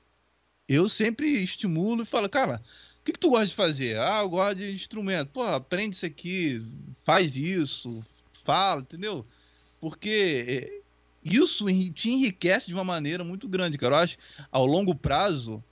eu 0.67 0.87
sempre 0.87 1.27
estimulo 1.27 2.03
e 2.03 2.05
falo, 2.05 2.29
cara, 2.29 2.61
o 2.99 3.03
que, 3.03 3.11
que, 3.11 3.19
tu 3.19 3.31
gosta 3.31 3.47
de 3.47 3.55
fazer? 3.55 3.97
Ah, 3.97 4.21
eu 4.21 4.29
gosto 4.29 4.57
de 4.57 4.71
instrumento. 4.71 5.29
Pô, 5.31 5.43
aprende 5.43 5.95
isso 5.95 6.05
aqui, 6.05 6.63
faz 7.03 7.35
isso, 7.35 8.03
fala, 8.43 8.81
entendeu? 8.81 9.25
Porque 9.79 10.45
eh, 10.47 10.80
isso 11.23 11.65
te 11.93 12.09
enriquece 12.09 12.67
de 12.67 12.73
uma 12.73 12.83
maneira 12.83 13.23
muito 13.23 13.47
grande, 13.47 13.77
cara. 13.77 13.95
Eu 13.95 13.99
acho 13.99 14.17
ao 14.51 14.65
longo 14.65 14.95
prazo 14.95 15.63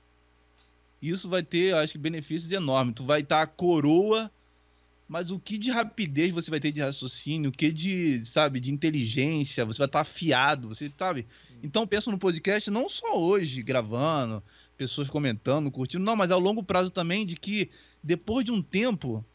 isso 1.01 1.29
vai 1.29 1.41
ter, 1.41 1.73
acho 1.75 1.93
que 1.93 1.97
benefícios 1.97 2.51
enormes. 2.51 2.95
Tu 2.95 3.03
vai 3.03 3.21
estar 3.21 3.47
tá 3.47 3.53
coroa, 3.53 4.29
mas 5.07 5.31
o 5.31 5.39
que 5.39 5.57
de 5.57 5.71
rapidez 5.71 6.31
você 6.31 6.51
vai 6.51 6.59
ter 6.59 6.71
de 6.71 6.81
raciocínio, 6.81 7.49
o 7.49 7.53
que 7.53 7.71
de, 7.71 8.23
sabe, 8.25 8.59
de 8.59 8.71
inteligência, 8.71 9.65
você 9.65 9.77
vai 9.77 9.87
estar 9.87 9.99
tá 9.99 10.01
afiado, 10.01 10.67
você 10.67 10.91
sabe? 10.97 11.25
Então 11.63 11.87
pensa 11.87 12.11
no 12.11 12.17
podcast 12.17 12.69
não 12.69 12.87
só 12.89 13.17
hoje 13.17 13.63
gravando, 13.63 14.43
pessoas 14.77 15.09
comentando, 15.09 15.71
curtindo, 15.71 16.03
não, 16.03 16.15
mas 16.15 16.31
ao 16.31 16.39
longo 16.39 16.61
prazo 16.61 16.89
também 16.89 17.25
de 17.25 17.35
que 17.35 17.69
depois 18.03 18.45
de 18.45 18.51
um 18.51 18.61
tempo 18.61 19.25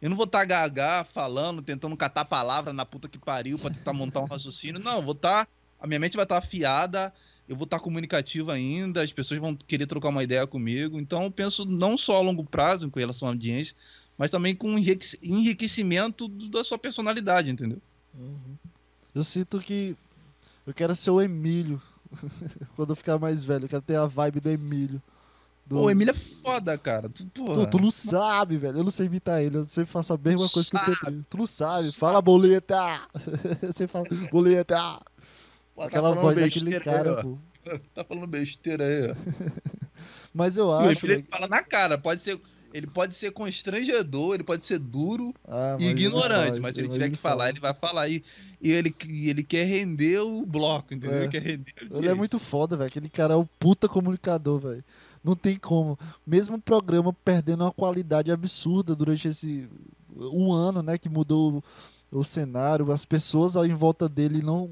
eu 0.00 0.08
não 0.08 0.16
vou 0.16 0.26
estar 0.26 0.40
tá 0.40 0.44
gaga 0.44 1.04
falando, 1.04 1.62
tentando 1.62 1.96
catar 1.96 2.24
palavra 2.24 2.72
na 2.72 2.86
puta 2.86 3.08
que 3.08 3.18
pariu 3.18 3.58
pra 3.58 3.70
tentar 3.70 3.92
montar 3.92 4.20
um 4.20 4.26
raciocínio. 4.30 4.80
Não, 4.80 4.96
eu 4.96 5.02
vou 5.02 5.12
estar. 5.12 5.44
Tá, 5.44 5.50
a 5.80 5.86
minha 5.86 6.00
mente 6.00 6.16
vai 6.16 6.24
estar 6.24 6.40
tá 6.40 6.46
afiada, 6.46 7.12
eu 7.48 7.56
vou 7.56 7.64
estar 7.64 7.78
tá 7.78 7.82
comunicativa 7.82 8.52
ainda, 8.52 9.02
as 9.02 9.12
pessoas 9.12 9.40
vão 9.40 9.54
querer 9.54 9.86
trocar 9.86 10.08
uma 10.08 10.22
ideia 10.22 10.46
comigo. 10.46 10.98
Então 10.98 11.24
eu 11.24 11.30
penso 11.30 11.64
não 11.64 11.96
só 11.96 12.16
a 12.16 12.20
longo 12.20 12.44
prazo 12.44 12.90
com 12.90 12.98
relação 12.98 13.28
à 13.28 13.30
audiência, 13.32 13.74
mas 14.16 14.30
também 14.30 14.54
com 14.54 14.76
enriquecimento 14.76 16.28
da 16.28 16.64
sua 16.64 16.78
personalidade, 16.78 17.50
entendeu? 17.50 17.80
Uhum. 18.14 18.56
Eu 19.14 19.24
sinto 19.24 19.60
que 19.60 19.96
eu 20.66 20.74
quero 20.74 20.94
ser 20.94 21.10
o 21.10 21.20
Emílio 21.20 21.80
quando 22.76 22.90
eu 22.90 22.96
ficar 22.96 23.18
mais 23.18 23.44
velho. 23.44 23.64
Eu 23.64 23.68
quero 23.68 23.82
ter 23.82 23.96
a 23.96 24.06
vibe 24.06 24.40
do 24.40 24.50
Emílio. 24.50 25.02
Do... 25.68 25.76
Pô, 25.76 25.82
o 25.82 25.90
Emílio 25.90 26.12
é 26.12 26.14
foda, 26.14 26.78
cara. 26.78 27.10
Tu, 27.10 27.26
tu, 27.26 27.70
tu, 27.70 27.78
não 27.78 27.90
sabe, 27.90 28.56
velho. 28.56 28.78
Eu 28.78 28.84
não 28.84 28.90
sei 28.90 29.04
imitar 29.04 29.42
ele. 29.42 29.58
Eu 29.58 29.64
sempre 29.64 29.92
faço 29.92 30.14
a 30.14 30.16
mesma 30.16 30.48
coisa 30.48 30.66
sabe. 30.66 30.84
que 30.84 30.90
o 30.90 31.00
Pedrinho. 31.00 31.26
Tu 31.28 31.36
não 31.36 31.46
sabe. 31.46 31.92
Fala 31.92 32.22
boleta. 32.22 33.06
Você 33.62 33.86
fala 33.86 34.06
boleta. 34.32 34.76
Pô, 35.74 35.82
tá 35.82 35.86
Aquela 35.86 36.14
tá 36.14 36.20
voz 36.22 36.40
daquele 36.40 36.80
cara, 36.80 37.16
aí, 37.18 37.22
pô. 37.22 37.38
Tá 37.94 38.02
falando 38.02 38.26
besteira 38.26 38.82
aí, 38.82 39.10
ó. 39.10 39.14
Mas 40.32 40.56
eu 40.56 40.72
acho. 40.72 40.86
O 40.86 40.90
Emílio 40.90 41.12
ele 41.12 41.22
fala 41.24 41.46
na 41.48 41.62
cara. 41.62 41.98
Pode 41.98 42.22
ser. 42.22 42.40
Ele 42.72 42.86
pode 42.86 43.14
ser 43.14 43.30
constrangedor, 43.30 44.34
ele 44.34 44.44
pode 44.44 44.64
ser 44.64 44.78
duro 44.78 45.34
ah, 45.46 45.78
e 45.80 45.88
ignorante, 45.88 46.60
mas 46.60 46.74
se 46.74 46.82
ele 46.82 46.88
tiver 46.90 47.08
que 47.08 47.16
falar, 47.16 47.48
ele 47.48 47.60
vai 47.60 47.72
falar. 47.72 48.10
E, 48.10 48.22
e 48.60 48.70
ele, 48.70 48.94
ele 49.08 49.42
quer 49.42 49.64
render 49.64 50.18
o 50.18 50.44
bloco, 50.44 50.92
entendeu? 50.92 51.16
É. 51.16 51.22
Ele 51.22 51.28
quer 51.28 51.42
render 51.42 51.72
o 51.90 51.96
Ele 51.96 52.08
é 52.08 52.14
muito 52.14 52.38
foda, 52.38 52.76
velho. 52.76 52.88
Aquele 52.88 53.08
cara 53.08 53.32
é 53.32 53.36
o 53.38 53.46
puta 53.58 53.88
comunicador, 53.88 54.60
velho. 54.60 54.84
Não 55.22 55.34
tem 55.34 55.56
como. 55.56 55.98
Mesmo 56.26 56.56
o 56.56 56.60
programa 56.60 57.12
perdendo 57.12 57.64
uma 57.64 57.72
qualidade 57.72 58.30
absurda 58.30 58.94
durante 58.94 59.28
esse 59.28 59.68
um 60.16 60.52
ano, 60.52 60.82
né, 60.82 60.98
que 60.98 61.08
mudou 61.08 61.62
o, 62.10 62.24
cenário, 62.24 62.90
as 62.90 63.04
pessoas 63.04 63.54
em 63.56 63.74
volta 63.74 64.08
dele 64.08 64.42
não 64.42 64.70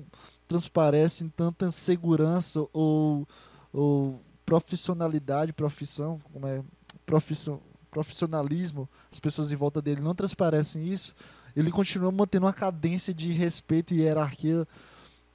transparecem 0.48 1.28
tanta 1.28 1.70
segurança 1.70 2.66
ou, 2.72 3.26
ou 3.72 4.20
profissionalidade, 4.44 5.52
profissão, 5.52 6.20
como 6.32 6.46
é, 6.46 6.62
profissão, 7.04 7.60
profissionalismo, 7.90 8.88
as 9.12 9.20
pessoas 9.20 9.52
em 9.52 9.56
volta 9.56 9.80
dele 9.80 10.00
não 10.00 10.14
transparecem 10.14 10.86
isso, 10.86 11.14
ele 11.54 11.70
continua 11.70 12.12
mantendo 12.12 12.46
uma 12.46 12.52
cadência 12.52 13.14
de 13.14 13.32
respeito 13.32 13.94
e 13.94 14.00
hierarquia 14.00 14.66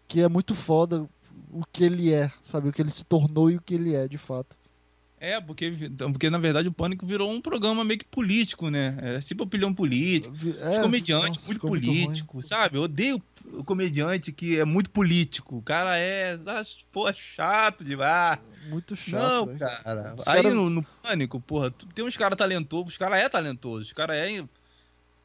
que 0.07 0.21
é 0.21 0.27
muito 0.27 0.53
foda 0.53 1.07
o 1.49 1.63
que 1.71 1.83
ele 1.83 2.13
é, 2.13 2.31
sabe? 2.43 2.69
O 2.69 2.71
que 2.71 2.81
ele 2.81 2.91
se 2.91 3.03
tornou 3.03 3.49
e 3.49 3.55
o 3.55 3.61
que 3.61 3.73
ele 3.73 3.95
é, 3.95 4.07
de 4.07 4.17
fato. 4.17 4.57
É, 5.21 5.39
porque, 5.39 5.71
porque 6.11 6.31
na 6.31 6.39
verdade 6.39 6.67
o 6.67 6.71
Pânico 6.71 7.05
virou 7.05 7.29
um 7.29 7.39
programa 7.39 7.83
meio 7.83 7.99
que 7.99 8.05
político, 8.05 8.71
né? 8.71 8.97
É 9.03 9.19
tipo 9.19 9.43
opinião 9.43 9.71
política. 9.71 10.33
É, 10.59 10.71
Os 10.71 10.79
comediantes 10.79 11.37
nossa, 11.37 11.45
muito 11.45 11.61
político, 11.61 12.37
muito 12.37 12.47
sabe? 12.47 12.77
Eu 12.77 12.81
odeio 12.81 13.21
o 13.53 13.63
comediante 13.63 14.31
que 14.31 14.59
é 14.59 14.65
muito 14.65 14.89
político. 14.89 15.57
O 15.57 15.61
cara 15.61 15.95
é, 15.95 16.39
pô, 16.91 17.07
é 17.07 17.13
chato 17.13 17.85
demais. 17.85 18.39
Muito 18.67 18.95
chato. 18.95 19.45
Não, 19.45 19.57
cara. 19.59 20.15
Os 20.17 20.27
Aí 20.27 20.41
no, 20.41 20.71
no, 20.71 20.83
Pânico, 21.03 21.39
porra, 21.39 21.69
tem 21.93 22.03
uns 22.03 22.17
caras 22.17 22.35
talentosos, 22.35 22.93
os 22.93 22.97
caras 22.97 23.19
é 23.19 23.29
talentoso, 23.29 23.81
os 23.81 23.93
caras 23.93 24.15
é. 24.15 24.43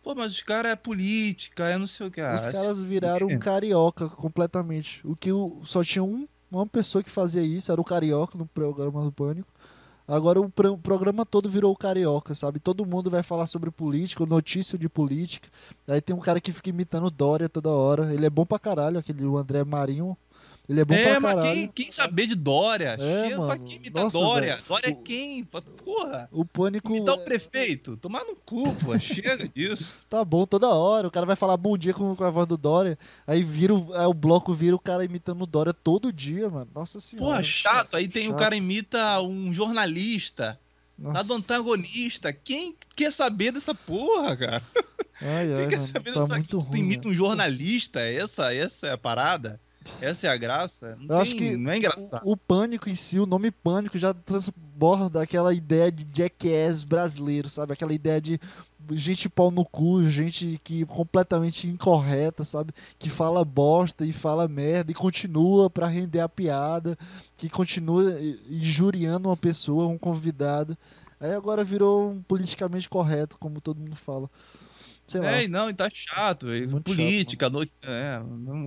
Pô, 0.02 0.14
mas 0.14 0.30
os 0.30 0.42
caras 0.42 0.72
é 0.72 0.76
política, 0.76 1.70
é 1.70 1.78
não 1.78 1.86
sei 1.86 2.06
o 2.06 2.10
que. 2.10 2.20
Os 2.20 2.44
caras 2.52 2.82
viraram 2.82 3.28
um 3.28 3.38
carioca 3.38 4.10
completamente. 4.10 5.00
O 5.04 5.16
que 5.16 5.30
só 5.64 5.82
tinha 5.82 6.04
um, 6.04 6.28
uma 6.50 6.66
pessoa 6.66 7.02
que 7.02 7.10
fazia 7.10 7.42
isso, 7.42 7.72
era 7.72 7.80
o 7.80 7.84
carioca 7.84 8.36
no 8.36 8.46
programa 8.46 9.02
do 9.02 9.10
Pânico. 9.10 9.48
Agora 10.08 10.40
o, 10.40 10.44
o 10.44 10.78
programa 10.78 11.26
todo 11.26 11.48
virou 11.48 11.74
carioca, 11.74 12.34
sabe? 12.34 12.60
Todo 12.60 12.86
mundo 12.86 13.10
vai 13.10 13.22
falar 13.22 13.46
sobre 13.46 13.70
política, 13.70 14.24
notícia 14.24 14.78
de 14.78 14.88
política. 14.88 15.48
Aí 15.86 16.00
tem 16.00 16.14
um 16.14 16.20
cara 16.20 16.40
que 16.40 16.52
fica 16.52 16.70
imitando 16.70 17.10
Dória 17.10 17.48
toda 17.48 17.70
hora. 17.70 18.14
Ele 18.14 18.24
é 18.24 18.30
bom 18.30 18.46
pra 18.46 18.58
caralho, 18.58 18.98
aquele 18.98 19.24
o 19.24 19.36
André 19.36 19.64
Marinho. 19.64 20.16
Ele 20.68 20.80
é 20.80 20.84
bom 20.84 20.94
É, 20.94 21.02
pra 21.12 21.20
mas 21.20 21.34
caralho. 21.34 21.52
quem, 21.54 21.68
quem 21.68 21.90
saber 21.92 22.26
de 22.26 22.34
Dória? 22.34 22.96
É, 22.98 23.22
Chega 23.28 23.38
mano. 23.38 23.64
quem 23.64 23.76
imita 23.76 24.02
Nossa, 24.02 24.18
Dória. 24.18 24.54
velho. 24.56 24.64
Dória 24.68 24.88
é 24.88 24.92
O- 24.92 24.96
quem? 24.96 25.44
Porra. 25.44 26.28
O 26.32 26.44
pânico 26.44 26.94
Imitar 26.96 27.14
o 27.14 27.24
prefeito? 27.24 27.96
Tomar 27.96 28.24
no 28.24 28.34
cu, 28.34 28.74
pô. 28.74 28.98
Chega 28.98 29.48
disso. 29.48 29.96
tá 30.10 30.24
bom 30.24 30.44
toda 30.44 30.68
hora. 30.68 31.06
O 31.06 31.10
cara 31.10 31.24
vai 31.24 31.36
falar 31.36 31.56
bom 31.56 31.78
dia 31.78 31.94
com, 31.94 32.16
com 32.16 32.24
a 32.24 32.30
voz 32.30 32.48
do 32.48 32.56
Dória. 32.56 32.98
Aí 33.26 33.44
vira 33.44 33.72
o, 33.74 33.94
aí 33.94 34.06
o 34.06 34.12
bloco 34.14 34.52
vira 34.52 34.74
o 34.74 34.78
cara 34.80 35.04
imitando 35.04 35.42
o 35.42 35.46
Dória 35.46 35.72
todo 35.72 36.12
dia, 36.12 36.48
mano. 36.50 36.68
Nossa 36.74 36.98
senhora. 36.98 37.28
Porra, 37.28 37.44
chato. 37.44 37.96
Aí 37.96 38.08
tem 38.08 38.26
o 38.26 38.30
Chato. 38.30 38.38
cara 38.40 38.56
imita 38.56 39.20
um 39.20 39.52
jornalista. 39.54 40.58
Nossa. 40.98 41.24
do 41.24 41.34
antagonista. 41.34 42.32
Quem 42.32 42.74
quer 42.96 43.12
saber 43.12 43.52
dessa 43.52 43.74
porra, 43.74 44.34
cara? 44.36 44.62
Ai, 45.20 45.46
Quem 45.46 45.54
ai, 45.56 45.66
quer 45.68 45.76
mano. 45.76 45.88
saber 45.88 46.12
Tá 46.14 46.20
dessa 46.20 46.34
muito 46.36 46.58
Tu 46.58 46.66
ruim, 46.66 46.78
imita 46.80 47.08
um 47.08 47.12
jornalista? 47.12 48.00
Essa, 48.00 48.52
essa 48.54 48.86
é 48.88 48.92
a 48.92 48.98
parada? 48.98 49.60
Essa 50.00 50.26
é 50.26 50.30
a 50.30 50.36
graça? 50.36 50.96
Não, 51.00 51.16
Eu 51.16 51.22
acho 51.22 51.36
tem- 51.36 51.48
que 51.50 51.56
não 51.56 51.70
é 51.70 51.78
engraçado. 51.78 52.22
O, 52.26 52.32
o 52.32 52.36
pânico 52.36 52.88
em 52.88 52.94
si, 52.94 53.18
o 53.18 53.26
nome 53.26 53.50
pânico 53.50 53.98
já 53.98 54.12
transborda 54.12 55.22
aquela 55.22 55.52
ideia 55.54 55.90
de 55.90 56.06
jackass 56.12 56.84
brasileiro, 56.84 57.48
sabe? 57.48 57.72
Aquela 57.72 57.92
ideia 57.92 58.20
de 58.20 58.40
gente 58.92 59.28
pau 59.28 59.50
no 59.50 59.64
cu, 59.64 60.04
gente 60.04 60.60
que 60.62 60.84
completamente 60.86 61.66
incorreta, 61.66 62.44
sabe? 62.44 62.72
Que 62.98 63.10
fala 63.10 63.44
bosta 63.44 64.04
e 64.06 64.12
fala 64.12 64.46
merda 64.46 64.92
e 64.92 64.94
continua 64.94 65.68
pra 65.68 65.88
render 65.88 66.20
a 66.20 66.28
piada, 66.28 66.96
que 67.36 67.48
continua 67.48 68.16
injuriando 68.48 69.28
uma 69.28 69.36
pessoa, 69.36 69.86
um 69.88 69.98
convidado. 69.98 70.76
Aí 71.18 71.32
agora 71.32 71.64
virou 71.64 72.10
um 72.10 72.22
politicamente 72.22 72.88
correto, 72.88 73.36
como 73.38 73.60
todo 73.60 73.78
mundo 73.80 73.96
fala. 73.96 74.30
Sei 75.06 75.20
lá. 75.20 75.30
É, 75.42 75.48
não, 75.48 75.70
e 75.70 75.74
tá 75.74 75.88
chato. 75.92 76.46
Muito 76.46 76.80
política, 76.82 77.48
no- 77.48 77.62
é, 77.82 78.18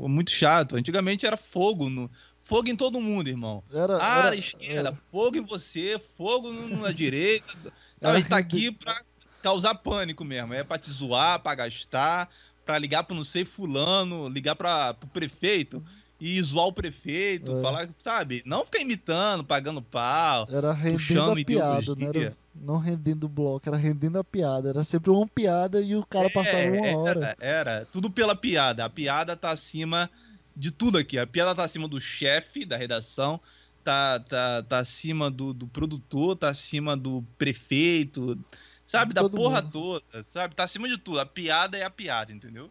muito 0.07 0.32
chato. 0.32 0.76
Antigamente 0.78 1.26
era 1.26 1.36
fogo, 1.36 1.90
no, 1.90 2.10
fogo 2.40 2.70
em 2.70 2.76
todo 2.76 3.02
mundo, 3.02 3.28
irmão. 3.28 3.64
Era, 3.74 3.98
Ah, 4.02 4.28
era- 4.28 4.36
esquerda, 4.36 4.98
fogo 5.11 5.38
em 5.38 5.44
você, 5.45 5.99
fogo 6.18 6.52
na 6.78 6.91
direita. 6.91 7.45
Era 8.02 8.14
a 8.14 8.16
gente 8.16 8.30
tá 8.30 8.38
aqui 8.38 8.72
pra 8.72 8.95
causar 9.41 9.76
pânico 9.76 10.24
mesmo. 10.24 10.53
É 10.53 10.64
pra 10.64 10.78
te 10.78 10.90
zoar, 10.90 11.40
pra 11.41 11.53
gastar, 11.56 12.30
pra 12.66 12.78
ligar 12.78 13.03
pro 13.03 13.14
não 13.16 13.26
sei 13.26 13.44
fulano, 13.44 14.30
ligar 14.30 14.56
pra, 14.56 14.94
pro 14.94 15.10
prefeito 15.10 15.84
e 16.19 16.41
zoar 16.41 16.67
o 16.67 16.73
prefeito, 16.73 17.57
É. 17.57 17.61
falar, 17.61 17.89
sabe? 17.99 18.41
Não 18.45 18.65
ficar 18.65 18.79
imitando, 18.79 19.43
pagando 19.43 19.81
pau. 19.81 20.47
Era 20.51 20.75
puxando 20.75 21.31
a 21.31 21.35
piada, 21.45 21.73
não 21.73 21.93
ideologia. 21.93 22.21
era 22.25 22.37
não 22.61 22.77
rendendo 22.77 23.23
o 23.25 23.29
bloco, 23.29 23.69
era 23.69 23.77
rendendo 23.77 24.19
a 24.19 24.23
piada. 24.23 24.69
Era 24.69 24.83
sempre 24.83 25.09
uma 25.11 25.25
piada 25.27 25.79
e 25.81 25.95
o 25.95 26.05
cara 26.05 26.29
passava 26.29 26.57
uma 26.67 26.87
É, 26.87 26.95
hora. 26.95 27.19
Era, 27.19 27.37
era. 27.39 27.85
Tudo 27.91 28.09
pela 28.11 28.35
piada. 28.35 28.83
A 28.83 28.89
piada 28.89 29.35
tá 29.37 29.49
acima 29.51 30.09
de 30.55 30.71
tudo 30.71 30.97
aqui. 30.97 31.17
A 31.17 31.25
piada 31.25 31.55
tá 31.55 31.63
acima 31.63 31.87
do 31.87 32.01
chefe 32.01 32.65
da 32.65 32.75
redação, 32.75 33.39
tá, 33.81 34.19
tá, 34.19 34.61
tá 34.63 34.79
acima 34.79 35.31
do, 35.31 35.53
do 35.53 35.67
produtor, 35.67 36.35
tá 36.35 36.49
acima 36.49 36.97
do 36.97 37.23
prefeito, 37.37 38.37
sabe? 38.85 39.13
Da 39.13 39.29
porra 39.29 39.61
mundo. 39.61 39.71
toda, 39.71 40.23
sabe? 40.27 40.53
Tá 40.53 40.65
acima 40.65 40.89
de 40.89 40.97
tudo. 40.97 41.21
A 41.21 41.25
piada 41.25 41.77
é 41.77 41.83
a 41.83 41.89
piada, 41.89 42.33
entendeu? 42.33 42.69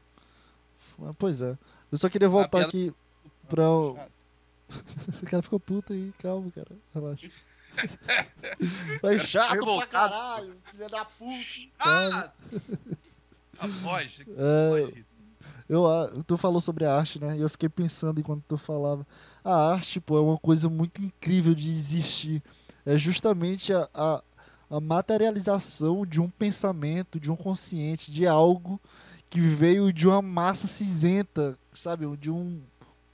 Pois 1.19 1.41
é. 1.41 1.57
Eu 1.91 1.97
só 1.97 2.09
queria 2.11 2.29
voltar 2.29 2.49
piada- 2.59 2.67
aqui 2.69 2.93
pra. 3.49 3.71
o- 3.71 3.99
O 5.23 5.27
cara 5.27 5.43
ficou 5.43 5.59
puto 5.59 5.93
aí, 5.95 6.13
calma, 6.19 6.51
cara. 6.51 6.77
Relaxa. 6.95 7.29
Vai 9.03 9.19
chato 9.19 9.49
pra 9.49 9.55
revoltado. 9.59 9.91
caralho, 9.91 10.53
filha 10.53 10.89
da 10.89 11.05
puta. 11.05 11.75
Ah! 11.79 12.31
A 13.59 13.67
voz. 13.67 14.21
É, 14.29 14.69
voz. 14.81 15.05
Eu, 15.69 16.25
tu 16.27 16.37
falou 16.37 16.61
sobre 16.61 16.85
a 16.85 16.95
arte, 16.97 17.19
né? 17.21 17.37
E 17.37 17.41
eu 17.41 17.49
fiquei 17.51 17.69
pensando 17.69 18.21
enquanto 18.21 18.43
tu 18.49 18.57
falava. 18.59 19.07
A 19.45 19.73
arte, 19.73 20.01
pô, 20.01 20.17
é 20.17 20.21
uma 20.21 20.39
coisa 20.39 20.69
muito 20.69 21.03
incrível 21.03 21.55
de 21.55 21.71
existir. 21.73 22.43
É 22.87 22.97
justamente 22.97 23.73
a, 23.73 23.89
a, 23.95 24.23
a 24.71 24.81
materialização 24.81 26.07
de 26.07 26.21
um 26.21 26.29
pensamento, 26.31 27.21
de 27.21 27.31
um 27.31 27.37
consciente, 27.37 28.11
de 28.11 28.27
algo 28.27 28.81
que 29.29 29.41
veio 29.41 29.93
de 29.93 30.07
uma 30.09 30.23
massa 30.23 30.67
cinzenta, 30.67 31.59
sabe? 31.73 32.07
De 32.17 32.31
um, 32.31 32.63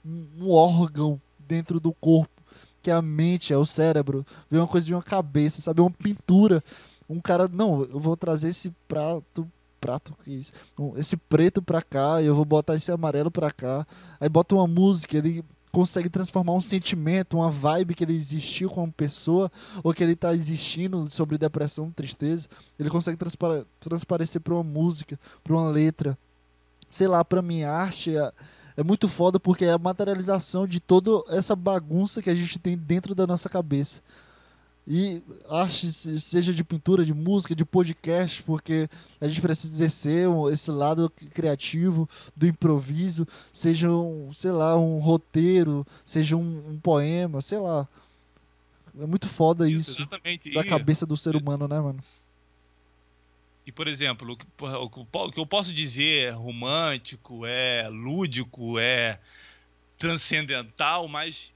um, 0.05 0.51
órgão 0.51 1.21
dentro 1.39 1.81
do 1.81 1.93
corpo, 1.93 2.43
que 2.83 2.91
é 2.91 2.95
a 2.95 3.03
mente, 3.03 3.53
é 3.53 3.57
o 3.57 3.65
cérebro. 3.65 4.27
Veio 4.51 4.63
uma 4.63 4.69
coisa 4.69 4.87
de 4.87 4.95
uma 4.95 5.03
cabeça, 5.03 5.63
sabe? 5.63 5.81
Uma 5.81 5.91
pintura. 5.91 6.63
Um 7.09 7.21
cara, 7.21 7.49
não, 7.49 7.83
eu 7.83 7.99
vou 7.99 8.17
trazer 8.17 8.49
esse 8.49 8.71
prato 8.89 9.47
prato, 9.81 10.17
que 10.25 10.31
isso? 10.31 10.51
Esse 10.97 11.15
preto 11.15 11.61
pra 11.61 11.83
cá, 11.83 12.23
eu 12.23 12.35
vou 12.35 12.47
botar 12.47 12.75
esse 12.75 12.91
amarelo 12.91 13.31
pra 13.31 13.51
cá. 13.51 13.87
Aí 14.19 14.31
bota 14.31 14.55
uma 14.55 14.67
música, 14.67 15.19
ele 15.19 15.45
consegue 15.71 16.09
transformar 16.09 16.53
um 16.53 16.61
sentimento, 16.61 17.37
uma 17.37 17.51
vibe 17.51 17.95
que 17.95 18.05
ele 18.05 18.15
existiu 18.17 18.71
como 18.71 18.91
pessoa, 18.91 19.53
ou 19.83 19.93
que 19.93 20.03
ele 20.03 20.17
tá 20.17 20.35
existindo 20.35 21.11
sobre 21.11 21.37
depressão, 21.37 21.91
tristeza. 21.91 22.49
Ele 22.79 22.89
consegue 22.89 23.19
transpar 23.19 23.65
transparecer 23.79 24.41
pra 24.41 24.55
uma 24.55 24.63
música, 24.63 25.21
pra 25.43 25.55
uma 25.55 25.69
letra. 25.69 26.17
Sei 26.89 27.07
lá, 27.07 27.23
pra 27.23 27.43
mim, 27.43 27.65
arte 27.65 28.13
é, 28.77 28.81
é 28.81 28.85
muito 28.85 29.09
foda 29.09 29.39
porque 29.41 29.65
é 29.65 29.73
a 29.73 29.79
materialização 29.79 30.67
de 30.67 30.81
toda 30.81 31.11
essa 31.35 31.55
bagunça 31.57 32.21
que 32.23 32.31
a 32.31 32.35
gente 32.35 32.59
tem 32.59 32.77
dentro 32.77 33.15
da 33.15 33.27
nossa 33.27 33.49
cabeça. 33.49 34.01
E 34.87 35.23
arte, 35.49 35.91
se- 35.95 36.21
seja 36.21 36.53
de 36.53 36.63
pintura, 36.63 37.07
de 37.07 37.15
música, 37.15 37.55
de 37.55 37.65
podcast, 37.65 38.43
porque 38.43 38.87
a 39.19 39.27
gente 39.27 39.41
precisa 39.41 39.73
exercer 39.73 40.29
esse 40.53 40.71
lado 40.71 41.11
criativo 41.33 42.07
do 42.37 42.47
improviso, 42.47 43.27
seja 43.51 43.91
um, 43.91 44.31
sei 44.35 44.51
lá, 44.53 44.77
um 44.77 44.99
roteiro, 44.99 45.87
seja 46.05 46.37
um, 46.37 46.63
um 46.73 46.79
poema, 46.79 47.41
sei 47.41 47.57
lá. 47.59 47.89
É 49.01 49.07
muito 49.07 49.27
foda 49.27 49.67
isso, 49.69 49.93
exatamente. 50.03 50.53
da 50.53 50.61
E- 50.61 50.69
cabeça 50.69 51.07
do 51.07 51.17
ser 51.17 51.35
humano, 51.35 51.67
né, 51.67 51.81
mano? 51.81 51.99
E, 53.67 53.73
por 53.73 53.89
exemplo, 53.89 54.37
o 54.59 55.31
que, 55.31 55.41
eu 55.41 55.47
posso 55.47 55.73
dizer 55.73 56.27
é 56.27 56.31
romântico, 56.31 57.47
é 57.47 57.89
lúdico, 57.89 58.79
é 58.79 59.19
transcendental, 59.97 61.09
mas 61.09 61.55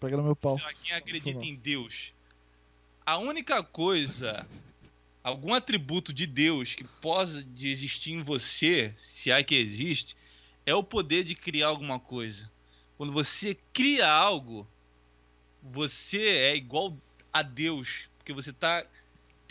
Pega 0.00 0.16
no 0.16 0.24
meu 0.24 0.34
pau. 0.34 0.56
pra 0.56 0.74
quem 0.74 0.96
acredita 0.96 1.44
em 1.44 1.54
Deus, 1.54 2.12
a 3.06 3.18
única 3.18 3.62
coisa, 3.62 4.44
algum 5.22 5.54
atributo 5.54 6.12
de 6.12 6.26
Deus 6.26 6.74
que 6.74 6.82
possa 6.84 7.46
existir 7.56 8.12
em 8.12 8.22
você, 8.22 8.92
se 8.96 9.30
é 9.30 9.42
que 9.44 9.54
existe, 9.54 10.16
é 10.66 10.74
o 10.74 10.82
poder 10.82 11.22
de 11.22 11.36
criar 11.36 11.68
alguma 11.68 12.00
coisa. 12.00 12.50
Quando 12.96 13.12
você 13.12 13.56
cria 13.72 14.10
algo, 14.10 14.66
você 15.62 16.20
é 16.20 16.56
igual 16.56 16.96
a 17.32 17.42
Deus, 17.42 18.08
porque 18.18 18.32
você 18.32 18.50
está 18.50 18.84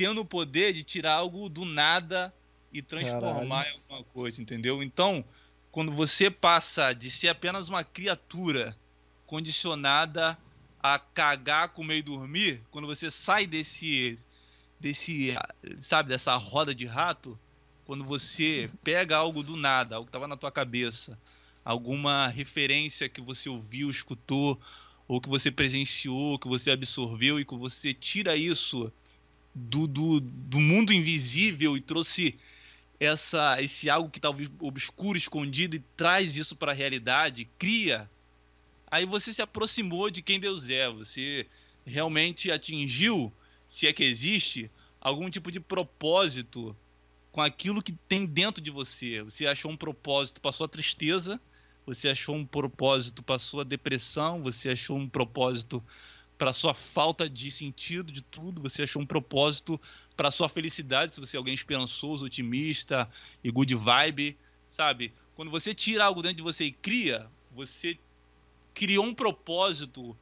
tendo 0.02 0.22
o 0.22 0.26
poder 0.26 0.74
de 0.74 0.84
tirar 0.84 1.14
algo 1.14 1.48
do 1.48 1.64
nada 1.64 2.34
e 2.74 2.82
transformar 2.82 3.68
em 3.68 3.74
alguma 3.74 4.04
coisa, 4.06 4.42
entendeu? 4.42 4.82
Então, 4.82 5.24
quando 5.72 5.92
você 5.92 6.32
passa 6.32 6.92
de 6.92 7.08
ser 7.12 7.28
apenas 7.28 7.70
uma 7.70 7.84
criatura 7.84 8.76
condicionada 9.28 10.36
a 10.82 10.98
cagar, 10.98 11.70
comer 11.70 11.98
e 11.98 12.02
dormir, 12.02 12.64
quando 12.72 12.88
você 12.88 13.12
sai 13.12 13.46
desse 13.46 14.18
desse, 14.80 15.36
sabe, 15.78 16.10
dessa 16.10 16.36
roda 16.36 16.74
de 16.74 16.88
rato, 16.88 17.38
quando 17.86 18.04
você 18.04 18.72
pega 18.84 19.18
algo 19.18 19.44
do 19.44 19.56
nada, 19.56 19.98
algo 19.98 20.08
que 20.08 20.10
estava 20.10 20.28
na 20.28 20.36
tua 20.36 20.52
cabeça, 20.52 21.16
alguma 21.64 22.26
referência 22.26 23.08
que 23.08 23.22
você 23.22 23.48
ouviu, 23.50 23.92
escutou, 23.92 24.60
ou 25.08 25.22
que 25.22 25.30
você 25.30 25.52
presenciou, 25.52 26.40
que 26.40 26.48
você 26.48 26.72
absorveu 26.72 27.40
e 27.40 27.46
que 27.46 27.56
você 27.56 27.94
tira 27.94 28.36
isso 28.36 28.92
do, 29.54 29.88
do, 29.88 30.20
do 30.20 30.60
mundo 30.60 30.94
invisível 30.94 31.76
e 31.76 31.82
trouxe 31.82 32.36
essa 33.00 33.62
esse 33.62 33.90
algo 33.90 34.10
que 34.10 34.20
estava 34.20 34.38
obscuro, 34.60 35.18
escondido 35.18 35.76
e 35.76 35.84
traz 35.98 36.38
isso 36.38 36.56
para 36.56 36.72
a 36.72 36.76
realidade, 36.76 37.50
cria. 37.58 38.10
Aí 38.90 39.06
você 39.06 39.34
se 39.34 39.42
aproximou 39.42 40.12
de 40.12 40.22
quem 40.22 40.40
Deus 40.40 40.70
é, 40.70 40.90
você 40.90 41.48
realmente 41.86 42.52
atingiu, 42.52 43.34
se 43.68 43.88
é 43.88 43.94
que 43.94 44.04
existe, 44.04 44.70
algum 45.00 45.30
tipo 45.30 45.52
de 45.52 45.60
propósito 45.60 46.76
com 47.32 47.42
aquilo 47.42 47.82
que 47.82 47.94
tem 48.08 48.26
dentro 48.26 48.62
de 48.62 48.70
você. 48.70 49.24
Você 49.24 49.48
achou 49.48 49.72
um 49.72 49.78
propósito 49.78 50.42
para 50.42 50.52
sua 50.52 50.68
tristeza, 50.68 51.40
você 51.86 52.10
achou 52.10 52.36
um 52.36 52.46
propósito 52.46 53.24
para 53.24 53.40
sua 53.40 53.66
depressão, 53.66 54.44
você 54.44 54.70
achou 54.70 54.98
um 54.98 55.10
propósito 55.10 55.84
para 56.42 56.54
sua 56.54 56.74
falta 56.74 57.30
de 57.30 57.52
sentido 57.52 58.12
de 58.12 58.24
tudo, 58.24 58.64
você 58.64 58.82
achou 58.82 59.00
um 59.00 59.06
propósito 59.06 59.80
para 60.18 60.32
sua 60.32 60.50
felicidade, 60.50 61.14
se 61.14 61.20
você 61.20 61.38
é 61.38 61.40
alguém 61.40 61.54
esperançoso, 61.54 62.26
otimista 62.26 63.08
e 63.44 63.52
good 63.52 63.76
vibe, 63.76 64.36
sabe? 64.68 65.14
Quando 65.36 65.52
você 65.52 65.72
tira 65.72 66.04
algo 66.04 66.24
dentro 66.24 66.38
de 66.38 66.42
você 66.42 66.64
e 66.64 66.72
cria, 66.72 67.28
você 67.52 67.96
criou 68.74 69.06
um 69.06 69.14
propósito, 69.14 70.18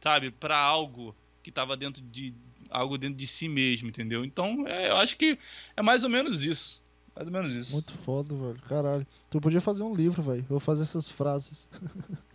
sabe, 0.00 0.30
para 0.30 0.56
algo 0.56 1.16
que 1.42 1.50
estava 1.50 1.76
dentro 1.76 2.00
de 2.00 2.32
algo 2.70 2.96
dentro 2.96 3.16
de 3.16 3.26
si 3.26 3.48
mesmo, 3.48 3.88
entendeu? 3.88 4.24
Então, 4.24 4.68
é, 4.68 4.90
eu 4.90 4.98
acho 4.98 5.16
que 5.16 5.36
é 5.76 5.82
mais 5.82 6.04
ou 6.04 6.10
menos 6.10 6.46
isso. 6.46 6.80
Mais 7.12 7.26
ou 7.26 7.32
menos 7.32 7.48
isso. 7.56 7.72
Muito 7.72 7.92
foda, 7.92 8.32
velho. 8.32 8.62
Caralho. 8.68 9.06
Tu 9.28 9.40
podia 9.40 9.60
fazer 9.60 9.82
um 9.82 9.96
livro, 9.96 10.22
velho. 10.22 10.46
Vou 10.48 10.60
fazer 10.60 10.82
essas 10.82 11.08
frases. 11.08 11.68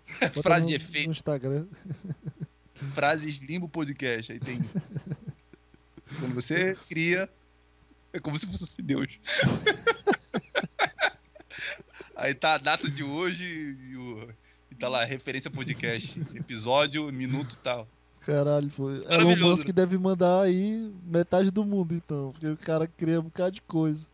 Frase 0.44 0.62
no, 0.64 0.68
de 0.68 0.76
efeito. 0.76 1.08
No 1.08 1.14
Instagram. 1.14 1.66
Frases 2.94 3.40
limbo 3.40 3.68
podcast. 3.70 4.32
Aí 4.32 4.40
tem. 4.40 4.60
Quando 6.20 6.36
você 6.36 6.78
cria. 6.90 7.30
É 8.14 8.20
como 8.20 8.38
se 8.38 8.48
fosse 8.48 8.82
Deus. 8.82 9.08
Aí 12.16 12.34
tá 12.34 12.54
a 12.54 12.58
data 12.58 12.90
de 12.90 13.04
hoje 13.04 13.46
e, 13.46 13.98
o, 13.98 14.30
e 14.72 14.76
tá 14.76 14.88
lá, 14.88 15.04
referência 15.04 15.52
podcast. 15.52 16.18
Episódio, 16.34 17.12
minuto 17.12 17.54
e 17.54 17.58
tal. 17.58 17.86
Caralho, 18.22 18.70
pô. 18.70 18.90
Elon 18.90 19.36
Musk 19.36 19.68
deve 19.68 19.98
mandar 19.98 20.44
aí 20.44 20.92
metade 21.06 21.52
do 21.52 21.66
mundo, 21.66 21.94
então. 21.94 22.32
Porque 22.32 22.48
o 22.48 22.58
cara 22.58 22.88
cria 22.88 23.20
um 23.20 23.24
bocado 23.24 23.52
de 23.52 23.62
coisa. 23.62 24.08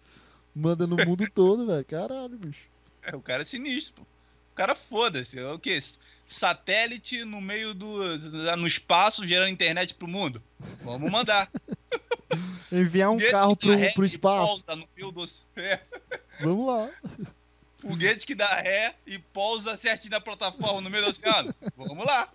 Manda 0.54 0.86
no 0.86 0.98
mundo 0.98 1.30
todo, 1.34 1.66
velho. 1.66 1.86
Caralho, 1.86 2.38
bicho. 2.38 2.70
É, 3.04 3.16
o 3.16 3.22
cara 3.22 3.44
é 3.44 3.46
sinistro, 3.46 3.94
pô. 3.94 4.11
O 4.52 4.56
cara 4.56 4.76
foda-se. 4.76 5.40
É 5.40 5.52
o 5.52 5.60
quê? 5.60 5.80
Satélite 6.26 7.26
no 7.26 7.42
meio 7.42 7.74
do. 7.74 7.88
no 8.58 8.68
espaço 8.68 9.26
gerando 9.26 9.50
internet 9.50 9.94
pro 9.94 10.08
mundo. 10.08 10.42
Vamos 10.84 11.12
mandar. 11.12 11.50
Enviar 12.72 13.10
um 13.10 13.14
Foguete 13.14 13.32
carro 13.32 13.58
que 13.58 13.68
pro, 13.68 13.94
pro 13.96 14.06
espaço. 14.06 14.66
no 14.70 14.88
meio 14.96 15.12
do... 15.12 15.26
É. 15.58 15.82
Vamos 16.40 16.68
lá. 16.68 16.90
Foguete 17.78 18.26
que 18.26 18.34
dá 18.36 18.48
ré 18.48 18.96
e 19.06 19.20
pousa 19.20 19.76
certinho 19.76 20.12
na 20.12 20.22
plataforma 20.22 20.80
no 20.80 20.90
meio 20.90 21.04
do 21.04 21.10
oceano. 21.10 21.54
Vamos 21.76 22.06
lá. 22.06 22.30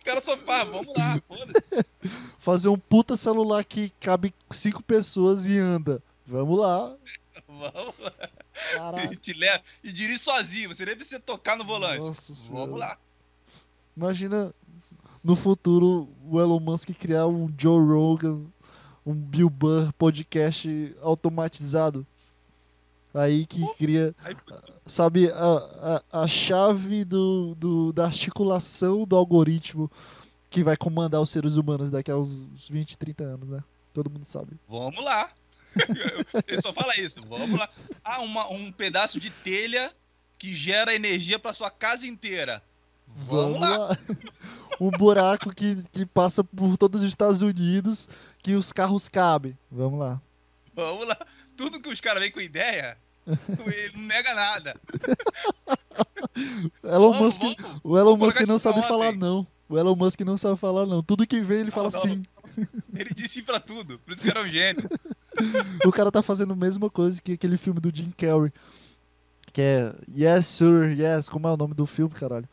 O 0.00 0.04
cara 0.04 0.20
só 0.20 0.36
faz, 0.38 0.68
vamos 0.68 0.94
lá, 0.96 1.20
foda-se. 1.28 1.86
Fazer 2.38 2.68
um 2.68 2.78
puta 2.78 3.16
celular 3.16 3.62
que 3.64 3.92
cabe 4.00 4.32
cinco 4.50 4.82
pessoas 4.82 5.46
e 5.46 5.58
anda. 5.58 6.02
Vamos 6.26 6.58
lá. 6.58 6.94
Vamos 7.46 7.94
lá. 7.98 8.12
E, 9.12 9.16
te 9.16 9.32
leva, 9.32 9.62
e 9.82 9.92
dirige 9.92 10.18
sozinho, 10.18 10.68
você 10.74 10.84
nem 10.84 10.96
precisa 10.96 11.20
tocar 11.20 11.56
no 11.56 11.64
volante. 11.64 12.00
Nossa 12.00 12.34
senhora. 12.34 12.64
Vamos 12.64 12.80
lá. 12.80 12.98
Imagina 13.96 14.54
no 15.22 15.36
futuro 15.36 16.08
o 16.28 16.40
Elon 16.40 16.60
Musk 16.60 16.90
criar 16.90 17.26
um 17.26 17.52
Joe 17.56 17.82
Rogan, 17.82 18.42
um 19.06 19.14
Bill 19.14 19.48
Burr 19.48 19.92
podcast 19.94 20.94
automatizado. 21.00 22.06
Aí 23.14 23.46
que 23.46 23.64
cria, 23.76 24.12
sabe, 24.84 25.30
a, 25.30 26.02
a, 26.12 26.22
a 26.24 26.26
chave 26.26 27.04
do, 27.04 27.54
do, 27.54 27.92
da 27.92 28.06
articulação 28.06 29.04
do 29.04 29.14
algoritmo 29.14 29.88
que 30.50 30.64
vai 30.64 30.76
comandar 30.76 31.20
os 31.20 31.30
seres 31.30 31.54
humanos 31.54 31.90
daqui 31.90 32.10
a 32.10 32.16
uns 32.16 32.68
20, 32.68 32.98
30 32.98 33.24
anos, 33.24 33.48
né? 33.48 33.62
Todo 33.92 34.10
mundo 34.10 34.24
sabe. 34.24 34.58
vamos 34.68 35.02
lá. 35.04 35.30
Ele 36.46 36.62
só 36.62 36.72
fala 36.72 36.94
isso, 36.98 37.22
vamos 37.26 37.58
lá. 37.58 37.68
Ah, 38.02 38.20
uma, 38.20 38.48
um 38.48 38.70
pedaço 38.72 39.18
de 39.18 39.30
telha 39.30 39.92
que 40.38 40.52
gera 40.52 40.94
energia 40.94 41.38
pra 41.38 41.52
sua 41.52 41.70
casa 41.70 42.06
inteira. 42.06 42.62
Vamos, 43.06 43.60
lá. 43.60 43.96
um 44.80 44.90
buraco 44.90 45.54
que, 45.54 45.84
que 45.92 46.04
passa 46.04 46.42
por 46.42 46.76
todos 46.76 47.02
os 47.02 47.08
Estados 47.08 47.42
Unidos 47.42 48.08
que 48.42 48.54
os 48.54 48.72
carros 48.72 49.08
cabem. 49.08 49.56
Vamos 49.70 50.00
lá. 50.00 50.20
Vamos 50.74 51.06
lá. 51.06 51.16
Tudo 51.56 51.80
que 51.80 51.88
os 51.88 52.00
caras 52.00 52.20
vêm 52.20 52.32
com 52.32 52.40
ideia, 52.40 52.96
ele 53.26 53.92
não 53.96 54.02
nega 54.04 54.34
nada. 54.34 54.74
Elon 56.82 57.12
Vamos, 57.12 57.38
Musk, 57.38 57.40
vamos. 57.40 57.80
o 57.84 57.96
Elon 57.96 58.16
Vamos 58.16 58.34
Musk 58.34 58.48
não 58.48 58.58
sabe 58.58 58.82
falar 58.82 59.12
não. 59.12 59.46
O 59.68 59.78
Elon 59.78 59.94
Musk 59.94 60.20
não 60.20 60.36
sabe 60.36 60.58
falar 60.58 60.86
não. 60.86 61.02
Tudo 61.02 61.26
que 61.26 61.40
vem 61.40 61.60
ele 61.60 61.70
fala 61.70 61.90
não. 61.90 62.00
sim. 62.00 62.22
Ele 62.94 63.10
disse 63.14 63.42
pra 63.42 63.58
tudo. 63.60 63.98
Por 64.00 64.12
isso 64.14 64.22
que 64.22 64.28
era 64.30 64.40
um 64.42 64.48
gênio. 64.48 64.88
O 65.84 65.90
cara 65.90 66.12
tá 66.12 66.22
fazendo 66.22 66.52
a 66.52 66.56
mesma 66.56 66.88
coisa 66.88 67.20
que 67.20 67.32
aquele 67.32 67.56
filme 67.58 67.80
do 67.80 67.94
Jim 67.94 68.12
Carrey. 68.16 68.52
Que 69.52 69.60
é 69.60 69.94
Yes 70.16 70.46
Sir, 70.46 70.96
Yes. 70.98 71.28
Como 71.28 71.48
é 71.48 71.52
o 71.52 71.56
nome 71.56 71.74
do 71.74 71.86
filme, 71.86 72.14
caralho? 72.14 72.48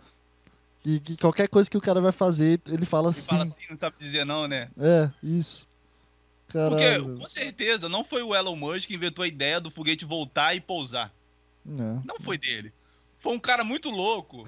Que, 0.81 0.99
que 0.99 1.15
qualquer 1.17 1.47
coisa 1.47 1.69
que 1.69 1.77
o 1.77 1.81
cara 1.81 2.01
vai 2.01 2.11
fazer, 2.11 2.59
ele 2.65 2.87
fala 2.87 3.09
Ele 3.09 3.21
sim. 3.21 3.27
fala 3.27 3.43
assim, 3.43 3.65
não 3.69 3.77
sabe 3.77 3.95
dizer 3.99 4.25
não, 4.25 4.47
né? 4.47 4.67
É, 4.79 5.11
isso. 5.21 5.67
Porque, 6.47 6.75
Caralho. 6.83 7.15
com 7.19 7.29
certeza, 7.29 7.87
não 7.87 8.03
foi 8.03 8.23
o 8.23 8.33
Elon 8.35 8.55
Musk 8.55 8.87
que 8.87 8.95
inventou 8.95 9.21
a 9.23 9.27
ideia 9.27 9.61
do 9.61 9.69
foguete 9.69 10.03
voltar 10.03 10.55
e 10.55 10.59
pousar. 10.59 11.13
Não. 11.63 12.01
Não 12.03 12.19
foi 12.19 12.35
dele. 12.37 12.73
Foi 13.19 13.31
um 13.35 13.39
cara 13.39 13.63
muito 13.63 13.91
louco, 13.91 14.45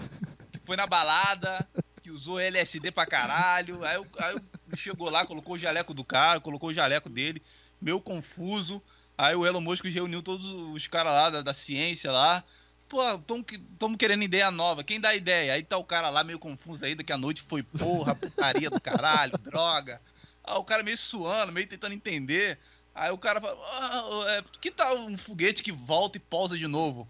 que 0.52 0.58
foi 0.60 0.76
na 0.76 0.88
balada, 0.88 1.66
que 2.02 2.10
usou 2.10 2.40
LSD 2.40 2.92
pra 2.92 3.06
caralho. 3.06 3.84
Aí, 3.86 3.98
o- 4.00 4.08
aí 4.20 4.36
o- 4.36 4.42
chegou 4.76 5.10
lá, 5.10 5.26
colocou 5.26 5.56
o 5.56 5.60
jaleco 5.60 5.94
do 5.94 6.04
cara, 6.04 6.40
colocou 6.40 6.70
o 6.70 6.74
jaleco 6.74 7.10
dele, 7.10 7.42
meio 7.82 8.00
confuso. 8.02 8.82
Aí 9.18 9.36
o 9.36 9.46
Elon 9.46 9.62
Musk 9.62 9.86
reuniu 9.86 10.22
todos 10.22 10.52
os 10.52 10.88
caras 10.88 11.14
lá 11.14 11.30
da, 11.30 11.42
da 11.42 11.54
ciência 11.54 12.12
lá. 12.12 12.44
Pô, 12.90 13.00
estamos 13.14 13.98
querendo 13.98 14.24
ideia 14.24 14.52
nova. 14.52 14.84
Quem 14.84 15.00
dá 15.00 15.16
ideia? 15.16 15.54
Aí 15.54 15.64
tá 15.64 15.78
o 15.78 15.84
cara 15.84 16.10
lá 16.10 16.24
meio 16.24 16.40
confuso 16.40 16.86
ainda, 16.86 17.04
que 17.04 17.14
a 17.14 17.18
noite 17.18 17.42
foi 17.42 17.64
porra, 17.64 18.14
putaria 18.16 18.70
do 18.70 18.80
caralho, 18.80 19.38
droga. 19.44 20.02
Aí 20.44 20.58
o 20.58 20.64
cara 20.64 20.84
meio 20.84 20.98
suando, 20.98 21.52
meio 21.52 21.68
tentando 21.68 21.94
entender. 21.94 22.60
Aí 22.94 23.12
o 23.12 23.18
cara 23.18 23.42
fala, 23.42 23.58
ah, 23.58 24.26
é, 24.30 24.44
que 24.62 24.70
tal 24.70 24.96
um 25.00 25.18
foguete 25.18 25.64
que 25.64 25.72
volta 25.72 26.18
e 26.18 26.22
pousa 26.22 26.58
de 26.58 26.68
novo? 26.68 27.08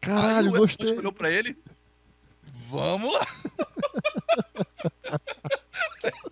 Caralho, 0.00 0.36
Aí 0.36 0.44
o 0.44 0.48
Elon 0.48 0.58
gostei. 0.58 0.86
Musk 0.86 0.98
olhou 0.98 1.12
pra 1.12 1.30
ele. 1.30 1.58
Vamos 2.68 3.12
lá. 3.12 3.26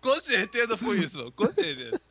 Com 0.00 0.16
certeza 0.16 0.76
foi 0.76 0.98
isso, 0.98 1.18
mano. 1.18 1.32
com 1.32 1.46
certeza. 1.48 2.00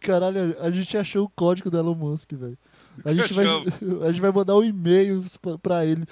Caralho, 0.00 0.56
a 0.60 0.70
gente 0.70 0.96
achou 0.96 1.24
o 1.24 1.28
código 1.30 1.70
do 1.70 1.78
Elon 1.78 1.94
Musk, 1.94 2.32
velho. 2.32 2.56
A 3.04 3.12
gente, 3.14 3.32
vai, 3.32 3.46
a 4.06 4.12
gente 4.12 4.20
vai 4.20 4.30
mandar 4.30 4.56
um 4.56 4.62
e-mail 4.62 5.24
pra- 5.40 5.58
pra 5.58 5.86
ele. 5.86 6.04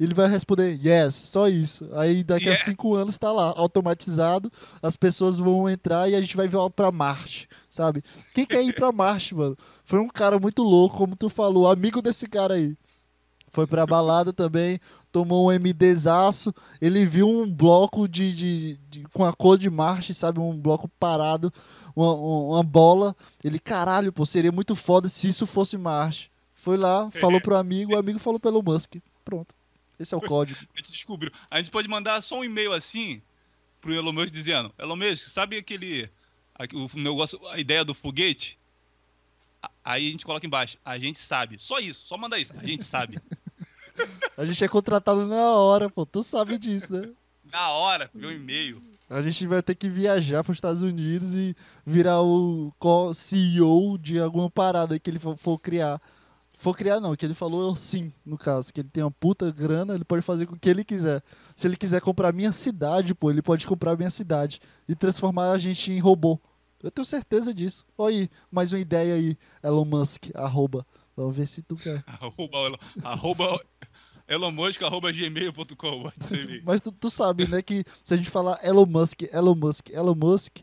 Ele 0.00 0.14
vai 0.14 0.28
responder 0.28 0.78
yes, 0.82 1.14
só 1.14 1.48
isso. 1.48 1.88
Aí 1.94 2.22
daqui 2.24 2.48
Yes. 2.48 2.62
a 2.62 2.64
cinco 2.64 2.94
anos 2.94 3.18
tá 3.18 3.30
lá, 3.32 3.52
automatizado. 3.56 4.50
As 4.80 4.96
pessoas 4.96 5.38
vão 5.38 5.68
entrar 5.68 6.08
e 6.08 6.14
a 6.14 6.20
gente 6.20 6.36
vai 6.36 6.48
voar 6.48 6.70
pra 6.70 6.90
Marte, 6.92 7.48
sabe? 7.68 8.02
Quem 8.34 8.46
quer 8.46 8.62
ir 8.64 8.74
pra 8.74 8.92
Marte, 8.92 9.34
mano? 9.34 9.56
Foi 9.84 9.98
um 9.98 10.08
cara 10.08 10.38
muito 10.38 10.62
louco, 10.62 10.96
como 10.96 11.16
tu 11.16 11.28
falou, 11.28 11.68
amigo 11.68 12.00
desse 12.00 12.26
cara 12.26 12.54
aí. 12.54 12.76
Foi 13.52 13.66
pra 13.66 13.86
balada 13.86 14.32
também, 14.32 14.78
tomou 15.10 15.50
um 15.50 15.54
MDzaço. 15.58 16.54
Ele 16.80 17.04
viu 17.06 17.28
um 17.28 17.50
bloco 17.50 18.06
de, 18.08 18.34
de, 18.34 18.76
de- 18.90 19.02
com 19.12 19.24
a 19.24 19.32
cor 19.32 19.56
de 19.58 19.68
Marte, 19.70 20.12
sabe? 20.14 20.38
Um 20.38 20.56
bloco 20.56 20.88
parado, 21.00 21.52
uma, 21.96 22.12
uma 22.14 22.62
bola. 22.62 23.16
Ele, 23.42 23.58
caralho, 23.58 24.12
pô, 24.12 24.24
seria 24.26 24.52
muito 24.52 24.76
foda 24.76 25.08
se 25.08 25.28
isso 25.28 25.46
fosse 25.46 25.76
Marte. 25.78 26.30
Foi 26.54 26.76
lá, 26.76 27.10
falou 27.12 27.40
pro 27.40 27.56
amigo, 27.56 27.94
o 27.94 27.98
amigo 27.98 28.18
falou 28.18 28.38
pelo 28.38 28.62
Musk. 28.62 28.96
Pronto. 29.24 29.54
Esse 29.98 30.14
é 30.14 30.16
o 30.16 30.20
código. 30.20 30.58
A 30.74 30.78
gente 30.78 30.92
descobriu. 30.92 31.32
A 31.50 31.58
gente 31.58 31.70
pode 31.70 31.88
mandar 31.88 32.20
só 32.20 32.38
um 32.38 32.44
e-mail 32.44 32.72
assim 32.72 33.20
pro 33.80 33.92
Elon 33.92 34.12
Musk 34.12 34.30
dizendo: 34.32 34.72
Elon 34.78 34.94
Musk, 34.96 35.28
sabe 35.28 35.56
aquele. 35.56 36.08
aque- 36.54 36.76
O 36.76 36.88
negócio, 36.94 37.38
a 37.48 37.58
ideia 37.58 37.84
do 37.84 37.94
foguete? 37.94 38.56
Aí 39.84 40.06
a 40.08 40.10
gente 40.12 40.24
coloca 40.24 40.46
embaixo. 40.46 40.76
A 40.84 40.98
gente 40.98 41.18
sabe. 41.18 41.58
Só 41.58 41.78
isso, 41.80 42.06
só 42.06 42.16
manda 42.16 42.38
isso. 42.38 42.52
A 42.56 42.64
gente 42.64 42.84
sabe. 42.84 43.18
A 44.36 44.44
gente 44.44 44.62
é 44.62 44.68
contratado 44.68 45.26
na 45.26 45.52
hora, 45.54 45.90
pô. 45.90 46.06
Tu 46.06 46.22
sabe 46.22 46.58
disso, 46.58 46.92
né? 46.92 47.10
Na 47.52 47.70
hora, 47.70 48.10
meu 48.14 48.30
e-mail. 48.30 48.80
A 49.10 49.22
gente 49.22 49.46
vai 49.46 49.62
ter 49.62 49.74
que 49.74 49.88
viajar 49.88 50.44
para 50.44 50.52
os 50.52 50.58
Estados 50.58 50.82
Unidos 50.82 51.32
e 51.34 51.56
virar 51.84 52.20
o 52.22 52.72
CEO 53.14 53.96
de 53.96 54.18
alguma 54.18 54.50
parada 54.50 54.98
que 54.98 55.08
ele 55.08 55.18
for, 55.18 55.58
criar. 55.58 56.00
For 56.58 56.76
criar 56.76 57.00
não, 57.00 57.16
que 57.16 57.24
ele 57.24 57.34
falou 57.34 57.74
sim, 57.74 58.12
no 58.26 58.36
caso, 58.36 58.72
que 58.72 58.80
ele 58.80 58.88
tem 58.92 59.02
uma 59.02 59.10
puta 59.10 59.50
grana, 59.50 59.94
ele 59.94 60.04
pode 60.04 60.22
fazer 60.22 60.44
com 60.44 60.56
o 60.56 60.58
que 60.58 60.68
ele 60.68 60.84
quiser. 60.84 61.22
Se 61.56 61.66
ele 61.66 61.76
quiser 61.76 62.00
comprar 62.00 62.32
minha 62.32 62.52
cidade, 62.52 63.14
pô, 63.14 63.30
ele 63.30 63.40
pode 63.40 63.66
comprar 63.66 63.96
minha 63.96 64.10
cidade 64.10 64.60
e 64.86 64.94
transformar 64.94 65.52
a 65.52 65.58
gente 65.58 65.90
em 65.90 66.00
robô. 66.00 66.38
Eu 66.82 66.90
tenho 66.90 67.04
certeza 67.04 67.54
disso. 67.54 67.86
Olha 67.96 68.14
aí, 68.14 68.30
mais 68.50 68.72
uma 68.72 68.78
ideia 68.78 69.14
aí, 69.14 69.38
Elon 69.62 69.84
Musk, 69.84 70.26
arroba. 70.34 70.86
Vamos 71.16 71.34
ver 71.34 71.46
se 71.46 71.62
tu 71.62 71.74
quer. 71.74 72.00
Arroba, 72.06 72.78
arroba 73.02 73.60
Elon 74.28 74.52
Musk, 74.52 74.82
arroba 74.82 75.10
gmail.com. 75.10 76.02
Pode 76.02 76.24
ser 76.24 76.44
e-mail. 76.44 76.62
Mas 76.64 76.80
tu, 76.80 76.92
tu 76.92 77.08
sabe, 77.08 77.48
né, 77.48 77.62
que 77.62 77.84
se 78.04 78.12
a 78.12 78.16
gente 78.16 78.28
falar 78.28 78.60
Elon 78.62 78.86
Musk, 78.86 79.22
Elon 79.32 79.54
Musk, 79.54 79.88
Elon 79.88 80.14
Musk, 80.14 80.58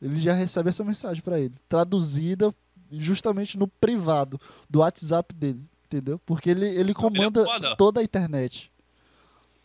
ele 0.00 0.20
já 0.20 0.32
recebe 0.32 0.68
essa 0.68 0.84
mensagem 0.84 1.22
pra 1.22 1.38
ele, 1.38 1.54
traduzida 1.68 2.54
justamente 2.90 3.58
no 3.58 3.66
privado 3.66 4.40
do 4.68 4.80
WhatsApp 4.80 5.34
dele, 5.34 5.62
entendeu? 5.86 6.20
Porque 6.24 6.50
ele, 6.50 6.66
ele 6.66 6.94
comanda 6.94 7.44
foda. 7.44 7.76
toda 7.76 8.00
a 8.00 8.04
internet. 8.04 8.70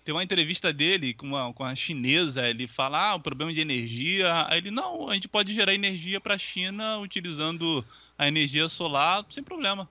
Tem 0.03 0.15
uma 0.15 0.23
entrevista 0.23 0.71
dele 0.71 1.13
com 1.13 1.27
uma, 1.27 1.53
com 1.53 1.65
a 1.65 1.75
chinesa, 1.75 2.47
ele 2.47 2.65
fala, 2.65 3.09
ah, 3.09 3.15
o 3.15 3.19
problema 3.19 3.51
de 3.51 3.59
energia. 3.59 4.47
Aí 4.47 4.59
ele, 4.59 4.71
não, 4.71 5.09
a 5.09 5.13
gente 5.13 5.27
pode 5.27 5.53
gerar 5.53 5.73
energia 5.73 6.21
pra 6.21 6.37
China 6.37 6.99
utilizando 6.99 7.83
a 8.17 8.25
energia 8.27 8.69
solar 8.69 9.25
sem 9.29 9.43
problema. 9.43 9.89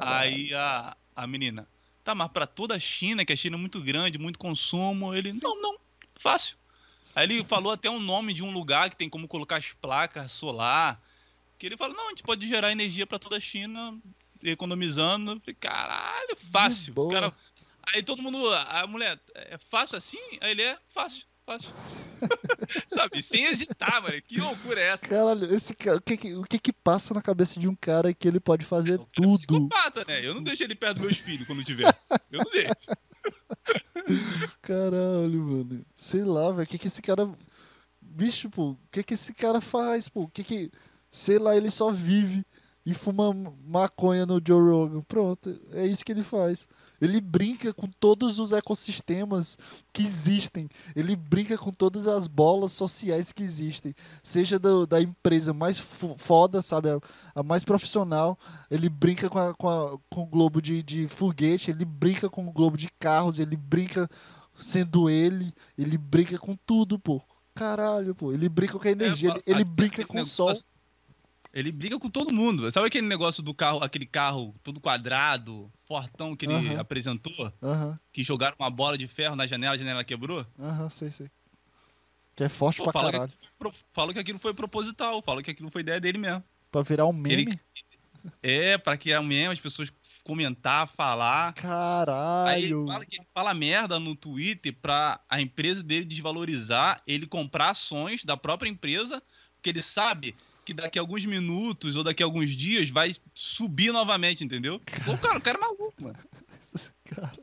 Aí 0.00 0.52
a, 0.52 0.96
a 1.14 1.26
menina, 1.28 1.68
tá, 2.06 2.14
mas 2.14 2.28
pra 2.28 2.46
toda 2.46 2.76
a 2.76 2.78
China, 2.78 3.24
que 3.24 3.32
a 3.32 3.36
China 3.36 3.56
é 3.56 3.58
muito 3.58 3.80
grande, 3.80 4.16
muito 4.16 4.38
consumo, 4.38 5.12
ele, 5.12 5.32
não, 5.42 5.60
não, 5.60 5.76
fácil. 6.14 6.56
Aí 7.16 7.24
ele 7.24 7.42
falou 7.42 7.72
até 7.72 7.90
um 7.90 7.98
nome 7.98 8.32
de 8.32 8.44
um 8.44 8.52
lugar 8.52 8.88
que 8.88 8.96
tem 8.96 9.10
como 9.10 9.26
colocar 9.26 9.56
as 9.56 9.72
placas 9.72 10.30
solar. 10.30 11.02
Que 11.58 11.66
ele 11.66 11.76
falou, 11.76 11.96
não, 11.96 12.06
a 12.06 12.08
gente 12.10 12.22
pode 12.22 12.46
gerar 12.46 12.70
energia 12.70 13.06
para 13.06 13.18
toda 13.18 13.38
a 13.38 13.40
China, 13.40 13.98
economizando. 14.40 15.32
Eu 15.32 15.40
falei, 15.40 15.56
caralho, 15.58 16.36
fácil. 16.36 16.94
Cara... 17.08 17.34
Aí 17.92 18.02
todo 18.02 18.22
mundo, 18.22 18.38
a 18.52 18.86
mulher, 18.86 19.18
é 19.34 19.58
fácil 19.58 19.96
assim? 19.96 20.20
Aí 20.40 20.52
ele 20.52 20.62
é 20.62 20.78
fácil, 20.88 21.26
fácil. 21.46 21.72
Sabe, 22.88 23.22
sem 23.22 23.44
hesitar, 23.44 24.02
mano. 24.02 24.20
Que 24.20 24.40
loucura 24.40 24.80
é 24.80 24.88
essa? 24.88 25.06
Caralho, 25.06 25.54
esse 25.54 25.74
cara, 25.74 25.96
o 25.98 26.00
que, 26.00 26.34
o 26.34 26.42
que 26.42 26.58
que 26.58 26.72
passa 26.72 27.14
na 27.14 27.22
cabeça 27.22 27.58
de 27.58 27.68
um 27.68 27.74
cara 27.74 28.12
que 28.12 28.26
ele 28.26 28.40
pode 28.40 28.66
fazer 28.66 28.94
é, 28.94 29.04
tudo? 29.14 29.32
É 29.32 29.34
psicopata, 29.34 30.04
né? 30.06 30.26
Eu 30.26 30.34
não 30.34 30.42
deixo 30.42 30.64
ele 30.64 30.74
perto 30.74 30.96
dos 30.96 31.06
meus 31.06 31.18
filhos 31.18 31.46
quando 31.46 31.62
tiver. 31.62 31.96
Eu 32.30 32.40
não 32.42 32.50
deixo. 32.50 32.74
Caralho, 34.60 35.42
mano. 35.42 35.86
Sei 35.94 36.24
lá, 36.24 36.50
velho. 36.50 36.64
O 36.64 36.66
que 36.66 36.78
que 36.78 36.88
esse 36.88 37.00
cara. 37.00 37.30
Bicho, 38.00 38.50
pô. 38.50 38.70
O 38.70 38.78
que 38.90 39.02
que 39.02 39.14
esse 39.14 39.32
cara 39.32 39.60
faz, 39.60 40.08
pô? 40.08 40.22
O 40.22 40.28
que 40.28 40.42
que. 40.42 40.70
Sei 41.10 41.38
lá, 41.38 41.56
ele 41.56 41.70
só 41.70 41.90
vive 41.90 42.44
e 42.84 42.92
fuma 42.92 43.32
maconha 43.64 44.26
no 44.26 44.40
Joe 44.44 44.60
Rogan. 44.60 45.02
Pronto. 45.02 45.60
É 45.72 45.86
isso 45.86 46.04
que 46.04 46.12
ele 46.12 46.22
faz. 46.22 46.66
Ele 47.00 47.20
brinca 47.20 47.72
com 47.72 47.86
todos 47.86 48.38
os 48.38 48.52
ecossistemas 48.52 49.58
que 49.92 50.02
existem. 50.02 50.68
Ele 50.94 51.14
brinca 51.14 51.56
com 51.58 51.70
todas 51.70 52.06
as 52.06 52.26
bolas 52.26 52.72
sociais 52.72 53.32
que 53.32 53.42
existem. 53.42 53.94
Seja 54.22 54.58
do, 54.58 54.86
da 54.86 55.00
empresa 55.00 55.52
mais 55.52 55.78
foda, 55.78 56.62
sabe? 56.62 56.88
A, 56.90 57.00
a, 57.34 57.42
mais 57.42 57.64
profissional. 57.64 58.38
Ele 58.70 58.88
brinca 58.88 59.28
com, 59.28 59.38
a, 59.38 59.54
com, 59.54 59.68
a, 59.68 59.98
com 60.10 60.22
o 60.22 60.26
globo 60.26 60.62
de, 60.62 60.82
de 60.82 61.08
foguete. 61.08 61.70
Ele 61.70 61.84
brinca 61.84 62.28
com 62.28 62.46
o 62.46 62.52
globo 62.52 62.76
de 62.76 62.88
carros. 62.98 63.38
Ele 63.38 63.56
brinca 63.56 64.08
sendo 64.58 65.10
ele. 65.10 65.52
Ele 65.76 65.98
brinca 65.98 66.38
com 66.38 66.56
tudo, 66.66 66.98
pô. 66.98 67.22
Caralho, 67.54 68.14
pô. 68.14 68.32
Ele 68.32 68.48
brinca 68.48 68.78
com 68.78 68.86
a 68.86 68.90
energia. 68.90 69.30
É, 69.30 69.32
ele, 69.32 69.42
ele 69.46 69.64
brinca 69.64 70.04
com 70.04 70.20
o 70.20 70.24
sol. 70.24 70.52
Ele 71.56 71.72
briga 71.72 71.98
com 71.98 72.10
todo 72.10 72.34
mundo. 72.34 72.70
Sabe 72.70 72.86
aquele 72.86 73.06
negócio 73.06 73.42
do 73.42 73.54
carro, 73.54 73.82
aquele 73.82 74.04
carro 74.04 74.52
todo 74.62 74.78
quadrado, 74.78 75.72
fortão 75.88 76.36
que 76.36 76.44
ele 76.44 76.54
uhum. 76.54 76.78
apresentou? 76.78 77.50
Uhum. 77.62 77.96
Que 78.12 78.22
jogaram 78.22 78.54
uma 78.60 78.68
bola 78.68 78.98
de 78.98 79.08
ferro 79.08 79.34
na 79.34 79.46
janela, 79.46 79.74
a 79.74 79.78
janela 79.78 80.04
quebrou? 80.04 80.46
Aham, 80.58 80.84
uhum, 80.84 80.90
sei, 80.90 81.10
sei. 81.10 81.30
Que 82.34 82.44
é 82.44 82.48
forte 82.50 82.76
Pô, 82.76 82.84
pra 82.84 82.92
fala 82.92 83.10
caralho. 83.10 83.32
Que, 83.32 83.70
fala 83.88 84.12
que 84.12 84.18
aquilo 84.18 84.38
foi 84.38 84.52
proposital, 84.52 85.22
fala 85.22 85.42
que 85.42 85.50
aquilo 85.50 85.70
foi 85.70 85.80
ideia 85.80 85.98
dele 85.98 86.18
mesmo. 86.18 86.44
Pra 86.70 86.82
virar 86.82 87.06
um 87.06 87.12
meme? 87.14 87.32
Ele, 87.32 87.60
é, 88.42 88.76
pra 88.76 88.98
criar 88.98 89.20
um 89.20 89.24
meme, 89.24 89.54
as 89.54 89.58
pessoas 89.58 89.90
comentar, 90.24 90.86
falar. 90.86 91.54
Caralho. 91.54 92.50
Aí 92.50 92.64
ele 92.64 92.86
fala 92.86 93.06
que 93.06 93.16
ele 93.16 93.26
fala 93.32 93.54
merda 93.54 93.98
no 93.98 94.14
Twitter 94.14 94.76
pra 94.82 95.18
a 95.26 95.40
empresa 95.40 95.82
dele 95.82 96.04
desvalorizar, 96.04 97.00
ele 97.06 97.26
comprar 97.26 97.70
ações 97.70 98.24
da 98.24 98.36
própria 98.36 98.68
empresa, 98.68 99.22
porque 99.54 99.70
ele 99.70 99.82
sabe 99.82 100.36
que 100.66 100.74
daqui 100.74 100.98
a 100.98 101.02
alguns 101.02 101.24
minutos 101.24 101.94
ou 101.94 102.02
daqui 102.02 102.24
a 102.24 102.26
alguns 102.26 102.50
dias 102.50 102.90
vai 102.90 103.14
subir 103.32 103.92
novamente, 103.92 104.42
entendeu? 104.42 104.80
Cara... 104.84 105.16
cara, 105.16 105.38
o 105.38 105.40
cara 105.40 105.58
é 105.58 105.60
maluco, 105.60 105.94
mano. 106.00 106.16
Esse 106.74 106.92
cara, 107.04 107.38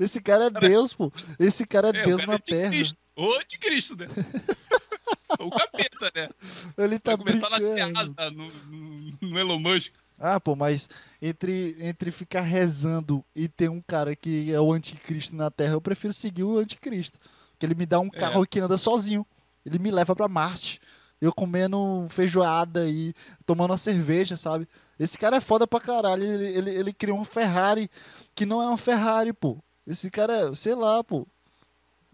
esse 0.00 0.20
cara 0.22 0.44
é 0.46 0.50
Deus, 0.50 0.94
pô. 0.94 1.12
Esse 1.38 1.66
cara 1.66 1.88
é, 1.88 2.00
é 2.00 2.04
Deus 2.06 2.26
na 2.26 2.34
é 2.34 2.38
terra. 2.38 2.70
Cristo. 2.70 2.98
O 3.14 3.44
de 3.44 3.58
Cristo, 3.58 3.96
né? 3.96 4.06
o 5.38 5.50
capeta, 5.50 6.10
né? 6.16 6.28
Ele 6.78 6.98
tá 6.98 7.14
vai 7.14 7.26
começar 7.26 7.46
a 7.46 7.50
nascer 7.50 7.96
asa 7.96 8.30
no, 8.30 8.50
no, 8.50 9.18
no 9.20 9.38
Elon 9.38 9.58
Musk. 9.58 9.92
Ah, 10.18 10.40
pô, 10.40 10.56
mas 10.56 10.88
entre, 11.20 11.76
entre 11.78 12.10
ficar 12.10 12.40
rezando 12.40 13.22
e 13.34 13.48
ter 13.48 13.68
um 13.68 13.82
cara 13.82 14.16
que 14.16 14.50
é 14.50 14.58
o 14.58 14.72
anticristo 14.72 15.36
na 15.36 15.50
Terra, 15.50 15.74
eu 15.74 15.80
prefiro 15.80 16.14
seguir 16.14 16.42
o 16.42 16.56
anticristo. 16.56 17.18
Porque 17.50 17.66
ele 17.66 17.74
me 17.74 17.84
dá 17.84 18.00
um 18.00 18.06
é. 18.06 18.18
carro 18.18 18.42
é. 18.42 18.46
que 18.46 18.60
anda 18.60 18.78
sozinho. 18.78 19.26
Ele 19.64 19.78
me 19.78 19.90
leva 19.90 20.16
para 20.16 20.26
Marte 20.26 20.80
eu 21.20 21.32
comendo 21.32 22.06
feijoada 22.10 22.88
e 22.88 23.14
tomando 23.44 23.70
uma 23.70 23.78
cerveja, 23.78 24.36
sabe? 24.36 24.68
Esse 24.98 25.18
cara 25.18 25.36
é 25.36 25.40
foda 25.40 25.66
pra 25.66 25.80
caralho. 25.80 26.24
Ele, 26.24 26.46
ele, 26.46 26.70
ele 26.70 26.92
criou 26.92 27.18
um 27.18 27.24
Ferrari 27.24 27.90
que 28.34 28.46
não 28.46 28.62
é 28.62 28.70
um 28.70 28.76
Ferrari, 28.76 29.32
pô. 29.32 29.58
Esse 29.86 30.10
cara, 30.10 30.54
sei 30.54 30.74
lá, 30.74 31.02
pô. 31.04 31.26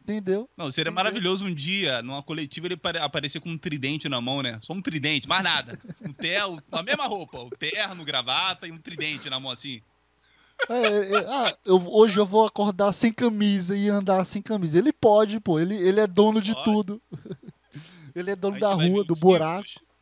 Entendeu? 0.02 0.48
Não, 0.56 0.70
seria 0.70 0.90
Entendeu? 0.90 1.04
maravilhoso 1.04 1.44
um 1.44 1.54
dia, 1.54 2.02
numa 2.02 2.22
coletiva, 2.22 2.66
ele 2.66 2.80
aparecer 3.00 3.40
com 3.40 3.50
um 3.50 3.58
tridente 3.58 4.08
na 4.08 4.20
mão, 4.20 4.42
né? 4.42 4.58
Só 4.60 4.72
um 4.72 4.82
tridente, 4.82 5.28
mais 5.28 5.44
nada. 5.44 5.78
Um 6.00 6.12
terno, 6.12 6.60
a 6.72 6.82
mesma 6.82 7.06
roupa, 7.06 7.38
o 7.38 7.50
terno, 7.50 8.04
gravata 8.04 8.66
e 8.66 8.72
um 8.72 8.78
tridente 8.78 9.30
na 9.30 9.38
mão 9.38 9.52
assim. 9.52 9.80
É, 10.68 10.74
é, 10.74 11.12
é, 11.12 11.26
ah, 11.28 11.56
eu, 11.64 11.76
hoje 11.88 12.18
eu 12.18 12.26
vou 12.26 12.44
acordar 12.44 12.92
sem 12.92 13.12
camisa 13.12 13.76
e 13.76 13.88
andar 13.88 14.24
sem 14.24 14.42
camisa. 14.42 14.78
Ele 14.78 14.92
pode, 14.92 15.38
pô. 15.38 15.58
Ele, 15.58 15.76
ele 15.76 16.00
é 16.00 16.06
dono 16.06 16.40
de 16.40 16.52
pode. 16.52 16.64
tudo. 16.64 17.02
Ele 18.14 18.30
é 18.30 18.36
dono 18.36 18.58
da 18.58 18.74
rua, 18.74 19.04
do 19.04 19.14
buraco. 19.16 19.68
Símbolos, 19.68 19.92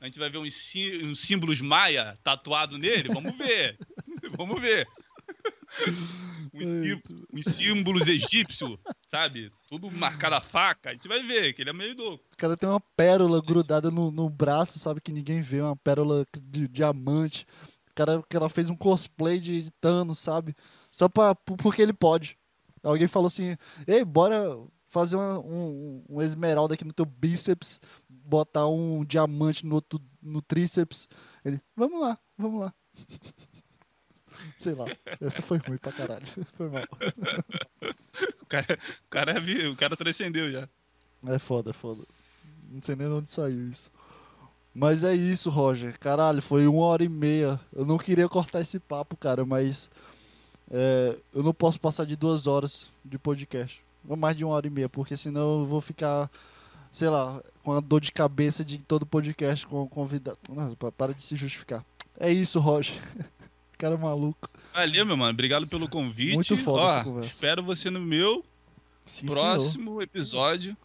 a 0.00 0.04
gente 0.04 0.18
vai 0.18 0.30
ver 0.30 0.38
uns, 0.38 0.72
uns 1.04 1.20
símbolos 1.20 1.60
maia 1.60 2.18
tatuado 2.22 2.78
nele. 2.78 3.12
Vamos 3.12 3.36
ver. 3.36 3.76
Vamos 4.36 4.60
ver. 4.60 4.86
Uns, 7.32 7.44
símbolos 7.44 8.08
egípcios, 8.08 8.78
sabe? 9.06 9.52
Tudo 9.68 9.90
marcado 9.92 10.34
a 10.34 10.40
faca. 10.40 10.90
A 10.90 10.92
gente 10.92 11.06
vai 11.06 11.22
ver 11.22 11.52
que 11.52 11.62
ele 11.62 11.70
é 11.70 11.72
meio 11.72 11.96
louco. 11.96 12.24
O 12.32 12.36
cara 12.36 12.56
tem 12.56 12.68
uma 12.68 12.80
pérola 12.80 13.40
grudada 13.40 13.90
no, 13.90 14.10
no 14.10 14.28
braço, 14.28 14.78
sabe? 14.78 15.00
Que 15.00 15.12
ninguém 15.12 15.40
vê. 15.40 15.60
Uma 15.60 15.76
pérola 15.76 16.24
de 16.36 16.66
diamante. 16.66 17.46
O 17.90 17.94
cara, 17.94 18.22
que 18.28 18.36
ela 18.36 18.48
fez 18.48 18.70
um 18.70 18.76
cosplay 18.76 19.38
de 19.38 19.70
Thanos, 19.80 20.18
sabe? 20.18 20.56
Só 20.90 21.08
pra, 21.08 21.34
porque 21.34 21.82
ele 21.82 21.92
pode. 21.92 22.36
Alguém 22.82 23.06
falou 23.06 23.26
assim: 23.26 23.56
Ei, 23.86 24.04
bora 24.04 24.56
fazer 24.88 25.16
uma, 25.16 25.38
um, 25.38 26.02
um 26.08 26.22
esmeralda 26.22 26.74
aqui 26.74 26.84
no 26.84 26.92
teu 26.92 27.04
bíceps, 27.04 27.80
botar 28.08 28.66
um 28.68 29.04
diamante 29.04 29.64
no, 29.64 29.76
outro, 29.76 30.00
no 30.22 30.42
tríceps. 30.42 31.08
Ele, 31.44 31.60
vamos 31.76 32.00
lá, 32.00 32.18
vamos 32.36 32.60
lá. 32.60 32.74
Sei 34.56 34.72
lá, 34.72 34.86
essa 35.20 35.42
foi 35.42 35.58
ruim 35.58 35.78
pra 35.78 35.90
caralho. 35.90 36.26
Foi 36.56 36.68
mal. 36.68 36.84
O 38.42 38.46
cara, 38.48 38.78
o 39.04 39.10
cara, 39.10 39.34
o 39.70 39.76
cara 39.76 39.94
transcendeu 39.94 40.50
já. 40.50 40.66
É 41.26 41.38
foda, 41.38 41.70
é 41.70 41.72
foda. 41.74 42.02
Não 42.70 42.82
sei 42.82 42.96
nem 42.96 43.06
de 43.06 43.12
onde 43.12 43.30
saiu 43.30 43.68
isso. 43.68 43.90
Mas 44.74 45.04
é 45.04 45.14
isso, 45.14 45.50
Roger. 45.50 45.98
Caralho, 45.98 46.40
foi 46.40 46.66
uma 46.66 46.80
hora 46.80 47.04
e 47.04 47.10
meia. 47.10 47.60
Eu 47.72 47.84
não 47.84 47.98
queria 47.98 48.26
cortar 48.26 48.62
esse 48.62 48.80
papo, 48.80 49.18
cara, 49.18 49.44
mas 49.44 49.90
é, 50.70 51.18
eu 51.34 51.42
não 51.42 51.52
posso 51.52 51.78
passar 51.78 52.06
de 52.06 52.16
duas 52.16 52.46
horas 52.46 52.90
de 53.04 53.18
podcast 53.18 53.84
ou 54.06 54.16
mais 54.16 54.36
de 54.36 54.44
uma 54.44 54.54
hora 54.54 54.66
e 54.66 54.70
meia, 54.70 54.88
porque 54.88 55.16
senão 55.16 55.60
eu 55.60 55.66
vou 55.66 55.80
ficar, 55.80 56.30
sei 56.92 57.08
lá, 57.08 57.42
com 57.62 57.72
a 57.72 57.80
dor 57.80 58.00
de 58.00 58.12
cabeça 58.12 58.64
de 58.64 58.78
todo 58.78 59.06
podcast 59.06 59.66
com 59.66 59.86
convidado. 59.88 60.38
Não, 60.48 60.74
para 60.74 61.14
de 61.14 61.22
se 61.22 61.36
justificar. 61.36 61.84
É 62.18 62.32
isso, 62.32 62.58
Roger. 62.60 62.94
Cara 63.78 63.96
maluco. 63.96 64.50
Valeu, 64.74 65.06
meu 65.06 65.16
mano. 65.16 65.30
Obrigado 65.30 65.66
pelo 65.66 65.88
convite. 65.88 66.34
Muito 66.34 66.56
foda 66.56 66.82
Ó, 66.82 66.94
essa 66.96 67.04
conversa. 67.04 67.28
Espero 67.30 67.62
você 67.62 67.90
no 67.90 68.00
meu 68.00 68.44
Sim, 69.06 69.26
próximo 69.26 69.90
senhor. 69.90 70.02
episódio. 70.02 70.76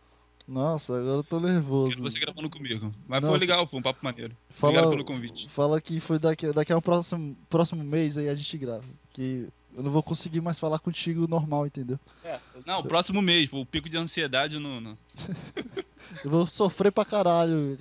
Nossa, 0.48 0.98
agora 0.98 1.18
eu 1.18 1.24
tô 1.24 1.40
nervoso. 1.40 1.92
Quero 1.92 2.04
você 2.04 2.20
gravando 2.20 2.50
comigo. 2.50 2.94
Mas 3.08 3.22
Nossa. 3.22 3.32
foi 3.32 3.40
legal, 3.40 3.66
foi 3.66 3.80
um 3.80 3.84
papo 3.84 4.00
maneiro. 4.04 4.36
Fala, 4.50 4.74
Obrigado 4.74 4.92
pelo 4.92 5.06
convite. 5.06 5.50
Fala 5.50 5.82
que 5.82 6.00
foi 6.00 6.20
daqui, 6.20 6.52
daqui 6.52 6.74
a 6.74 6.78
um 6.78 6.82
próximo, 6.82 7.36
próximo 7.50 7.84
mês 7.84 8.18
aí 8.18 8.30
a 8.30 8.36
gente 8.36 8.58
grava. 8.58 8.84
Que 9.12 9.48
eu 9.76 9.84
não 9.84 9.92
vou 9.92 10.04
conseguir 10.04 10.42
mais 10.42 10.60
falar 10.60 10.80
contigo 10.80 11.28
normal, 11.28 11.66
entendeu? 11.66 12.00
É, 12.24 12.40
não, 12.66 12.80
o 12.80 12.84
próximo 12.84 13.22
mês, 13.22 13.50
o 13.52 13.66
pico 13.66 13.90
de 13.90 13.98
ansiedade 13.98 14.60
no. 14.60 14.80
no... 14.80 14.98
eu 16.24 16.30
vou 16.30 16.48
sofrer 16.48 16.92
pra 16.92 17.04
caralho. 17.04 17.78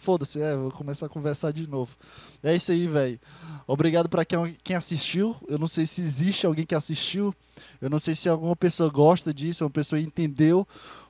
Foda-se, 0.00 0.40
é, 0.40 0.56
vou 0.56 0.70
começar 0.70 1.06
a 1.06 1.08
conversar 1.08 1.52
de 1.52 1.66
novo. 1.66 1.96
É 2.42 2.54
isso 2.54 2.72
aí, 2.72 2.86
velho. 2.86 3.20
Obrigado 3.66 4.08
pra 4.08 4.24
quem, 4.24 4.56
quem 4.62 4.76
assistiu. 4.76 5.36
Eu 5.48 5.58
não 5.58 5.68
sei 5.68 5.86
se 5.86 6.00
existe 6.00 6.46
alguém 6.46 6.66
que 6.66 6.74
assistiu. 6.74 7.34
Eu 7.80 7.88
não 7.90 7.98
sei 7.98 8.14
se 8.14 8.28
alguma 8.28 8.56
pessoa 8.56 8.90
gosta 8.90 9.32
disso, 9.32 9.64
uma 9.64 9.70
pessoa 9.70 10.00
entendeu. 10.00 10.66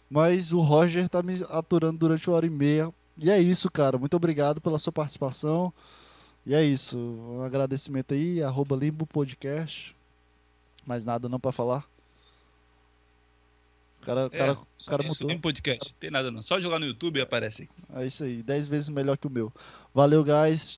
Mas 0.08 0.52
o 0.52 0.60
Roger 0.60 1.08
tá 1.08 1.22
me 1.22 1.34
aturando 1.50 1.98
durante 1.98 2.28
uma 2.28 2.36
hora 2.36 2.46
e 2.46 2.50
meia. 2.50 2.92
E 3.16 3.30
é 3.30 3.40
isso, 3.40 3.70
cara. 3.70 3.98
Muito 3.98 4.16
obrigado 4.16 4.60
pela 4.60 4.78
sua 4.78 4.92
participação. 4.92 5.72
E 6.44 6.54
é 6.54 6.64
isso. 6.64 6.98
Um 6.98 7.42
agradecimento 7.42 8.14
aí, 8.14 8.42
arroba 8.42 8.76
Limbo 8.76 9.06
Podcast. 9.06 9.94
Mais 10.90 11.04
nada 11.04 11.28
não 11.28 11.38
para 11.38 11.52
falar? 11.52 11.88
O 14.02 14.04
cara, 14.04 14.22
é, 14.22 14.28
cara, 14.36 14.58
cara 14.84 15.04
isso, 15.04 15.12
mudou. 15.12 15.28
Tem 15.28 15.38
podcast, 15.38 15.94
tem 15.94 16.10
nada 16.10 16.32
não. 16.32 16.42
Só 16.42 16.58
jogar 16.58 16.80
no 16.80 16.86
YouTube 16.86 17.18
e 17.18 17.20
aparece. 17.20 17.70
É 17.94 18.04
isso 18.04 18.24
aí, 18.24 18.42
10 18.42 18.66
vezes 18.66 18.88
melhor 18.88 19.16
que 19.16 19.28
o 19.28 19.30
meu. 19.30 19.52
Valeu, 19.94 20.24
guys. 20.24 20.76